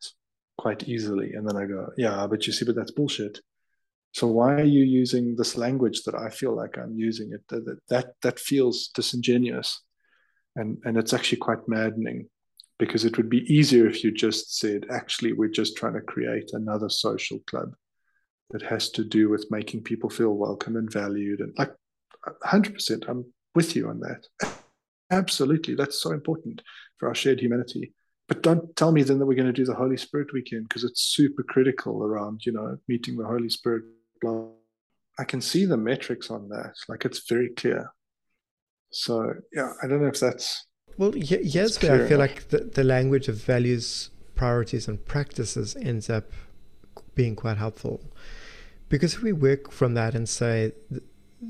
quite 0.58 0.88
easily. 0.88 1.34
And 1.34 1.48
then 1.48 1.56
I 1.56 1.66
go, 1.66 1.92
yeah, 1.98 2.26
but 2.26 2.48
you 2.48 2.54
see, 2.54 2.66
but 2.66 2.76
that's 2.76 2.98
bullshit 3.00 3.40
so 4.14 4.28
why 4.28 4.56
are 4.56 4.64
you 4.64 4.84
using 4.84 5.36
this 5.36 5.56
language 5.56 6.04
that 6.04 6.16
I 6.16 6.30
feel 6.30 6.56
like 6.56 6.78
I'm 6.78 6.98
using 6.98 7.32
it? 7.32 7.42
That 7.48 7.80
that 7.90 8.08
that 8.24 8.40
feels 8.40 8.90
disingenuous, 8.94 9.82
and 10.56 10.78
and 10.84 10.98
it's 10.98 11.14
actually 11.14 11.38
quite 11.38 11.68
maddening, 11.68 12.28
because 12.78 13.06
it 13.06 13.16
would 13.16 13.30
be 13.30 13.46
easier 13.54 13.88
if 13.88 14.04
you 14.04 14.12
just 14.12 14.58
said, 14.58 14.86
actually, 14.90 15.32
we're 15.32 15.58
just 15.62 15.78
trying 15.78 15.94
to 15.94 16.02
create 16.02 16.50
another 16.54 16.90
social 16.90 17.40
club 17.48 17.74
that 18.52 18.62
has 18.62 18.90
to 18.92 19.04
do 19.04 19.30
with 19.30 19.48
making 19.50 19.84
people 19.84 20.10
feel 20.10 20.32
welcome 20.32 20.76
and 20.76 20.92
valued, 20.92 21.40
and 21.40 21.54
like, 21.58 21.74
hundred 22.44 22.74
percent, 22.74 23.06
I'm 23.08 23.26
with 23.56 23.76
you 23.76 23.90
on 23.90 24.00
that. 24.02 24.54
Absolutely, 25.12 25.76
that's 25.76 26.02
so 26.02 26.12
important 26.12 26.62
for 26.98 27.10
our 27.10 27.16
shared 27.16 27.40
humanity 27.42 27.94
but 28.32 28.44
don't 28.44 28.74
tell 28.78 28.94
me 28.94 29.04
then 29.04 29.20
that 29.20 29.26
we're 29.26 29.36
going 29.36 29.46
to 29.46 29.52
do 29.52 29.66
the 29.66 29.76
Holy 29.76 29.98
Spirit 29.98 30.32
weekend 30.32 30.70
because 30.70 30.86
it's 30.86 31.02
super 31.02 31.44
critical 31.44 32.02
around, 32.02 32.46
you 32.46 32.54
know, 32.54 32.78
meeting 32.88 33.18
the 33.18 33.26
Holy 33.26 33.50
Spirit 33.50 33.84
blah. 34.22 34.46
I 35.20 35.26
can 35.26 35.42
see 35.42 35.66
the 35.66 35.76
metrics 35.76 36.32
on 36.32 36.48
that. 36.48 36.76
Like 36.88 37.04
it's 37.04 37.28
very 37.28 37.50
clear. 37.50 37.92
So 38.90 39.34
yeah, 39.52 39.74
I 39.84 39.88
don't 39.88 40.02
know 40.02 40.08
if 40.08 40.22
that's 40.22 40.66
well. 40.96 41.14
yes, 41.14 41.84
where 41.84 42.06
I 42.06 42.08
feel 42.08 42.22
enough. 42.22 42.36
like 42.36 42.48
the, 42.48 42.60
the 42.60 42.86
language 42.86 43.28
of 43.28 43.36
values, 43.36 44.12
priorities, 44.36 44.88
and 44.88 45.06
practices 45.06 45.76
ends 45.76 46.10
up 46.10 46.32
being 47.16 47.36
quite 47.36 47.58
helpful, 47.58 48.00
because 48.92 49.14
if 49.16 49.22
we 49.24 49.32
work 49.32 49.72
from 49.72 49.94
that 49.94 50.14
and 50.14 50.28
say 50.28 50.74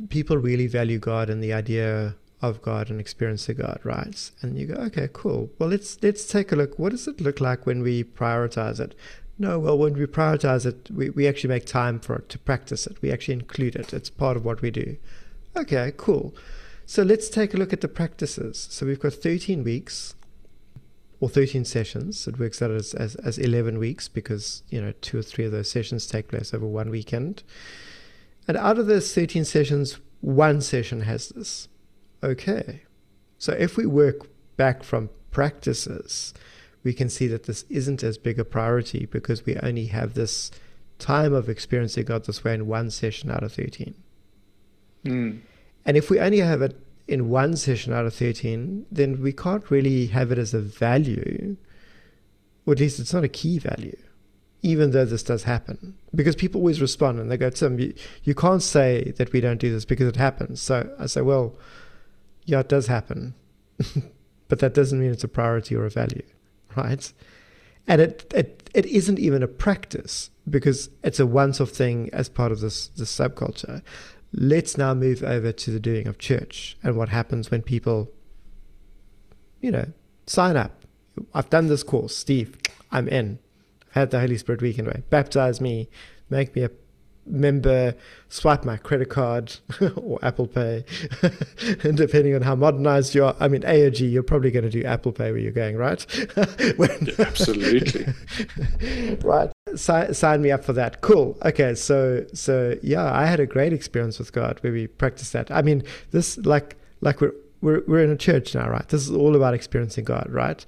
people 0.09 0.37
really 0.37 0.67
value 0.67 0.99
God 0.99 1.29
and 1.29 1.43
the 1.43 1.51
idea 1.51 2.15
of 2.41 2.61
God 2.61 2.89
and 2.89 2.99
experiencing 2.99 3.57
God, 3.57 3.79
right? 3.83 4.31
And 4.41 4.57
you 4.57 4.67
go, 4.67 4.75
okay, 4.83 5.09
cool. 5.11 5.49
Well, 5.57 5.69
let's 5.69 6.01
let's 6.01 6.25
take 6.27 6.51
a 6.51 6.55
look. 6.55 6.77
What 6.77 6.91
does 6.91 7.07
it 7.07 7.19
look 7.19 7.41
like 7.41 7.65
when 7.65 7.81
we 7.81 8.03
prioritize 8.03 8.79
it? 8.79 8.95
No, 9.39 9.57
well, 9.57 9.77
when 9.77 9.93
we 9.93 10.05
prioritize 10.05 10.67
it, 10.67 10.89
we, 10.91 11.09
we 11.09 11.27
actually 11.27 11.49
make 11.49 11.65
time 11.65 11.99
for 11.99 12.17
it 12.17 12.29
to 12.29 12.37
practice 12.37 12.85
it. 12.85 13.01
We 13.01 13.11
actually 13.11 13.33
include 13.33 13.75
it. 13.75 13.91
It's 13.91 14.11
part 14.11 14.37
of 14.37 14.45
what 14.45 14.61
we 14.61 14.69
do. 14.69 14.97
Okay, 15.57 15.91
cool. 15.97 16.35
So 16.85 17.01
let's 17.01 17.27
take 17.27 17.55
a 17.55 17.57
look 17.57 17.73
at 17.73 17.81
the 17.81 17.87
practices. 17.87 18.67
So 18.69 18.85
we've 18.85 18.99
got 18.99 19.13
13 19.13 19.63
weeks 19.63 20.13
or 21.21 21.29
13 21.29 21.63
sessions. 21.63 22.27
It 22.27 22.39
works 22.39 22.61
out 22.61 22.71
as, 22.71 22.93
as, 22.95 23.15
as 23.15 23.37
11 23.37 23.77
weeks 23.77 24.09
because, 24.09 24.63
you 24.69 24.81
know, 24.81 24.91
two 25.01 25.19
or 25.19 25.21
three 25.21 25.45
of 25.45 25.51
those 25.51 25.71
sessions 25.71 26.07
take 26.07 26.27
place 26.27 26.53
over 26.53 26.65
one 26.65 26.89
weekend. 26.89 27.43
And 28.47 28.57
out 28.57 28.79
of 28.79 28.87
those 28.87 29.13
13 29.13 29.45
sessions, 29.45 29.99
one 30.19 30.61
session 30.61 31.01
has 31.01 31.29
this. 31.29 31.69
Okay. 32.23 32.81
So 33.37 33.53
if 33.53 33.77
we 33.77 33.85
work 33.85 34.27
back 34.57 34.83
from 34.83 35.09
practices, 35.29 36.33
we 36.83 36.91
can 36.91 37.07
see 37.07 37.27
that 37.27 37.43
this 37.43 37.65
isn't 37.69 38.03
as 38.03 38.17
big 38.17 38.39
a 38.39 38.43
priority 38.43 39.05
because 39.05 39.45
we 39.45 39.55
only 39.57 39.85
have 39.85 40.15
this 40.15 40.49
time 40.97 41.33
of 41.33 41.49
experiencing 41.49 42.05
God 42.05 42.25
this 42.25 42.43
way 42.43 42.55
in 42.55 42.65
one 42.65 42.89
session 42.89 43.29
out 43.29 43.43
of 43.43 43.53
13. 43.53 43.93
Mm. 45.05 45.39
And 45.85 45.97
if 45.97 46.09
we 46.09 46.19
only 46.19 46.39
have 46.39 46.63
it 46.63 46.75
in 47.11 47.27
one 47.29 47.57
session 47.57 47.91
out 47.91 48.05
of 48.05 48.13
13, 48.15 48.85
then 48.89 49.21
we 49.21 49.33
can't 49.33 49.69
really 49.69 50.07
have 50.07 50.31
it 50.31 50.37
as 50.37 50.53
a 50.53 50.61
value, 50.61 51.57
or 52.65 52.71
at 52.71 52.79
least 52.79 53.01
it's 53.01 53.13
not 53.13 53.25
a 53.25 53.27
key 53.27 53.59
value, 53.59 53.97
even 54.61 54.91
though 54.91 55.03
this 55.03 55.21
does 55.21 55.43
happen. 55.43 55.93
Because 56.15 56.37
people 56.37 56.61
always 56.61 56.79
respond 56.79 57.19
and 57.19 57.29
they 57.29 57.35
go, 57.35 57.49
Tim, 57.49 57.77
you, 57.77 57.93
you 58.23 58.33
can't 58.33 58.63
say 58.63 59.11
that 59.17 59.33
we 59.33 59.41
don't 59.41 59.59
do 59.59 59.73
this 59.73 59.83
because 59.83 60.07
it 60.07 60.15
happens. 60.15 60.61
So 60.61 60.89
I 60.97 61.07
say, 61.07 61.19
well, 61.19 61.57
yeah, 62.45 62.61
it 62.61 62.69
does 62.69 62.87
happen, 62.87 63.33
but 64.47 64.59
that 64.59 64.73
doesn't 64.73 64.99
mean 64.99 65.11
it's 65.11 65.25
a 65.25 65.27
priority 65.27 65.75
or 65.75 65.85
a 65.85 65.89
value, 65.89 66.23
right? 66.77 67.11
And 67.87 67.99
it, 67.99 68.31
it, 68.33 68.69
it 68.73 68.85
isn't 68.85 69.19
even 69.19 69.43
a 69.43 69.49
practice 69.49 70.29
because 70.49 70.89
it's 71.03 71.19
a 71.19 71.27
once 71.27 71.59
off 71.59 71.71
thing 71.71 72.09
as 72.13 72.29
part 72.29 72.53
of 72.53 72.61
this, 72.61 72.87
this 72.87 73.13
subculture. 73.13 73.81
Let's 74.33 74.77
now 74.77 74.93
move 74.93 75.23
over 75.23 75.51
to 75.51 75.71
the 75.71 75.79
doing 75.79 76.07
of 76.07 76.17
church 76.17 76.77
and 76.83 76.95
what 76.95 77.09
happens 77.09 77.51
when 77.51 77.61
people, 77.61 78.11
you 79.59 79.71
know, 79.71 79.91
sign 80.25 80.55
up. 80.55 80.85
I've 81.33 81.49
done 81.49 81.67
this 81.67 81.83
course, 81.83 82.15
Steve, 82.15 82.57
I'm 82.91 83.07
in. 83.07 83.39
I've 83.87 83.93
had 83.93 84.11
the 84.11 84.19
Holy 84.21 84.37
Spirit 84.37 84.61
weekend 84.61 84.87
way. 84.87 85.03
Baptize 85.09 85.59
me, 85.59 85.89
make 86.29 86.55
me 86.55 86.63
a 86.63 86.69
member, 87.25 87.95
swipe 88.29 88.63
my 88.65 88.77
credit 88.77 89.09
card 89.09 89.55
or 89.95 90.19
Apple 90.23 90.47
Pay. 90.47 90.85
and 91.83 91.97
depending 91.97 92.35
on 92.35 92.41
how 92.41 92.55
modernized 92.55 93.15
you 93.15 93.25
are, 93.25 93.35
I 93.39 93.47
mean, 93.47 93.61
AOG, 93.61 94.11
you're 94.11 94.23
probably 94.23 94.51
going 94.51 94.63
to 94.63 94.69
do 94.69 94.83
Apple 94.83 95.11
Pay 95.11 95.31
where 95.31 95.39
you're 95.39 95.51
going, 95.51 95.77
right? 95.77 96.01
when, 96.77 97.09
Absolutely. 97.19 98.13
right. 99.23 99.51
Si- 99.75 100.13
sign 100.13 100.41
me 100.41 100.51
up 100.51 100.63
for 100.63 100.73
that. 100.73 101.01
Cool. 101.01 101.37
Okay. 101.43 101.75
So, 101.75 102.25
so 102.33 102.77
yeah, 102.81 103.11
I 103.11 103.25
had 103.25 103.39
a 103.39 103.45
great 103.45 103.73
experience 103.73 104.19
with 104.19 104.33
God 104.33 104.59
where 104.61 104.73
we 104.73 104.87
practiced 104.87 105.33
that. 105.33 105.51
I 105.51 105.61
mean, 105.61 105.83
this, 106.11 106.37
like, 106.39 106.75
like 107.01 107.21
we're, 107.21 107.33
we're, 107.61 107.83
we're 107.87 108.03
in 108.03 108.09
a 108.09 108.17
church 108.17 108.55
now, 108.55 108.69
right? 108.69 108.87
This 108.89 109.03
is 109.07 109.11
all 109.11 109.35
about 109.35 109.53
experiencing 109.53 110.03
God, 110.03 110.27
right? 110.29 110.65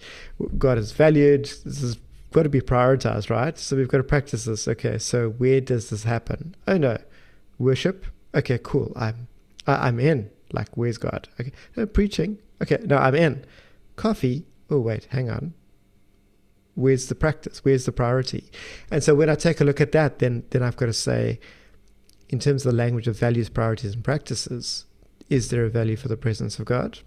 God 0.57 0.77
is 0.77 0.91
valued. 0.91 1.45
This 1.45 1.81
is 1.81 1.97
got 2.33 2.43
to 2.43 2.49
be 2.49 2.61
prioritized, 2.61 3.29
right? 3.29 3.57
So 3.57 3.75
we've 3.75 3.87
got 3.87 3.97
to 3.97 4.03
practice 4.03 4.45
this. 4.45 4.67
Okay, 4.67 4.97
so 4.97 5.29
where 5.29 5.61
does 5.61 5.89
this 5.89 6.03
happen? 6.03 6.55
Oh 6.67 6.77
no, 6.77 6.97
worship. 7.57 8.05
Okay, 8.35 8.59
cool. 8.61 8.91
I'm 8.95 9.27
I, 9.65 9.87
I'm 9.87 9.99
in. 9.99 10.29
Like, 10.51 10.75
where's 10.75 10.97
God? 10.97 11.29
Okay, 11.39 11.51
no, 11.75 11.85
preaching. 11.85 12.39
Okay, 12.61 12.77
no, 12.85 12.97
I'm 12.97 13.15
in. 13.15 13.45
Coffee. 13.95 14.45
Oh 14.69 14.79
wait, 14.79 15.05
hang 15.05 15.29
on. 15.29 15.53
Where's 16.75 17.07
the 17.07 17.15
practice? 17.15 17.63
Where's 17.63 17.85
the 17.85 17.91
priority? 17.91 18.51
And 18.91 19.03
so 19.03 19.15
when 19.15 19.29
I 19.29 19.35
take 19.35 19.61
a 19.61 19.63
look 19.63 19.79
at 19.79 19.91
that, 19.93 20.19
then 20.19 20.43
then 20.49 20.63
I've 20.63 20.77
got 20.77 20.87
to 20.87 20.93
say, 20.93 21.39
in 22.29 22.39
terms 22.39 22.65
of 22.65 22.71
the 22.71 22.77
language 22.77 23.07
of 23.07 23.17
values, 23.17 23.49
priorities, 23.49 23.93
and 23.93 24.03
practices, 24.03 24.85
is 25.29 25.49
there 25.49 25.65
a 25.65 25.69
value 25.69 25.95
for 25.95 26.07
the 26.07 26.17
presence 26.17 26.59
of 26.59 26.65
God? 26.65 26.99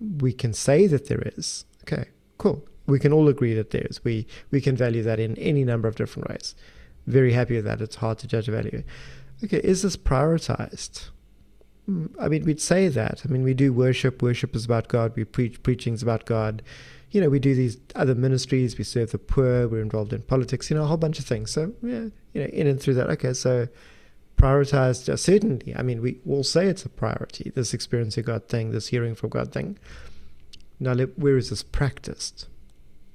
We 0.00 0.32
can 0.32 0.52
say 0.52 0.86
that 0.86 1.08
there 1.08 1.22
is. 1.36 1.64
Okay, 1.84 2.10
cool 2.36 2.68
we 2.88 2.98
can 2.98 3.12
all 3.12 3.28
agree 3.28 3.54
that 3.54 3.70
there's. 3.70 4.02
We 4.02 4.26
we 4.50 4.60
can 4.60 4.76
value 4.76 5.02
that 5.02 5.20
in 5.20 5.36
any 5.36 5.64
number 5.64 5.86
of 5.86 5.94
different 5.94 6.28
ways. 6.28 6.54
Very 7.06 7.32
happy 7.32 7.56
with 7.56 7.64
that. 7.66 7.80
It's 7.80 7.96
hard 7.96 8.18
to 8.18 8.26
judge 8.26 8.46
value. 8.46 8.82
Okay, 9.44 9.58
is 9.58 9.82
this 9.82 9.96
prioritized? 9.96 11.10
Hmm, 11.86 12.06
I 12.18 12.28
mean, 12.28 12.44
we'd 12.44 12.60
say 12.60 12.88
that. 12.88 13.22
I 13.24 13.28
mean, 13.28 13.42
we 13.42 13.54
do 13.54 13.72
worship. 13.72 14.22
Worship 14.22 14.56
is 14.56 14.64
about 14.64 14.88
God. 14.88 15.12
We 15.14 15.24
preach. 15.24 15.62
Preaching 15.62 15.94
is 15.94 16.02
about 16.02 16.24
God. 16.24 16.62
You 17.10 17.20
know, 17.20 17.30
we 17.30 17.38
do 17.38 17.54
these 17.54 17.78
other 17.94 18.14
ministries. 18.14 18.76
We 18.76 18.84
serve 18.84 19.12
the 19.12 19.18
poor. 19.18 19.68
We're 19.68 19.82
involved 19.82 20.12
in 20.12 20.22
politics. 20.22 20.70
You 20.70 20.76
know, 20.76 20.84
a 20.84 20.86
whole 20.86 20.96
bunch 20.96 21.18
of 21.18 21.26
things. 21.26 21.50
So 21.50 21.72
yeah, 21.82 22.06
you 22.32 22.40
know, 22.42 22.46
in 22.46 22.66
and 22.66 22.80
through 22.80 22.94
that. 22.94 23.10
Okay, 23.10 23.34
so 23.34 23.68
prioritized. 24.36 25.10
Uh, 25.10 25.16
certainly, 25.16 25.74
I 25.76 25.82
mean, 25.82 26.00
we 26.00 26.20
will 26.24 26.44
say 26.44 26.66
it's 26.66 26.86
a 26.86 26.88
priority. 26.88 27.52
This 27.54 27.74
experiencing 27.74 28.24
God 28.24 28.48
thing, 28.48 28.70
this 28.70 28.88
hearing 28.88 29.14
from 29.14 29.28
God 29.28 29.52
thing. 29.52 29.78
Now, 30.80 30.94
where 30.94 31.36
is 31.36 31.50
this 31.50 31.62
practiced? 31.62 32.47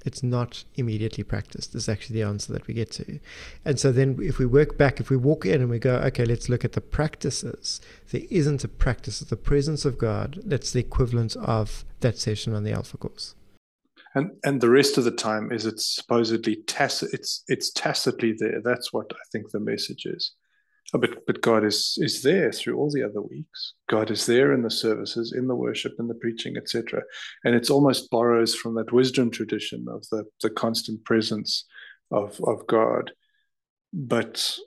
It's 0.06 0.24
not 0.24 0.64
immediately 0.76 1.24
practiced 1.24 1.76
is 1.76 1.90
actually 1.90 2.16
the 2.16 2.28
answer 2.28 2.52
that 2.54 2.68
we 2.68 2.74
get 2.74 2.92
to. 2.92 3.20
And 3.66 3.80
so 3.80 3.92
then 3.92 4.18
if 4.22 4.38
we 4.38 4.46
work 4.46 4.78
back 4.78 5.00
if 5.00 5.10
we 5.10 5.18
walk 5.18 5.46
in 5.46 5.62
and 5.62 5.70
we 5.70 5.80
go 5.80 5.96
okay 5.96 6.26
let's 6.26 6.50
look 6.50 6.66
at 6.66 6.74
the 6.74 6.82
practices 6.82 7.82
there 8.12 8.24
isn't 8.30 8.64
a 8.64 8.68
practice 8.68 9.22
of 9.22 9.30
the 9.30 9.38
presence 9.38 9.86
of 9.86 9.98
god 9.98 10.40
that's 10.46 10.72
the 10.72 10.80
equivalent 10.80 11.36
of 11.38 11.86
that 12.02 12.18
session 12.18 12.54
on 12.54 12.64
the 12.64 12.72
alpha 12.72 12.98
course. 12.98 13.36
And 14.16 14.32
and 14.44 14.62
the 14.62 14.70
rest 14.70 14.98
of 14.98 15.04
the 15.04 15.12
time 15.12 15.52
is 15.52 15.66
it's 15.66 15.86
supposedly 15.86 16.58
tacit 16.68 17.14
it's 17.14 17.44
it's 17.48 17.72
tacitly 17.72 18.34
there. 18.38 18.62
That's 18.64 18.94
what 18.94 19.12
i 19.12 19.24
think 19.32 19.52
the 19.52 19.60
message 19.60 20.06
is 20.06 20.34
Oh, 20.94 21.00
but 21.00 21.26
but 21.26 21.42
God 21.42 21.64
is 21.64 21.98
is 22.00 22.22
there 22.22 22.52
through 22.52 22.78
all 22.78 22.92
the 22.92 23.04
other 23.04 23.22
weeks. 23.22 23.74
God 23.90 24.12
is 24.12 24.26
there 24.26 24.54
in 24.54 24.62
the 24.62 24.70
services, 24.70 25.34
in 25.36 25.48
the 25.48 25.56
worship, 25.56 25.94
in 25.98 26.08
the 26.08 26.14
preaching, 26.16 26.56
etc. 26.56 27.02
And 27.44 27.56
it's 27.56 27.72
almost 27.72 28.12
borrows 28.12 28.54
from 28.54 28.76
that 28.76 28.92
wisdom 28.92 29.32
tradition 29.32 29.86
of 29.90 30.08
the 30.12 30.26
the 30.42 30.52
constant 30.52 31.04
presence 31.04 31.66
of 32.12 32.40
of 32.44 32.68
God. 32.68 33.12
But 33.92 34.58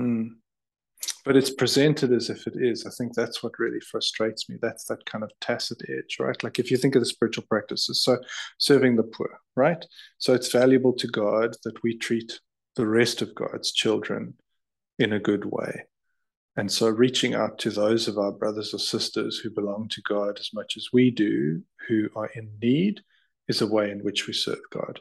Mm. 0.00 0.30
But 1.24 1.36
it's 1.36 1.50
presented 1.50 2.12
as 2.12 2.30
if 2.30 2.46
it 2.46 2.54
is. 2.56 2.86
I 2.86 2.90
think 2.90 3.14
that's 3.14 3.42
what 3.42 3.58
really 3.58 3.80
frustrates 3.80 4.48
me. 4.48 4.56
That's 4.60 4.84
that 4.84 5.04
kind 5.06 5.24
of 5.24 5.30
tacit 5.40 5.80
edge, 5.88 6.16
right? 6.18 6.42
Like 6.42 6.58
if 6.58 6.70
you 6.70 6.76
think 6.76 6.94
of 6.94 7.02
the 7.02 7.06
spiritual 7.06 7.44
practices, 7.48 8.02
so 8.02 8.18
serving 8.58 8.96
the 8.96 9.02
poor, 9.02 9.38
right? 9.56 9.84
So 10.18 10.34
it's 10.34 10.50
valuable 10.50 10.92
to 10.94 11.06
God 11.06 11.56
that 11.64 11.82
we 11.82 11.96
treat 11.96 12.40
the 12.76 12.86
rest 12.86 13.22
of 13.22 13.34
God's 13.34 13.72
children 13.72 14.34
in 14.98 15.12
a 15.12 15.20
good 15.20 15.44
way. 15.44 15.84
And 16.56 16.70
so 16.70 16.88
reaching 16.88 17.34
out 17.34 17.58
to 17.60 17.70
those 17.70 18.08
of 18.08 18.18
our 18.18 18.32
brothers 18.32 18.74
or 18.74 18.78
sisters 18.78 19.38
who 19.38 19.50
belong 19.50 19.88
to 19.90 20.02
God 20.02 20.38
as 20.38 20.50
much 20.52 20.76
as 20.76 20.88
we 20.92 21.10
do, 21.10 21.62
who 21.88 22.08
are 22.16 22.30
in 22.34 22.50
need, 22.60 23.00
is 23.48 23.62
a 23.62 23.66
way 23.66 23.90
in 23.90 24.00
which 24.00 24.26
we 24.26 24.32
serve 24.32 24.60
God. 24.70 25.00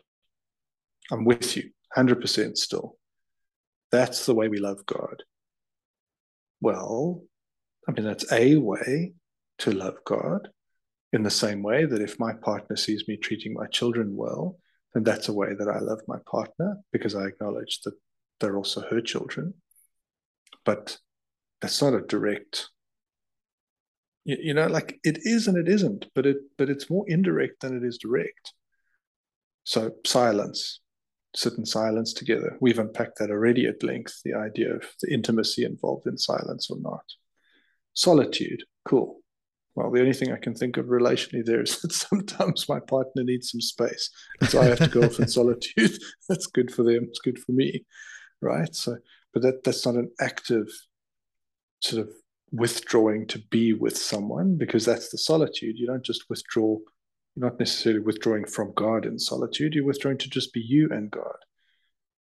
I'm 1.12 1.26
with 1.26 1.58
you 1.58 1.72
100% 1.98 2.56
still. 2.56 2.99
That's 3.92 4.26
the 4.26 4.36
way 4.36 4.48
we 4.48 4.60
love 4.60 4.86
God. 4.86 5.24
Well, 6.62 7.24
I 7.88 7.92
mean, 7.92 8.06
that's 8.06 8.32
a 8.32 8.58
way 8.58 9.14
to 9.60 9.72
love 9.72 9.96
God 10.06 10.50
in 11.12 11.24
the 11.24 11.32
same 11.32 11.64
way 11.64 11.86
that 11.86 12.02
if 12.02 12.20
my 12.20 12.34
partner 12.34 12.76
sees 12.76 13.08
me 13.08 13.18
treating 13.18 13.54
my 13.54 13.68
children 13.68 14.16
well, 14.16 14.58
then 14.94 15.04
that's 15.04 15.30
a 15.30 15.34
way 15.34 15.54
that 15.58 15.68
I 15.68 15.80
love 15.80 16.02
my 16.08 16.18
partner 16.30 16.78
because 16.92 17.16
I 17.16 17.26
acknowledge 17.26 17.82
that 17.86 17.94
they're 18.40 18.58
also 18.58 18.82
her 18.90 19.02
children. 19.02 19.56
But 20.66 20.98
that's 21.62 21.82
not 21.82 21.94
a 21.94 22.02
direct 22.02 22.70
you, 24.26 24.54
know 24.54 24.68
like 24.68 25.00
it 25.04 25.20
is 25.24 25.48
and 25.48 25.58
it 25.58 25.68
isn't 25.68 26.06
but 26.14 26.26
it 26.26 26.38
but 26.58 26.70
it's 26.70 26.90
more 26.90 27.06
indirect 27.08 27.62
than 27.62 27.76
it 27.76 27.84
is 27.84 27.98
direct 27.98 28.54
so 29.64 29.92
silence 30.06 30.82
sit 31.36 31.54
in 31.58 31.66
silence 31.66 32.14
together. 32.14 32.58
We've 32.60 32.80
unpacked 32.80 33.20
that 33.20 33.30
already 33.30 33.66
at 33.68 33.84
length 33.84 34.22
the 34.24 34.34
idea 34.34 34.76
of 34.76 34.84
the 35.02 35.14
intimacy 35.14 35.64
involved 35.64 36.08
in 36.08 36.18
silence 36.18 36.70
or 36.70 36.78
not. 36.80 37.04
Solitude, 37.94 38.64
cool. 38.86 39.20
Well, 39.76 39.92
the 39.92 40.02
only 40.02 40.14
thing 40.14 40.34
I 40.34 40.38
can 40.38 40.56
think 40.56 40.78
of 40.78 40.88
relationally 40.88 41.46
there 41.46 41.62
is 41.62 41.80
that 41.82 41.94
sometimes 41.94 42.68
my 42.68 42.80
partner 42.80 43.24
needs 43.24 43.52
some 43.52 43.62
space. 43.62 44.10
And 44.42 44.50
so 44.50 44.62
I 44.62 44.66
have 44.66 44.80
to 44.80 44.88
go 44.88 45.04
off 45.04 45.20
in 45.20 45.28
solitude. 45.40 45.98
That's 46.30 46.48
good 46.48 46.74
for 46.74 46.84
them. 46.84 47.06
It's 47.10 47.20
good 47.20 47.40
for 47.40 47.52
me. 47.52 47.86
Right. 48.42 48.74
So, 48.74 48.98
but 49.34 49.44
that, 49.44 49.64
that's 49.64 49.86
not 49.86 49.96
an 49.96 50.12
active 50.20 50.68
sort 51.82 52.02
of 52.02 52.14
withdrawing 52.52 53.28
to 53.28 53.40
be 53.50 53.74
with 53.74 53.98
someone 53.98 54.58
because 54.58 54.86
that's 54.86 55.10
the 55.10 55.18
solitude. 55.18 55.78
You 55.78 55.88
don't 55.88 56.04
just 56.04 56.24
withdraw, 56.30 56.78
you're 57.40 57.50
not 57.50 57.60
necessarily 57.60 58.02
withdrawing 58.02 58.46
from 58.46 58.74
God 58.76 59.06
in 59.06 59.18
solitude. 59.18 59.74
You're 59.74 59.86
withdrawing 59.86 60.18
to 60.20 60.30
just 60.30 60.54
be 60.54 60.60
you 60.60 60.90
and 60.92 61.10
God. 61.10 61.38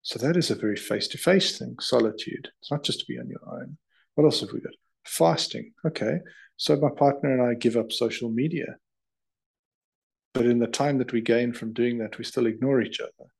So 0.02 0.18
that 0.18 0.36
is 0.36 0.50
a 0.50 0.54
very 0.54 0.76
face 0.76 1.08
to 1.08 1.18
face 1.18 1.58
thing, 1.58 1.76
solitude. 1.80 2.50
It's 2.60 2.70
not 2.70 2.84
just 2.84 3.00
to 3.00 3.06
be 3.06 3.18
on 3.18 3.28
your 3.28 3.40
own. 3.46 3.78
What 4.14 4.24
else 4.24 4.40
have 4.40 4.52
we 4.52 4.60
got? 4.60 4.74
Fasting. 5.04 5.72
Okay. 5.86 6.18
So 6.56 6.76
my 6.76 6.90
partner 6.90 7.32
and 7.32 7.42
I 7.42 7.54
give 7.54 7.76
up 7.76 7.92
social 7.92 8.30
media. 8.30 8.76
But 10.34 10.46
in 10.46 10.58
the 10.58 10.66
time 10.66 10.98
that 10.98 11.12
we 11.12 11.22
gain 11.22 11.52
from 11.52 11.72
doing 11.72 11.98
that, 11.98 12.18
we 12.18 12.24
still 12.24 12.46
ignore 12.46 12.82
each 12.82 13.00
other. 13.00 13.30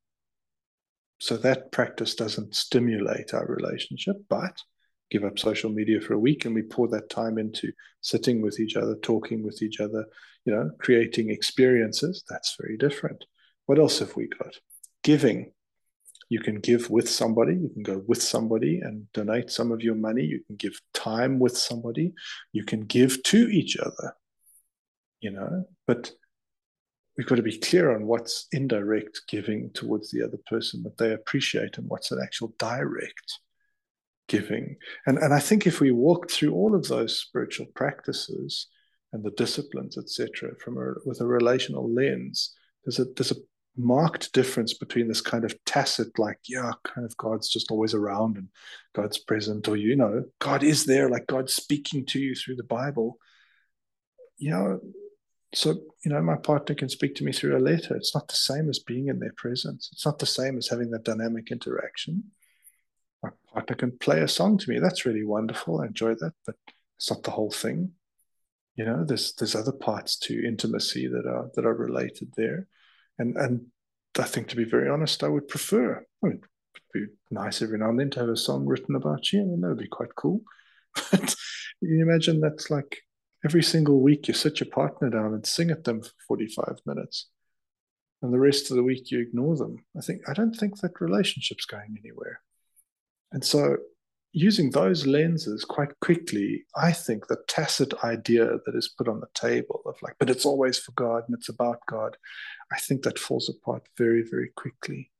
So 1.18 1.36
that 1.38 1.72
practice 1.72 2.14
doesn't 2.14 2.54
stimulate 2.54 3.34
our 3.34 3.46
relationship, 3.46 4.16
but 4.28 4.62
give 5.10 5.24
up 5.24 5.38
social 5.38 5.70
media 5.70 6.00
for 6.00 6.14
a 6.14 6.18
week 6.18 6.44
and 6.44 6.54
we 6.54 6.62
pour 6.62 6.88
that 6.88 7.10
time 7.10 7.38
into 7.38 7.72
sitting 8.00 8.42
with 8.42 8.58
each 8.58 8.76
other, 8.76 8.96
talking 9.02 9.42
with 9.44 9.62
each 9.62 9.80
other, 9.80 10.04
you 10.44 10.52
know, 10.52 10.70
creating 10.78 11.30
experiences. 11.30 12.24
That's 12.28 12.56
very 12.60 12.76
different. 12.76 13.24
What 13.66 13.78
else 13.78 13.98
have 14.00 14.16
we 14.16 14.28
got? 14.28 14.54
Giving. 15.02 15.52
You 16.28 16.40
can 16.40 16.58
give 16.58 16.90
with 16.90 17.08
somebody. 17.08 17.54
You 17.54 17.68
can 17.68 17.84
go 17.84 18.02
with 18.06 18.20
somebody 18.20 18.80
and 18.80 19.10
donate 19.12 19.50
some 19.50 19.70
of 19.70 19.82
your 19.82 19.94
money. 19.94 20.24
You 20.24 20.40
can 20.46 20.56
give 20.56 20.80
time 20.92 21.38
with 21.38 21.56
somebody. 21.56 22.12
You 22.52 22.64
can 22.64 22.80
give 22.80 23.22
to 23.24 23.48
each 23.48 23.76
other, 23.76 24.14
you 25.20 25.30
know, 25.30 25.66
but 25.86 26.10
we've 27.16 27.28
got 27.28 27.36
to 27.36 27.42
be 27.42 27.58
clear 27.58 27.94
on 27.94 28.06
what's 28.06 28.48
indirect 28.50 29.22
giving 29.28 29.70
towards 29.70 30.10
the 30.10 30.22
other 30.22 30.38
person 30.48 30.82
that 30.82 30.98
they 30.98 31.12
appreciate 31.12 31.78
and 31.78 31.88
what's 31.88 32.10
an 32.10 32.18
actual 32.20 32.52
direct 32.58 33.38
giving. 34.28 34.76
And, 35.06 35.18
and 35.18 35.32
I 35.32 35.40
think 35.40 35.66
if 35.66 35.80
we 35.80 35.90
walk 35.90 36.30
through 36.30 36.52
all 36.52 36.74
of 36.74 36.88
those 36.88 37.18
spiritual 37.18 37.66
practices 37.74 38.68
and 39.12 39.24
the 39.24 39.30
disciplines, 39.32 39.96
etc., 39.96 40.54
from 40.62 40.78
a, 40.78 40.94
with 41.04 41.20
a 41.20 41.26
relational 41.26 41.92
lens, 41.92 42.54
there's 42.84 42.98
a 42.98 43.04
there's 43.16 43.32
a 43.32 43.36
marked 43.76 44.32
difference 44.32 44.72
between 44.74 45.08
this 45.08 45.20
kind 45.20 45.44
of 45.44 45.54
tacit, 45.64 46.18
like, 46.18 46.38
yeah, 46.48 46.72
kind 46.84 47.04
of 47.04 47.16
God's 47.16 47.48
just 47.48 47.70
always 47.70 47.94
around 47.94 48.36
and 48.36 48.48
God's 48.94 49.18
present, 49.18 49.68
or, 49.68 49.76
you 49.76 49.96
know, 49.96 50.24
God 50.38 50.62
is 50.62 50.86
there, 50.86 51.10
like 51.10 51.26
God's 51.26 51.54
speaking 51.54 52.06
to 52.06 52.18
you 52.18 52.34
through 52.34 52.56
the 52.56 52.64
Bible. 52.64 53.18
You 54.38 54.50
know, 54.50 54.80
so, 55.54 55.74
you 56.04 56.10
know, 56.10 56.22
my 56.22 56.36
partner 56.36 56.74
can 56.74 56.88
speak 56.88 57.14
to 57.16 57.24
me 57.24 57.32
through 57.32 57.56
a 57.56 57.60
letter. 57.60 57.96
It's 57.96 58.14
not 58.14 58.28
the 58.28 58.34
same 58.34 58.68
as 58.68 58.78
being 58.78 59.08
in 59.08 59.18
their 59.18 59.32
presence. 59.36 59.88
It's 59.92 60.04
not 60.06 60.18
the 60.18 60.26
same 60.26 60.58
as 60.58 60.68
having 60.68 60.90
that 60.90 61.04
dynamic 61.04 61.50
interaction. 61.50 62.24
My 63.26 63.60
partner 63.60 63.76
can 63.76 63.98
play 63.98 64.20
a 64.20 64.28
song 64.28 64.58
to 64.58 64.70
me. 64.70 64.78
That's 64.78 65.06
really 65.06 65.24
wonderful. 65.24 65.80
I 65.80 65.86
enjoy 65.86 66.14
that, 66.14 66.32
but 66.44 66.56
it's 66.96 67.10
not 67.10 67.22
the 67.22 67.30
whole 67.30 67.50
thing. 67.50 67.92
You 68.74 68.84
know, 68.84 69.04
there's 69.04 69.32
there's 69.34 69.54
other 69.54 69.72
parts 69.72 70.18
to 70.20 70.46
intimacy 70.46 71.06
that 71.08 71.26
are 71.26 71.50
that 71.54 71.64
are 71.64 71.74
related 71.74 72.32
there 72.36 72.68
and 73.18 73.36
and 73.36 73.66
I 74.18 74.24
think 74.24 74.48
to 74.48 74.56
be 74.56 74.64
very 74.64 74.88
honest, 74.88 75.22
I 75.22 75.28
would 75.28 75.48
prefer. 75.48 76.04
I 76.22 76.26
mean, 76.26 76.40
it'd 76.94 77.08
be 77.08 77.14
nice 77.30 77.60
every 77.60 77.78
now 77.78 77.90
and 77.90 78.00
then 78.00 78.10
to 78.10 78.20
have 78.20 78.28
a 78.28 78.36
song 78.36 78.66
written 78.66 78.94
about 78.94 79.32
you. 79.32 79.42
I 79.42 79.44
mean, 79.44 79.60
that 79.60 79.68
would 79.68 79.78
be 79.78 79.88
quite 79.88 80.14
cool. 80.14 80.40
But 81.10 81.90
can 81.90 81.98
you 81.98 82.02
imagine 82.02 82.40
that's 82.40 82.70
like 82.70 83.02
every 83.44 83.62
single 83.62 84.00
week 84.00 84.28
you 84.28 84.34
sit 84.34 84.60
your 84.60 84.70
partner 84.70 85.10
down 85.10 85.34
and 85.34 85.44
sing 85.44 85.70
at 85.70 85.84
them 85.84 86.00
for 86.00 86.10
45 86.28 86.78
minutes. 86.86 87.28
And 88.22 88.32
the 88.32 88.38
rest 88.38 88.70
of 88.70 88.76
the 88.76 88.82
week 88.82 89.10
you 89.10 89.20
ignore 89.20 89.56
them. 89.56 89.84
I 89.96 90.00
think 90.00 90.22
I 90.26 90.32
don't 90.32 90.54
think 90.54 90.80
that 90.80 91.02
relationship's 91.02 91.66
going 91.66 91.96
anywhere. 92.02 92.40
And 93.32 93.44
so 93.44 93.76
using 94.32 94.70
those 94.70 95.06
lenses 95.06 95.64
quite 95.64 95.98
quickly, 96.00 96.64
I 96.76 96.92
think 96.92 97.26
the 97.26 97.38
tacit 97.48 97.94
idea 98.04 98.44
that 98.66 98.74
is 98.74 98.94
put 98.96 99.08
on 99.08 99.20
the 99.20 99.28
table 99.34 99.80
of 99.86 99.96
like, 100.02 100.14
but 100.18 100.28
it's 100.28 100.44
always 100.44 100.78
for 100.78 100.92
God 100.92 101.24
and 101.26 101.34
it's 101.34 101.48
about 101.48 101.80
God, 101.88 102.16
I 102.70 102.78
think 102.78 103.02
that 103.02 103.18
falls 103.18 103.48
apart 103.48 103.88
very, 103.96 104.22
very 104.30 104.50
quickly. 104.54 105.10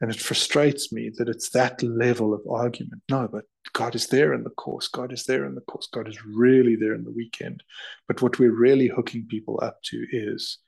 And 0.00 0.10
it 0.10 0.20
frustrates 0.20 0.92
me 0.92 1.10
that 1.18 1.28
it's 1.28 1.50
that 1.50 1.82
level 1.82 2.32
of 2.32 2.40
argument. 2.48 3.02
No, 3.10 3.28
but 3.30 3.44
God 3.72 3.94
is 3.94 4.06
there 4.06 4.32
in 4.32 4.44
the 4.44 4.50
course. 4.50 4.88
God 4.88 5.12
is 5.12 5.24
there 5.24 5.44
in 5.44 5.54
the 5.54 5.60
course. 5.62 5.88
God 5.92 6.08
is 6.08 6.24
really 6.24 6.76
there 6.76 6.94
in 6.94 7.04
the 7.04 7.10
weekend. 7.10 7.62
But 8.06 8.22
what 8.22 8.38
we're 8.38 8.56
really 8.56 8.86
hooking 8.86 9.26
people 9.26 9.58
up 9.62 9.82
to 9.86 10.06
is, 10.10 10.58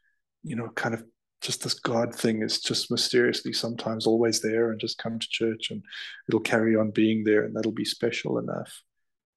you 0.42 0.56
know, 0.56 0.68
kind 0.74 0.94
of 0.94 1.04
just 1.42 1.62
this 1.62 1.74
God 1.74 2.14
thing 2.14 2.42
is 2.42 2.60
just 2.60 2.90
mysteriously 2.90 3.52
sometimes 3.52 4.06
always 4.06 4.40
there 4.40 4.70
and 4.70 4.80
just 4.80 4.98
come 4.98 5.18
to 5.18 5.28
church 5.28 5.70
and 5.70 5.82
it'll 6.28 6.40
carry 6.40 6.76
on 6.76 6.90
being 6.90 7.24
there 7.24 7.44
and 7.44 7.54
that'll 7.54 7.72
be 7.72 7.84
special 7.84 8.38
enough, 8.38 8.82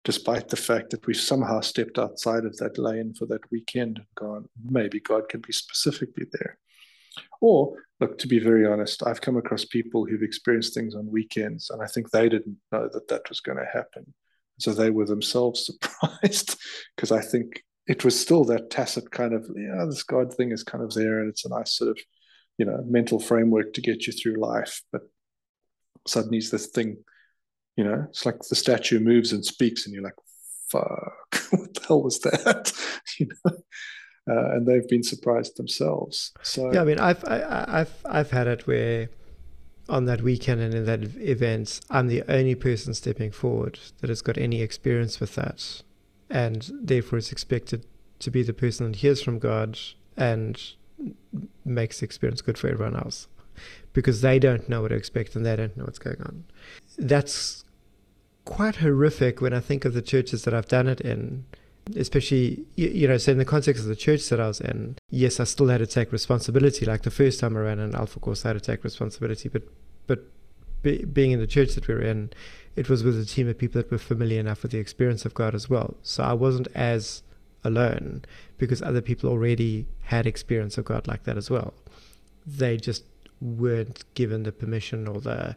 despite 0.03 0.48
the 0.48 0.56
fact 0.56 0.91
that 0.91 1.06
we've 1.07 1.18
somehow 1.18 1.60
stepped 1.61 1.98
outside 1.98 2.45
of 2.45 2.56
that 2.57 2.77
lane 2.77 3.14
for 3.14 3.26
that 3.26 3.52
weekend 3.52 3.98
and 3.98 4.07
gone, 4.15 4.48
maybe 4.64 4.99
God 4.99 5.27
can 5.30 5.41
be 5.41 5.52
specifically 5.52 6.26
there. 6.32 6.60
Or, 7.41 7.73
look, 7.99 8.18
to 8.19 8.27
be 8.27 8.40
very 8.40 8.68
honest, 8.68 9.06
I've 9.06 9.22
come 9.22 9.38
across 9.38 9.65
people 9.65 10.06
who've 10.06 10.22
experienced 10.22 10.73
things 10.73 10.95
on 10.95 11.10
weekends, 11.10 11.69
and 11.69 11.82
I 11.82 11.88
think 11.88 12.10
they 12.10 12.30
didn't 12.30 12.57
know 12.72 12.90
that 12.91 13.07
that 13.07 13.30
was 13.30 13.40
going 13.40 13.57
to 13.57 13.65
happen. 13.65 14.14
So 14.60 14.73
they 14.73 14.90
were 14.90 15.06
themselves 15.06 15.65
surprised 15.82 16.57
because 16.95 17.11
I 17.11 17.22
think 17.22 17.64
it 17.88 18.03
was 18.03 18.20
still 18.20 18.44
that 18.45 18.70
tacit 18.70 19.12
kind 19.12 19.34
of, 19.34 19.49
yeah, 19.56 19.86
this 19.86 20.03
God 20.03 20.34
thing 20.34 20.52
is 20.52 20.64
kind 20.64 20.84
of 20.84 20.94
there, 20.94 21.20
and 21.20 21.30
it's 21.30 21.45
a 21.45 21.49
nice 21.49 21.78
sort 21.78 21.91
of, 21.91 21.99
you 22.57 22.66
know, 22.66 22.84
mental 22.88 23.20
framework 23.20 23.74
to 23.74 23.82
get 23.82 24.07
you 24.07 24.14
through 24.14 24.40
life. 24.40 24.82
But 24.91 25.02
suddenly 26.07 26.38
it's 26.38 26.49
this 26.49 26.68
thing, 26.68 26.98
you 27.76 27.84
know, 27.84 28.07
it's 28.10 28.26
like 28.26 28.40
the 28.49 28.56
statue 28.56 28.99
moves 28.99 29.32
and 29.32 29.45
speaks, 29.45 29.86
and 29.86 29.94
you're 29.94 30.03
like, 30.03 30.16
fuck, 30.70 30.84
what 31.52 31.74
the 31.74 31.82
hell 31.88 32.02
was 32.02 32.20
that? 32.22 32.72
you 33.20 33.28
know? 33.45 33.52
uh, 34.28 34.56
and 34.56 34.66
they've 34.66 34.88
been 34.88 35.03
surprised 35.03 35.57
themselves. 35.57 36.32
So 36.41 36.74
yeah, 36.74 36.82
I 36.82 36.86
mean, 36.86 36.99
I've 36.99 37.24
I, 37.26 37.38
have 37.38 37.70
i 37.70 37.78
have 37.78 37.94
I've 38.06 38.32
had 38.32 38.48
it 38.48 38.68
where 38.68 39.10
on 39.88 40.06
that 40.06 40.22
weekend 40.22 40.62
and 40.62 40.74
in 40.74 40.86
that 40.86 41.03
event, 41.18 41.80
I'm 41.90 42.07
the 42.07 42.24
only 42.28 42.56
person 42.56 42.94
stepping 42.94 43.32
forward 43.32 43.80
that 44.02 44.10
has 44.10 44.22
got 44.22 44.38
any 44.38 44.62
experience 44.62 45.20
with 45.20 45.36
that, 45.36 45.84
and 46.30 46.72
therefore 46.81 47.18
is 47.18 47.31
expected 47.31 47.85
to 48.19 48.31
be 48.31 48.43
the 48.43 48.53
person 48.53 48.91
that 48.91 48.97
hears 48.97 49.22
from 49.22 49.39
God 49.39 49.77
and 50.18 50.61
makes 51.64 51.99
the 51.99 52.06
experience 52.06 52.41
good 52.41 52.57
for 52.57 52.68
everyone 52.68 52.95
else. 52.95 53.27
Because 53.93 54.22
they 54.22 54.39
don't 54.39 54.68
know 54.68 54.81
what 54.81 54.89
to 54.89 54.95
expect 54.95 55.35
and 55.35 55.45
they 55.45 55.56
don't 55.56 55.77
know 55.77 55.85
what's 55.85 55.99
going 55.99 56.22
on. 56.22 56.43
That's 56.97 57.64
quite 58.43 58.77
horrific 58.77 59.41
when 59.41 59.53
I 59.53 59.60
think 59.60 59.85
of 59.85 59.93
the 59.93 60.02
churches 60.02 60.43
that 60.43 60.53
I've 60.53 60.68
done 60.68 60.88
it 60.88 61.02
in 61.02 61.45
especially 61.95 62.65
you 62.76 63.07
know 63.07 63.18
so 63.18 63.31
in 63.31 63.38
the 63.38 63.45
context 63.45 63.84
of 63.84 63.88
the 63.88 63.95
church 63.95 64.27
that 64.30 64.39
i 64.39 64.47
was 64.47 64.60
in 64.60 64.95
yes 65.11 65.39
i 65.39 65.43
still 65.43 65.68
had 65.68 65.77
to 65.77 65.85
take 65.85 66.11
responsibility. 66.11 66.85
Like 66.85 67.03
the 67.03 67.11
first 67.11 67.39
time 67.39 67.56
i 67.56 67.60
ran 67.60 67.80
an 67.80 67.93
alpha 67.93 68.19
course 68.19 68.43
i 68.43 68.49
had 68.49 68.53
to 68.53 68.60
take 68.60 68.84
responsibility. 68.84 69.49
But 69.49 69.64
but 70.07 70.23
be, 70.81 71.06
being 71.06 71.31
in 71.31 71.39
the 71.39 71.47
church 71.47 71.76
that 71.76 71.88
we 71.88 71.93
were 71.93 72.02
in 72.02 72.31
it 72.76 72.89
was 72.89 73.03
with 73.03 73.19
a 73.19 73.26
team 73.26 73.47
of 73.47 73.57
people 73.57 73.81
that 73.81 73.91
were 73.91 73.97
familiar 73.97 74.39
enough 74.39 74.61
with 74.64 74.72
the 74.72 74.80
experience 74.80 75.26
of 75.26 75.34
god 75.34 75.56
as 75.56 75.69
well. 75.69 75.95
So 76.03 76.23
i 76.23 76.34
wasn't 76.34 76.68
as 76.76 77.23
alone 77.64 78.23
because 78.57 78.81
other 78.81 79.02
people 79.02 79.30
already 79.30 79.88
had 80.02 80.27
experience 80.27 80.77
of 80.77 80.85
god 80.85 81.07
like 81.07 81.23
that 81.23 81.38
as 81.38 81.49
well. 81.49 81.73
They 82.45 82.77
just 82.77 83.03
weren't 83.41 84.06
given 84.14 84.43
the 84.43 84.52
permission 84.52 85.07
or 85.07 85.19
the 85.19 85.56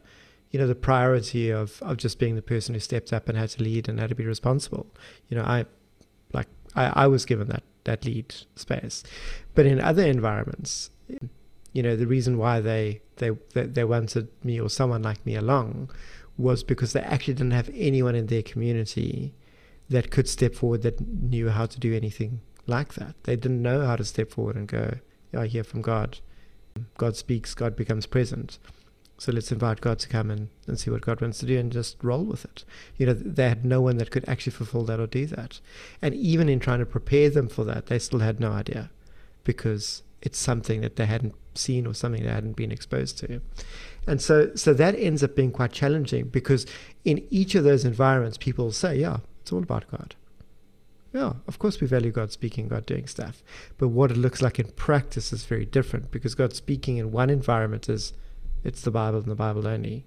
you 0.50 0.58
know 0.58 0.66
the 0.66 0.74
priority 0.74 1.50
of 1.50 1.82
of 1.82 1.96
just 1.96 2.18
being 2.18 2.34
the 2.34 2.42
person 2.42 2.74
who 2.74 2.80
stepped 2.80 3.12
up 3.12 3.28
and 3.28 3.36
had 3.36 3.50
to 3.50 3.62
lead 3.62 3.88
and 3.88 4.00
had 4.00 4.08
to 4.08 4.14
be 4.14 4.24
responsible. 4.24 4.86
You 5.28 5.36
know 5.36 5.44
i 5.44 5.66
like 6.32 6.48
I, 6.74 7.04
I 7.04 7.06
was 7.06 7.24
given 7.24 7.48
that 7.48 7.62
that 7.84 8.04
lead 8.04 8.34
space, 8.54 9.02
but 9.54 9.64
in 9.64 9.80
other 9.80 10.02
environments, 10.02 10.90
you 11.72 11.82
know, 11.82 11.96
the 11.96 12.06
reason 12.06 12.38
why 12.38 12.60
they 12.60 13.00
they 13.16 13.30
they, 13.54 13.62
they 13.64 13.84
wanted 13.84 14.28
me 14.44 14.60
or 14.60 14.68
someone 14.68 15.02
like 15.02 15.24
me 15.24 15.36
along 15.36 15.90
was 16.38 16.62
because 16.62 16.92
they 16.92 17.00
actually 17.00 17.34
didn't 17.34 17.52
have 17.52 17.70
anyone 17.74 18.14
in 18.14 18.26
their 18.26 18.42
community 18.42 19.34
that 19.90 20.10
could 20.10 20.28
step 20.28 20.54
forward 20.54 20.82
that 20.82 21.00
knew 21.00 21.48
how 21.48 21.66
to 21.66 21.80
do 21.80 21.94
anything 21.94 22.40
like 22.66 22.94
that. 22.94 23.14
They 23.24 23.36
didn't 23.36 23.62
know 23.62 23.84
how 23.84 23.96
to 23.96 24.04
step 24.04 24.30
forward 24.30 24.56
and 24.56 24.68
go, 24.68 24.98
I 25.36 25.46
hear 25.46 25.64
from 25.64 25.82
God. 25.82 26.18
God 26.96 27.16
speaks, 27.16 27.54
God 27.54 27.74
becomes 27.74 28.06
present. 28.06 28.58
So 29.20 29.32
let's 29.32 29.50
invite 29.50 29.80
God 29.80 29.98
to 29.98 30.08
come 30.08 30.30
and, 30.30 30.48
and 30.68 30.78
see 30.78 30.90
what 30.90 31.00
God 31.00 31.20
wants 31.20 31.38
to 31.38 31.46
do 31.46 31.58
and 31.58 31.72
just 31.72 31.96
roll 32.02 32.24
with 32.24 32.44
it. 32.44 32.64
You 32.96 33.06
know, 33.06 33.14
they 33.14 33.48
had 33.48 33.64
no 33.64 33.80
one 33.80 33.96
that 33.96 34.12
could 34.12 34.28
actually 34.28 34.52
fulfill 34.52 34.84
that 34.84 35.00
or 35.00 35.08
do 35.08 35.26
that. 35.26 35.60
And 36.00 36.14
even 36.14 36.48
in 36.48 36.60
trying 36.60 36.78
to 36.78 36.86
prepare 36.86 37.28
them 37.28 37.48
for 37.48 37.64
that, 37.64 37.86
they 37.86 37.98
still 37.98 38.20
had 38.20 38.38
no 38.38 38.52
idea 38.52 38.90
because 39.42 40.02
it's 40.22 40.38
something 40.38 40.82
that 40.82 40.96
they 40.96 41.06
hadn't 41.06 41.34
seen 41.54 41.84
or 41.84 41.94
something 41.94 42.22
they 42.22 42.30
hadn't 42.30 42.56
been 42.56 42.70
exposed 42.70 43.18
to. 43.18 43.40
And 44.08 44.22
so, 44.22 44.54
so 44.54 44.72
that 44.72 44.94
ends 44.94 45.22
up 45.22 45.36
being 45.36 45.52
quite 45.52 45.70
challenging 45.70 46.28
because 46.28 46.64
in 47.04 47.26
each 47.28 47.54
of 47.54 47.62
those 47.62 47.84
environments, 47.84 48.38
people 48.38 48.72
say, 48.72 48.96
yeah, 48.96 49.18
it's 49.42 49.52
all 49.52 49.62
about 49.62 49.84
God. 49.90 50.14
yeah, 51.12 51.34
of 51.46 51.58
course 51.58 51.78
we 51.78 51.86
value 51.86 52.10
God 52.10 52.32
speaking, 52.32 52.68
God 52.68 52.86
doing 52.86 53.06
stuff. 53.06 53.42
But 53.76 53.88
what 53.88 54.10
it 54.10 54.16
looks 54.16 54.40
like 54.40 54.58
in 54.58 54.68
practice 54.68 55.30
is 55.30 55.44
very 55.44 55.66
different 55.66 56.10
because 56.10 56.34
God 56.34 56.54
speaking 56.54 56.96
in 56.96 57.12
one 57.12 57.28
environment 57.28 57.90
is 57.90 58.14
it's 58.64 58.80
the 58.80 58.90
Bible 58.90 59.18
and 59.18 59.28
the 59.30 59.34
Bible 59.34 59.68
only. 59.68 60.06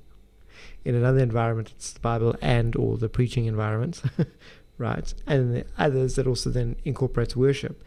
In 0.84 0.96
another 0.96 1.20
environment, 1.20 1.72
it's 1.76 1.92
the 1.92 2.00
Bible 2.00 2.36
and 2.42 2.76
or 2.76 2.98
the 2.98 3.08
preaching 3.08 3.46
environment, 3.46 4.02
right? 4.80 5.14
And 5.28 5.56
the 5.56 5.66
others 5.78 6.16
that 6.16 6.26
also 6.26 6.50
then 6.50 6.76
incorporates 6.86 7.36
worship. 7.36 7.84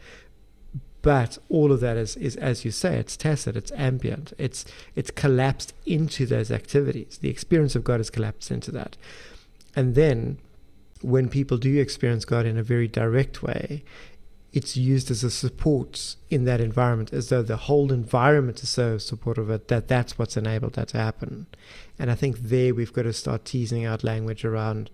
But 1.05 1.37
all 1.49 1.71
of 1.71 1.81
that 1.81 1.97
is, 1.97 2.15
is 2.15 2.35
as 2.37 2.65
you 2.65 2.71
say, 2.71 2.97
it's 2.97 3.15
tacit, 3.15 3.55
it's 3.55 3.71
ambient, 3.73 4.33
it's 4.39 4.65
it's 4.95 5.11
collapsed 5.11 5.71
into 5.85 6.25
those 6.25 6.49
activities. 6.49 7.19
The 7.19 7.29
experience 7.29 7.75
of 7.75 7.83
God 7.83 7.99
is 7.99 8.09
collapsed 8.09 8.49
into 8.49 8.71
that. 8.71 8.97
And 9.75 9.93
then 9.93 10.39
when 11.03 11.29
people 11.29 11.59
do 11.59 11.79
experience 11.79 12.25
God 12.25 12.47
in 12.47 12.57
a 12.57 12.63
very 12.63 12.87
direct 12.87 13.43
way, 13.43 13.83
it's 14.51 14.75
used 14.75 15.11
as 15.11 15.23
a 15.23 15.29
support 15.29 16.15
in 16.31 16.45
that 16.45 16.59
environment, 16.59 17.13
as 17.13 17.29
though 17.29 17.43
the 17.43 17.57
whole 17.67 17.91
environment 17.91 18.63
is 18.63 18.69
so 18.69 18.97
supportive 18.97 19.47
of 19.47 19.61
it 19.61 19.67
that 19.67 19.87
that's 19.87 20.17
what's 20.17 20.35
enabled 20.35 20.73
that 20.73 20.87
to 20.87 20.97
happen. 20.97 21.45
And 21.99 22.09
I 22.09 22.15
think 22.15 22.39
there 22.39 22.73
we've 22.73 22.93
got 22.93 23.03
to 23.03 23.13
start 23.13 23.45
teasing 23.45 23.85
out 23.85 24.03
language 24.03 24.43
around, 24.43 24.89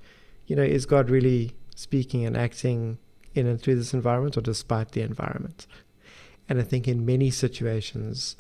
you 0.46 0.58
know, 0.58 0.62
is 0.62 0.86
God 0.86 1.10
really 1.10 1.54
speaking 1.74 2.26
and 2.26 2.36
acting 2.36 2.98
in 3.34 3.48
and 3.48 3.62
through 3.62 3.76
this 3.76 3.94
environment 3.94 4.36
or 4.36 4.42
despite 4.42 4.92
the 4.92 5.02
environment? 5.02 5.68
And 6.52 6.60
I 6.60 6.64
think 6.64 6.86
in 6.86 7.06
many 7.06 7.30
situations, 7.30 8.36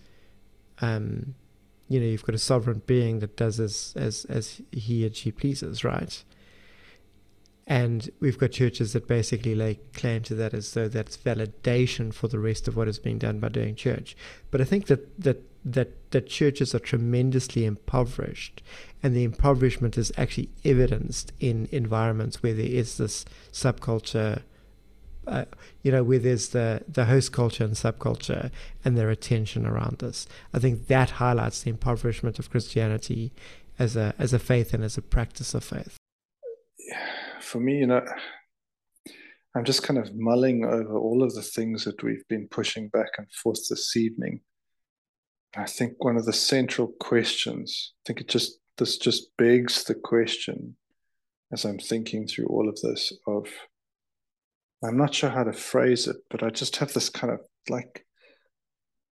um, 0.82 1.34
you 1.88 1.98
know, 1.98 2.06
you've 2.06 2.26
got 2.26 2.36
a 2.36 2.40
sovereign 2.40 2.82
being 2.86 3.20
that 3.20 3.38
does 3.38 3.58
as 3.58 3.94
as 3.96 4.26
as 4.26 4.62
he 4.70 5.06
or 5.06 5.14
she 5.14 5.32
pleases, 5.32 5.86
right? 5.86 6.22
And 7.66 8.10
we've 8.20 8.38
got 8.38 8.52
churches 8.52 8.92
that 8.92 9.08
basically 9.08 9.56
lay 9.56 9.80
claim 9.94 10.24
to 10.24 10.36
that 10.36 10.54
as 10.54 10.74
though 10.74 10.90
that's 10.90 11.16
validation 11.16 12.14
for 12.14 12.28
the 12.28 12.38
rest 12.38 12.68
of 12.68 12.76
what 12.76 12.90
is 12.90 13.00
being 13.00 13.18
done 13.18 13.40
by 13.40 13.48
doing 13.48 13.76
church. 13.76 14.18
But 14.52 14.60
I 14.60 14.66
think 14.66 14.88
that 14.88 15.18
that 15.18 15.42
that 15.64 16.12
that 16.12 16.28
churches 16.28 16.76
are 16.76 16.80
tremendously 16.80 17.64
impoverished, 17.64 18.62
and 19.02 19.16
the 19.16 19.24
impoverishment 19.24 19.98
is 19.98 20.12
actually 20.18 20.50
evidenced 20.66 21.32
in 21.40 21.70
environments 21.72 22.44
where 22.44 22.54
there 22.54 22.66
is 22.66 22.98
this 22.98 23.24
subculture. 23.54 24.42
Uh, 25.27 25.45
you 25.84 25.91
know, 25.91 26.03
where 26.03 26.18
there's 26.18 26.49
the, 26.49 26.84
the 26.88 27.06
host 27.06 27.31
culture 27.31 27.64
and 27.64 27.73
subculture 27.73 28.49
and 28.84 28.98
their 28.98 29.11
attention 29.11 29.68
around 29.68 29.99
this. 29.99 30.27
I 30.52 30.57
think 30.57 30.88
that 30.88 31.11
highlights 31.11 31.61
the 31.61 31.69
impoverishment 31.69 32.39
of 32.39 32.49
Christianity 32.49 33.31
as 33.77 33.95
a 33.95 34.14
as 34.18 34.34
a 34.34 34.39
faith 34.39 34.73
and 34.73 34.84
as 34.84 34.98
a 34.98 35.02
practice 35.02 35.53
of 35.53 35.64
faith. 35.64 35.98
For 37.39 37.60
me, 37.60 37.80
you 37.80 37.88
know, 37.88 38.03
I'm 39.56 39.65
just 39.65 39.84
kind 39.84 39.99
of 39.99 40.15
mulling 40.15 40.64
over 40.64 40.98
all 40.98 41.23
of 41.23 41.35
the 41.35 41.41
things 41.41 41.84
that 41.84 42.02
we've 42.03 42.27
been 42.30 42.48
pushing 42.49 42.88
back 42.88 43.10
and 43.18 43.27
forth 43.31 43.68
this 43.69 43.98
evening. 43.98 44.41
I 45.56 45.65
think 45.65 46.03
one 46.03 46.15
of 46.15 46.26
the 46.26 46.34
central 46.34 46.93
questions, 46.99 47.93
I 47.98 48.02
think 48.07 48.22
it 48.22 48.30
just 48.30 48.60
this 48.77 48.98
just 48.98 49.35
begs 49.38 49.84
the 49.84 49.95
question 49.95 50.77
as 51.52 51.65
I'm 51.65 51.80
thinking 51.80 52.26
through 52.26 52.45
all 52.45 52.69
of 52.69 52.80
this 52.81 53.11
of 53.27 53.48
I'm 54.84 54.98
not 54.98 55.14
sure 55.14 55.30
how 55.30 55.44
to 55.44 55.53
phrase 55.53 56.08
it, 56.08 56.18
but 56.30 56.44
I 56.44 56.49
just 56.49 56.78
have 56.78 56.94
this 56.94 57.10
kind 57.10 57.32
of 57.32 57.40
like 57.70 58.06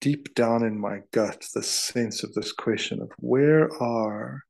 deep 0.01 0.33
down 0.33 0.63
in 0.63 0.79
my 0.79 1.01
gut, 1.11 1.45
the 1.53 1.61
sense 1.61 2.23
of 2.23 2.33
this 2.33 2.51
question 2.51 3.01
of 3.01 3.11
where 3.19 3.71
are 3.81 4.41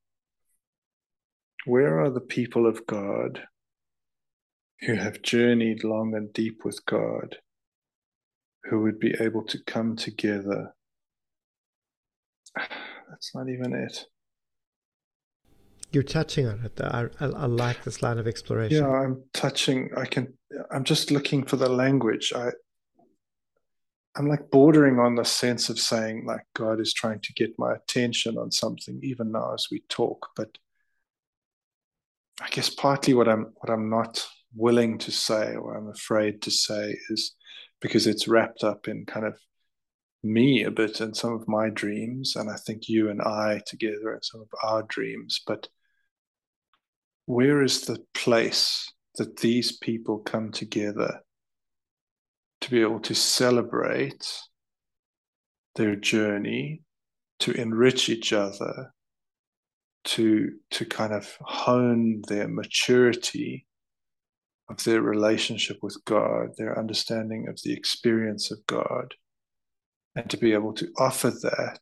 where 1.66 2.00
are 2.00 2.10
the 2.10 2.22
people 2.22 2.66
of 2.66 2.86
God 2.88 3.41
who 4.82 4.96
have 4.96 5.22
journeyed 5.22 5.84
long 5.84 6.16
and 6.16 6.32
deep 6.32 6.64
with 6.64 6.84
God, 6.86 7.38
who 8.64 8.82
would 8.82 9.00
be 9.00 9.14
able 9.20 9.44
to 9.46 9.60
come 9.68 9.96
together. 9.98 10.74
That's 12.56 13.36
not 13.36 13.50
even 13.50 13.74
it. 13.74 14.06
You're 15.91 16.03
touching 16.03 16.48
on 16.48 16.60
it. 16.64 16.80
I, 16.82 17.07
I, 17.20 17.26
I, 17.26 17.45
like 17.45 17.84
this 17.84 18.03
line 18.03 18.20
of 18.20 18.28
exploration. 18.28 18.84
Yeah, 18.84 18.90
I'm 18.91 19.24
touching. 19.34 19.90
I 19.98 20.06
can. 20.06 20.34
I'm 20.72 20.84
just 20.84 21.10
looking 21.10 21.44
for 21.44 21.56
the 21.56 21.70
language. 21.70 22.32
I. 22.36 22.52
I'm 24.16 24.28
like 24.28 24.52
bordering 24.52 24.99
on 24.99 25.16
the 25.16 25.24
sense 25.24 25.70
of 25.70 25.80
saying 25.80 26.26
like 26.26 26.41
God 26.56 26.80
is 26.80 26.94
trying 26.94 27.22
to 27.22 27.34
get 27.34 27.57
my 27.57 27.74
attention 27.74 28.38
on 28.38 28.52
something 28.52 28.99
even 29.03 29.32
now 29.32 29.53
as 29.53 29.68
we 29.72 29.84
talk. 29.88 30.28
But 30.36 30.57
I 32.41 32.49
guess 32.49 32.70
partly 32.70 33.14
what 33.14 33.28
I'm 33.28 33.53
what 33.56 33.72
I'm 33.72 33.90
not 33.90 34.26
willing 34.56 34.98
to 34.99 35.11
say 35.11 35.56
or 35.56 35.76
I'm 35.76 35.90
afraid 35.90 36.41
to 36.44 36.52
say 36.52 36.98
is 37.10 37.36
because 37.82 38.07
it's 38.07 38.28
wrapped 38.28 38.64
up 38.64 38.88
in 38.88 39.06
kind 39.06 39.26
of 39.26 39.38
me 40.24 40.64
a 40.64 40.72
bit 40.72 40.99
and 41.02 41.16
some 41.16 41.34
of 41.34 41.48
my 41.48 41.70
dreams, 41.70 42.36
and 42.36 42.49
I 42.49 42.56
think 42.56 42.90
you 42.90 43.10
and 43.10 43.22
I 43.22 43.61
together 43.66 44.14
and 44.14 44.24
some 44.24 44.41
of 44.41 44.48
our 44.64 44.84
dreams. 44.84 45.41
But 45.45 45.68
where 47.30 47.61
is 47.61 47.81
the 47.81 48.03
place 48.15 48.91
that 49.18 49.38
these 49.38 49.77
people 49.77 50.18
come 50.18 50.51
together 50.51 51.22
to 52.60 52.72
be 52.72 52.81
able 52.81 52.99
to 52.99 53.14
celebrate 53.14 54.41
their 55.76 55.95
journey, 55.95 56.81
to 57.38 57.51
enrich 57.51 58.10
each 58.10 58.34
other, 58.34 58.91
to 60.06 60.49
to 60.72 60.85
kind 60.88 61.14
of 61.14 61.38
hone 61.41 62.23
their 62.27 62.47
maturity 62.47 63.68
of 64.68 64.84
their 64.84 65.03
relationship 65.03 65.77
with 65.84 66.03
God, 66.06 66.47
their 66.57 66.80
understanding 66.80 67.47
of 67.47 67.60
the 67.64 67.73
experience 67.73 68.49
of 68.49 68.57
God, 68.65 69.14
and 70.15 70.27
to 70.31 70.38
be 70.38 70.53
able 70.53 70.73
to 70.73 70.88
offer 70.97 71.30
that 71.30 71.80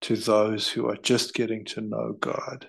to 0.00 0.16
those 0.16 0.66
who 0.66 0.88
are 0.88 0.96
just 0.96 1.34
getting 1.34 1.64
to 1.66 1.80
know 1.80 2.16
God. 2.18 2.68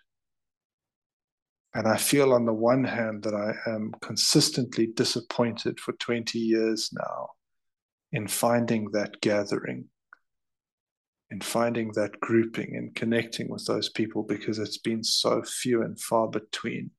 And 1.74 1.88
I 1.88 1.98
feel, 1.98 2.34
on 2.34 2.46
the 2.46 2.54
one 2.54 2.84
hand, 2.84 3.24
that 3.24 3.34
I 3.34 3.70
am 3.70 3.94
consistently 4.02 4.88
disappointed 4.88 5.80
for 5.80 5.94
20 5.94 6.38
years 6.38 6.90
now 6.92 7.30
in 8.12 8.28
finding 8.28 8.92
that 8.92 9.22
gathering, 9.22 9.86
in 11.30 11.40
finding 11.40 11.94
that 11.94 12.20
grouping, 12.20 12.76
and 12.76 12.94
connecting 12.94 13.50
with 13.50 13.66
those 13.66 13.88
people 13.88 14.24
because 14.24 14.60
it's 14.60 14.80
been 14.80 15.04
so 15.04 15.42
few 15.44 15.82
and 15.82 16.00
far 16.00 16.28
between. 16.28 16.92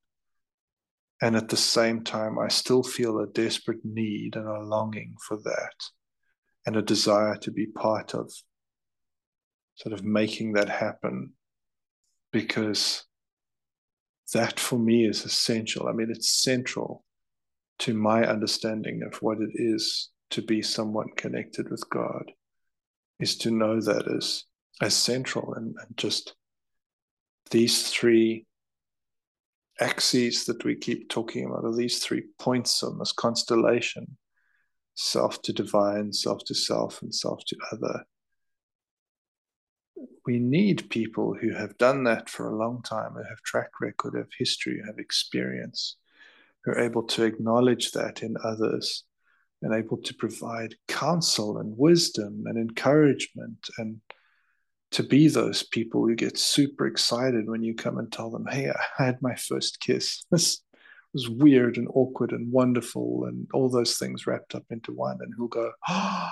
And 1.21 1.35
at 1.35 1.49
the 1.49 1.57
same 1.57 2.03
time, 2.03 2.39
I 2.39 2.47
still 2.47 2.81
feel 2.81 3.19
a 3.19 3.27
desperate 3.27 3.85
need 3.85 4.35
and 4.35 4.47
a 4.47 4.59
longing 4.59 5.15
for 5.27 5.37
that 5.37 5.75
and 6.65 6.75
a 6.75 6.81
desire 6.81 7.35
to 7.37 7.51
be 7.51 7.67
part 7.67 8.15
of 8.15 8.33
sort 9.75 9.93
of 9.93 10.03
making 10.03 10.53
that 10.53 10.69
happen 10.69 11.33
because 12.31 13.05
that 14.33 14.59
for 14.59 14.79
me 14.79 15.05
is 15.05 15.25
essential. 15.25 15.87
I 15.87 15.91
mean, 15.91 16.09
it's 16.09 16.43
central 16.43 17.03
to 17.79 17.93
my 17.93 18.25
understanding 18.25 19.01
of 19.03 19.21
what 19.21 19.39
it 19.39 19.51
is 19.53 20.09
to 20.31 20.41
be 20.41 20.61
someone 20.61 21.09
connected 21.15 21.69
with 21.69 21.87
God, 21.89 22.31
is 23.19 23.37
to 23.39 23.51
know 23.51 23.81
that 23.81 24.07
as, 24.07 24.45
as 24.81 24.95
central 24.95 25.53
and, 25.53 25.75
and 25.79 25.97
just 25.97 26.35
these 27.51 27.89
three 27.89 28.45
axes 29.79 30.45
that 30.45 30.63
we 30.63 30.75
keep 30.75 31.09
talking 31.09 31.45
about 31.45 31.65
are 31.65 31.75
these 31.75 31.99
three 31.99 32.23
points 32.39 32.83
on 32.83 32.97
this 32.99 33.11
constellation 33.11 34.17
self 34.95 35.41
to 35.41 35.53
divine, 35.53 36.13
self 36.13 36.43
to 36.45 36.53
self, 36.53 37.01
and 37.01 37.13
self 37.13 37.43
to 37.45 37.57
other. 37.71 38.05
We 40.25 40.39
need 40.39 40.89
people 40.89 41.33
who 41.33 41.51
have 41.53 41.77
done 41.77 42.03
that 42.05 42.29
for 42.29 42.49
a 42.49 42.55
long 42.55 42.81
time, 42.81 43.13
who 43.13 43.23
have 43.23 43.41
track 43.43 43.79
record, 43.81 44.15
of 44.15 44.29
history, 44.37 44.81
have 44.85 44.97
experience, 44.97 45.97
who 46.63 46.71
are 46.71 46.79
able 46.79 47.03
to 47.03 47.23
acknowledge 47.23 47.91
that 47.91 48.23
in 48.23 48.35
others 48.43 49.03
and 49.61 49.73
able 49.73 49.97
to 49.97 50.13
provide 50.13 50.75
counsel 50.87 51.57
and 51.57 51.77
wisdom 51.77 52.43
and 52.45 52.57
encouragement 52.57 53.69
and 53.77 54.01
to 54.91 55.03
be 55.03 55.27
those 55.27 55.63
people 55.63 56.05
who 56.05 56.15
get 56.15 56.37
super 56.37 56.85
excited 56.85 57.49
when 57.49 57.63
you 57.63 57.73
come 57.73 57.97
and 57.97 58.11
tell 58.11 58.29
them, 58.29 58.45
Hey, 58.45 58.69
I 58.69 59.03
had 59.03 59.21
my 59.21 59.35
first 59.35 59.79
kiss. 59.79 60.25
This 60.31 60.61
was 61.13 61.29
weird 61.29 61.77
and 61.77 61.87
awkward 61.93 62.31
and 62.31 62.51
wonderful, 62.51 63.25
and 63.25 63.47
all 63.53 63.69
those 63.69 63.97
things 63.97 64.25
wrapped 64.25 64.55
up 64.55 64.63
into 64.71 64.91
one. 64.91 65.19
And 65.21 65.31
who'll 65.35 65.47
go, 65.47 65.71
Oh, 65.87 66.31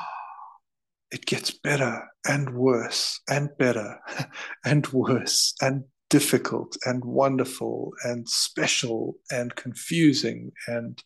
it 1.11 1.25
gets 1.25 1.51
better 1.51 2.07
and 2.27 2.53
worse 2.53 3.19
and 3.29 3.49
better 3.57 3.99
and 4.65 4.87
worse 4.87 5.53
and 5.61 5.83
difficult 6.09 6.77
and 6.85 7.03
wonderful 7.03 7.93
and 8.03 8.27
special 8.27 9.15
and 9.29 9.55
confusing 9.55 10.51
and 10.67 11.03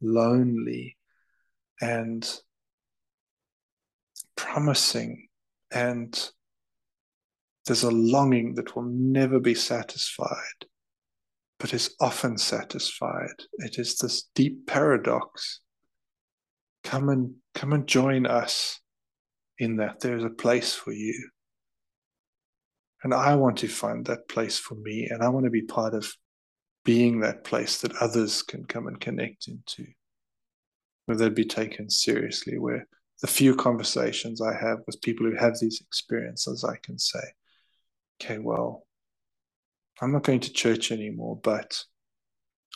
lonely 0.00 0.96
and 1.80 2.40
promising. 4.36 5.28
And 5.70 6.30
there's 7.66 7.82
a 7.82 7.90
longing 7.90 8.54
that 8.54 8.76
will 8.76 8.88
never 8.90 9.40
be 9.40 9.54
satisfied, 9.54 10.66
but 11.58 11.74
is 11.74 11.94
often 12.00 12.38
satisfied. 12.38 13.44
It 13.58 13.78
is 13.78 13.96
this 13.96 14.24
deep 14.34 14.66
paradox. 14.66 15.60
Come 16.84 17.08
and 17.08 17.34
come 17.54 17.72
and 17.72 17.86
join 17.86 18.24
us 18.24 18.80
in 19.58 19.76
that. 19.76 20.00
There's 20.00 20.24
a 20.24 20.30
place 20.30 20.74
for 20.74 20.92
you. 20.92 21.30
And 23.02 23.14
I 23.14 23.34
want 23.36 23.58
to 23.58 23.68
find 23.68 24.04
that 24.06 24.28
place 24.28 24.58
for 24.58 24.74
me. 24.74 25.08
And 25.10 25.22
I 25.22 25.28
want 25.28 25.44
to 25.44 25.50
be 25.50 25.62
part 25.62 25.94
of 25.94 26.12
being 26.84 27.20
that 27.20 27.44
place 27.44 27.80
that 27.80 27.94
others 27.96 28.42
can 28.42 28.64
come 28.64 28.86
and 28.86 29.00
connect 29.00 29.48
into, 29.48 29.86
where 31.06 31.16
they'd 31.16 31.34
be 31.34 31.44
taken 31.44 31.90
seriously, 31.90 32.58
where 32.58 32.86
the 33.20 33.26
few 33.26 33.54
conversations 33.54 34.40
I 34.40 34.54
have 34.54 34.78
with 34.86 35.02
people 35.02 35.26
who 35.26 35.36
have 35.36 35.58
these 35.58 35.80
experiences, 35.80 36.64
I 36.64 36.76
can 36.82 36.98
say, 36.98 37.20
okay, 38.20 38.38
well, 38.38 38.86
I'm 40.00 40.12
not 40.12 40.22
going 40.22 40.40
to 40.40 40.52
church 40.52 40.92
anymore, 40.92 41.38
but 41.42 41.82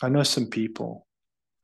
I 0.01 0.09
know 0.09 0.23
some 0.23 0.47
people, 0.47 1.07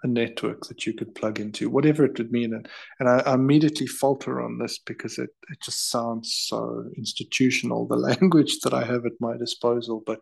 a 0.03 0.07
network 0.07 0.67
that 0.67 0.85
you 0.85 0.93
could 0.93 1.13
plug 1.13 1.39
into, 1.39 1.69
whatever 1.69 2.05
it 2.05 2.17
would 2.17 2.31
mean. 2.31 2.53
And, 2.53 2.67
and 2.99 3.09
I, 3.09 3.19
I 3.19 3.33
immediately 3.33 3.87
falter 3.87 4.41
on 4.41 4.57
this 4.57 4.79
because 4.79 5.17
it, 5.17 5.29
it 5.49 5.59
just 5.61 5.89
sounds 5.89 6.33
so 6.33 6.85
institutional, 6.97 7.87
the 7.87 7.95
language 8.09 8.59
that 8.61 8.73
I 8.73 8.83
have 8.83 9.05
at 9.05 9.19
my 9.19 9.37
disposal. 9.37 10.01
But 10.05 10.21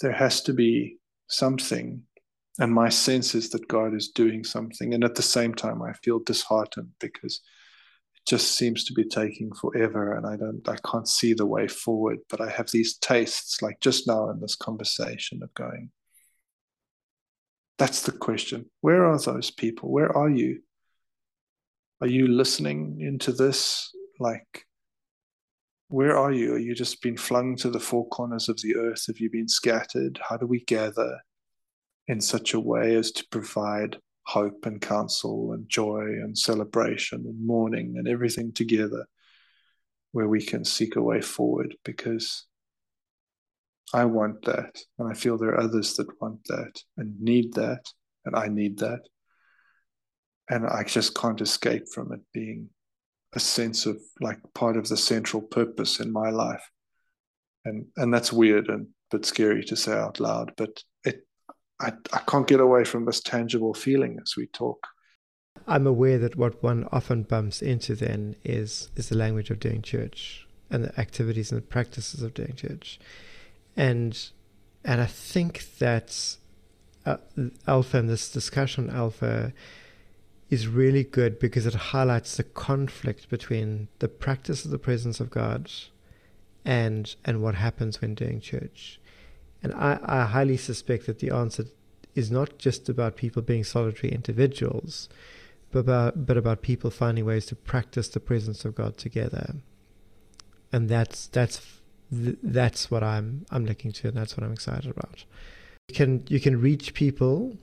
there 0.00 0.12
has 0.12 0.42
to 0.42 0.52
be 0.52 0.98
something. 1.28 2.02
And 2.60 2.72
my 2.72 2.88
sense 2.88 3.34
is 3.34 3.50
that 3.50 3.68
God 3.68 3.94
is 3.94 4.08
doing 4.08 4.44
something. 4.44 4.92
And 4.92 5.04
at 5.04 5.14
the 5.14 5.22
same 5.22 5.54
time, 5.54 5.80
I 5.80 5.92
feel 6.04 6.18
disheartened 6.18 6.90
because 7.00 7.40
it 8.16 8.28
just 8.28 8.56
seems 8.56 8.84
to 8.84 8.92
be 8.92 9.04
taking 9.04 9.52
forever 9.54 10.14
and 10.14 10.26
i 10.26 10.36
don't 10.36 10.68
i 10.68 10.76
can't 10.84 11.08
see 11.08 11.32
the 11.32 11.46
way 11.46 11.66
forward 11.68 12.18
but 12.28 12.40
i 12.40 12.50
have 12.50 12.70
these 12.70 12.98
tastes 12.98 13.62
like 13.62 13.80
just 13.80 14.06
now 14.06 14.28
in 14.28 14.40
this 14.40 14.56
conversation 14.56 15.40
of 15.42 15.54
going 15.54 15.90
that's 17.78 18.02
the 18.02 18.12
question. 18.12 18.66
Where 18.80 19.06
are 19.06 19.18
those 19.18 19.50
people? 19.50 19.90
Where 19.90 20.14
are 20.16 20.30
you? 20.30 20.62
Are 22.00 22.08
you 22.08 22.28
listening 22.28 23.00
into 23.00 23.32
this? 23.32 23.90
Like 24.20 24.66
where 25.88 26.16
are 26.18 26.32
you? 26.32 26.54
Are 26.54 26.58
you 26.58 26.74
just 26.74 27.00
been 27.02 27.16
flung 27.16 27.56
to 27.56 27.70
the 27.70 27.80
four 27.80 28.06
corners 28.08 28.48
of 28.48 28.60
the 28.60 28.76
earth? 28.76 29.06
Have 29.06 29.18
you 29.18 29.30
been 29.30 29.48
scattered? 29.48 30.20
How 30.28 30.36
do 30.36 30.46
we 30.46 30.64
gather 30.64 31.18
in 32.06 32.20
such 32.20 32.52
a 32.52 32.60
way 32.60 32.94
as 32.94 33.10
to 33.12 33.26
provide 33.30 33.96
hope 34.24 34.66
and 34.66 34.80
counsel 34.82 35.52
and 35.52 35.66
joy 35.68 36.00
and 36.00 36.36
celebration 36.36 37.24
and 37.26 37.46
mourning 37.46 37.94
and 37.96 38.06
everything 38.06 38.52
together 38.52 39.06
where 40.12 40.28
we 40.28 40.44
can 40.44 40.62
seek 40.64 40.96
a 40.96 41.02
way 41.02 41.22
forward? 41.22 41.74
Because 41.84 42.44
I 43.94 44.04
want 44.04 44.44
that. 44.44 44.78
And 44.98 45.10
I 45.10 45.14
feel 45.14 45.38
there 45.38 45.50
are 45.50 45.60
others 45.60 45.94
that 45.94 46.20
want 46.20 46.44
that 46.44 46.80
and 46.96 47.20
need 47.20 47.54
that. 47.54 47.84
And 48.24 48.36
I 48.36 48.48
need 48.48 48.78
that. 48.78 49.00
And 50.50 50.66
I 50.66 50.82
just 50.84 51.14
can't 51.14 51.40
escape 51.40 51.88
from 51.92 52.12
it 52.12 52.20
being 52.32 52.70
a 53.34 53.40
sense 53.40 53.86
of 53.86 54.00
like 54.20 54.38
part 54.54 54.76
of 54.76 54.88
the 54.88 54.96
central 54.96 55.42
purpose 55.42 56.00
in 56.00 56.12
my 56.12 56.30
life. 56.30 56.66
And 57.64 57.86
and 57.96 58.12
that's 58.12 58.32
weird 58.32 58.68
and 58.68 58.88
but 59.10 59.24
scary 59.24 59.64
to 59.64 59.76
say 59.76 59.92
out 59.92 60.20
loud, 60.20 60.52
but 60.56 60.82
it 61.04 61.26
I, 61.80 61.92
I 62.12 62.18
can't 62.28 62.46
get 62.46 62.60
away 62.60 62.84
from 62.84 63.04
this 63.04 63.20
tangible 63.20 63.74
feeling 63.74 64.18
as 64.22 64.34
we 64.36 64.46
talk. 64.46 64.86
I'm 65.66 65.86
aware 65.86 66.18
that 66.18 66.36
what 66.36 66.62
one 66.62 66.88
often 66.90 67.22
bumps 67.24 67.62
into 67.62 67.94
then 67.94 68.36
is 68.44 68.90
is 68.96 69.08
the 69.08 69.16
language 69.16 69.50
of 69.50 69.60
doing 69.60 69.82
church 69.82 70.46
and 70.70 70.84
the 70.84 70.98
activities 71.00 71.50
and 71.50 71.60
the 71.60 71.66
practices 71.66 72.22
of 72.22 72.34
doing 72.34 72.54
church, 72.54 72.98
and 73.78 74.30
and 74.84 75.00
I 75.00 75.06
think 75.06 75.78
that 75.78 76.36
uh, 77.06 77.16
Alpha 77.66 77.98
and 77.98 78.10
this 78.10 78.30
discussion 78.30 78.90
Alpha 78.90 79.54
is 80.50 80.66
really 80.66 81.04
good 81.04 81.38
because 81.38 81.64
it 81.64 81.74
highlights 81.74 82.36
the 82.36 82.42
conflict 82.42 83.28
between 83.28 83.88
the 84.00 84.08
practice 84.08 84.64
of 84.64 84.70
the 84.70 84.78
presence 84.78 85.20
of 85.20 85.30
God 85.30 85.70
and 86.64 87.14
and 87.24 87.40
what 87.40 87.54
happens 87.54 88.00
when 88.00 88.14
doing 88.14 88.40
church. 88.40 89.00
And 89.62 89.72
I, 89.74 89.98
I 90.02 90.24
highly 90.24 90.56
suspect 90.56 91.06
that 91.06 91.20
the 91.20 91.30
answer 91.30 91.64
is 92.14 92.30
not 92.30 92.58
just 92.58 92.88
about 92.88 93.16
people 93.16 93.42
being 93.42 93.64
solitary 93.64 94.12
individuals, 94.12 95.08
but 95.70 95.80
about, 95.80 96.26
but 96.26 96.36
about 96.36 96.62
people 96.62 96.90
finding 96.90 97.24
ways 97.24 97.46
to 97.46 97.56
practice 97.56 98.08
the 98.08 98.20
presence 98.20 98.64
of 98.64 98.74
God 98.74 98.96
together. 98.96 99.56
And 100.72 100.88
that's 100.88 101.26
that's 101.28 101.77
that's 102.10 102.90
what 102.90 103.02
I'm 103.02 103.46
I'm 103.50 103.66
looking 103.66 103.92
to, 103.92 104.08
and 104.08 104.16
that's 104.16 104.36
what 104.36 104.44
I'm 104.44 104.52
excited 104.52 104.90
about. 104.90 105.24
You 105.88 105.94
can 105.94 106.24
you 106.28 106.40
can 106.40 106.60
reach 106.60 106.94
people 106.94 107.56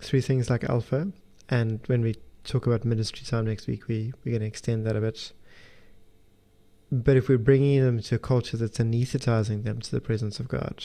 through 0.00 0.22
things 0.22 0.50
like 0.50 0.64
Alpha, 0.64 1.08
and 1.48 1.80
when 1.86 2.02
we 2.02 2.16
talk 2.44 2.66
about 2.66 2.84
ministry 2.84 3.24
time 3.24 3.46
next 3.46 3.66
week, 3.66 3.88
we 3.88 4.12
we're 4.24 4.32
going 4.32 4.40
to 4.40 4.46
extend 4.46 4.86
that 4.86 4.96
a 4.96 5.00
bit. 5.00 5.32
But 6.90 7.16
if 7.16 7.28
we're 7.28 7.38
bringing 7.38 7.82
them 7.82 8.02
to 8.02 8.16
a 8.16 8.18
culture 8.18 8.56
that's 8.56 8.78
anesthetizing 8.78 9.64
them 9.64 9.80
to 9.80 9.90
the 9.90 10.00
presence 10.00 10.38
of 10.38 10.48
God, 10.48 10.84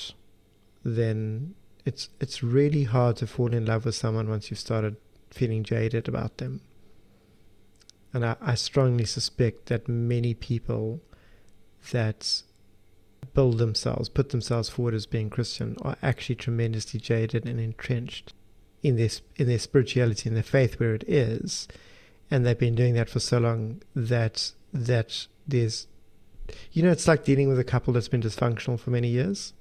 then 0.84 1.56
it's 1.86 2.10
it's 2.19 2.41
really 2.41 2.84
hard 2.84 3.18
to 3.18 3.28
fall 3.28 3.53
in 3.53 3.65
love 3.65 3.86
with 3.86 3.95
someone 3.95 4.30
once 4.30 4.49
you've 4.49 4.60
started 4.60 4.95
feeling 5.30 5.64
jaded 5.64 6.07
about 6.07 6.38
them. 6.38 6.61
And 8.14 8.26
I, 8.26 8.36
I 8.41 8.56
strongly 8.56 9.06
suspect 9.06 9.68
that 9.68 9.88
many 9.88 10.34
people 10.34 11.02
that 11.91 12.44
build 13.38 13.59
themselves, 13.59 14.09
put 14.09 14.30
themselves 14.30 14.68
forward 14.68 14.95
as 14.95 15.05
being 15.05 15.30
Christian, 15.30 15.77
are 15.84 15.95
actually 16.01 16.34
tremendously 16.34 16.99
jaded 16.99 17.45
and 17.45 17.59
entrenched 17.59 18.34
in 18.81 18.95
their 18.95 19.11
in 19.35 19.47
their 19.47 19.59
spirituality 19.59 20.27
and 20.27 20.35
their 20.35 20.41
faith 20.41 20.80
where 20.80 20.95
it 20.95 21.03
is, 21.07 21.68
and 22.31 22.43
they've 22.43 22.57
been 22.57 22.73
doing 22.73 22.95
that 22.95 23.11
for 23.11 23.19
so 23.19 23.38
long 23.38 23.80
that 23.95 24.53
that 24.73 25.27
there's, 25.47 25.85
you 26.72 26.81
know, 26.81 26.89
it's 26.89 27.07
like 27.07 27.23
dealing 27.23 27.47
with 27.47 27.59
a 27.59 27.64
couple 27.64 27.93
that's 27.93 28.07
been 28.07 28.23
dysfunctional 28.23 28.80
for 28.80 28.89
many 28.89 29.07
years, 29.07 29.53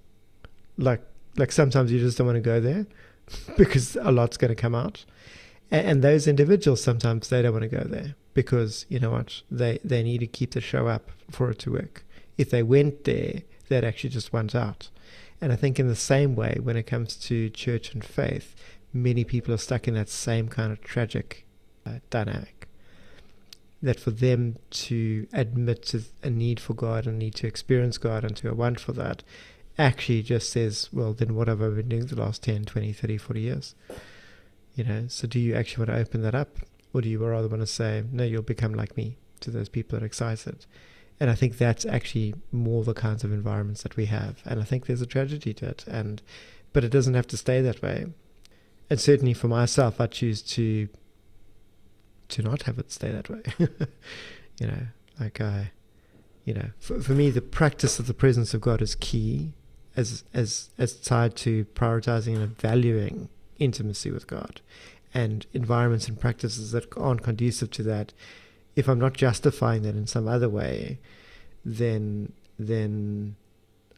like 0.78 1.02
like 1.36 1.52
sometimes 1.52 1.92
you 1.92 1.98
just 1.98 2.16
don't 2.16 2.26
want 2.26 2.36
to 2.36 2.40
go 2.40 2.58
there 2.58 2.86
because 3.58 3.94
a 3.96 4.10
lot's 4.10 4.38
going 4.38 4.48
to 4.48 4.54
come 4.54 4.74
out, 4.74 5.04
and, 5.70 5.86
and 5.86 6.02
those 6.02 6.26
individuals 6.26 6.82
sometimes 6.82 7.28
they 7.28 7.42
don't 7.42 7.52
want 7.52 7.70
to 7.70 7.76
go 7.76 7.84
there 7.84 8.14
because 8.32 8.86
you 8.88 8.98
know 8.98 9.10
what 9.10 9.42
they 9.50 9.78
they 9.84 10.02
need 10.02 10.20
to 10.20 10.26
keep 10.26 10.52
the 10.52 10.62
show 10.62 10.86
up 10.86 11.10
for 11.30 11.50
it 11.50 11.58
to 11.58 11.72
work. 11.72 12.06
If 12.38 12.48
they 12.48 12.62
went 12.62 13.04
there, 13.04 13.42
they'd 13.68 13.84
actually 13.84 14.10
just 14.10 14.32
want 14.32 14.54
out. 14.54 14.88
And 15.40 15.52
I 15.52 15.56
think 15.56 15.78
in 15.78 15.88
the 15.88 15.96
same 15.96 16.34
way, 16.34 16.58
when 16.62 16.76
it 16.76 16.86
comes 16.86 17.16
to 17.16 17.50
church 17.50 17.92
and 17.92 18.04
faith, 18.04 18.54
many 18.92 19.24
people 19.24 19.52
are 19.52 19.58
stuck 19.58 19.86
in 19.86 19.94
that 19.94 20.08
same 20.08 20.48
kind 20.48 20.72
of 20.72 20.80
tragic 20.80 21.46
uh, 21.84 21.98
dynamic. 22.10 22.68
That 23.82 24.00
for 24.00 24.10
them 24.10 24.56
to 24.70 25.26
admit 25.32 25.82
to 25.86 26.02
a 26.22 26.30
need 26.30 26.58
for 26.58 26.74
God 26.74 27.06
and 27.06 27.18
need 27.18 27.34
to 27.36 27.46
experience 27.46 27.98
God 27.98 28.24
and 28.24 28.36
to 28.38 28.50
a 28.50 28.54
want 28.54 28.80
for 28.80 28.92
that 28.92 29.22
actually 29.78 30.22
just 30.22 30.50
says, 30.50 30.88
well, 30.92 31.12
then 31.12 31.34
what 31.34 31.48
have 31.48 31.60
I 31.60 31.68
been 31.68 31.88
doing 31.88 32.06
the 32.06 32.16
last 32.16 32.42
10, 32.42 32.64
20, 32.64 32.92
30, 32.92 33.18
40 33.18 33.40
years? 33.40 33.74
You 34.74 34.84
know, 34.84 35.04
so 35.08 35.26
do 35.26 35.38
you 35.38 35.54
actually 35.54 35.86
want 35.86 35.96
to 35.96 36.02
open 36.02 36.22
that 36.22 36.34
up? 36.34 36.58
Or 36.94 37.02
do 37.02 37.08
you 37.08 37.24
rather 37.24 37.48
want 37.48 37.60
to 37.60 37.66
say, 37.66 38.04
no, 38.10 38.24
you'll 38.24 38.42
become 38.42 38.72
like 38.72 38.96
me 38.96 39.18
to 39.40 39.50
those 39.50 39.68
people 39.68 39.98
that 39.98 40.02
are 40.02 40.06
excited? 40.06 40.64
And 41.18 41.30
I 41.30 41.34
think 41.34 41.56
that's 41.56 41.86
actually 41.86 42.34
more 42.52 42.84
the 42.84 42.94
kinds 42.94 43.24
of 43.24 43.32
environments 43.32 43.82
that 43.82 43.96
we 43.96 44.06
have. 44.06 44.42
And 44.44 44.60
I 44.60 44.64
think 44.64 44.86
there's 44.86 45.00
a 45.00 45.06
tragedy 45.06 45.54
to 45.54 45.68
it. 45.68 45.84
And 45.86 46.22
but 46.72 46.84
it 46.84 46.90
doesn't 46.90 47.14
have 47.14 47.26
to 47.28 47.36
stay 47.38 47.62
that 47.62 47.80
way 47.80 48.06
and 48.88 49.00
certainly 49.00 49.34
for 49.34 49.48
myself, 49.48 50.00
I 50.00 50.06
choose 50.06 50.42
to 50.42 50.88
to 52.28 52.42
not 52.42 52.62
have 52.62 52.78
it 52.78 52.90
stay 52.90 53.10
that 53.12 53.28
way. 53.30 53.42
you 54.60 54.66
know, 54.66 54.86
like 55.20 55.40
I, 55.40 55.70
you 56.44 56.54
know, 56.54 56.70
for, 56.80 57.00
for 57.00 57.12
me, 57.12 57.30
the 57.30 57.40
practice 57.40 58.00
of 58.00 58.08
the 58.08 58.14
presence 58.14 58.52
of 58.52 58.60
God 58.60 58.82
is 58.82 58.94
key, 58.94 59.52
as 59.96 60.24
as 60.32 60.70
as 60.78 60.94
tied 60.94 61.36
to 61.36 61.64
prioritizing 61.66 62.36
and 62.36 62.58
valuing 62.58 63.28
intimacy 63.58 64.10
with 64.10 64.26
God, 64.26 64.60
and 65.12 65.46
environments 65.52 66.08
and 66.08 66.18
practices 66.18 66.72
that 66.72 66.86
aren't 66.96 67.22
conducive 67.22 67.70
to 67.72 67.82
that. 67.84 68.12
If 68.76 68.88
I'm 68.88 68.98
not 68.98 69.14
justifying 69.14 69.82
that 69.82 69.96
in 69.96 70.06
some 70.06 70.28
other 70.28 70.48
way, 70.48 71.00
then 71.64 72.32
then 72.58 73.36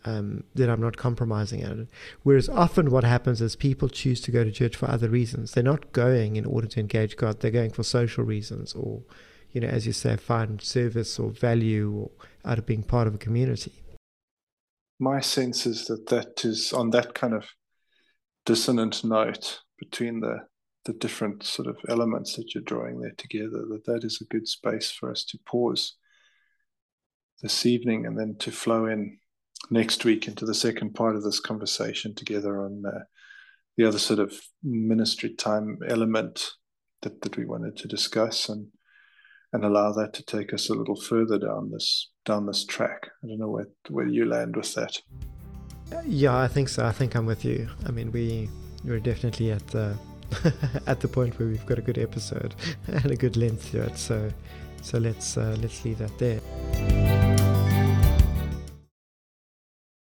um, 0.04 0.44
that 0.54 0.70
I'm 0.70 0.80
not 0.80 0.96
compromising 0.96 1.62
at 1.62 1.76
it. 1.78 1.88
Whereas 2.22 2.48
often 2.48 2.90
what 2.90 3.04
happens 3.04 3.40
is 3.40 3.56
people 3.56 3.88
choose 3.88 4.20
to 4.22 4.30
go 4.30 4.44
to 4.44 4.50
church 4.50 4.76
for 4.76 4.90
other 4.90 5.08
reasons. 5.08 5.52
They're 5.52 5.62
not 5.62 5.92
going 5.92 6.36
in 6.36 6.46
order 6.46 6.66
to 6.68 6.80
engage 6.80 7.16
God. 7.16 7.40
They're 7.40 7.50
going 7.50 7.70
for 7.70 7.82
social 7.82 8.24
reasons 8.24 8.74
or, 8.74 9.02
you 9.52 9.60
know, 9.60 9.68
as 9.68 9.86
you 9.86 9.92
say, 9.92 10.16
find 10.16 10.62
service 10.62 11.18
or 11.18 11.30
value 11.30 11.92
or 11.92 12.10
out 12.44 12.58
of 12.58 12.66
being 12.66 12.82
part 12.82 13.06
of 13.06 13.14
a 13.14 13.18
community. 13.18 13.72
My 15.00 15.20
sense 15.20 15.66
is 15.66 15.86
that 15.86 16.06
that 16.08 16.44
is 16.44 16.72
on 16.72 16.90
that 16.90 17.14
kind 17.14 17.34
of 17.34 17.46
dissonant 18.44 19.04
note 19.04 19.60
between 19.78 20.20
the 20.20 20.38
the 20.88 20.94
different 20.94 21.44
sort 21.44 21.68
of 21.68 21.76
elements 21.90 22.34
that 22.34 22.54
you're 22.54 22.64
drawing 22.64 22.98
there 22.98 23.12
together 23.18 23.62
that 23.68 23.84
that 23.84 24.04
is 24.04 24.20
a 24.22 24.32
good 24.32 24.48
space 24.48 24.90
for 24.90 25.10
us 25.10 25.22
to 25.22 25.38
pause 25.44 25.96
this 27.42 27.66
evening 27.66 28.06
and 28.06 28.18
then 28.18 28.34
to 28.38 28.50
flow 28.50 28.86
in 28.86 29.18
next 29.70 30.06
week 30.06 30.26
into 30.26 30.46
the 30.46 30.54
second 30.54 30.94
part 30.94 31.14
of 31.14 31.22
this 31.22 31.40
conversation 31.40 32.14
together 32.14 32.64
on 32.64 32.82
uh, 32.86 33.00
the 33.76 33.86
other 33.86 33.98
sort 33.98 34.18
of 34.18 34.32
ministry 34.62 35.34
time 35.34 35.78
element 35.86 36.52
that 37.02 37.20
that 37.20 37.36
we 37.36 37.44
wanted 37.44 37.76
to 37.76 37.86
discuss 37.86 38.48
and 38.48 38.68
and 39.52 39.66
allow 39.66 39.92
that 39.92 40.14
to 40.14 40.22
take 40.22 40.54
us 40.54 40.70
a 40.70 40.74
little 40.74 40.96
further 40.96 41.38
down 41.38 41.70
this 41.70 42.10
down 42.24 42.46
this 42.46 42.64
track. 42.64 43.10
I 43.22 43.26
don't 43.26 43.38
know 43.38 43.50
where 43.50 43.68
where 43.90 44.06
you 44.06 44.24
land 44.24 44.56
with 44.56 44.72
that. 44.74 44.96
Yeah, 46.06 46.34
I 46.34 46.48
think 46.48 46.70
so. 46.70 46.86
I 46.86 46.92
think 46.92 47.14
I'm 47.14 47.26
with 47.26 47.44
you. 47.44 47.68
I 47.86 47.90
mean, 47.90 48.10
we 48.10 48.48
we're 48.84 49.00
definitely 49.00 49.52
at 49.52 49.66
the 49.68 49.94
at 50.86 51.00
the 51.00 51.08
point 51.08 51.38
where 51.38 51.48
we've 51.48 51.66
got 51.66 51.78
a 51.78 51.82
good 51.82 51.98
episode 51.98 52.54
and 52.86 53.10
a 53.10 53.16
good 53.16 53.36
length 53.36 53.70
to 53.72 53.82
it. 53.82 53.98
So 53.98 54.30
so 54.82 54.98
let's 54.98 55.36
uh, 55.36 55.56
let's 55.60 55.84
leave 55.84 55.98
that 55.98 56.16
there. 56.18 57.07